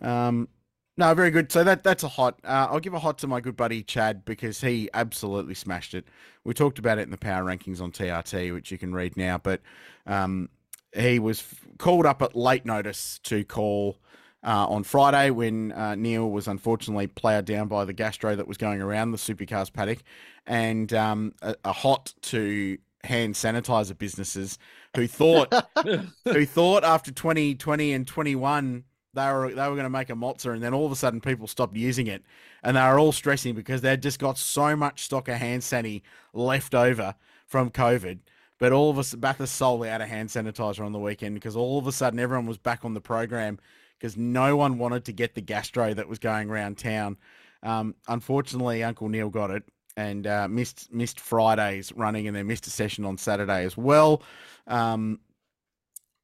Um, 0.00 0.48
no, 0.96 1.12
very 1.12 1.30
good. 1.30 1.52
So 1.52 1.62
that 1.62 1.82
that's 1.84 2.02
a 2.04 2.08
hot. 2.08 2.38
Uh, 2.42 2.68
I'll 2.70 2.80
give 2.80 2.94
a 2.94 2.98
hot 2.98 3.18
to 3.18 3.26
my 3.26 3.40
good 3.40 3.56
buddy 3.56 3.82
Chad 3.82 4.24
because 4.24 4.62
he 4.62 4.88
absolutely 4.94 5.54
smashed 5.54 5.92
it. 5.94 6.06
We 6.42 6.54
talked 6.54 6.78
about 6.78 6.98
it 6.98 7.02
in 7.02 7.10
the 7.10 7.18
power 7.18 7.44
rankings 7.44 7.82
on 7.82 7.92
TRT, 7.92 8.52
which 8.54 8.72
you 8.72 8.78
can 8.78 8.94
read 8.94 9.14
now. 9.16 9.36
But 9.36 9.60
um, 10.06 10.48
he 10.94 11.18
was 11.18 11.40
f- 11.40 11.66
called 11.76 12.06
up 12.06 12.22
at 12.22 12.34
late 12.34 12.64
notice 12.64 13.18
to 13.24 13.44
call 13.44 13.98
uh, 14.46 14.66
on 14.68 14.84
Friday 14.84 15.30
when 15.30 15.72
uh, 15.72 15.96
Neil 15.96 16.30
was 16.30 16.46
unfortunately 16.46 17.08
ploughed 17.08 17.44
down 17.44 17.66
by 17.66 17.84
the 17.84 17.92
gastro 17.92 18.36
that 18.36 18.46
was 18.46 18.56
going 18.56 18.80
around 18.80 19.10
the 19.10 19.18
supercars 19.18 19.72
paddock, 19.72 19.98
and 20.46 20.92
um, 20.94 21.34
a, 21.42 21.56
a 21.64 21.72
hot 21.72 22.14
to 22.22 22.78
hand 23.02 23.34
sanitizer 23.34 23.96
businesses 23.96 24.58
who 24.94 25.06
thought 25.06 25.52
who 26.24 26.46
thought 26.46 26.84
after 26.84 27.12
2020 27.12 27.92
and 27.92 28.06
21 28.06 28.84
they 29.14 29.32
were 29.32 29.48
they 29.48 29.68
were 29.68 29.74
going 29.74 29.84
to 29.84 29.90
make 29.90 30.10
a 30.10 30.14
mozza 30.14 30.52
and 30.52 30.62
then 30.62 30.74
all 30.74 30.86
of 30.86 30.92
a 30.92 30.96
sudden 30.96 31.20
people 31.20 31.46
stopped 31.46 31.76
using 31.76 32.06
it. 32.06 32.22
And 32.62 32.76
they 32.76 32.82
were 32.82 32.98
all 32.98 33.12
stressing 33.12 33.54
because 33.54 33.80
they'd 33.80 34.02
just 34.02 34.18
got 34.18 34.38
so 34.38 34.76
much 34.76 35.04
stock 35.04 35.28
of 35.28 35.36
hand 35.36 35.62
sanitizer 35.62 36.02
left 36.32 36.74
over 36.74 37.14
from 37.46 37.70
covid. 37.70 38.20
But 38.58 38.72
all 38.72 38.90
of 38.90 38.98
us 38.98 39.14
Bathurst 39.14 39.54
sold 39.54 39.84
out 39.86 40.00
of 40.00 40.08
hand 40.08 40.28
sanitizer 40.28 40.84
on 40.84 40.92
the 40.92 40.98
weekend 40.98 41.34
because 41.34 41.56
all 41.56 41.78
of 41.78 41.86
a 41.86 41.92
sudden 41.92 42.18
everyone 42.18 42.46
was 42.46 42.58
back 42.58 42.84
on 42.84 42.94
the 42.94 43.00
program 43.00 43.58
because 43.98 44.16
no 44.16 44.56
one 44.56 44.78
wanted 44.78 45.04
to 45.04 45.12
get 45.12 45.34
the 45.34 45.40
gastro 45.40 45.94
that 45.94 46.08
was 46.08 46.18
going 46.18 46.50
around 46.50 46.78
town 46.78 47.16
um, 47.62 47.94
unfortunately 48.08 48.82
uncle 48.82 49.08
neil 49.08 49.30
got 49.30 49.50
it 49.50 49.62
and 49.96 50.26
uh, 50.26 50.46
missed 50.48 50.92
missed 50.92 51.20
fridays 51.20 51.92
running 51.92 52.26
and 52.26 52.36
then 52.36 52.46
missed 52.46 52.66
a 52.66 52.70
session 52.70 53.04
on 53.04 53.16
saturday 53.16 53.64
as 53.64 53.76
well 53.76 54.22
um, 54.66 55.20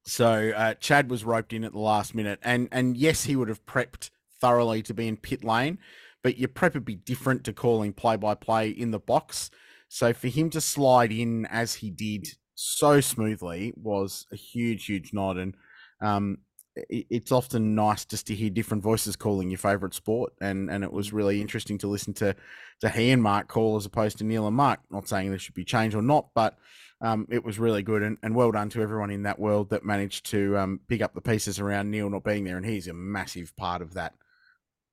so 0.04 0.52
uh, 0.56 0.74
Chad 0.74 1.10
was 1.10 1.24
roped 1.24 1.52
in 1.52 1.64
at 1.64 1.72
the 1.72 1.78
last 1.78 2.14
minute, 2.14 2.40
and 2.42 2.68
and 2.72 2.96
yes, 2.96 3.24
he 3.24 3.36
would 3.36 3.48
have 3.48 3.64
prepped 3.66 4.10
thoroughly 4.40 4.82
to 4.82 4.94
be 4.94 5.06
in 5.06 5.16
pit 5.16 5.44
lane, 5.44 5.78
but 6.22 6.38
your 6.38 6.48
prep 6.48 6.74
would 6.74 6.84
be 6.84 6.96
different 6.96 7.44
to 7.44 7.52
calling 7.52 7.92
play 7.92 8.16
by 8.16 8.34
play 8.34 8.68
in 8.70 8.90
the 8.90 8.98
box. 8.98 9.50
So 9.88 10.12
for 10.12 10.28
him 10.28 10.50
to 10.50 10.60
slide 10.60 11.12
in 11.12 11.46
as 11.46 11.74
he 11.74 11.90
did 11.90 12.26
so 12.54 13.00
smoothly 13.00 13.72
was 13.76 14.26
a 14.32 14.36
huge, 14.36 14.86
huge 14.86 15.12
nod, 15.12 15.36
and 15.36 15.54
um, 16.00 16.38
it's 16.74 17.32
often 17.32 17.74
nice 17.74 18.04
just 18.04 18.26
to 18.28 18.34
hear 18.34 18.48
different 18.50 18.82
voices 18.82 19.16
calling 19.16 19.50
your 19.50 19.58
favorite 19.58 19.94
sport, 19.94 20.32
and 20.40 20.70
and 20.70 20.84
it 20.84 20.92
was 20.92 21.12
really 21.12 21.40
interesting 21.40 21.78
to 21.78 21.88
listen 21.88 22.14
to 22.14 22.34
to 22.80 22.88
he 22.88 23.10
and 23.10 23.22
Mark 23.22 23.48
call 23.48 23.76
as 23.76 23.86
opposed 23.86 24.18
to 24.18 24.24
Neil 24.24 24.46
and 24.46 24.56
Mark. 24.56 24.80
Not 24.90 25.08
saying 25.08 25.30
there 25.30 25.38
should 25.38 25.54
be 25.54 25.64
change 25.64 25.94
or 25.94 26.02
not, 26.02 26.28
but 26.34 26.56
um, 27.02 27.26
it 27.30 27.44
was 27.44 27.58
really 27.58 27.82
good 27.82 28.02
and, 28.02 28.16
and 28.22 28.34
well 28.34 28.52
done 28.52 28.70
to 28.70 28.80
everyone 28.80 29.10
in 29.10 29.24
that 29.24 29.38
world 29.38 29.70
that 29.70 29.84
managed 29.84 30.26
to 30.30 30.56
um, 30.56 30.80
pick 30.88 31.02
up 31.02 31.14
the 31.14 31.20
pieces 31.20 31.58
around 31.58 31.90
Neil 31.90 32.08
not 32.08 32.22
being 32.22 32.44
there. 32.44 32.56
And 32.56 32.64
he's 32.64 32.86
a 32.86 32.92
massive 32.92 33.54
part 33.56 33.82
of 33.82 33.94
that 33.94 34.14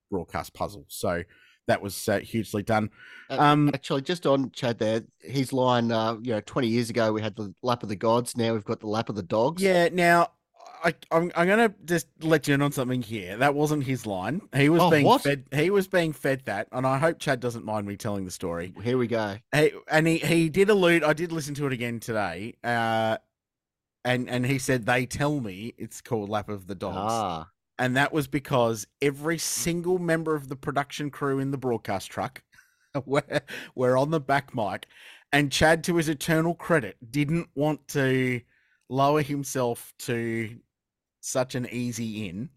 broadcast 0.10 0.56
puzzle. 0.56 0.86
So 0.88 1.24
that 1.68 1.84
was 1.84 2.10
uh, 2.10 2.20
hugely 2.20 2.64
done. 2.64 2.90
Um, 3.30 3.70
Actually, 3.72 4.02
just 4.02 4.26
on 4.26 4.50
Chad 4.52 4.80
there, 4.80 5.04
his 5.20 5.54
line, 5.54 5.92
uh, 5.92 6.18
you 6.24 6.32
know, 6.32 6.42
20 6.42 6.68
years 6.68 6.90
ago, 6.90 7.14
we 7.14 7.22
had 7.22 7.36
the 7.36 7.54
lap 7.62 7.84
of 7.84 7.90
the 7.90 7.96
gods. 7.96 8.36
Now 8.36 8.54
we've 8.54 8.66
got 8.66 8.80
the 8.80 8.88
lap 8.88 9.10
of 9.10 9.16
the 9.16 9.22
dogs. 9.22 9.62
Yeah, 9.62 9.90
now 9.92 10.32
I, 10.84 10.94
I'm, 11.12 11.32
I'm 11.36 11.48
going 11.48 11.70
to 11.70 11.76
just 11.86 12.08
let 12.22 12.48
you 12.48 12.54
in 12.54 12.62
on 12.62 12.72
something 12.72 13.02
here. 13.02 13.38
That 13.38 13.54
wasn't 13.56 13.84
his 13.84 14.06
line. 14.06 14.42
He 14.56 14.70
was 14.70 14.82
Oh, 14.82 14.90
being 14.90 15.06
what? 15.06 15.22
fed. 15.22 15.46
He 15.54 15.70
was 15.70 15.88
being 15.88 16.14
fed 16.14 16.44
that, 16.46 16.68
and 16.72 16.86
I 16.88 16.98
hope 16.98 17.20
Chad 17.20 17.40
doesn't 17.40 17.66
mind 17.66 17.88
me 17.88 17.98
telling 17.98 18.26
the 18.26 18.32
story. 18.32 18.74
Here 18.84 18.98
we 18.98 19.08
go. 19.08 19.38
Hey, 19.52 19.74
and 19.90 20.08
he, 20.08 20.18
he 20.18 20.50
did 20.50 20.70
allude. 20.70 21.04
I 21.04 21.14
did 21.14 21.32
listen 21.32 21.54
to 21.56 21.68
it 21.68 21.74
again 21.74 22.00
today. 22.00 22.56
Uh, 22.64 23.18
and 24.06 24.30
and 24.30 24.46
he 24.46 24.58
said 24.60 24.86
they 24.86 25.06
tell 25.06 25.40
me 25.42 25.74
it's 25.78 26.02
called 26.02 26.30
Lap 26.30 26.48
of 26.50 26.68
the 26.68 26.76
Dogs, 26.76 26.96
Ah, 27.14 27.50
and 27.78 27.98
that 27.98 28.14
was 28.14 28.28
because 28.28 28.88
every 29.02 29.38
single 29.38 30.00
member 30.00 30.36
of 30.36 30.48
the 30.48 30.56
production 30.56 31.10
crew 31.12 31.40
in 31.40 31.52
the 31.52 31.58
broadcast 31.58 32.10
truck 32.10 32.42
were 33.06 33.42
were 33.76 33.98
on 33.98 34.12
the 34.12 34.22
back 34.22 34.56
mic, 34.56 34.88
and 35.34 35.52
Chad, 35.52 35.84
to 35.84 35.98
his 35.98 36.08
eternal 36.08 36.56
credit, 36.56 36.96
didn't 37.12 37.50
want 37.56 37.86
to 37.90 38.40
lower 38.88 39.22
himself 39.22 39.94
to 40.00 40.58
such 41.30 41.56
an 41.56 41.68
easy 41.72 42.28
in, 42.28 42.50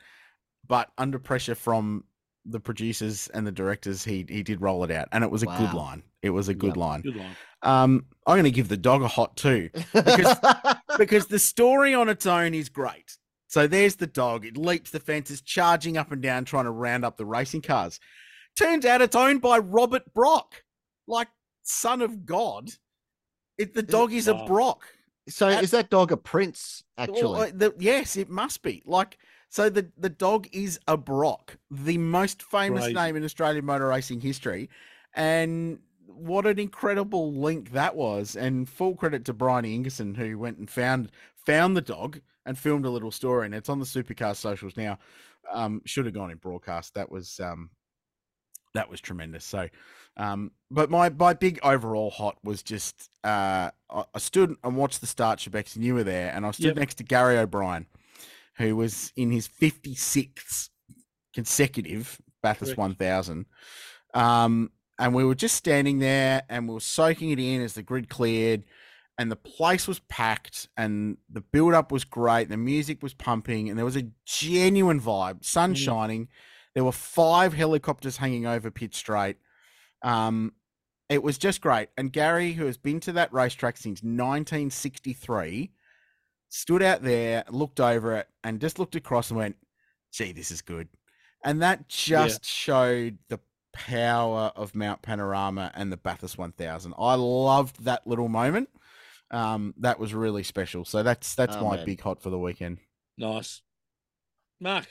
but 0.66 0.90
under 0.98 1.18
pressure 1.18 1.54
from 1.54 2.04
the 2.44 2.60
producers 2.60 3.28
and 3.28 3.46
the 3.46 3.52
directors, 3.52 4.04
he 4.04 4.24
he 4.28 4.42
did 4.42 4.60
roll 4.60 4.82
it 4.84 4.90
out, 4.90 5.08
and 5.12 5.22
it 5.22 5.30
was 5.30 5.42
a 5.42 5.46
good 5.46 5.74
line. 5.74 6.02
It 6.22 6.30
was 6.30 6.48
a 6.48 6.54
good 6.54 6.68
Yep. 6.68 6.76
line. 6.76 7.00
Good 7.02 7.16
line. 7.16 7.36
Um, 7.62 8.06
I'm 8.26 8.34
going 8.34 8.44
to 8.44 8.50
give 8.50 8.68
the 8.68 8.76
dog 8.76 9.02
a 9.02 9.08
hot 9.08 9.36
too 9.36 9.70
because 9.92 10.34
because 10.98 11.26
the 11.26 11.38
story 11.38 11.94
on 11.94 12.08
its 12.08 12.26
own 12.26 12.54
is 12.54 12.68
great. 12.68 13.16
So 13.48 13.66
there's 13.66 13.96
the 13.96 14.06
dog. 14.06 14.46
It 14.46 14.56
leaps 14.56 14.90
the 14.90 14.98
fences, 15.00 15.42
charging 15.42 15.96
up 15.98 16.10
and 16.10 16.22
down, 16.22 16.44
trying 16.44 16.64
to 16.64 16.70
round 16.70 17.04
up 17.04 17.16
the 17.18 17.26
racing 17.26 17.60
cars. 17.62 18.00
Turns 18.58 18.86
out 18.86 19.02
it's 19.02 19.14
owned 19.14 19.42
by 19.42 19.58
Robert 19.58 20.12
Brock, 20.14 20.62
like 21.06 21.28
son 21.62 22.00
of 22.02 22.24
God. 22.24 22.70
It, 23.58 23.74
the 23.74 23.82
dog 23.82 24.12
is 24.12 24.26
a 24.26 24.34
Brock. 24.34 24.84
So 25.28 25.48
is 25.48 25.70
that 25.70 25.90
dog 25.90 26.12
a 26.12 26.16
prince? 26.16 26.82
Actually, 26.98 27.48
uh, 27.48 27.52
the- 27.54 27.74
yes, 27.78 28.16
it 28.16 28.28
must 28.28 28.62
be. 28.62 28.82
Like, 28.84 29.18
so 29.48 29.68
the, 29.68 29.90
the 29.96 30.08
dog 30.08 30.48
is 30.52 30.80
a 30.88 30.96
Brock, 30.96 31.58
the 31.70 31.98
most 31.98 32.42
famous 32.42 32.84
Crazy. 32.84 32.94
name 32.94 33.16
in 33.16 33.24
Australian 33.24 33.64
motor 33.64 33.88
racing 33.88 34.20
history. 34.20 34.70
And 35.14 35.80
what 36.06 36.46
an 36.46 36.58
incredible 36.58 37.32
link 37.34 37.72
that 37.72 37.94
was. 37.94 38.34
And 38.34 38.68
full 38.68 38.94
credit 38.94 39.24
to 39.26 39.32
Brian 39.32 39.64
Ingerson, 39.64 40.16
who 40.16 40.38
went 40.38 40.58
and 40.58 40.70
found 40.70 41.10
found 41.34 41.76
the 41.76 41.82
dog 41.82 42.20
and 42.46 42.58
filmed 42.58 42.86
a 42.86 42.90
little 42.90 43.10
story. 43.10 43.46
And 43.46 43.54
it's 43.54 43.68
on 43.68 43.78
the 43.78 43.84
Supercar 43.84 44.34
socials 44.34 44.76
now. 44.76 44.98
Um, 45.52 45.82
should 45.84 46.06
have 46.06 46.14
gone 46.14 46.30
in 46.30 46.38
broadcast. 46.38 46.94
That 46.94 47.10
was 47.10 47.38
um 47.40 47.70
that 48.74 48.90
was 48.90 49.00
tremendous. 49.00 49.44
So 49.44 49.68
um, 50.16 50.50
but 50.70 50.90
my 50.90 51.08
my 51.10 51.32
big 51.34 51.58
overall 51.62 52.10
hot 52.10 52.36
was 52.44 52.62
just 52.62 53.10
uh, 53.24 53.70
I, 53.90 54.04
I 54.14 54.18
stood 54.18 54.54
and 54.62 54.76
watched 54.76 55.00
the 55.00 55.06
start, 55.06 55.38
Shebex, 55.38 55.76
and 55.76 55.84
you 55.84 55.94
were 55.94 56.04
there, 56.04 56.32
and 56.34 56.44
I 56.44 56.50
stood 56.50 56.66
Yep. 56.66 56.76
next 56.76 56.94
to 56.96 57.04
Gary 57.04 57.38
O'Brien, 57.38 57.86
who 58.56 58.76
was 58.76 59.12
in 59.16 59.30
his 59.30 59.46
fifty 59.46 59.94
sixth 59.94 60.70
consecutive 61.34 62.20
Bathurst 62.42 62.76
one 62.76 62.94
thousand. 62.94 63.46
Um, 64.14 64.70
and 64.98 65.14
we 65.14 65.24
were 65.24 65.34
just 65.34 65.56
standing 65.56 65.98
there, 65.98 66.42
and 66.48 66.68
we 66.68 66.74
were 66.74 66.80
soaking 66.80 67.30
it 67.30 67.38
in 67.38 67.62
as 67.62 67.72
the 67.72 67.82
grid 67.82 68.10
cleared, 68.10 68.64
and 69.16 69.30
the 69.30 69.36
place 69.36 69.88
was 69.88 70.00
packed, 70.00 70.68
and 70.76 71.16
the 71.30 71.40
build 71.40 71.72
up 71.72 71.90
was 71.90 72.04
great, 72.04 72.50
the 72.50 72.58
music 72.58 73.02
was 73.02 73.14
pumping, 73.14 73.70
and 73.70 73.78
there 73.78 73.86
was 73.86 73.96
a 73.96 74.08
genuine 74.26 75.00
vibe, 75.00 75.44
sun 75.44 75.72
Mm. 75.72 75.76
There 76.74 76.84
were 76.84 76.92
five 76.92 77.52
helicopters 77.52 78.16
hanging 78.16 78.46
over 78.46 78.70
pit 78.70 78.94
Straight. 78.94 79.36
Um, 80.02 80.52
it 81.08 81.22
was 81.22 81.36
just 81.38 81.60
great. 81.60 81.88
And 81.98 82.12
Gary, 82.12 82.52
who 82.52 82.64
has 82.66 82.78
been 82.78 83.00
to 83.00 83.12
that 83.12 83.32
racetrack 83.32 83.76
since 83.76 84.02
1963, 84.02 85.70
stood 86.48 86.82
out 86.82 87.02
there, 87.02 87.44
looked 87.50 87.80
over 87.80 88.14
it, 88.16 88.28
and 88.42 88.60
just 88.60 88.78
looked 88.78 88.96
across 88.96 89.30
and 89.30 89.38
went, 89.38 89.56
gee, 90.12 90.32
this 90.32 90.50
is 90.50 90.62
good. 90.62 90.88
And 91.44 91.60
that 91.62 91.88
just 91.88 92.44
showed 92.44 93.18
the 93.28 93.40
power 93.72 94.52
of 94.54 94.74
Mount 94.74 95.02
Panorama 95.02 95.70
and 95.74 95.90
the 95.92 95.96
Bathurst 95.96 96.38
1000. 96.38 96.94
I 96.98 97.14
loved 97.14 97.84
that 97.84 98.06
little 98.06 98.28
moment. 98.28 98.68
Um, 99.30 99.74
that 99.78 99.98
was 99.98 100.14
really 100.14 100.42
special. 100.42 100.84
So 100.84 101.02
that's 101.02 101.34
that's 101.34 101.56
Oh, 101.56 101.64
my 101.68 101.76
man. 101.76 101.86
big 101.86 102.00
hot 102.00 102.22
for 102.22 102.30
the 102.30 102.38
weekend. 102.38 102.78
Nice. 103.16 103.62
Mark. 104.60 104.86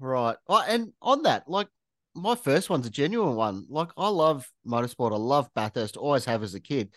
Right. 0.00 0.36
Oh, 0.48 0.64
and 0.66 0.92
on 1.00 1.22
that, 1.22 1.48
like 1.48 1.68
my 2.14 2.34
first 2.34 2.70
one's 2.70 2.86
a 2.86 2.90
genuine 2.90 3.36
one. 3.36 3.66
Like 3.68 3.90
I 3.96 4.08
love 4.08 4.50
motorsport. 4.66 5.12
I 5.12 5.16
love 5.16 5.48
Bathurst. 5.54 5.96
Always 5.96 6.24
have 6.24 6.42
as 6.42 6.54
a 6.54 6.60
kid. 6.60 6.92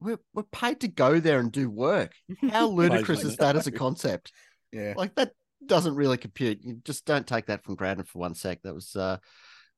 We're 0.00 0.18
we're 0.32 0.44
paid 0.44 0.80
to 0.80 0.88
go 0.88 1.20
there 1.20 1.40
and 1.40 1.52
do 1.52 1.70
work. 1.70 2.12
How 2.50 2.66
ludicrous 2.68 3.22
is 3.22 3.36
that 3.36 3.56
as 3.56 3.66
a 3.66 3.72
concept? 3.72 4.32
Yeah. 4.72 4.94
Like 4.96 5.14
that 5.16 5.32
doesn't 5.64 5.94
really 5.94 6.16
compute. 6.16 6.60
You 6.62 6.80
just 6.84 7.04
don't 7.04 7.26
take 7.26 7.46
that 7.46 7.64
from 7.64 7.74
granted 7.74 8.08
for 8.08 8.18
one 8.18 8.34
sec. 8.34 8.62
That 8.62 8.74
was 8.74 8.96
uh 8.96 9.18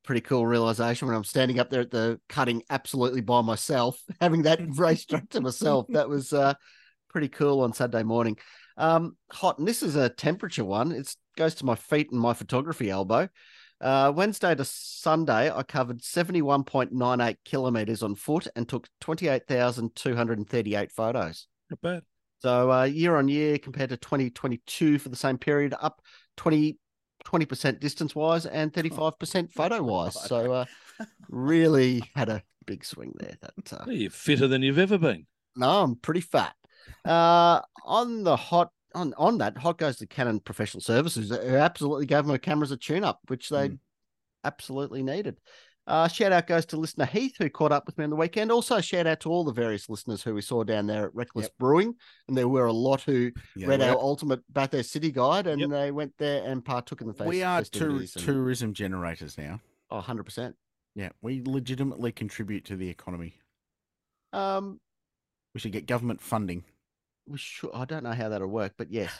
pretty 0.03 0.21
cool 0.21 0.45
realization 0.45 1.07
when 1.07 1.15
I'm 1.15 1.23
standing 1.23 1.59
up 1.59 1.69
there 1.69 1.81
at 1.81 1.91
the 1.91 2.19
cutting 2.27 2.61
absolutely 2.69 3.21
by 3.21 3.41
myself, 3.41 3.99
having 4.21 4.43
that 4.43 4.59
race 4.77 5.05
track 5.05 5.29
to 5.29 5.41
myself. 5.41 5.87
That 5.89 6.09
was 6.09 6.33
uh 6.33 6.53
pretty 7.09 7.29
cool 7.29 7.61
on 7.61 7.73
Saturday 7.73 8.03
morning. 8.03 8.37
Um 8.77 9.17
hot, 9.31 9.59
and 9.59 9.67
this 9.67 9.83
is 9.83 9.95
a 9.95 10.09
temperature 10.09 10.65
one. 10.65 10.91
It 10.91 11.13
goes 11.35 11.55
to 11.55 11.65
my 11.65 11.75
feet 11.75 12.11
and 12.11 12.19
my 12.19 12.33
photography 12.33 12.89
elbow. 12.89 13.29
Uh, 13.81 14.13
Wednesday 14.15 14.55
to 14.55 14.63
Sunday, 14.63 15.51
I 15.51 15.61
covered 15.63 15.99
71.98 16.01 17.35
kilometers 17.43 18.01
on 18.01 18.15
foot 18.15 18.47
and 18.55 18.67
took 18.67 18.87
28,238 19.01 20.91
photos. 20.91 21.47
Not 21.69 21.81
bad. 21.81 22.03
So 22.39 22.71
uh, 22.71 22.83
year 22.83 23.17
on 23.17 23.27
year 23.27 23.57
compared 23.57 23.89
to 23.89 23.97
2022 23.97 24.99
for 24.99 25.09
the 25.09 25.15
same 25.15 25.37
period, 25.37 25.73
up 25.79 26.01
20 26.37 26.77
percent 27.47 27.79
distance 27.79 28.13
wise 28.15 28.45
and 28.45 28.73
35 28.73 29.17
percent 29.17 29.51
photo 29.51 29.81
wise. 29.81 30.21
So 30.27 30.51
uh, 30.51 30.65
really 31.29 32.03
had 32.15 32.29
a 32.29 32.43
big 32.65 32.83
swing 32.83 33.13
there. 33.17 33.37
That 33.41 33.73
uh, 33.73 33.85
You're 33.89 34.11
fitter 34.11 34.47
than 34.47 34.61
you've 34.61 34.79
ever 34.79 34.97
been. 34.97 35.25
no, 35.55 35.83
I'm 35.83 35.95
pretty 35.95 36.21
fat. 36.21 36.53
Uh, 37.05 37.61
on 37.85 38.23
the 38.23 38.35
hot 38.35 38.71
on 38.95 39.13
on 39.17 39.37
that 39.39 39.57
hot 39.57 39.77
goes 39.77 39.97
to 39.97 40.07
Canon 40.07 40.39
Professional 40.39 40.81
Services, 40.81 41.29
who 41.29 41.55
absolutely 41.55 42.05
gave 42.05 42.25
my 42.25 42.37
cameras 42.37 42.71
a 42.71 42.77
tune 42.77 43.03
up, 43.03 43.19
which 43.27 43.49
they 43.49 43.69
Mm. 43.69 43.79
absolutely 44.43 45.03
needed. 45.03 45.39
Uh, 45.85 46.07
shout 46.07 46.31
out 46.31 46.47
goes 46.47 46.65
to 46.67 46.77
listener 46.77 47.05
Heath, 47.05 47.35
who 47.37 47.49
caught 47.49 47.73
up 47.73 47.85
with 47.85 47.97
me 47.97 48.05
on 48.05 48.09
the 48.09 48.15
weekend. 48.15 48.51
Also, 48.53 48.79
shout 48.79 49.05
out 49.05 49.19
to 49.19 49.29
all 49.29 49.43
the 49.43 49.51
various 49.51 49.89
listeners 49.89 50.23
who 50.23 50.33
we 50.33 50.39
saw 50.41 50.63
down 50.63 50.87
there 50.87 51.07
at 51.07 51.13
Reckless 51.15 51.47
Yep. 51.47 51.57
Brewing. 51.59 51.95
And 52.29 52.37
there 52.37 52.47
were 52.47 52.67
a 52.67 52.71
lot 52.73 53.01
who 53.01 53.31
Yeah, 53.57 53.67
read 53.67 53.81
our 53.81 53.97
ultimate 53.97 54.41
Bathurst 54.53 54.91
City 54.91 55.11
guide 55.11 55.45
and 55.45 55.59
Yep. 55.59 55.69
they 55.71 55.91
went 55.91 56.13
there 56.17 56.49
and 56.49 56.63
partook 56.63 57.01
in 57.01 57.07
the 57.07 57.13
fest- 57.13 57.27
we 57.27 57.43
are 57.43 57.63
tour- 57.65 57.97
and- 57.99 58.07
tourism 58.09 58.73
generators 58.73 59.37
now. 59.37 59.59
Oh, 59.89 59.97
100%. 59.99 60.55
Yeah, 60.95 61.09
we 61.21 61.41
legitimately 61.43 62.13
contribute 62.13 62.63
to 62.65 62.77
the 62.77 62.87
economy. 62.87 63.41
Um, 64.31 64.79
We 65.53 65.59
should 65.59 65.71
get 65.73 65.85
government 65.85 66.21
funding. 66.21 66.63
We 67.27 67.37
should, 67.37 67.71
I 67.73 67.85
don't 67.85 68.03
know 68.03 68.11
how 68.11 68.29
that'll 68.29 68.47
work, 68.47 68.73
but 68.77 68.91
yes. 68.91 69.11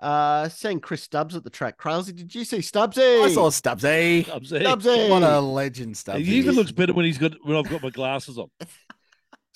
Uh, 0.00 0.48
seeing 0.48 0.80
Chris 0.80 1.02
Stubbs 1.02 1.36
at 1.36 1.44
the 1.44 1.50
track. 1.50 1.76
Crazy, 1.78 2.12
did 2.12 2.34
you 2.34 2.44
see 2.44 2.58
Stubbsy? 2.58 3.22
I 3.22 3.28
saw 3.28 3.50
Stubbsy. 3.50 4.24
Stubbsy. 4.26 4.62
Stubbsy. 4.62 5.08
What 5.08 5.22
a 5.22 5.40
legend, 5.40 5.94
Stubbsy. 5.94 6.24
He 6.24 6.36
even 6.38 6.56
looks 6.56 6.72
better 6.72 6.92
when 6.92 7.04
he's 7.04 7.18
got 7.18 7.34
when 7.44 7.56
I've 7.56 7.68
got 7.68 7.82
my 7.82 7.90
glasses 7.90 8.38
on. 8.38 8.48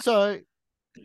So, 0.03 0.39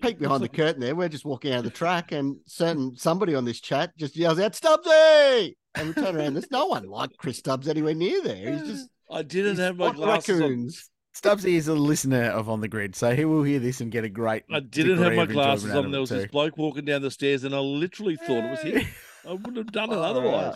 peek 0.02 0.20
behind 0.20 0.44
the 0.44 0.50
curtain 0.50 0.82
there. 0.82 0.94
We're 0.94 1.08
just 1.08 1.24
walking 1.24 1.54
out 1.54 1.60
of 1.60 1.64
the 1.64 1.70
track, 1.70 2.12
and 2.12 2.36
certain 2.46 2.94
somebody 2.98 3.36
on 3.36 3.46
this 3.46 3.62
chat 3.62 3.96
just 3.98 4.18
yells 4.18 4.38
out, 4.38 4.52
Stubbsy! 4.52 5.56
And 5.76 5.88
we 5.88 5.94
turn 5.94 6.18
around. 6.18 6.34
There's 6.34 6.52
no 6.52 6.66
one 6.66 6.84
like 6.90 7.12
Chris 7.18 7.38
Stubbs 7.38 7.70
anywhere 7.70 7.94
near 7.96 8.22
there. 8.22 8.52
He's 8.52 8.68
just 8.68 8.90
I 9.10 9.22
didn't 9.22 9.60
have 9.60 9.78
my 9.78 9.86
like 9.86 9.96
glasses 9.96 10.42
on. 10.42 10.50
raccoons. 10.50 10.90
Stubbsy 11.14 11.56
is 11.56 11.68
a 11.68 11.74
listener 11.74 12.26
of 12.26 12.48
On 12.50 12.62
the 12.62 12.68
Grid, 12.68 12.96
so 12.96 13.14
he 13.14 13.26
will 13.26 13.44
hear 13.44 13.60
this 13.60 13.82
and 13.82 13.92
get 13.92 14.06
a 14.06 14.10
great. 14.10 14.44
I 14.52 14.62
didn't 14.62 15.00
have 15.00 15.14
my 15.14 15.26
glasses 15.26 15.72
on. 15.72 15.92
There 15.92 15.98
it 15.98 16.02
was 16.02 16.10
this 16.10 16.32
bloke 16.32 16.58
walking 16.58 16.86
down 16.86 17.02
the 17.02 17.12
stairs, 17.12 17.44
and 17.44 17.54
I 17.54 17.60
literally 17.60 18.16
thought 18.16 18.46
it 18.46 18.50
was 18.50 18.62
him. 18.62 18.88
I 19.28 19.34
wouldn't 19.34 19.58
have 19.58 19.72
done 19.72 19.92
it 19.92 19.98
otherwise. 19.98 20.56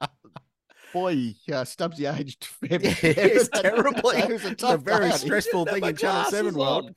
Boy, 0.92 1.34
uh, 1.48 1.62
Stubbsy 1.64 2.12
aged 2.12 2.48
very, 2.62 2.82
Yeah, 2.84 2.92
it's 3.02 3.48
terribly. 3.48 4.16
It 4.18 4.32
was 4.32 4.44
a, 4.44 4.50
It's 4.50 4.62
a 4.64 4.76
very 4.76 5.12
stressful 5.12 5.66
thing 5.66 5.84
in 5.84 5.96
Channel 5.96 6.24
7 6.24 6.54
world. 6.54 6.90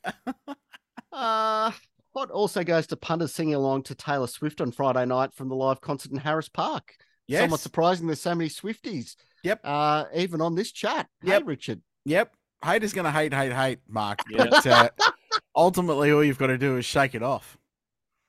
Uh, 1.12 1.70
what 2.12 2.30
also 2.30 2.64
goes 2.64 2.88
to 2.88 2.96
punters 2.96 3.32
singing 3.32 3.54
along 3.54 3.84
to 3.84 3.94
Taylor 3.94 4.26
Swift 4.26 4.60
on 4.60 4.72
Friday 4.72 5.06
night 5.06 5.32
from 5.32 5.48
the 5.48 5.54
live 5.54 5.80
concert 5.80 6.10
in 6.10 6.18
Harris 6.18 6.48
Park. 6.48 6.96
Yes. 7.28 7.42
Somewhat 7.42 7.60
surprising 7.60 8.06
there's 8.06 8.20
so 8.20 8.34
many 8.34 8.50
Swifties. 8.50 9.14
Yep. 9.44 9.60
Uh, 9.62 10.04
even 10.14 10.40
on 10.40 10.56
this 10.56 10.72
chat. 10.72 11.08
Yep. 11.22 11.42
Hey, 11.42 11.46
Richard. 11.46 11.82
Yep. 12.04 12.34
Haters 12.64 12.92
going 12.92 13.04
to 13.04 13.10
hate, 13.10 13.32
hate, 13.34 13.52
hate, 13.52 13.78
Mark. 13.88 14.20
Yeah. 14.30 14.46
But 14.50 14.66
uh, 14.66 14.88
ultimately, 15.54 16.10
all 16.12 16.24
you've 16.24 16.38
got 16.38 16.48
to 16.48 16.58
do 16.58 16.76
is 16.76 16.84
shake 16.84 17.14
it 17.14 17.22
off. 17.22 17.58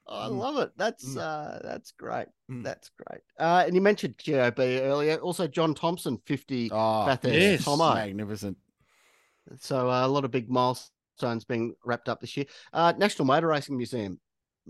Oh, 0.07 0.19
I 0.19 0.27
Mm. 0.29 0.37
love 0.37 0.57
it. 0.59 0.71
That's 0.77 1.05
Mm. 1.15 1.17
uh, 1.19 1.59
that's 1.63 1.91
great. 1.93 2.27
Mm. 2.51 2.63
That's 2.63 2.91
great. 3.03 3.21
Uh, 3.39 3.63
and 3.65 3.73
you 3.73 3.81
mentioned 3.81 4.15
GOB 4.23 4.59
earlier. 4.81 5.15
Also, 5.17 5.47
John 5.47 5.73
Thompson, 5.73 6.17
50 6.25 6.69
Oh, 6.71 7.05
Bathurst 7.07 7.33
yes. 7.33 7.65
Tomo. 7.65 7.93
magnificent. 7.95 8.57
So 9.59 9.89
uh, 9.89 10.05
a 10.05 10.07
lot 10.07 10.25
of 10.25 10.31
big 10.31 10.49
milestones 10.49 11.45
being 11.45 11.75
wrapped 11.83 12.09
up 12.09 12.19
this 12.21 12.35
year. 12.37 12.45
Uh, 12.73 12.93
National 12.97 13.25
Motor 13.25 13.47
Racing 13.47 13.77
Museum. 13.77 14.19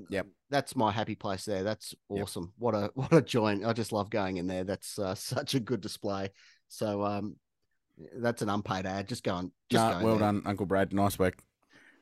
Yep. 0.09 0.27
That's 0.49 0.75
my 0.75 0.91
happy 0.91 1.15
place 1.15 1.45
there. 1.45 1.63
That's 1.63 1.93
Yep. 2.09 2.23
awesome. 2.23 2.53
What 2.57 2.75
a 2.75 2.91
what 2.95 3.13
a 3.13 3.21
joint. 3.21 3.65
I 3.65 3.73
just 3.73 3.91
love 3.91 4.09
going 4.09 4.37
in 4.37 4.47
there. 4.47 4.63
That's 4.63 4.99
uh, 4.99 5.15
such 5.15 5.55
a 5.55 5.59
good 5.59 5.81
display. 5.81 6.31
So 6.67 7.03
um, 7.03 7.35
that's 8.17 8.41
an 8.41 8.49
unpaid 8.49 8.85
ad. 8.85 9.07
Just 9.07 9.23
going. 9.23 9.51
Just 9.69 9.83
Nah, 9.83 9.91
going 9.93 10.03
well 10.05 10.13
there. 10.17 10.27
done, 10.31 10.41
Uncle 10.45 10.65
Brad. 10.65 10.93
Nice 10.93 11.17
work. 11.19 11.37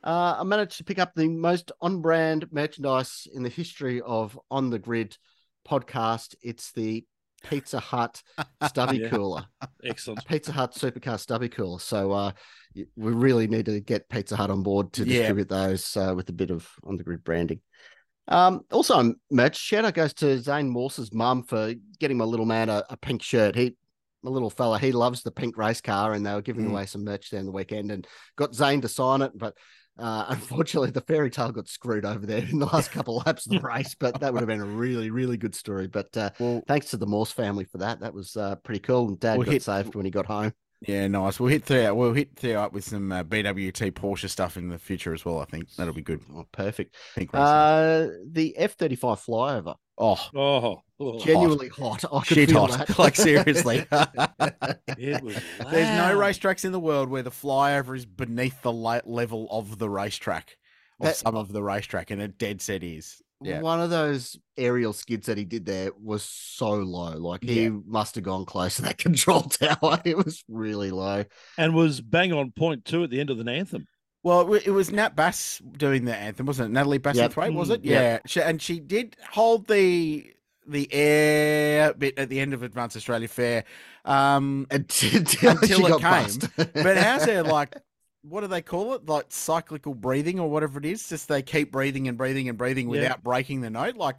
Uh, 0.04 0.36
I 0.40 0.44
managed 0.44 0.78
to 0.78 0.84
pick 0.84 1.00
up 1.00 1.14
the 1.16 1.30
most 1.30 1.72
on-brand 1.82 2.48
merchandise 2.52 3.26
in 3.34 3.42
the 3.44 3.50
history 3.50 4.02
of 4.02 4.38
On 4.52 4.70
the 4.70 4.80
Grid 4.80 5.18
podcast. 5.68 6.36
It's 6.42 6.72
the 6.74 7.06
Pizza 7.44 7.80
Hut 7.80 8.22
stubby 8.68 8.98
Yeah. 8.98 9.10
cooler. 9.10 9.46
Excellent. 9.84 10.26
Pizza 10.28 10.52
Hut 10.52 10.74
supercar 10.74 11.20
stubby 11.20 11.48
cooler. 11.50 11.80
So 11.80 12.12
uh, 12.12 12.32
we 12.76 12.86
really 12.96 13.48
need 13.48 13.66
to 13.68 13.80
get 13.80 14.10
Pizza 14.10 14.36
Hut 14.36 14.50
on 14.50 14.62
board 14.64 14.92
to 14.94 15.04
Yeah. 15.06 15.20
distribute 15.20 15.50
those 15.50 15.96
uh, 15.96 16.14
with 16.16 16.28
a 16.30 16.34
bit 16.34 16.52
of 16.52 16.68
on 16.84 16.98
the 16.98 17.04
grid 17.04 17.24
branding. 17.24 17.62
Um, 18.30 18.62
also, 18.72 18.96
on 18.96 19.16
merch 19.30 19.58
shout 19.58 19.84
out 19.86 19.94
goes 19.94 20.14
to 20.16 20.40
Zane 20.40 20.70
Morse's 20.70 21.14
mum 21.14 21.44
for 21.44 21.74
getting 22.00 22.18
my 22.18 22.24
little 22.26 22.46
man 22.46 22.70
a, 22.70 22.84
a 22.90 22.96
pink 22.98 23.22
shirt. 23.22 23.56
He, 23.56 23.76
my 24.24 24.32
little 24.32 24.50
fella, 24.50 24.80
he 24.80 24.92
loves 24.92 25.22
the 25.24 25.32
pink 25.32 25.58
race 25.58 25.82
car, 25.82 26.14
and 26.14 26.26
they 26.26 26.34
were 26.34 26.42
giving 26.42 26.66
Mm. 26.66 26.72
away 26.72 26.86
some 26.86 27.04
merch 27.04 27.30
there 27.30 27.40
in 27.40 27.46
the 27.46 27.52
weekend, 27.52 27.92
and 27.92 28.08
got 28.38 28.56
Zane 28.56 28.82
to 28.82 28.88
sign 28.88 29.22
it. 29.22 29.32
But 29.38 29.56
uh, 30.00 30.26
unfortunately, 30.30 30.92
the 30.92 31.02
fairy 31.02 31.30
tale 31.30 31.52
got 31.52 31.68
screwed 31.68 32.06
over 32.06 32.26
there 32.26 32.40
in 32.44 32.60
the 32.60 32.66
last 32.66 32.92
couple 32.94 33.20
of 33.20 33.26
laps 33.28 33.46
of 33.46 33.52
the 33.52 33.60
race. 33.60 33.96
But 34.00 34.20
that 34.22 34.34
would 34.34 34.40
have 34.40 34.48
been 34.48 34.62
a 34.62 34.66
really, 34.66 35.10
really 35.12 35.38
good 35.38 35.54
story. 35.56 35.88
But 35.88 36.16
uh, 36.18 36.30
Well, 36.40 36.64
thanks 36.68 36.88
to 36.92 36.98
the 36.98 37.06
Morse 37.06 37.32
family 37.32 37.66
for 37.66 37.78
that. 37.80 38.00
That 38.00 38.14
was 38.14 38.36
uh, 38.36 38.56
pretty 38.56 38.80
cool. 38.80 39.08
And 39.10 39.20
Dad 39.20 39.38
We'll 39.38 39.46
got 39.46 39.52
hit- 39.54 39.64
saved 39.64 39.96
when 39.96 40.06
he 40.06 40.12
got 40.12 40.26
home. 40.26 40.54
Yeah, 40.88 41.08
nice. 41.08 41.40
We'll 41.40 41.50
hit 41.50 41.66
Theo. 41.66 41.94
We'll 41.96 42.14
hit 42.14 42.30
Theo 42.36 42.62
up 42.62 42.74
with 42.74 42.84
some 42.84 43.12
uh, 43.12 43.24
BWT 43.24 43.92
Porsche 43.92 44.30
stuff 44.30 44.58
in 44.58 44.70
the 44.70 44.78
future 44.80 45.14
as 45.14 45.24
well. 45.26 45.40
I 45.40 45.46
think 45.46 45.70
that'll 45.76 45.94
be 45.94 46.02
good. 46.02 46.22
Oh, 46.36 46.46
perfect. 46.52 46.96
Pink. 47.16 47.30
Uh, 47.34 48.08
the 48.26 48.54
F 48.58 48.74
thirty 48.74 48.96
five 48.96 49.20
flyover, 49.20 49.76
oh, 49.98 50.30
Oh, 50.36 50.82
oh. 51.00 51.20
genuinely 51.20 51.70
hot. 51.70 52.04
I 52.12 52.20
could 52.20 52.36
shit 52.36 52.50
feel 52.50 52.68
hot. 52.68 52.88
that. 52.88 53.00
like 53.00 53.16
seriously. 53.16 53.86
There's 54.98 55.22
no 55.22 56.16
racetracks 56.18 56.66
in 56.66 56.72
the 56.72 56.80
world 56.80 57.10
where 57.10 57.24
the 57.24 57.32
flyover 57.32 57.96
is 57.96 58.06
beneath 58.06 58.62
the 58.62 58.72
la- 58.72 59.02
level 59.06 59.48
of 59.52 59.78
the 59.80 59.90
racetrack, 59.90 60.58
of 61.00 61.08
That- 61.08 61.16
some 61.16 61.36
of 61.36 61.52
the 61.52 61.64
racetrack, 61.64 62.12
and 62.12 62.22
it 62.22 62.38
dead 62.38 62.62
set 62.62 62.84
is. 62.84 63.22
Yeah. 63.46 63.62
One 63.62 63.82
of 63.82 63.90
those 63.90 64.38
aerial 64.58 64.94
skids 64.94 65.28
that 65.28 65.38
he 65.38 65.46
did 65.46 65.66
there 65.66 65.92
was 66.02 66.24
so 66.24 66.72
low. 66.72 67.18
Like 67.18 67.44
he 67.44 67.64
Yeah. 67.64 67.70
must 67.86 68.16
have 68.16 68.24
gone 68.24 68.46
close 68.46 68.76
to 68.78 68.82
that 68.84 68.98
control 69.00 69.42
tower. 69.44 70.00
It 70.06 70.18
was 70.18 70.44
really 70.48 70.92
low. 70.92 71.26
and 71.58 71.74
was 71.76 72.02
bang 72.02 72.34
on 72.34 72.52
point 72.52 72.86
too 72.86 73.04
at 73.04 73.10
the 73.10 73.20
end 73.20 73.30
of 73.30 73.38
the 73.38 73.52
anthem. 73.52 73.86
Well, 74.24 74.54
it 74.54 74.70
was 74.70 74.90
Nat 74.90 75.18
Bass 75.18 75.62
doing 75.78 76.06
the 76.06 76.16
anthem, 76.16 76.46
wasn't 76.46 76.70
it? 76.70 76.74
Natalie 76.74 76.98
Bass 76.98 77.18
Yep. 77.18 77.36
was 77.54 77.70
it? 77.70 77.82
Mm, 77.82 77.86
Yeah, 77.90 78.02
yep. 78.02 78.22
She, 78.28 78.42
and 78.42 78.62
she 78.62 78.80
did 78.80 79.18
hold 79.32 79.68
the 79.68 80.30
the 80.66 80.88
air 80.94 81.94
bit 81.94 82.18
at 82.18 82.30
the 82.30 82.40
end 82.40 82.54
of 82.54 82.64
Advanced 82.64 82.96
Australia 82.96 83.28
Fair. 83.28 83.66
Um, 84.06 84.66
Until, 84.72 85.18
until 85.20 85.50
Until 85.52 85.78
she 85.80 85.84
it 85.86 86.02
got 86.02 86.28
came. 86.30 86.68
but 86.84 86.98
how's 86.98 87.26
there 87.26 87.44
like 87.44 87.76
what 88.24 88.42
do 88.42 88.48
they 88.48 88.62
call 88.62 88.94
it? 88.94 89.06
Like 89.06 89.26
cyclical 89.30 89.94
breathing 89.94 90.40
or 90.40 90.50
whatever 90.50 90.80
it 90.80 90.86
is. 90.86 91.08
Just 91.08 91.28
they 91.28 91.42
keep 91.42 91.72
breathing 91.72 92.08
and 92.08 92.18
breathing 92.18 92.50
and 92.50 92.58
breathing 92.58 92.88
Yeah. 92.88 93.02
without 93.02 93.24
breaking 93.24 93.62
the 93.62 93.70
note. 93.70 93.96
Like 93.96 94.18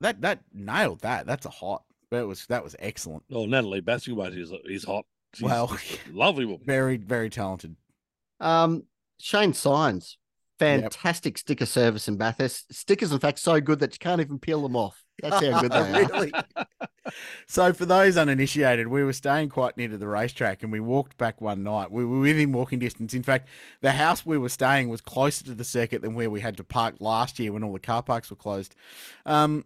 that 0.00 0.20
that 0.22 0.40
nailed 0.52 1.00
that. 1.00 1.26
That's 1.26 1.46
a 1.46 1.50
hot. 1.50 1.84
That 2.10 2.26
was 2.26 2.46
that 2.46 2.64
was 2.64 2.74
excellent. 2.78 3.22
Oh, 3.30 3.46
Natalie 3.46 3.82
Bassingthwaighte 3.82 4.36
is 4.38 4.52
is 4.64 4.84
hot. 4.84 5.04
She's 5.34 5.44
well 5.44 5.76
lovely 6.12 6.44
woman. 6.44 6.62
very 6.66 6.96
very 6.96 7.30
talented. 7.30 7.76
Um, 8.40 8.84
Shane 9.18 9.52
Signs, 9.52 10.16
fantastic 10.60 11.38
sticker 11.38 11.66
service 11.66 12.08
in 12.08 12.16
Bathurst. 12.16 12.72
Stickers, 12.72 13.12
in 13.12 13.18
fact, 13.18 13.38
so 13.38 13.60
good 13.60 13.80
that 13.80 13.94
you 13.94 13.98
can't 13.98 14.20
even 14.20 14.38
peel 14.38 14.62
them 14.62 14.76
off. 14.76 15.02
That's 15.22 15.44
how 15.44 15.60
good 15.60 15.72
they 15.72 16.30
are. 16.56 16.66
so 17.46 17.72
for 17.72 17.84
those 17.86 18.16
uninitiated 18.16 18.86
we 18.86 19.04
were 19.04 19.12
staying 19.12 19.48
quite 19.48 19.76
near 19.76 19.88
to 19.88 19.98
the 19.98 20.06
racetrack 20.06 20.62
and 20.62 20.70
we 20.72 20.80
walked 20.80 21.16
back 21.18 21.40
one 21.40 21.62
night 21.62 21.90
we 21.90 22.04
were 22.04 22.20
within 22.20 22.52
walking 22.52 22.78
distance 22.78 23.14
in 23.14 23.22
fact 23.22 23.48
the 23.80 23.90
house 23.92 24.24
we 24.24 24.38
were 24.38 24.48
staying 24.48 24.88
was 24.88 25.00
closer 25.00 25.44
to 25.44 25.54
the 25.54 25.64
circuit 25.64 26.02
than 26.02 26.14
where 26.14 26.30
we 26.30 26.40
had 26.40 26.56
to 26.56 26.64
park 26.64 26.94
last 27.00 27.38
year 27.38 27.52
when 27.52 27.64
all 27.64 27.72
the 27.72 27.78
car 27.80 28.02
parks 28.02 28.30
were 28.30 28.36
closed 28.36 28.74
um 29.26 29.64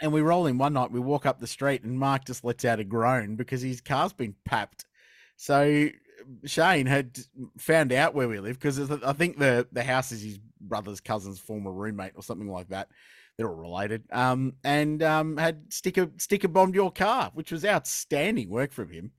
and 0.00 0.12
we 0.12 0.20
roll 0.20 0.46
in 0.46 0.56
one 0.58 0.72
night 0.72 0.90
we 0.90 1.00
walk 1.00 1.26
up 1.26 1.40
the 1.40 1.46
street 1.46 1.82
and 1.82 1.98
mark 1.98 2.24
just 2.24 2.44
lets 2.44 2.64
out 2.64 2.80
a 2.80 2.84
groan 2.84 3.36
because 3.36 3.60
his 3.60 3.80
car's 3.80 4.12
been 4.12 4.34
papped 4.44 4.84
so 5.36 5.88
shane 6.44 6.86
had 6.86 7.18
found 7.58 7.92
out 7.92 8.14
where 8.14 8.28
we 8.28 8.38
live 8.40 8.58
because 8.58 8.90
i 9.02 9.12
think 9.12 9.38
the 9.38 9.66
the 9.72 9.82
house 9.82 10.12
is 10.12 10.22
his 10.22 10.38
brother's 10.60 11.00
cousin's 11.00 11.38
former 11.38 11.72
roommate 11.72 12.12
or 12.14 12.22
something 12.22 12.48
like 12.50 12.68
that 12.68 12.88
they're 13.38 13.48
all 13.48 13.54
related. 13.54 14.02
Um, 14.12 14.52
and 14.64 15.02
um, 15.02 15.38
had 15.38 15.72
sticker 15.72 16.10
sticker 16.18 16.48
bombed 16.48 16.74
your 16.74 16.92
car, 16.92 17.30
which 17.32 17.50
was 17.50 17.64
outstanding 17.64 18.50
work 18.50 18.70
from 18.70 18.90
him. 18.90 19.12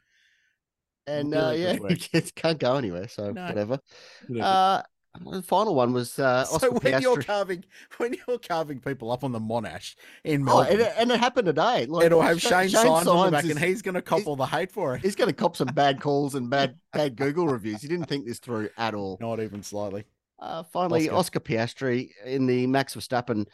And 1.08 1.32
Really 1.32 1.66
uh, 1.66 1.74
yeah, 1.74 1.80
work. 1.80 2.14
it 2.14 2.36
can't 2.36 2.60
go 2.60 2.76
anywhere. 2.76 3.08
So 3.08 3.32
No. 3.32 3.48
whatever. 3.48 3.80
Whatever. 4.28 4.48
Uh, 4.48 4.82
the 5.20 5.42
final 5.42 5.76
one 5.76 5.92
was 5.94 6.18
uh, 6.20 6.46
Oscar 6.52 6.68
so 6.68 6.72
when 6.72 7.02
you're 7.02 7.22
carving 7.22 7.64
when 7.98 8.16
you're 8.28 8.40
carving 8.40 8.80
people 8.80 9.12
up 9.12 9.24
on 9.24 9.32
the 9.32 9.40
Monash 9.40 9.96
in 10.24 10.42
Oh, 10.44 10.46
Melbourne, 10.46 10.68
and, 10.72 10.82
it, 10.82 10.94
and 10.98 11.12
it 11.12 11.20
happened 11.20 11.46
today. 11.48 11.86
Like, 11.86 12.06
it'll 12.06 12.22
have 12.22 12.42
Sha- 12.42 12.68
Shane, 12.68 12.88
on 12.88 13.26
the 13.26 13.32
back, 13.32 13.44
is- 13.44 13.52
and 13.52 13.60
he's 13.60 13.82
going 13.82 13.96
to 13.96 14.02
cop 14.02 14.26
all 14.26 14.36
the 14.36 14.46
hate 14.46 14.72
for 14.72 14.96
it. 14.96 15.02
he's 15.02 15.16
going 15.16 15.28
to 15.30 15.34
cop 15.36 15.56
some 15.58 15.68
bad 15.70 16.00
calls 16.02 16.36
and 16.36 16.50
bad 16.50 16.76
bad 16.94 17.16
Google 17.16 17.48
reviews. 17.48 17.82
He 17.82 17.88
didn't 17.88 18.06
think 18.08 18.26
this 18.26 18.40
through 18.40 18.70
at 18.78 18.94
all. 18.94 19.18
Not 19.20 19.40
even 19.42 19.64
slightly. 19.64 20.06
Uh, 20.40 20.64
finally, 20.64 21.10
Oscar. 21.10 21.38
Oscar. 21.38 21.40
Piastri 21.42 22.10
in 22.26 22.48
the 22.48 22.66
Max 22.68 22.96
Verstappen 22.96 23.46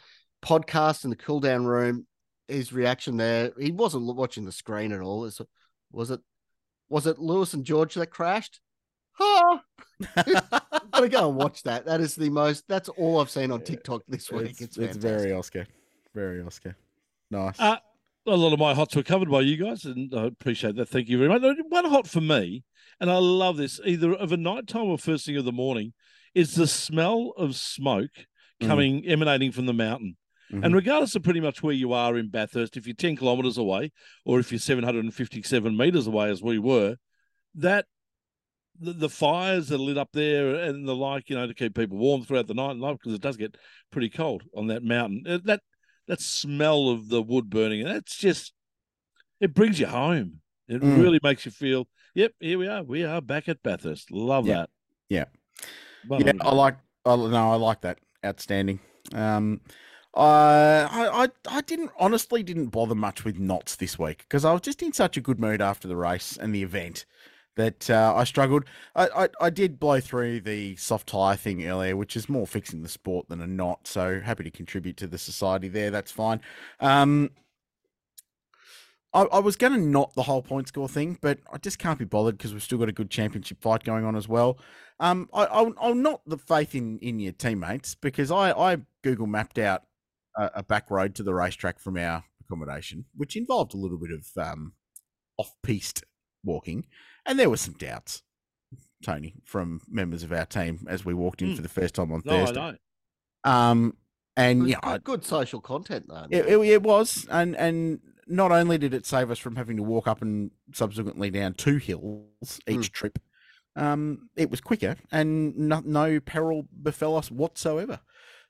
podcast 0.42 1.04
in 1.04 1.10
the 1.10 1.16
cool 1.16 1.40
down 1.40 1.66
room. 1.66 2.06
His 2.46 2.72
reaction 2.72 3.18
there, 3.18 3.52
he 3.60 3.72
wasn't 3.72 4.04
watching 4.06 4.46
the 4.46 4.52
screen 4.52 4.92
at 4.92 5.00
all. 5.02 5.28
Was 5.92 6.10
it? 6.10 6.20
Was 6.88 7.06
it 7.06 7.18
Lewis 7.18 7.52
and 7.52 7.64
George 7.64 7.92
that 7.94 8.06
crashed? 8.06 8.60
Huh. 9.18 9.58
Gotta 10.92 11.08
go 11.08 11.28
and 11.28 11.36
watch 11.36 11.62
that. 11.64 11.84
That 11.86 12.00
is 12.00 12.14
the 12.14 12.30
most. 12.30 12.64
That's 12.68 12.88
all 12.90 13.20
I've 13.20 13.30
seen 13.30 13.50
on 13.50 13.62
TikTok 13.62 14.02
this 14.08 14.30
week. 14.30 14.50
it's, 14.50 14.60
It's, 14.60 14.78
it's 14.78 14.96
very 14.96 15.32
Oscar, 15.32 15.66
very 16.14 16.40
Oscar. 16.42 16.76
Nice. 17.30 17.58
Uh, 17.58 17.76
a 18.26 18.36
lot 18.36 18.52
of 18.52 18.58
my 18.58 18.74
hots 18.74 18.94
were 18.94 19.02
covered 19.02 19.30
by 19.30 19.40
you 19.40 19.56
guys, 19.56 19.84
and 19.84 20.14
I 20.14 20.24
appreciate 20.26 20.76
that. 20.76 20.88
Thank 20.88 21.08
you 21.08 21.18
very 21.18 21.28
much. 21.28 21.42
One 21.68 21.84
hot 21.86 22.06
for 22.06 22.20
me, 22.20 22.62
and 23.00 23.10
I 23.10 23.16
love 23.16 23.56
this, 23.56 23.80
either 23.84 24.12
of 24.14 24.32
a 24.32 24.36
nighttime 24.36 24.84
or 24.88 24.98
first 24.98 25.26
thing 25.26 25.36
of 25.36 25.44
the 25.44 25.52
morning, 25.52 25.94
is 26.34 26.54
the 26.54 26.66
smell 26.66 27.32
of 27.36 27.54
smoke 27.56 28.10
Mm. 28.60 28.66
coming 28.66 29.06
emanating 29.06 29.52
from 29.52 29.66
the 29.66 29.72
mountain. 29.72 30.16
Mhm. 30.52 30.64
And 30.64 30.74
regardless 30.74 31.14
of 31.14 31.22
pretty 31.22 31.38
much 31.38 31.62
where 31.62 31.72
you 31.74 31.92
are 31.92 32.16
in 32.18 32.28
Bathurst, 32.28 32.76
if 32.76 32.88
you're 32.88 32.94
10 32.96 33.16
kilometres 33.16 33.56
away 33.56 33.92
or 34.24 34.40
if 34.40 34.50
you're 34.50 34.58
757 34.58 35.76
metres 35.76 36.08
away, 36.08 36.28
as 36.28 36.42
we 36.42 36.58
were, 36.58 36.96
that 37.54 37.86
the, 38.80 38.92
the 38.92 39.08
fires 39.08 39.68
that 39.68 39.76
are 39.76 39.78
lit 39.78 39.98
up 39.98 40.10
there 40.12 40.54
and 40.54 40.86
the 40.86 40.94
like, 40.94 41.30
you 41.30 41.36
know, 41.36 41.46
to 41.46 41.54
keep 41.54 41.74
people 41.74 41.98
warm 41.98 42.24
throughout 42.24 42.46
the 42.46 42.54
night 42.54 42.72
and 42.72 42.80
life, 42.80 42.96
because 42.98 43.14
it 43.14 43.22
does 43.22 43.36
get 43.36 43.56
pretty 43.90 44.08
cold 44.08 44.42
on 44.56 44.68
that 44.68 44.82
mountain. 44.82 45.24
Uh, 45.26 45.38
That 45.44 45.60
that 46.06 46.20
smell 46.20 46.88
of 46.88 47.08
the 47.08 47.22
wood 47.22 47.50
burning, 47.50 47.84
that's 47.84 48.16
just 48.16 48.52
it 49.40 49.54
brings 49.54 49.78
you 49.78 49.86
home. 49.86 50.40
It 50.68 50.80
Mm. 50.82 51.00
really 51.02 51.20
makes 51.22 51.44
you 51.44 51.50
feel, 51.50 51.88
yep, 52.14 52.32
here 52.40 52.58
we 52.58 52.66
are. 52.66 52.82
We 52.82 53.04
are 53.04 53.20
back 53.20 53.48
at 53.48 53.62
Bathurst. 53.62 54.10
Love 54.10 54.46
Yeah. 54.46 54.54
that. 54.54 54.70
Yeah. 55.08 55.24
Well, 56.06 56.20
yeah, 56.22 56.32
I 56.40 56.54
like. 56.54 56.76
I, 57.04 57.16
no, 57.16 57.52
I 57.52 57.56
like 57.56 57.80
that. 57.82 57.98
Outstanding. 58.24 58.80
Um, 59.12 59.60
I, 60.14 60.88
I, 60.90 61.24
I, 61.24 61.28
I 61.48 61.60
didn't 61.62 61.90
honestly 61.98 62.42
didn't 62.42 62.66
bother 62.66 62.94
much 62.94 63.24
with 63.24 63.38
nots 63.38 63.76
this 63.76 63.98
week 63.98 64.18
because 64.18 64.44
I 64.44 64.52
was 64.52 64.62
just 64.62 64.82
in 64.82 64.92
such 64.92 65.16
a 65.16 65.20
good 65.20 65.38
mood 65.38 65.60
after 65.60 65.86
the 65.86 65.96
race 65.96 66.36
and 66.36 66.54
the 66.54 66.62
event 66.62 67.06
that 67.58 67.90
uh, 67.90 68.14
I 68.16 68.24
struggled. 68.24 68.64
I, 68.94 69.08
I, 69.08 69.28
I 69.40 69.50
did 69.50 69.78
blow 69.78 70.00
through 70.00 70.40
the 70.40 70.76
soft 70.76 71.08
tire 71.08 71.36
thing 71.36 71.66
earlier, 71.66 71.96
which 71.96 72.16
is 72.16 72.28
more 72.28 72.46
fixing 72.46 72.82
the 72.82 72.88
sport 72.88 73.28
than 73.28 73.42
a 73.42 73.46
not. 73.46 73.86
So 73.86 74.20
happy 74.20 74.44
to 74.44 74.50
contribute 74.50 74.96
to 74.98 75.08
the 75.08 75.18
society 75.18 75.68
there. 75.68 75.90
That's 75.90 76.12
fine. 76.12 76.40
Um, 76.80 77.30
I, 79.12 79.22
I 79.22 79.38
was 79.40 79.56
going 79.56 79.72
to 79.72 79.78
not 79.78 80.14
the 80.14 80.22
whole 80.22 80.40
point 80.40 80.68
score 80.68 80.88
thing, 80.88 81.18
but 81.20 81.40
I 81.52 81.58
just 81.58 81.80
can't 81.80 81.98
be 81.98 82.04
bothered 82.04 82.38
because 82.38 82.52
we've 82.52 82.62
still 82.62 82.78
got 82.78 82.88
a 82.88 82.92
good 82.92 83.10
championship 83.10 83.60
fight 83.60 83.82
going 83.82 84.04
on 84.04 84.14
as 84.14 84.28
well. 84.28 84.58
Um, 85.00 85.28
I, 85.34 85.44
I'll, 85.46 85.74
I'll 85.80 85.94
not 85.94 86.22
the 86.26 86.38
faith 86.38 86.76
in, 86.76 86.98
in 87.00 87.18
your 87.18 87.32
teammates 87.32 87.96
because 87.96 88.30
I, 88.30 88.52
I 88.52 88.78
Google 89.02 89.26
mapped 89.26 89.58
out 89.58 89.82
a, 90.38 90.50
a 90.56 90.62
back 90.62 90.90
road 90.90 91.16
to 91.16 91.24
the 91.24 91.34
racetrack 91.34 91.80
from 91.80 91.96
our 91.96 92.22
accommodation, 92.40 93.06
which 93.16 93.34
involved 93.34 93.74
a 93.74 93.78
little 93.78 93.98
bit 93.98 94.10
of 94.12 94.26
um, 94.40 94.74
off 95.38 95.56
piste 95.64 96.04
walking, 96.44 96.86
and 97.28 97.38
there 97.38 97.48
were 97.50 97.56
some 97.56 97.74
doubts, 97.74 98.22
Tony, 99.04 99.34
from 99.44 99.80
members 99.88 100.22
of 100.24 100.32
our 100.32 100.46
team 100.46 100.84
as 100.88 101.04
we 101.04 101.14
walked 101.14 101.42
in 101.42 101.50
Hmm. 101.50 101.54
for 101.56 101.62
the 101.62 101.68
first 101.68 101.94
time 101.94 102.10
on 102.12 102.22
no, 102.24 102.32
I 102.34 102.44
Thursday. 102.46 102.60
know. 103.44 103.50
Um, 103.52 103.96
and 104.36 104.68
yeah, 104.68 104.80
good, 104.82 105.04
good 105.04 105.24
social 105.24 105.60
content 105.60 106.06
though. 106.08 106.26
it, 106.30 106.46
it, 106.46 106.58
it 106.58 106.82
was, 106.82 107.26
and 107.30 107.56
and 107.56 108.00
not 108.26 108.52
only 108.52 108.76
did 108.78 108.92
it 108.94 109.06
save 109.06 109.30
us 109.30 109.38
from 109.38 109.56
having 109.56 109.76
to 109.78 109.82
walk 109.82 110.06
up 110.06 110.20
and 110.22 110.50
subsequently 110.74 111.30
down 111.30 111.54
two 111.54 111.76
hills 111.78 112.60
each 112.66 112.92
trip, 112.92 113.18
um, 113.74 114.28
it 114.36 114.50
was 114.50 114.60
quicker 114.60 114.96
and 115.10 115.56
no, 115.56 115.80
no 115.84 116.20
peril 116.20 116.66
befell 116.82 117.16
us 117.16 117.30
whatsoever. 117.30 118.00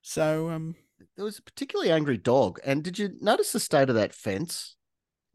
So 0.03 0.51
um, 0.51 0.75
there 1.17 1.25
was 1.25 1.39
a 1.39 1.43
particularly 1.43 1.93
angry 1.93 2.17
dog. 2.17 2.59
And 2.65 2.83
did 2.83 2.99
you 2.99 3.11
notice 3.21 3.53
the 3.53 3.61
state 3.61 3.89
of 3.89 3.95
that 3.95 4.15
fence 4.15 4.77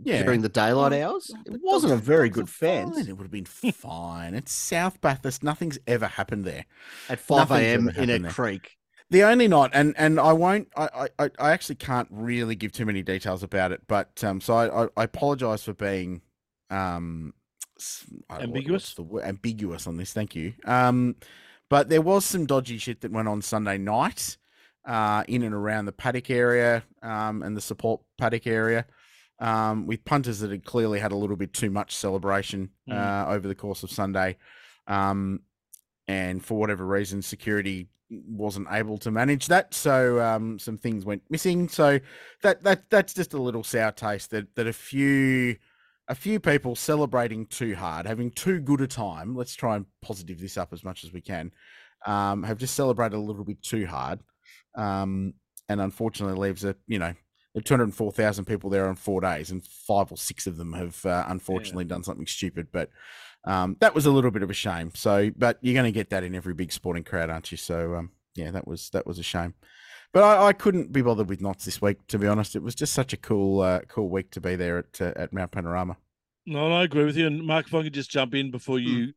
Yeah. 0.05 0.23
during 0.23 0.41
the 0.41 0.49
daylight 0.49 0.91
Well, 0.91 1.13
hours. 1.13 1.31
It 1.45 1.59
wasn't 1.63 1.93
a 1.93 1.97
very 1.97 2.29
good 2.29 2.45
are 2.45 2.47
fine. 2.47 2.93
fence 2.93 3.07
It 3.07 3.13
would 3.13 3.23
have 3.23 3.31
been 3.31 3.45
fine. 3.45 4.33
It's 4.35 4.51
South 4.51 4.99
Bathurst. 5.01 5.43
Nothing's 5.43 5.79
ever 5.87 6.07
happened 6.07 6.45
there. 6.45 6.65
at 7.09 7.19
five 7.19 7.51
a.m. 7.51 7.89
in 7.89 8.09
a 8.09 8.19
there. 8.19 8.31
creek. 8.31 8.77
The 9.09 9.23
only 9.23 9.47
night, 9.47 9.71
and 9.73 9.93
and 9.97 10.19
I 10.19 10.33
won't. 10.33 10.69
I, 10.75 11.07
I 11.19 11.29
I 11.39 11.51
actually 11.51 11.75
can't 11.75 12.07
really 12.09 12.55
give 12.55 12.71
too 12.71 12.85
many 12.85 13.03
details 13.03 13.43
about 13.43 13.71
it. 13.71 13.81
But 13.87 14.23
um, 14.23 14.41
so 14.41 14.55
I 14.55 14.83
I, 14.85 14.87
I 14.97 15.03
apologize 15.03 15.63
for 15.63 15.73
being 15.73 16.21
um 16.71 17.33
s- 17.77 18.05
I 18.29 18.37
don't 18.39 18.47
know 18.47 18.49
what- 18.51 18.57
Ambiguous? 18.57 18.93
the 18.95 19.03
word? 19.03 19.23
ambiguous 19.25 19.85
on 19.87 19.97
this. 19.97 20.13
Thank 20.13 20.35
you. 20.35 20.53
Um, 20.65 21.15
but 21.69 21.89
there 21.89 22.01
was 22.01 22.25
some 22.25 22.45
dodgy 22.45 22.77
shit 22.77 23.01
that 23.01 23.11
went 23.11 23.27
on 23.27 23.41
Sunday 23.41 23.77
night, 23.77 24.37
uh, 24.85 25.23
in 25.27 25.43
and 25.43 25.53
around 25.53 25.85
the 25.85 25.91
paddock 25.91 26.29
area, 26.31 26.83
um, 27.03 27.43
and 27.43 27.55
the 27.55 27.61
support 27.61 28.01
paddock 28.17 28.47
area. 28.47 28.85
Um, 29.39 29.87
with 29.87 30.05
punters 30.05 30.39
that 30.39 30.51
had 30.51 30.63
clearly 30.63 30.99
had 30.99 31.11
a 31.11 31.17
little 31.17 31.35
bit 31.35 31.53
too 31.53 31.69
much 31.69 31.95
celebration 31.95 32.69
Mm. 32.89 32.93
uh, 32.93 33.29
over 33.29 33.47
the 33.47 33.55
course 33.55 33.83
of 33.83 33.91
Sunday, 33.91 34.37
um, 34.87 35.41
and 36.07 36.43
for 36.43 36.59
whatever 36.59 36.85
reason, 36.85 37.21
security 37.21 37.89
wasn't 38.09 38.67
able 38.71 38.97
to 38.99 39.09
manage 39.11 39.47
that. 39.47 39.73
So 39.73 40.21
um, 40.21 40.59
some 40.59 40.77
things 40.77 41.03
went 41.03 41.23
missing. 41.29 41.67
So 41.67 41.99
that 42.43 42.63
that 42.63 42.89
that's 42.89 43.13
just 43.13 43.33
a 43.33 43.41
little 43.41 43.63
sour 43.63 43.91
taste 43.91 44.29
that 44.31 44.53
that 44.55 44.67
a 44.67 44.73
few 44.73 45.57
a 46.09 46.15
few 46.15 46.39
people 46.39 46.75
celebrating 46.75 47.45
too 47.47 47.75
hard, 47.75 48.05
having 48.05 48.29
too 48.31 48.59
good 48.59 48.81
a 48.81 48.87
time. 48.87 49.35
Let's 49.35 49.55
try 49.55 49.77
and 49.77 49.85
positive 50.01 50.39
this 50.39 50.57
up 50.57 50.73
as 50.73 50.83
much 50.83 51.03
as 51.03 51.11
we 51.11 51.21
can. 51.21 51.51
Um, 52.05 52.43
have 52.43 52.57
just 52.59 52.75
celebrated 52.75 53.15
a 53.15 53.19
little 53.19 53.45
bit 53.45 53.61
too 53.63 53.87
hard, 53.87 54.19
um, 54.75 55.33
and 55.69 55.81
unfortunately 55.81 56.37
leaves 56.37 56.63
a 56.65 56.75
you 56.87 56.99
know. 56.99 57.13
There 57.53 57.59
are 57.59 57.63
204,000 57.63 58.45
people 58.45 58.69
there 58.69 58.87
on 58.87 58.95
four 58.95 59.21
days, 59.21 59.51
and 59.51 59.63
five 59.65 60.11
or 60.11 60.17
six 60.17 60.47
of 60.47 60.57
them 60.57 60.73
have 60.73 61.05
uh, 61.05 61.25
unfortunately 61.27 61.85
done 61.85 62.03
something 62.03 62.25
stupid. 62.25 62.67
But 62.71 62.89
um, 63.45 63.77
that 63.79 63.93
was 63.93 64.05
a 64.07 64.11
little 64.11 64.31
bit 64.31 64.41
of 64.41 64.49
a 64.49 64.55
shame. 64.55 64.91
So, 64.95 65.29
but 65.37 65.59
you're 65.61 65.75
going 65.75 65.85
to 65.85 65.91
get 65.91 66.09
that 66.09 66.23
in 66.23 66.33
every 66.33 66.53
big 66.55 66.71
sporting 66.71 67.03
crowd, 67.03 67.29
aren't 67.29 67.51
you? 67.51 67.57
So, 67.57 67.95
um, 67.95 68.11
yeah, 68.35 68.49
that 68.51 68.67
was 68.67 68.89
that 68.91 69.05
was 69.05 69.19
a 69.19 69.23
shame. 69.23 69.53
But 70.13 70.23
I, 70.23 70.47
I 70.47 70.53
couldn't 70.53 70.91
be 70.91 71.01
bothered 71.01 71.29
with 71.29 71.41
nots 71.41 71.65
this 71.65 71.81
week, 71.81 71.97
to 72.07 72.17
be 72.19 72.27
honest. 72.27 72.55
It 72.55 72.63
was 72.63 72.75
just 72.75 72.93
such 72.93 73.13
a 73.13 73.17
cool 73.17 73.61
uh, 73.61 73.81
cool 73.87 74.09
week 74.09 74.31
to 74.31 74.41
be 74.41 74.55
there 74.55 74.79
at 74.79 75.01
uh, 75.01 75.13
at 75.15 75.33
Mount 75.33 75.51
Panorama 75.51 75.97
No, 76.47 76.69
no, 76.69 76.75
I 76.77 76.83
agree 76.83 77.05
with 77.05 77.17
you. 77.17 77.27
And 77.27 77.45
Mark, 77.45 77.67
if 77.67 77.73
I 77.75 77.83
could 77.83 77.93
just 77.93 78.09
jump 78.09 78.33
in 78.33 78.49
before 78.49 78.79
you 78.79 79.13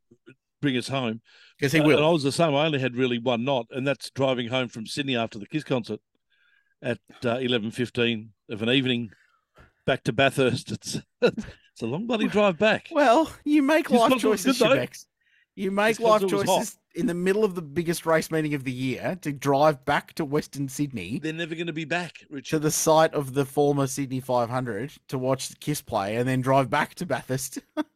bring 0.60 0.76
us 0.76 0.88
home. 0.88 1.20
because 1.58 1.72
he 1.72 1.80
Uh, 1.80 1.84
will. 1.84 1.96
And 1.98 2.06
I 2.06 2.10
was 2.10 2.22
the 2.22 2.32
same. 2.32 2.54
I 2.54 2.66
only 2.66 2.80
had 2.80 2.96
really 2.96 3.18
one 3.18 3.44
not, 3.44 3.66
and 3.70 3.86
that's 3.86 4.10
driving 4.10 4.48
home 4.48 4.68
from 4.68 4.86
Sydney 4.86 5.16
after 5.16 5.38
the 5.38 5.46
Kiss 5.46 5.64
concert 5.64 6.00
at 6.82 6.98
uh, 7.24 7.38
eleven 7.38 7.70
fifteen 7.70 8.30
of 8.50 8.62
an 8.62 8.70
evening 8.70 9.10
back 9.86 10.02
to 10.04 10.12
Bathurst. 10.12 10.72
It's 11.22 11.44
it's 11.72 11.82
a 11.82 11.86
long 11.86 12.06
bloody 12.06 12.26
drive 12.28 12.58
back. 12.58 12.88
Well, 12.90 13.30
you 13.44 13.62
make 13.62 13.88
His 13.88 13.98
life 14.00 14.18
choices. 14.18 14.58
Shebex. 14.58 15.04
You 15.56 15.70
make 15.70 15.96
His 15.96 16.00
life 16.00 16.20
concert 16.20 16.36
was 16.38 16.46
hot. 16.46 16.58
choices 16.58 16.78
in 16.94 17.06
the 17.06 17.12
middle 17.14 17.44
of 17.44 17.54
the 17.54 17.60
biggest 17.60 18.06
race 18.06 18.30
meeting 18.30 18.54
of 18.54 18.64
the 18.64 18.72
year 18.72 19.18
to 19.20 19.30
drive 19.30 19.84
back 19.84 20.14
to 20.14 20.24
Western 20.24 20.66
Sydney 20.70 21.18
They're 21.18 21.34
never 21.34 21.54
going 21.54 21.66
to 21.66 21.72
be 21.74 21.84
back, 21.84 22.24
Richard. 22.30 22.56
to 22.56 22.58
the 22.58 22.70
site 22.70 23.12
of 23.12 23.34
the 23.34 23.44
former 23.44 23.86
Sydney 23.86 24.20
500 24.20 24.94
to 25.08 25.18
watch 25.18 25.48
the 25.50 25.56
Kiss 25.56 25.82
play 25.82 26.16
and 26.16 26.26
then 26.26 26.40
drive 26.40 26.70
back 26.70 26.94
to 26.96 27.04
Bathurst. 27.06 27.58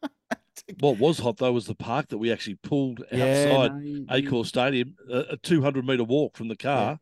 What 0.79 0.99
was 0.99 1.17
hot 1.19 1.37
though 1.37 1.51
was 1.51 1.65
the 1.65 1.75
park 1.75 2.09
that 2.09 2.17
we 2.19 2.31
actually 2.31 2.55
pulled 2.55 3.01
outside 3.11 3.71
Accor 4.07 4.45
Stadium, 4.45 4.95
a, 5.09 5.19
a 5.31 5.37
two 5.37 5.61
hundred 5.61 5.85
meter 5.85 6.03
walk 6.03 6.37
from 6.37 6.47
the 6.49 6.55
car 6.55 6.99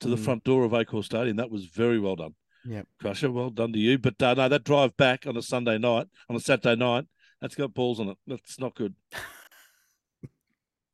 to 0.00 0.08
the 0.08 0.16
Mm. 0.16 0.24
front 0.24 0.44
door 0.44 0.64
of 0.64 0.72
Accor 0.72 1.04
Stadium. 1.04 1.36
That 1.36 1.50
was 1.50 1.66
very 1.66 1.98
well 1.98 2.16
done. 2.16 2.34
Yeah, 2.64 2.82
Crusher, 3.00 3.30
well 3.30 3.50
done 3.50 3.72
to 3.74 3.78
you. 3.78 3.98
But 3.98 4.20
uh, 4.22 4.34
no, 4.34 4.48
that 4.48 4.64
drive 4.64 4.96
back 4.96 5.26
on 5.26 5.36
a 5.36 5.42
Sunday 5.42 5.76
night, 5.78 6.06
on 6.28 6.36
a 6.36 6.40
Saturday 6.40 6.76
night, 6.76 7.04
that's 7.40 7.54
got 7.54 7.74
balls 7.74 8.00
on 8.00 8.08
it. 8.08 8.18
That's 8.26 8.58
not 8.58 8.74
good. 8.74 8.94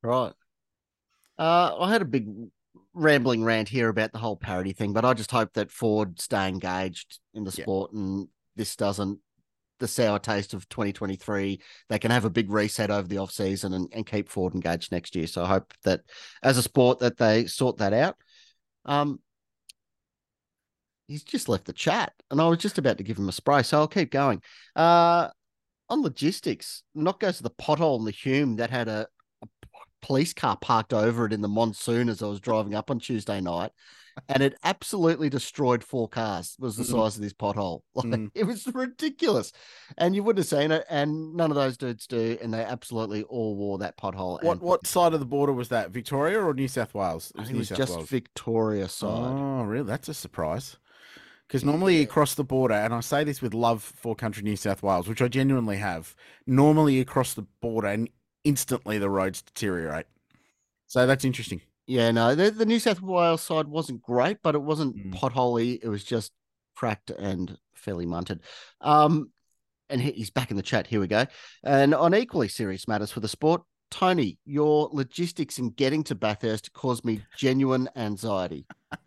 Right. 0.02 0.32
Uh, 1.38 1.76
I 1.78 1.90
had 1.92 2.00
a 2.00 2.06
big 2.06 2.26
rambling 2.94 3.44
rant 3.44 3.68
here 3.68 3.90
about 3.90 4.12
the 4.12 4.18
whole 4.18 4.36
parody 4.36 4.72
thing, 4.72 4.94
but 4.94 5.04
I 5.04 5.12
just 5.12 5.30
hope 5.30 5.52
that 5.54 5.70
Ford 5.70 6.18
stay 6.20 6.48
engaged 6.48 7.18
in 7.34 7.44
the 7.44 7.54
Yeah. 7.56 7.64
sport 7.64 7.92
and 7.92 8.28
this 8.56 8.76
doesn't 8.76 9.20
the 9.78 9.88
sour 9.88 10.18
taste 10.18 10.52
of 10.54 10.68
2023. 10.70 11.60
They 11.88 11.98
can 11.98 12.10
have 12.10 12.24
a 12.26 12.30
big 12.30 12.50
reset 12.50 12.90
over 12.90 13.08
the 13.08 13.18
off 13.18 13.30
season 13.30 13.72
and, 13.72 13.88
and 13.92 14.06
keep 14.06 14.28
Ford 14.28 14.54
engaged 14.54 14.92
next 14.92 15.14
year. 15.16 15.26
So 15.26 15.44
I 15.44 15.48
hope 15.48 15.72
that 15.84 16.00
as 16.42 16.58
a 16.58 16.62
sport 16.62 16.98
that 17.00 17.16
they 17.18 17.46
sort 17.46 17.78
that 17.78 17.92
out. 17.94 18.16
Um, 18.84 19.20
he's 21.08 21.22
just 21.22 21.48
left 21.48 21.64
the 21.64 21.72
chat, 21.72 22.12
and 22.30 22.40
I 22.40 22.48
was 22.48 22.58
just 22.58 22.78
about 22.78 22.98
to 22.98 23.04
give 23.04 23.18
him 23.18 23.28
a 23.28 23.32
spray, 23.32 23.62
so 23.62 23.78
I'll 23.78 23.88
keep 23.88 24.10
going. 24.10 24.42
Uh, 24.76 25.28
on 25.88 26.02
logistics, 26.02 26.82
not 26.94 27.20
goes 27.20 27.38
to 27.38 27.42
the 27.42 27.50
pothole 27.50 27.98
in 27.98 28.04
the 28.04 28.12
Hume 28.12 28.56
that 28.56 28.70
had 28.70 28.88
a, 28.88 29.00
a 29.00 29.19
police 30.02 30.32
car 30.32 30.56
parked 30.56 30.92
over 30.92 31.26
it 31.26 31.32
in 31.32 31.40
the 31.42 31.48
monsoon 31.48 32.08
as 32.08 32.22
I 32.22 32.26
was 32.26 32.40
driving 32.40 32.74
up 32.74 32.90
on 32.90 32.98
Tuesday 33.00 33.40
night, 33.40 33.70
and 34.28 34.42
it 34.42 34.56
absolutely 34.64 35.30
destroyed 35.30 35.82
four 35.84 36.08
cars. 36.08 36.56
Was 36.58 36.76
the 36.76 36.82
Mm. 36.84 36.90
size 36.90 37.16
of 37.16 37.22
this 37.22 37.32
pothole? 37.32 37.82
Like, 37.94 38.06
Mm. 38.06 38.30
It 38.34 38.44
was 38.44 38.66
ridiculous, 38.66 39.52
and 39.98 40.14
you 40.14 40.22
wouldn't 40.22 40.44
have 40.50 40.60
seen 40.60 40.70
it. 40.72 40.84
And 40.90 41.34
none 41.34 41.50
of 41.50 41.54
those 41.56 41.76
dudes 41.76 42.06
do, 42.06 42.36
and 42.42 42.52
they 42.52 42.62
absolutely 42.64 43.22
all 43.24 43.56
wore 43.56 43.78
that 43.78 43.96
pothole. 43.96 44.42
What 44.42 44.60
what 44.60 44.86
side 44.86 45.14
of 45.14 45.20
the 45.20 45.26
border 45.26 45.52
was 45.52 45.68
that? 45.68 45.90
Victoria 45.90 46.40
or 46.40 46.52
New 46.54 46.68
South 46.68 46.94
Wales? 46.94 47.32
I 47.36 47.42
think 47.44 47.50
New 47.52 47.56
it 47.56 47.58
was 47.60 47.68
South 47.68 47.78
just 47.78 47.96
Wales. 47.96 48.08
Victoria 48.08 48.88
side. 48.88 49.08
Oh, 49.32 49.62
really? 49.62 49.86
That's 49.86 50.08
a 50.08 50.14
surprise. 50.14 50.76
Because 51.46 51.64
normally 51.64 51.96
you 51.98 52.06
cross 52.06 52.36
the 52.36 52.44
border, 52.44 52.74
and 52.74 52.94
I 52.94 53.00
say 53.00 53.24
this 53.24 53.42
with 53.42 53.54
love 53.54 53.82
for 53.82 54.14
country 54.14 54.42
New 54.44 54.54
South 54.54 54.84
Wales, 54.84 55.08
which 55.08 55.20
I 55.20 55.26
genuinely 55.26 55.78
have. 55.78 56.14
Normally 56.46 56.94
you 56.94 57.04
cross 57.04 57.34
the 57.34 57.42
border, 57.60 57.88
and 57.88 58.08
instantly 58.44 58.98
the 58.98 59.10
roads 59.10 59.42
deteriorate. 59.42 60.06
So 60.86 61.06
that's 61.06 61.24
interesting. 61.24 61.60
Yeah, 61.86 62.10
no, 62.10 62.34
the, 62.34 62.50
the 62.50 62.66
New 62.66 62.78
South 62.78 63.00
Wales 63.00 63.42
side 63.42 63.66
wasn't 63.66 64.02
great, 64.02 64.38
but 64.42 64.54
it 64.54 64.62
wasn't 64.62 64.96
Mm. 64.96 65.14
potholey. 65.14 65.78
It 65.82 65.88
was 65.88 66.04
just 66.04 66.32
cracked 66.76 67.10
and 67.10 67.58
fairly 67.74 68.06
munted. 68.06 68.40
Um, 68.80 69.30
and 69.88 70.00
he, 70.00 70.12
he's 70.12 70.30
back 70.30 70.50
in 70.50 70.56
the 70.56 70.62
chat. 70.62 70.86
Here 70.86 71.00
we 71.00 71.08
go. 71.08 71.26
And 71.64 71.94
on 71.94 72.14
equally 72.14 72.48
serious 72.48 72.86
matters 72.86 73.10
for 73.10 73.20
the 73.20 73.28
sport, 73.28 73.62
Tony, 73.90 74.38
your 74.44 74.88
logistics 74.92 75.58
in 75.58 75.70
getting 75.70 76.04
to 76.04 76.14
Bathurst 76.14 76.72
caused 76.72 77.04
me 77.04 77.22
genuine 77.36 77.88
anxiety. 77.96 78.66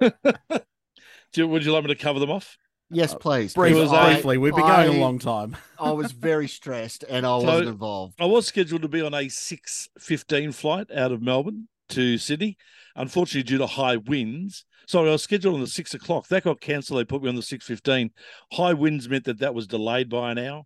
Do 1.34 1.48
would 1.48 1.64
you 1.66 1.72
like 1.72 1.84
me 1.84 1.88
to 1.94 1.96
cover 1.96 2.20
them 2.20 2.32
off? 2.32 2.58
Yes, 2.90 3.14
uh, 3.14 3.18
please. 3.18 3.54
Brief, 3.54 3.74
because 3.74 3.92
I- 3.92 4.14
briefly, 4.14 4.38
we've 4.38 4.54
been 4.54 4.62
going 4.62 4.92
I- 4.92 4.96
a 4.96 5.00
long 5.00 5.20
time. 5.20 5.58
I 5.80 5.92
was 5.92 6.12
very 6.12 6.48
stressed 6.48 7.04
and 7.10 7.26
I 7.26 7.40
So- 7.40 7.46
wasn't 7.46 7.70
involved. 7.70 8.16
I 8.20 8.26
was 8.26 8.46
scheduled 8.48 8.82
to 8.84 8.88
be 8.88 9.02
on 9.02 9.14
a 9.14 9.30
six 9.30 9.90
fifteen 10.00 10.52
flight 10.52 10.92
out 10.92 11.12
of 11.12 11.22
Melbourne 11.22 11.68
to 11.90 12.18
Sydney. 12.18 12.58
Unfortunately, 12.96 13.44
due 13.44 13.58
to 13.58 13.68
high 13.68 13.98
winds, 13.98 14.66
sorry, 14.88 15.10
I 15.10 15.14
was 15.14 15.24
scheduled 15.24 15.56
on 15.56 15.62
the 15.62 15.68
six 15.68 15.94
o'clock. 15.94 16.28
That 16.28 16.44
got 16.44 16.62
cancelled. 16.62 17.00
They 17.00 17.06
put 17.06 17.24
me 17.24 17.30
on 17.30 17.36
the 17.36 17.42
six 17.42 17.66
fifteen. 17.66 18.12
High 18.54 18.74
winds 18.74 19.10
meant 19.10 19.26
that 19.26 19.40
that 19.40 19.56
was 19.56 19.66
delayed 19.68 20.10
by 20.10 20.32
an 20.32 20.38
hour, 20.38 20.64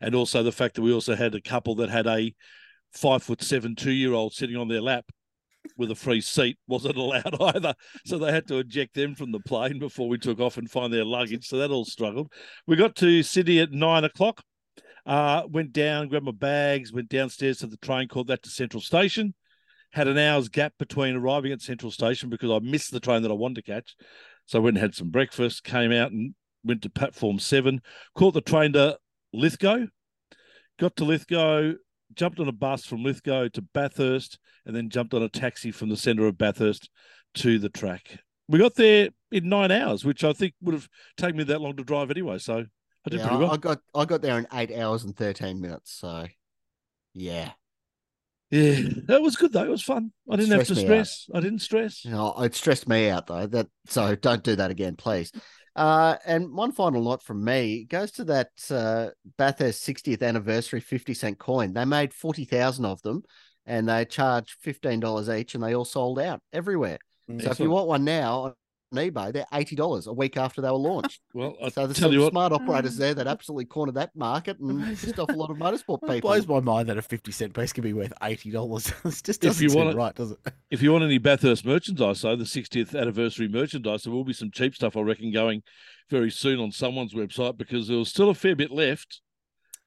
and 0.00 0.14
also 0.14 0.42
the 0.42 0.52
fact 0.52 0.74
that 0.74 0.82
we 0.82 0.92
also 0.92 1.14
had 1.14 1.34
a 1.34 1.40
couple 1.40 1.74
that 1.76 1.88
had 1.88 2.06
a 2.06 2.34
five 2.92 3.22
foot 3.22 3.42
seven 3.42 3.74
two 3.74 3.92
year 3.92 4.12
old 4.12 4.34
sitting 4.34 4.56
on 4.56 4.68
their 4.68 4.82
lap 4.82 5.06
with 5.76 5.90
a 5.90 5.94
free 5.94 6.20
seat 6.20 6.58
wasn't 6.66 6.96
allowed 6.98 7.40
either. 7.40 7.74
So 8.04 8.18
they 8.18 8.32
had 8.32 8.46
to 8.48 8.58
eject 8.58 8.94
them 8.94 9.14
from 9.14 9.32
the 9.32 9.40
plane 9.40 9.78
before 9.78 10.08
we 10.08 10.18
took 10.18 10.40
off 10.40 10.56
and 10.56 10.70
find 10.70 10.92
their 10.92 11.04
luggage. 11.04 11.46
So 11.46 11.58
that 11.58 11.70
all 11.70 11.84
struggled. 11.84 12.32
We 12.66 12.76
got 12.76 12.96
to 12.96 13.22
Sydney 13.22 13.60
at 13.60 13.72
nine 13.72 14.04
o'clock. 14.04 14.42
Uh, 15.04 15.42
went 15.48 15.72
down, 15.72 16.08
grabbed 16.08 16.26
my 16.26 16.32
bags, 16.32 16.92
went 16.92 17.08
downstairs 17.08 17.58
to 17.58 17.66
the 17.66 17.76
train, 17.78 18.06
called 18.06 18.28
that 18.28 18.42
to 18.44 18.50
Central 18.50 18.80
Station. 18.80 19.34
Had 19.90 20.08
an 20.08 20.16
hour's 20.16 20.48
gap 20.48 20.74
between 20.78 21.16
arriving 21.16 21.52
at 21.52 21.60
Central 21.60 21.90
Station 21.90 22.30
because 22.30 22.50
I 22.50 22.60
missed 22.60 22.92
the 22.92 23.00
train 23.00 23.22
that 23.22 23.30
I 23.30 23.34
wanted 23.34 23.56
to 23.56 23.72
catch. 23.72 23.96
So 24.46 24.58
I 24.58 24.62
went 24.62 24.76
and 24.76 24.82
had 24.82 24.94
some 24.94 25.10
breakfast, 25.10 25.64
came 25.64 25.92
out 25.92 26.12
and 26.12 26.34
went 26.64 26.82
to 26.82 26.90
platform 26.90 27.38
seven, 27.38 27.80
caught 28.14 28.34
the 28.34 28.40
train 28.40 28.72
to 28.74 28.96
Lithgow, 29.32 29.86
got 30.78 30.96
to 30.96 31.04
Lithgow, 31.04 31.72
jumped 32.14 32.40
on 32.40 32.48
a 32.48 32.52
bus 32.52 32.84
from 32.84 33.02
Lithgow 33.02 33.48
to 33.48 33.62
Bathurst, 33.62 34.38
and 34.66 34.74
then 34.74 34.88
jumped 34.90 35.14
on 35.14 35.22
a 35.22 35.28
taxi 35.28 35.70
from 35.70 35.88
the 35.88 35.96
centre 35.96 36.26
of 36.26 36.38
Bathurst 36.38 36.90
to 37.34 37.58
the 37.58 37.68
track. 37.68 38.18
We 38.48 38.58
got 38.58 38.74
there 38.74 39.10
in 39.30 39.48
nine 39.48 39.70
hours, 39.70 40.04
which 40.04 40.24
I 40.24 40.32
think 40.32 40.54
would 40.60 40.74
have 40.74 40.88
taken 41.16 41.36
me 41.36 41.44
that 41.44 41.60
long 41.60 41.76
to 41.76 41.84
drive 41.84 42.10
anyway. 42.10 42.38
So 42.38 42.64
I 43.06 43.10
did 43.10 43.20
Yeah, 43.20 43.28
pretty 43.28 43.42
well. 43.42 43.52
I 43.52 43.56
got 43.56 43.78
I 43.94 44.04
got 44.04 44.22
there 44.22 44.38
in 44.38 44.46
eight 44.52 44.72
hours 44.72 45.04
and 45.04 45.16
thirteen 45.16 45.60
minutes. 45.60 45.92
So, 45.92 46.26
yeah, 47.14 47.52
Yeah, 48.50 48.80
that 49.06 49.22
was 49.22 49.36
good 49.36 49.52
though. 49.52 49.64
It 49.64 49.70
was 49.70 49.82
fun. 49.82 50.12
I 50.30 50.36
didn't 50.36 50.52
have 50.52 50.66
to 50.66 50.74
Stressed 50.74 50.88
me 50.88 50.98
out. 50.98 51.06
stress. 51.06 51.26
I 51.34 51.40
didn't 51.40 51.60
stress. 51.60 52.04
Know, 52.04 52.34
it 52.42 52.54
stressed 52.54 52.88
me 52.88 53.08
out 53.08 53.26
though. 53.26 53.46
That 53.46 53.68
so 53.86 54.14
don't 54.14 54.44
do 54.44 54.56
that 54.56 54.70
again, 54.70 54.96
please. 54.96 55.32
Uh, 55.74 56.16
and 56.26 56.52
one 56.52 56.72
final 56.72 57.02
note 57.02 57.22
from 57.22 57.42
me 57.42 57.84
goes 57.84 58.10
to 58.12 58.24
that 58.24 58.50
uh, 58.70 59.08
Bathurst 59.38 59.86
60th 59.86 60.22
anniversary 60.22 60.80
50 60.80 61.14
cent 61.14 61.38
coin. 61.38 61.72
They 61.72 61.84
made 61.84 62.12
40,000 62.12 62.84
of 62.84 63.00
them 63.02 63.22
and 63.64 63.88
they 63.88 64.04
charged 64.04 64.56
$15 64.64 65.38
each 65.38 65.54
and 65.54 65.64
they 65.64 65.74
all 65.74 65.84
sold 65.84 66.18
out 66.18 66.40
everywhere. 66.52 66.98
So 67.40 67.50
if 67.50 67.60
you 67.60 67.70
want 67.70 67.88
one 67.88 68.04
now, 68.04 68.54
eBay, 68.96 69.32
they're 69.32 69.46
eighty 69.54 69.74
dollars 69.76 70.06
a 70.06 70.12
week 70.12 70.36
after 70.36 70.60
they 70.60 70.68
were 70.70 70.76
launched. 70.76 71.20
Well, 71.34 71.56
I 71.62 71.68
so 71.70 71.86
there's 71.86 71.98
tell 71.98 72.08
some 72.08 72.12
you 72.12 72.20
what, 72.22 72.32
smart 72.32 72.52
operators 72.52 72.96
there 72.96 73.14
that 73.14 73.26
absolutely 73.26 73.64
cornered 73.66 73.94
that 73.96 74.10
market 74.14 74.58
and 74.60 74.84
pissed 74.98 75.18
off 75.18 75.28
a 75.28 75.32
lot 75.32 75.50
of 75.50 75.56
motorsport 75.56 76.02
It 76.02 76.08
people. 76.08 76.20
blows 76.30 76.46
my 76.46 76.60
mind 76.60 76.88
that 76.88 76.98
a 76.98 77.02
50 77.02 77.32
cent 77.32 77.54
piece 77.54 77.72
can 77.72 77.82
be 77.82 77.92
worth 77.92 78.12
$80. 78.22 78.88
it 79.04 79.22
just 79.24 79.28
If 79.28 79.38
doesn't 79.40 79.62
you 79.62 79.68
seem 79.70 79.78
want 79.78 79.90
it- 79.90 79.96
right, 79.96 80.14
does 80.14 80.32
it? 80.32 80.38
if 80.70 80.82
you 80.82 80.92
want 80.92 81.04
any 81.04 81.18
Bathurst 81.18 81.64
merchandise, 81.64 82.22
though, 82.22 82.36
the 82.36 82.44
60th 82.44 82.98
anniversary 82.98 83.48
merchandise, 83.48 84.02
there 84.04 84.12
will 84.12 84.24
be 84.24 84.32
some 84.32 84.50
cheap 84.50 84.74
stuff, 84.74 84.96
I 84.96 85.00
reckon, 85.00 85.32
going 85.32 85.62
very 86.10 86.30
soon 86.30 86.60
on 86.60 86.72
someone's 86.72 87.14
website 87.14 87.56
because 87.56 87.88
there 87.88 87.98
was 87.98 88.08
still 88.08 88.30
a 88.30 88.34
fair 88.34 88.54
bit 88.56 88.70
left. 88.70 89.20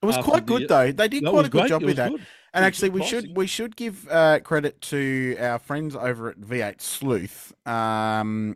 It 0.01 0.05
was 0.07 0.17
After 0.17 0.29
quite 0.31 0.45
the- 0.45 0.53
good 0.59 0.67
though. 0.67 0.91
They 0.91 1.07
did 1.07 1.23
quite 1.23 1.45
a 1.45 1.49
good 1.49 1.51
great. 1.61 1.69
job 1.69 1.81
It 1.83 1.85
with 1.85 1.95
that. 1.97 2.11
good. 2.11 2.25
And 2.53 2.63
It 2.63 2.67
actually, 2.67 2.89
we 2.89 3.01
pricey. 3.01 3.05
should 3.07 3.35
we 3.37 3.47
should 3.47 3.75
give 3.75 4.07
uh, 4.09 4.39
credit 4.39 4.79
to 4.81 5.35
our 5.39 5.59
friends 5.59 5.95
over 5.95 6.29
at 6.29 6.39
V8 6.39 6.79
Sleuth, 6.79 7.53
um, 7.67 8.55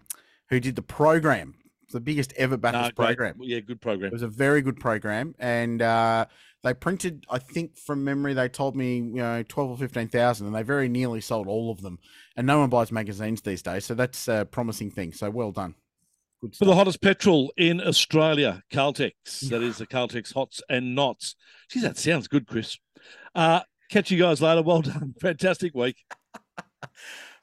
who 0.49 0.59
did 0.59 0.75
the 0.75 0.81
program, 0.81 1.55
the 1.91 1.99
biggest 1.99 2.33
ever 2.37 2.57
great. 2.95 2.95
program. 2.95 3.35
Yeah, 3.39 3.59
good 3.59 3.81
program. 3.81 4.07
It 4.07 4.13
was 4.13 4.21
a 4.21 4.27
very 4.27 4.61
good 4.61 4.79
program, 4.79 5.35
and 5.39 5.81
uh, 5.81 6.25
they 6.63 6.73
printed. 6.73 7.25
I 7.29 7.39
think 7.39 7.77
from 7.77 8.03
memory, 8.03 8.33
they 8.33 8.49
told 8.49 8.75
me 8.75 8.97
you 8.97 9.15
know 9.15 9.43
twelve 9.47 9.71
or 9.71 9.77
fifteen 9.77 10.07
thousand, 10.07 10.47
and 10.47 10.55
they 10.55 10.63
very 10.63 10.89
nearly 10.89 11.21
sold 11.21 11.47
all 11.47 11.71
of 11.71 11.81
them. 11.81 11.99
And 12.35 12.47
no 12.47 12.59
one 12.59 12.69
buys 12.69 12.91
magazines 12.91 13.41
these 13.41 13.61
days, 13.61 13.85
so 13.85 13.93
that's 13.93 14.27
a 14.27 14.47
promising 14.49 14.91
thing. 14.91 15.13
So 15.13 15.29
well 15.29 15.51
done. 15.51 15.75
Good 16.41 16.55
For 16.55 16.65
the 16.65 16.75
hottest 16.75 17.01
petrol 17.01 17.51
in 17.57 17.81
Australia, 17.81 18.63
Caltex. 18.71 19.11
That 19.49 19.61
is 19.61 19.77
the 19.77 19.87
Caltex 19.87 20.33
Hots 20.33 20.61
and 20.69 20.95
Nots. 20.95 21.35
Geez, 21.69 21.83
that 21.83 21.97
sounds 21.97 22.27
good, 22.27 22.47
Chris. 22.47 22.77
Uh, 23.35 23.61
catch 23.89 24.09
you 24.09 24.17
guys 24.19 24.41
later. 24.41 24.61
Well 24.61 24.81
done. 24.83 25.15
Fantastic 25.21 25.75
week. 25.75 25.97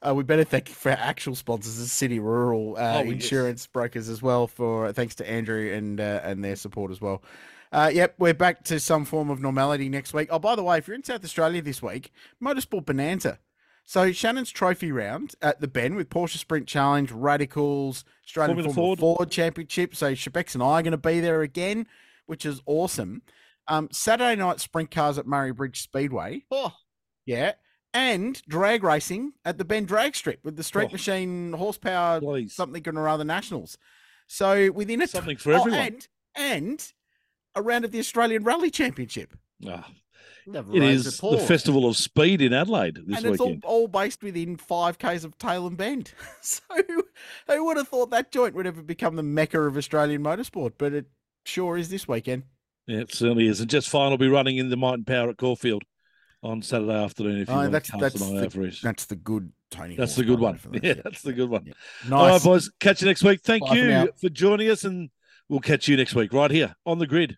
Uh, 0.01 0.13
we 0.13 0.23
better 0.23 0.43
thank 0.43 0.69
for 0.69 0.91
our 0.91 0.97
actual 0.97 1.35
sponsors, 1.35 1.77
the 1.77 1.87
City 1.87 2.19
Rural 2.19 2.75
uh, 2.77 2.99
Oh, 2.99 3.03
yes. 3.03 3.13
Insurance 3.13 3.67
Brokers, 3.67 4.09
as 4.09 4.21
well. 4.21 4.47
For 4.47 4.91
thanks 4.93 5.15
to 5.15 5.29
Andrew 5.29 5.73
and 5.73 5.99
uh, 5.99 6.21
and 6.23 6.43
their 6.43 6.55
support 6.55 6.91
as 6.91 7.01
well. 7.01 7.23
Uh, 7.71 7.91
yep, 7.93 8.15
we're 8.17 8.33
back 8.33 8.63
to 8.65 8.79
some 8.79 9.03
form 9.03 9.29
of 9.29 9.41
normality 9.41 9.89
next 9.89 10.13
week. 10.13 10.29
Oh, 10.31 10.39
by 10.39 10.55
the 10.55 10.63
way, 10.63 10.77
if 10.77 10.87
you're 10.87 10.95
in 10.95 11.03
South 11.03 11.23
Australia 11.23 11.61
this 11.61 11.81
week, 11.81 12.11
Motorsport 12.41 12.85
Bonanza. 12.85 13.39
So 13.83 14.11
Shannon's 14.11 14.51
Trophy 14.51 14.91
round 14.91 15.35
at 15.41 15.61
the 15.61 15.67
Bend 15.67 15.95
with 15.95 16.09
Porsche 16.09 16.37
Sprint 16.37 16.67
Challenge, 16.67 17.11
Radicals, 17.11 18.03
Australian 18.25 18.55
Formula 18.57 18.73
Formula, 18.73 18.95
Ford. 18.97 19.17
Ford. 19.17 19.31
Championship. 19.31 19.95
So 19.95 20.11
Shebex 20.13 20.53
and 20.53 20.63
I 20.63 20.79
are 20.79 20.81
going 20.81 20.91
to 20.91 20.97
be 20.97 21.19
there 21.21 21.41
again, 21.41 21.87
which 22.25 22.45
is 22.45 22.61
awesome. 22.65 23.21
Um, 23.69 23.89
Saturday 23.91 24.35
night 24.35 24.59
sprint 24.59 24.91
cars 24.91 25.17
at 25.17 25.25
Murray 25.25 25.51
Bridge 25.53 25.81
Speedway. 25.81 26.43
Oh, 26.51 26.73
Yeah. 27.25 27.53
And 27.93 28.41
drag 28.47 28.83
racing 28.83 29.33
at 29.45 29.57
the 29.57 29.65
Bend 29.65 29.87
Drag 29.87 30.15
Strip 30.15 30.43
with 30.43 30.55
the 30.55 30.63
Street 30.63 30.89
Oh. 30.89 30.93
Machine 30.93 31.53
horsepower 31.53 32.19
Please. 32.19 32.53
something 32.53 32.83
or 32.87 33.07
other 33.07 33.23
nationals. 33.23 33.77
So 34.27 34.71
within 34.71 35.01
a 35.01 35.07
Something 35.07 35.37
for 35.37 35.53
oh, 35.53 35.59
everyone. 35.61 35.79
and 35.79 36.07
and 36.35 36.93
a 37.55 37.61
round 37.61 37.85
of 37.85 37.91
the 37.91 37.99
Australian 37.99 38.43
Rally 38.43 38.69
Championship. 38.69 39.33
Ah. 39.67 39.89
Never 40.45 40.73
it 40.75 40.83
is 40.83 41.19
the. 41.19 41.37
Festival 41.39 41.85
of 41.89 41.97
Speed 41.97 42.41
in 42.41 42.53
Adelaide 42.53 42.99
this 43.05 43.17
and 43.17 43.25
it's 43.33 43.41
all, 43.41 43.47
weekend. 43.47 43.65
all 43.65 43.87
based 43.89 44.23
within 44.23 44.55
five 44.55 44.97
Ks 44.97 45.23
of 45.25 45.37
Tailem 45.37 45.75
Bend. 45.75 46.13
So 46.41 46.61
who 47.47 47.65
would 47.65 47.77
have 47.77 47.87
thought 47.87 48.11
that 48.11 48.31
joint 48.31 48.53
would 48.55 48.67
ever 48.67 48.81
become 48.81 49.15
the 49.17 49.23
mecca 49.23 49.59
of 49.61 49.75
Australian 49.75 50.23
motorsport? 50.23 50.73
But 50.77 50.93
it 50.93 51.07
sure 51.45 51.77
is 51.77 51.89
this 51.89 52.07
weekend. 52.07 52.43
Yeah, 52.85 52.99
it 52.99 53.13
certainly 53.13 53.47
is. 53.47 53.59
And 53.59 53.69
just 53.69 53.89
Fine 53.89 54.11
will 54.11 54.17
be 54.17 54.29
running 54.29 54.57
in 54.57 54.69
the 54.69 54.77
Might 54.77 54.93
and 54.93 55.07
Power 55.07 55.29
at 55.29 55.37
Caulfield 55.37 55.83
on 56.47 56.61
Saturday 56.61 56.93
afternoon 56.93 57.41
if 57.41 57.47
you 57.49 57.53
Oh, 57.53 57.57
want 57.57 57.71
that's 57.71 57.89
to 57.91 57.97
that's 57.99 58.17
cast 58.17 58.29
an 58.31 58.37
eye 58.37 58.43
out 58.45 58.51
the, 58.51 58.61
it. 58.63 58.75
that's 58.81 59.05
the 59.05 59.15
good 59.15 59.51
Tony. 59.69 59.95
That's 59.95 60.15
the 60.15 60.23
good 60.23 60.39
one. 60.39 60.59
Yeah, 60.81 60.93
that's 61.03 61.21
the 61.21 61.33
good 61.33 61.49
one. 61.49 61.65
Yeah. 61.65 61.73
All 62.15 62.23
right, 62.25 62.31
Nice. 62.33 62.43
boys. 62.43 62.71
Catch 62.79 63.01
you 63.01 63.07
next 63.07 63.23
week. 63.23 63.41
Thank 63.43 63.67
Bye 63.67 63.75
you 63.75 63.87
now. 63.87 64.07
for 64.19 64.29
joining 64.29 64.69
us, 64.69 64.85
and 64.85 65.09
we'll 65.49 65.59
catch 65.59 65.87
you 65.89 65.97
next 65.97 66.15
week 66.15 66.31
right 66.31 66.49
here 66.49 66.73
on 66.85 66.99
the 66.99 67.07
grid. 67.07 67.37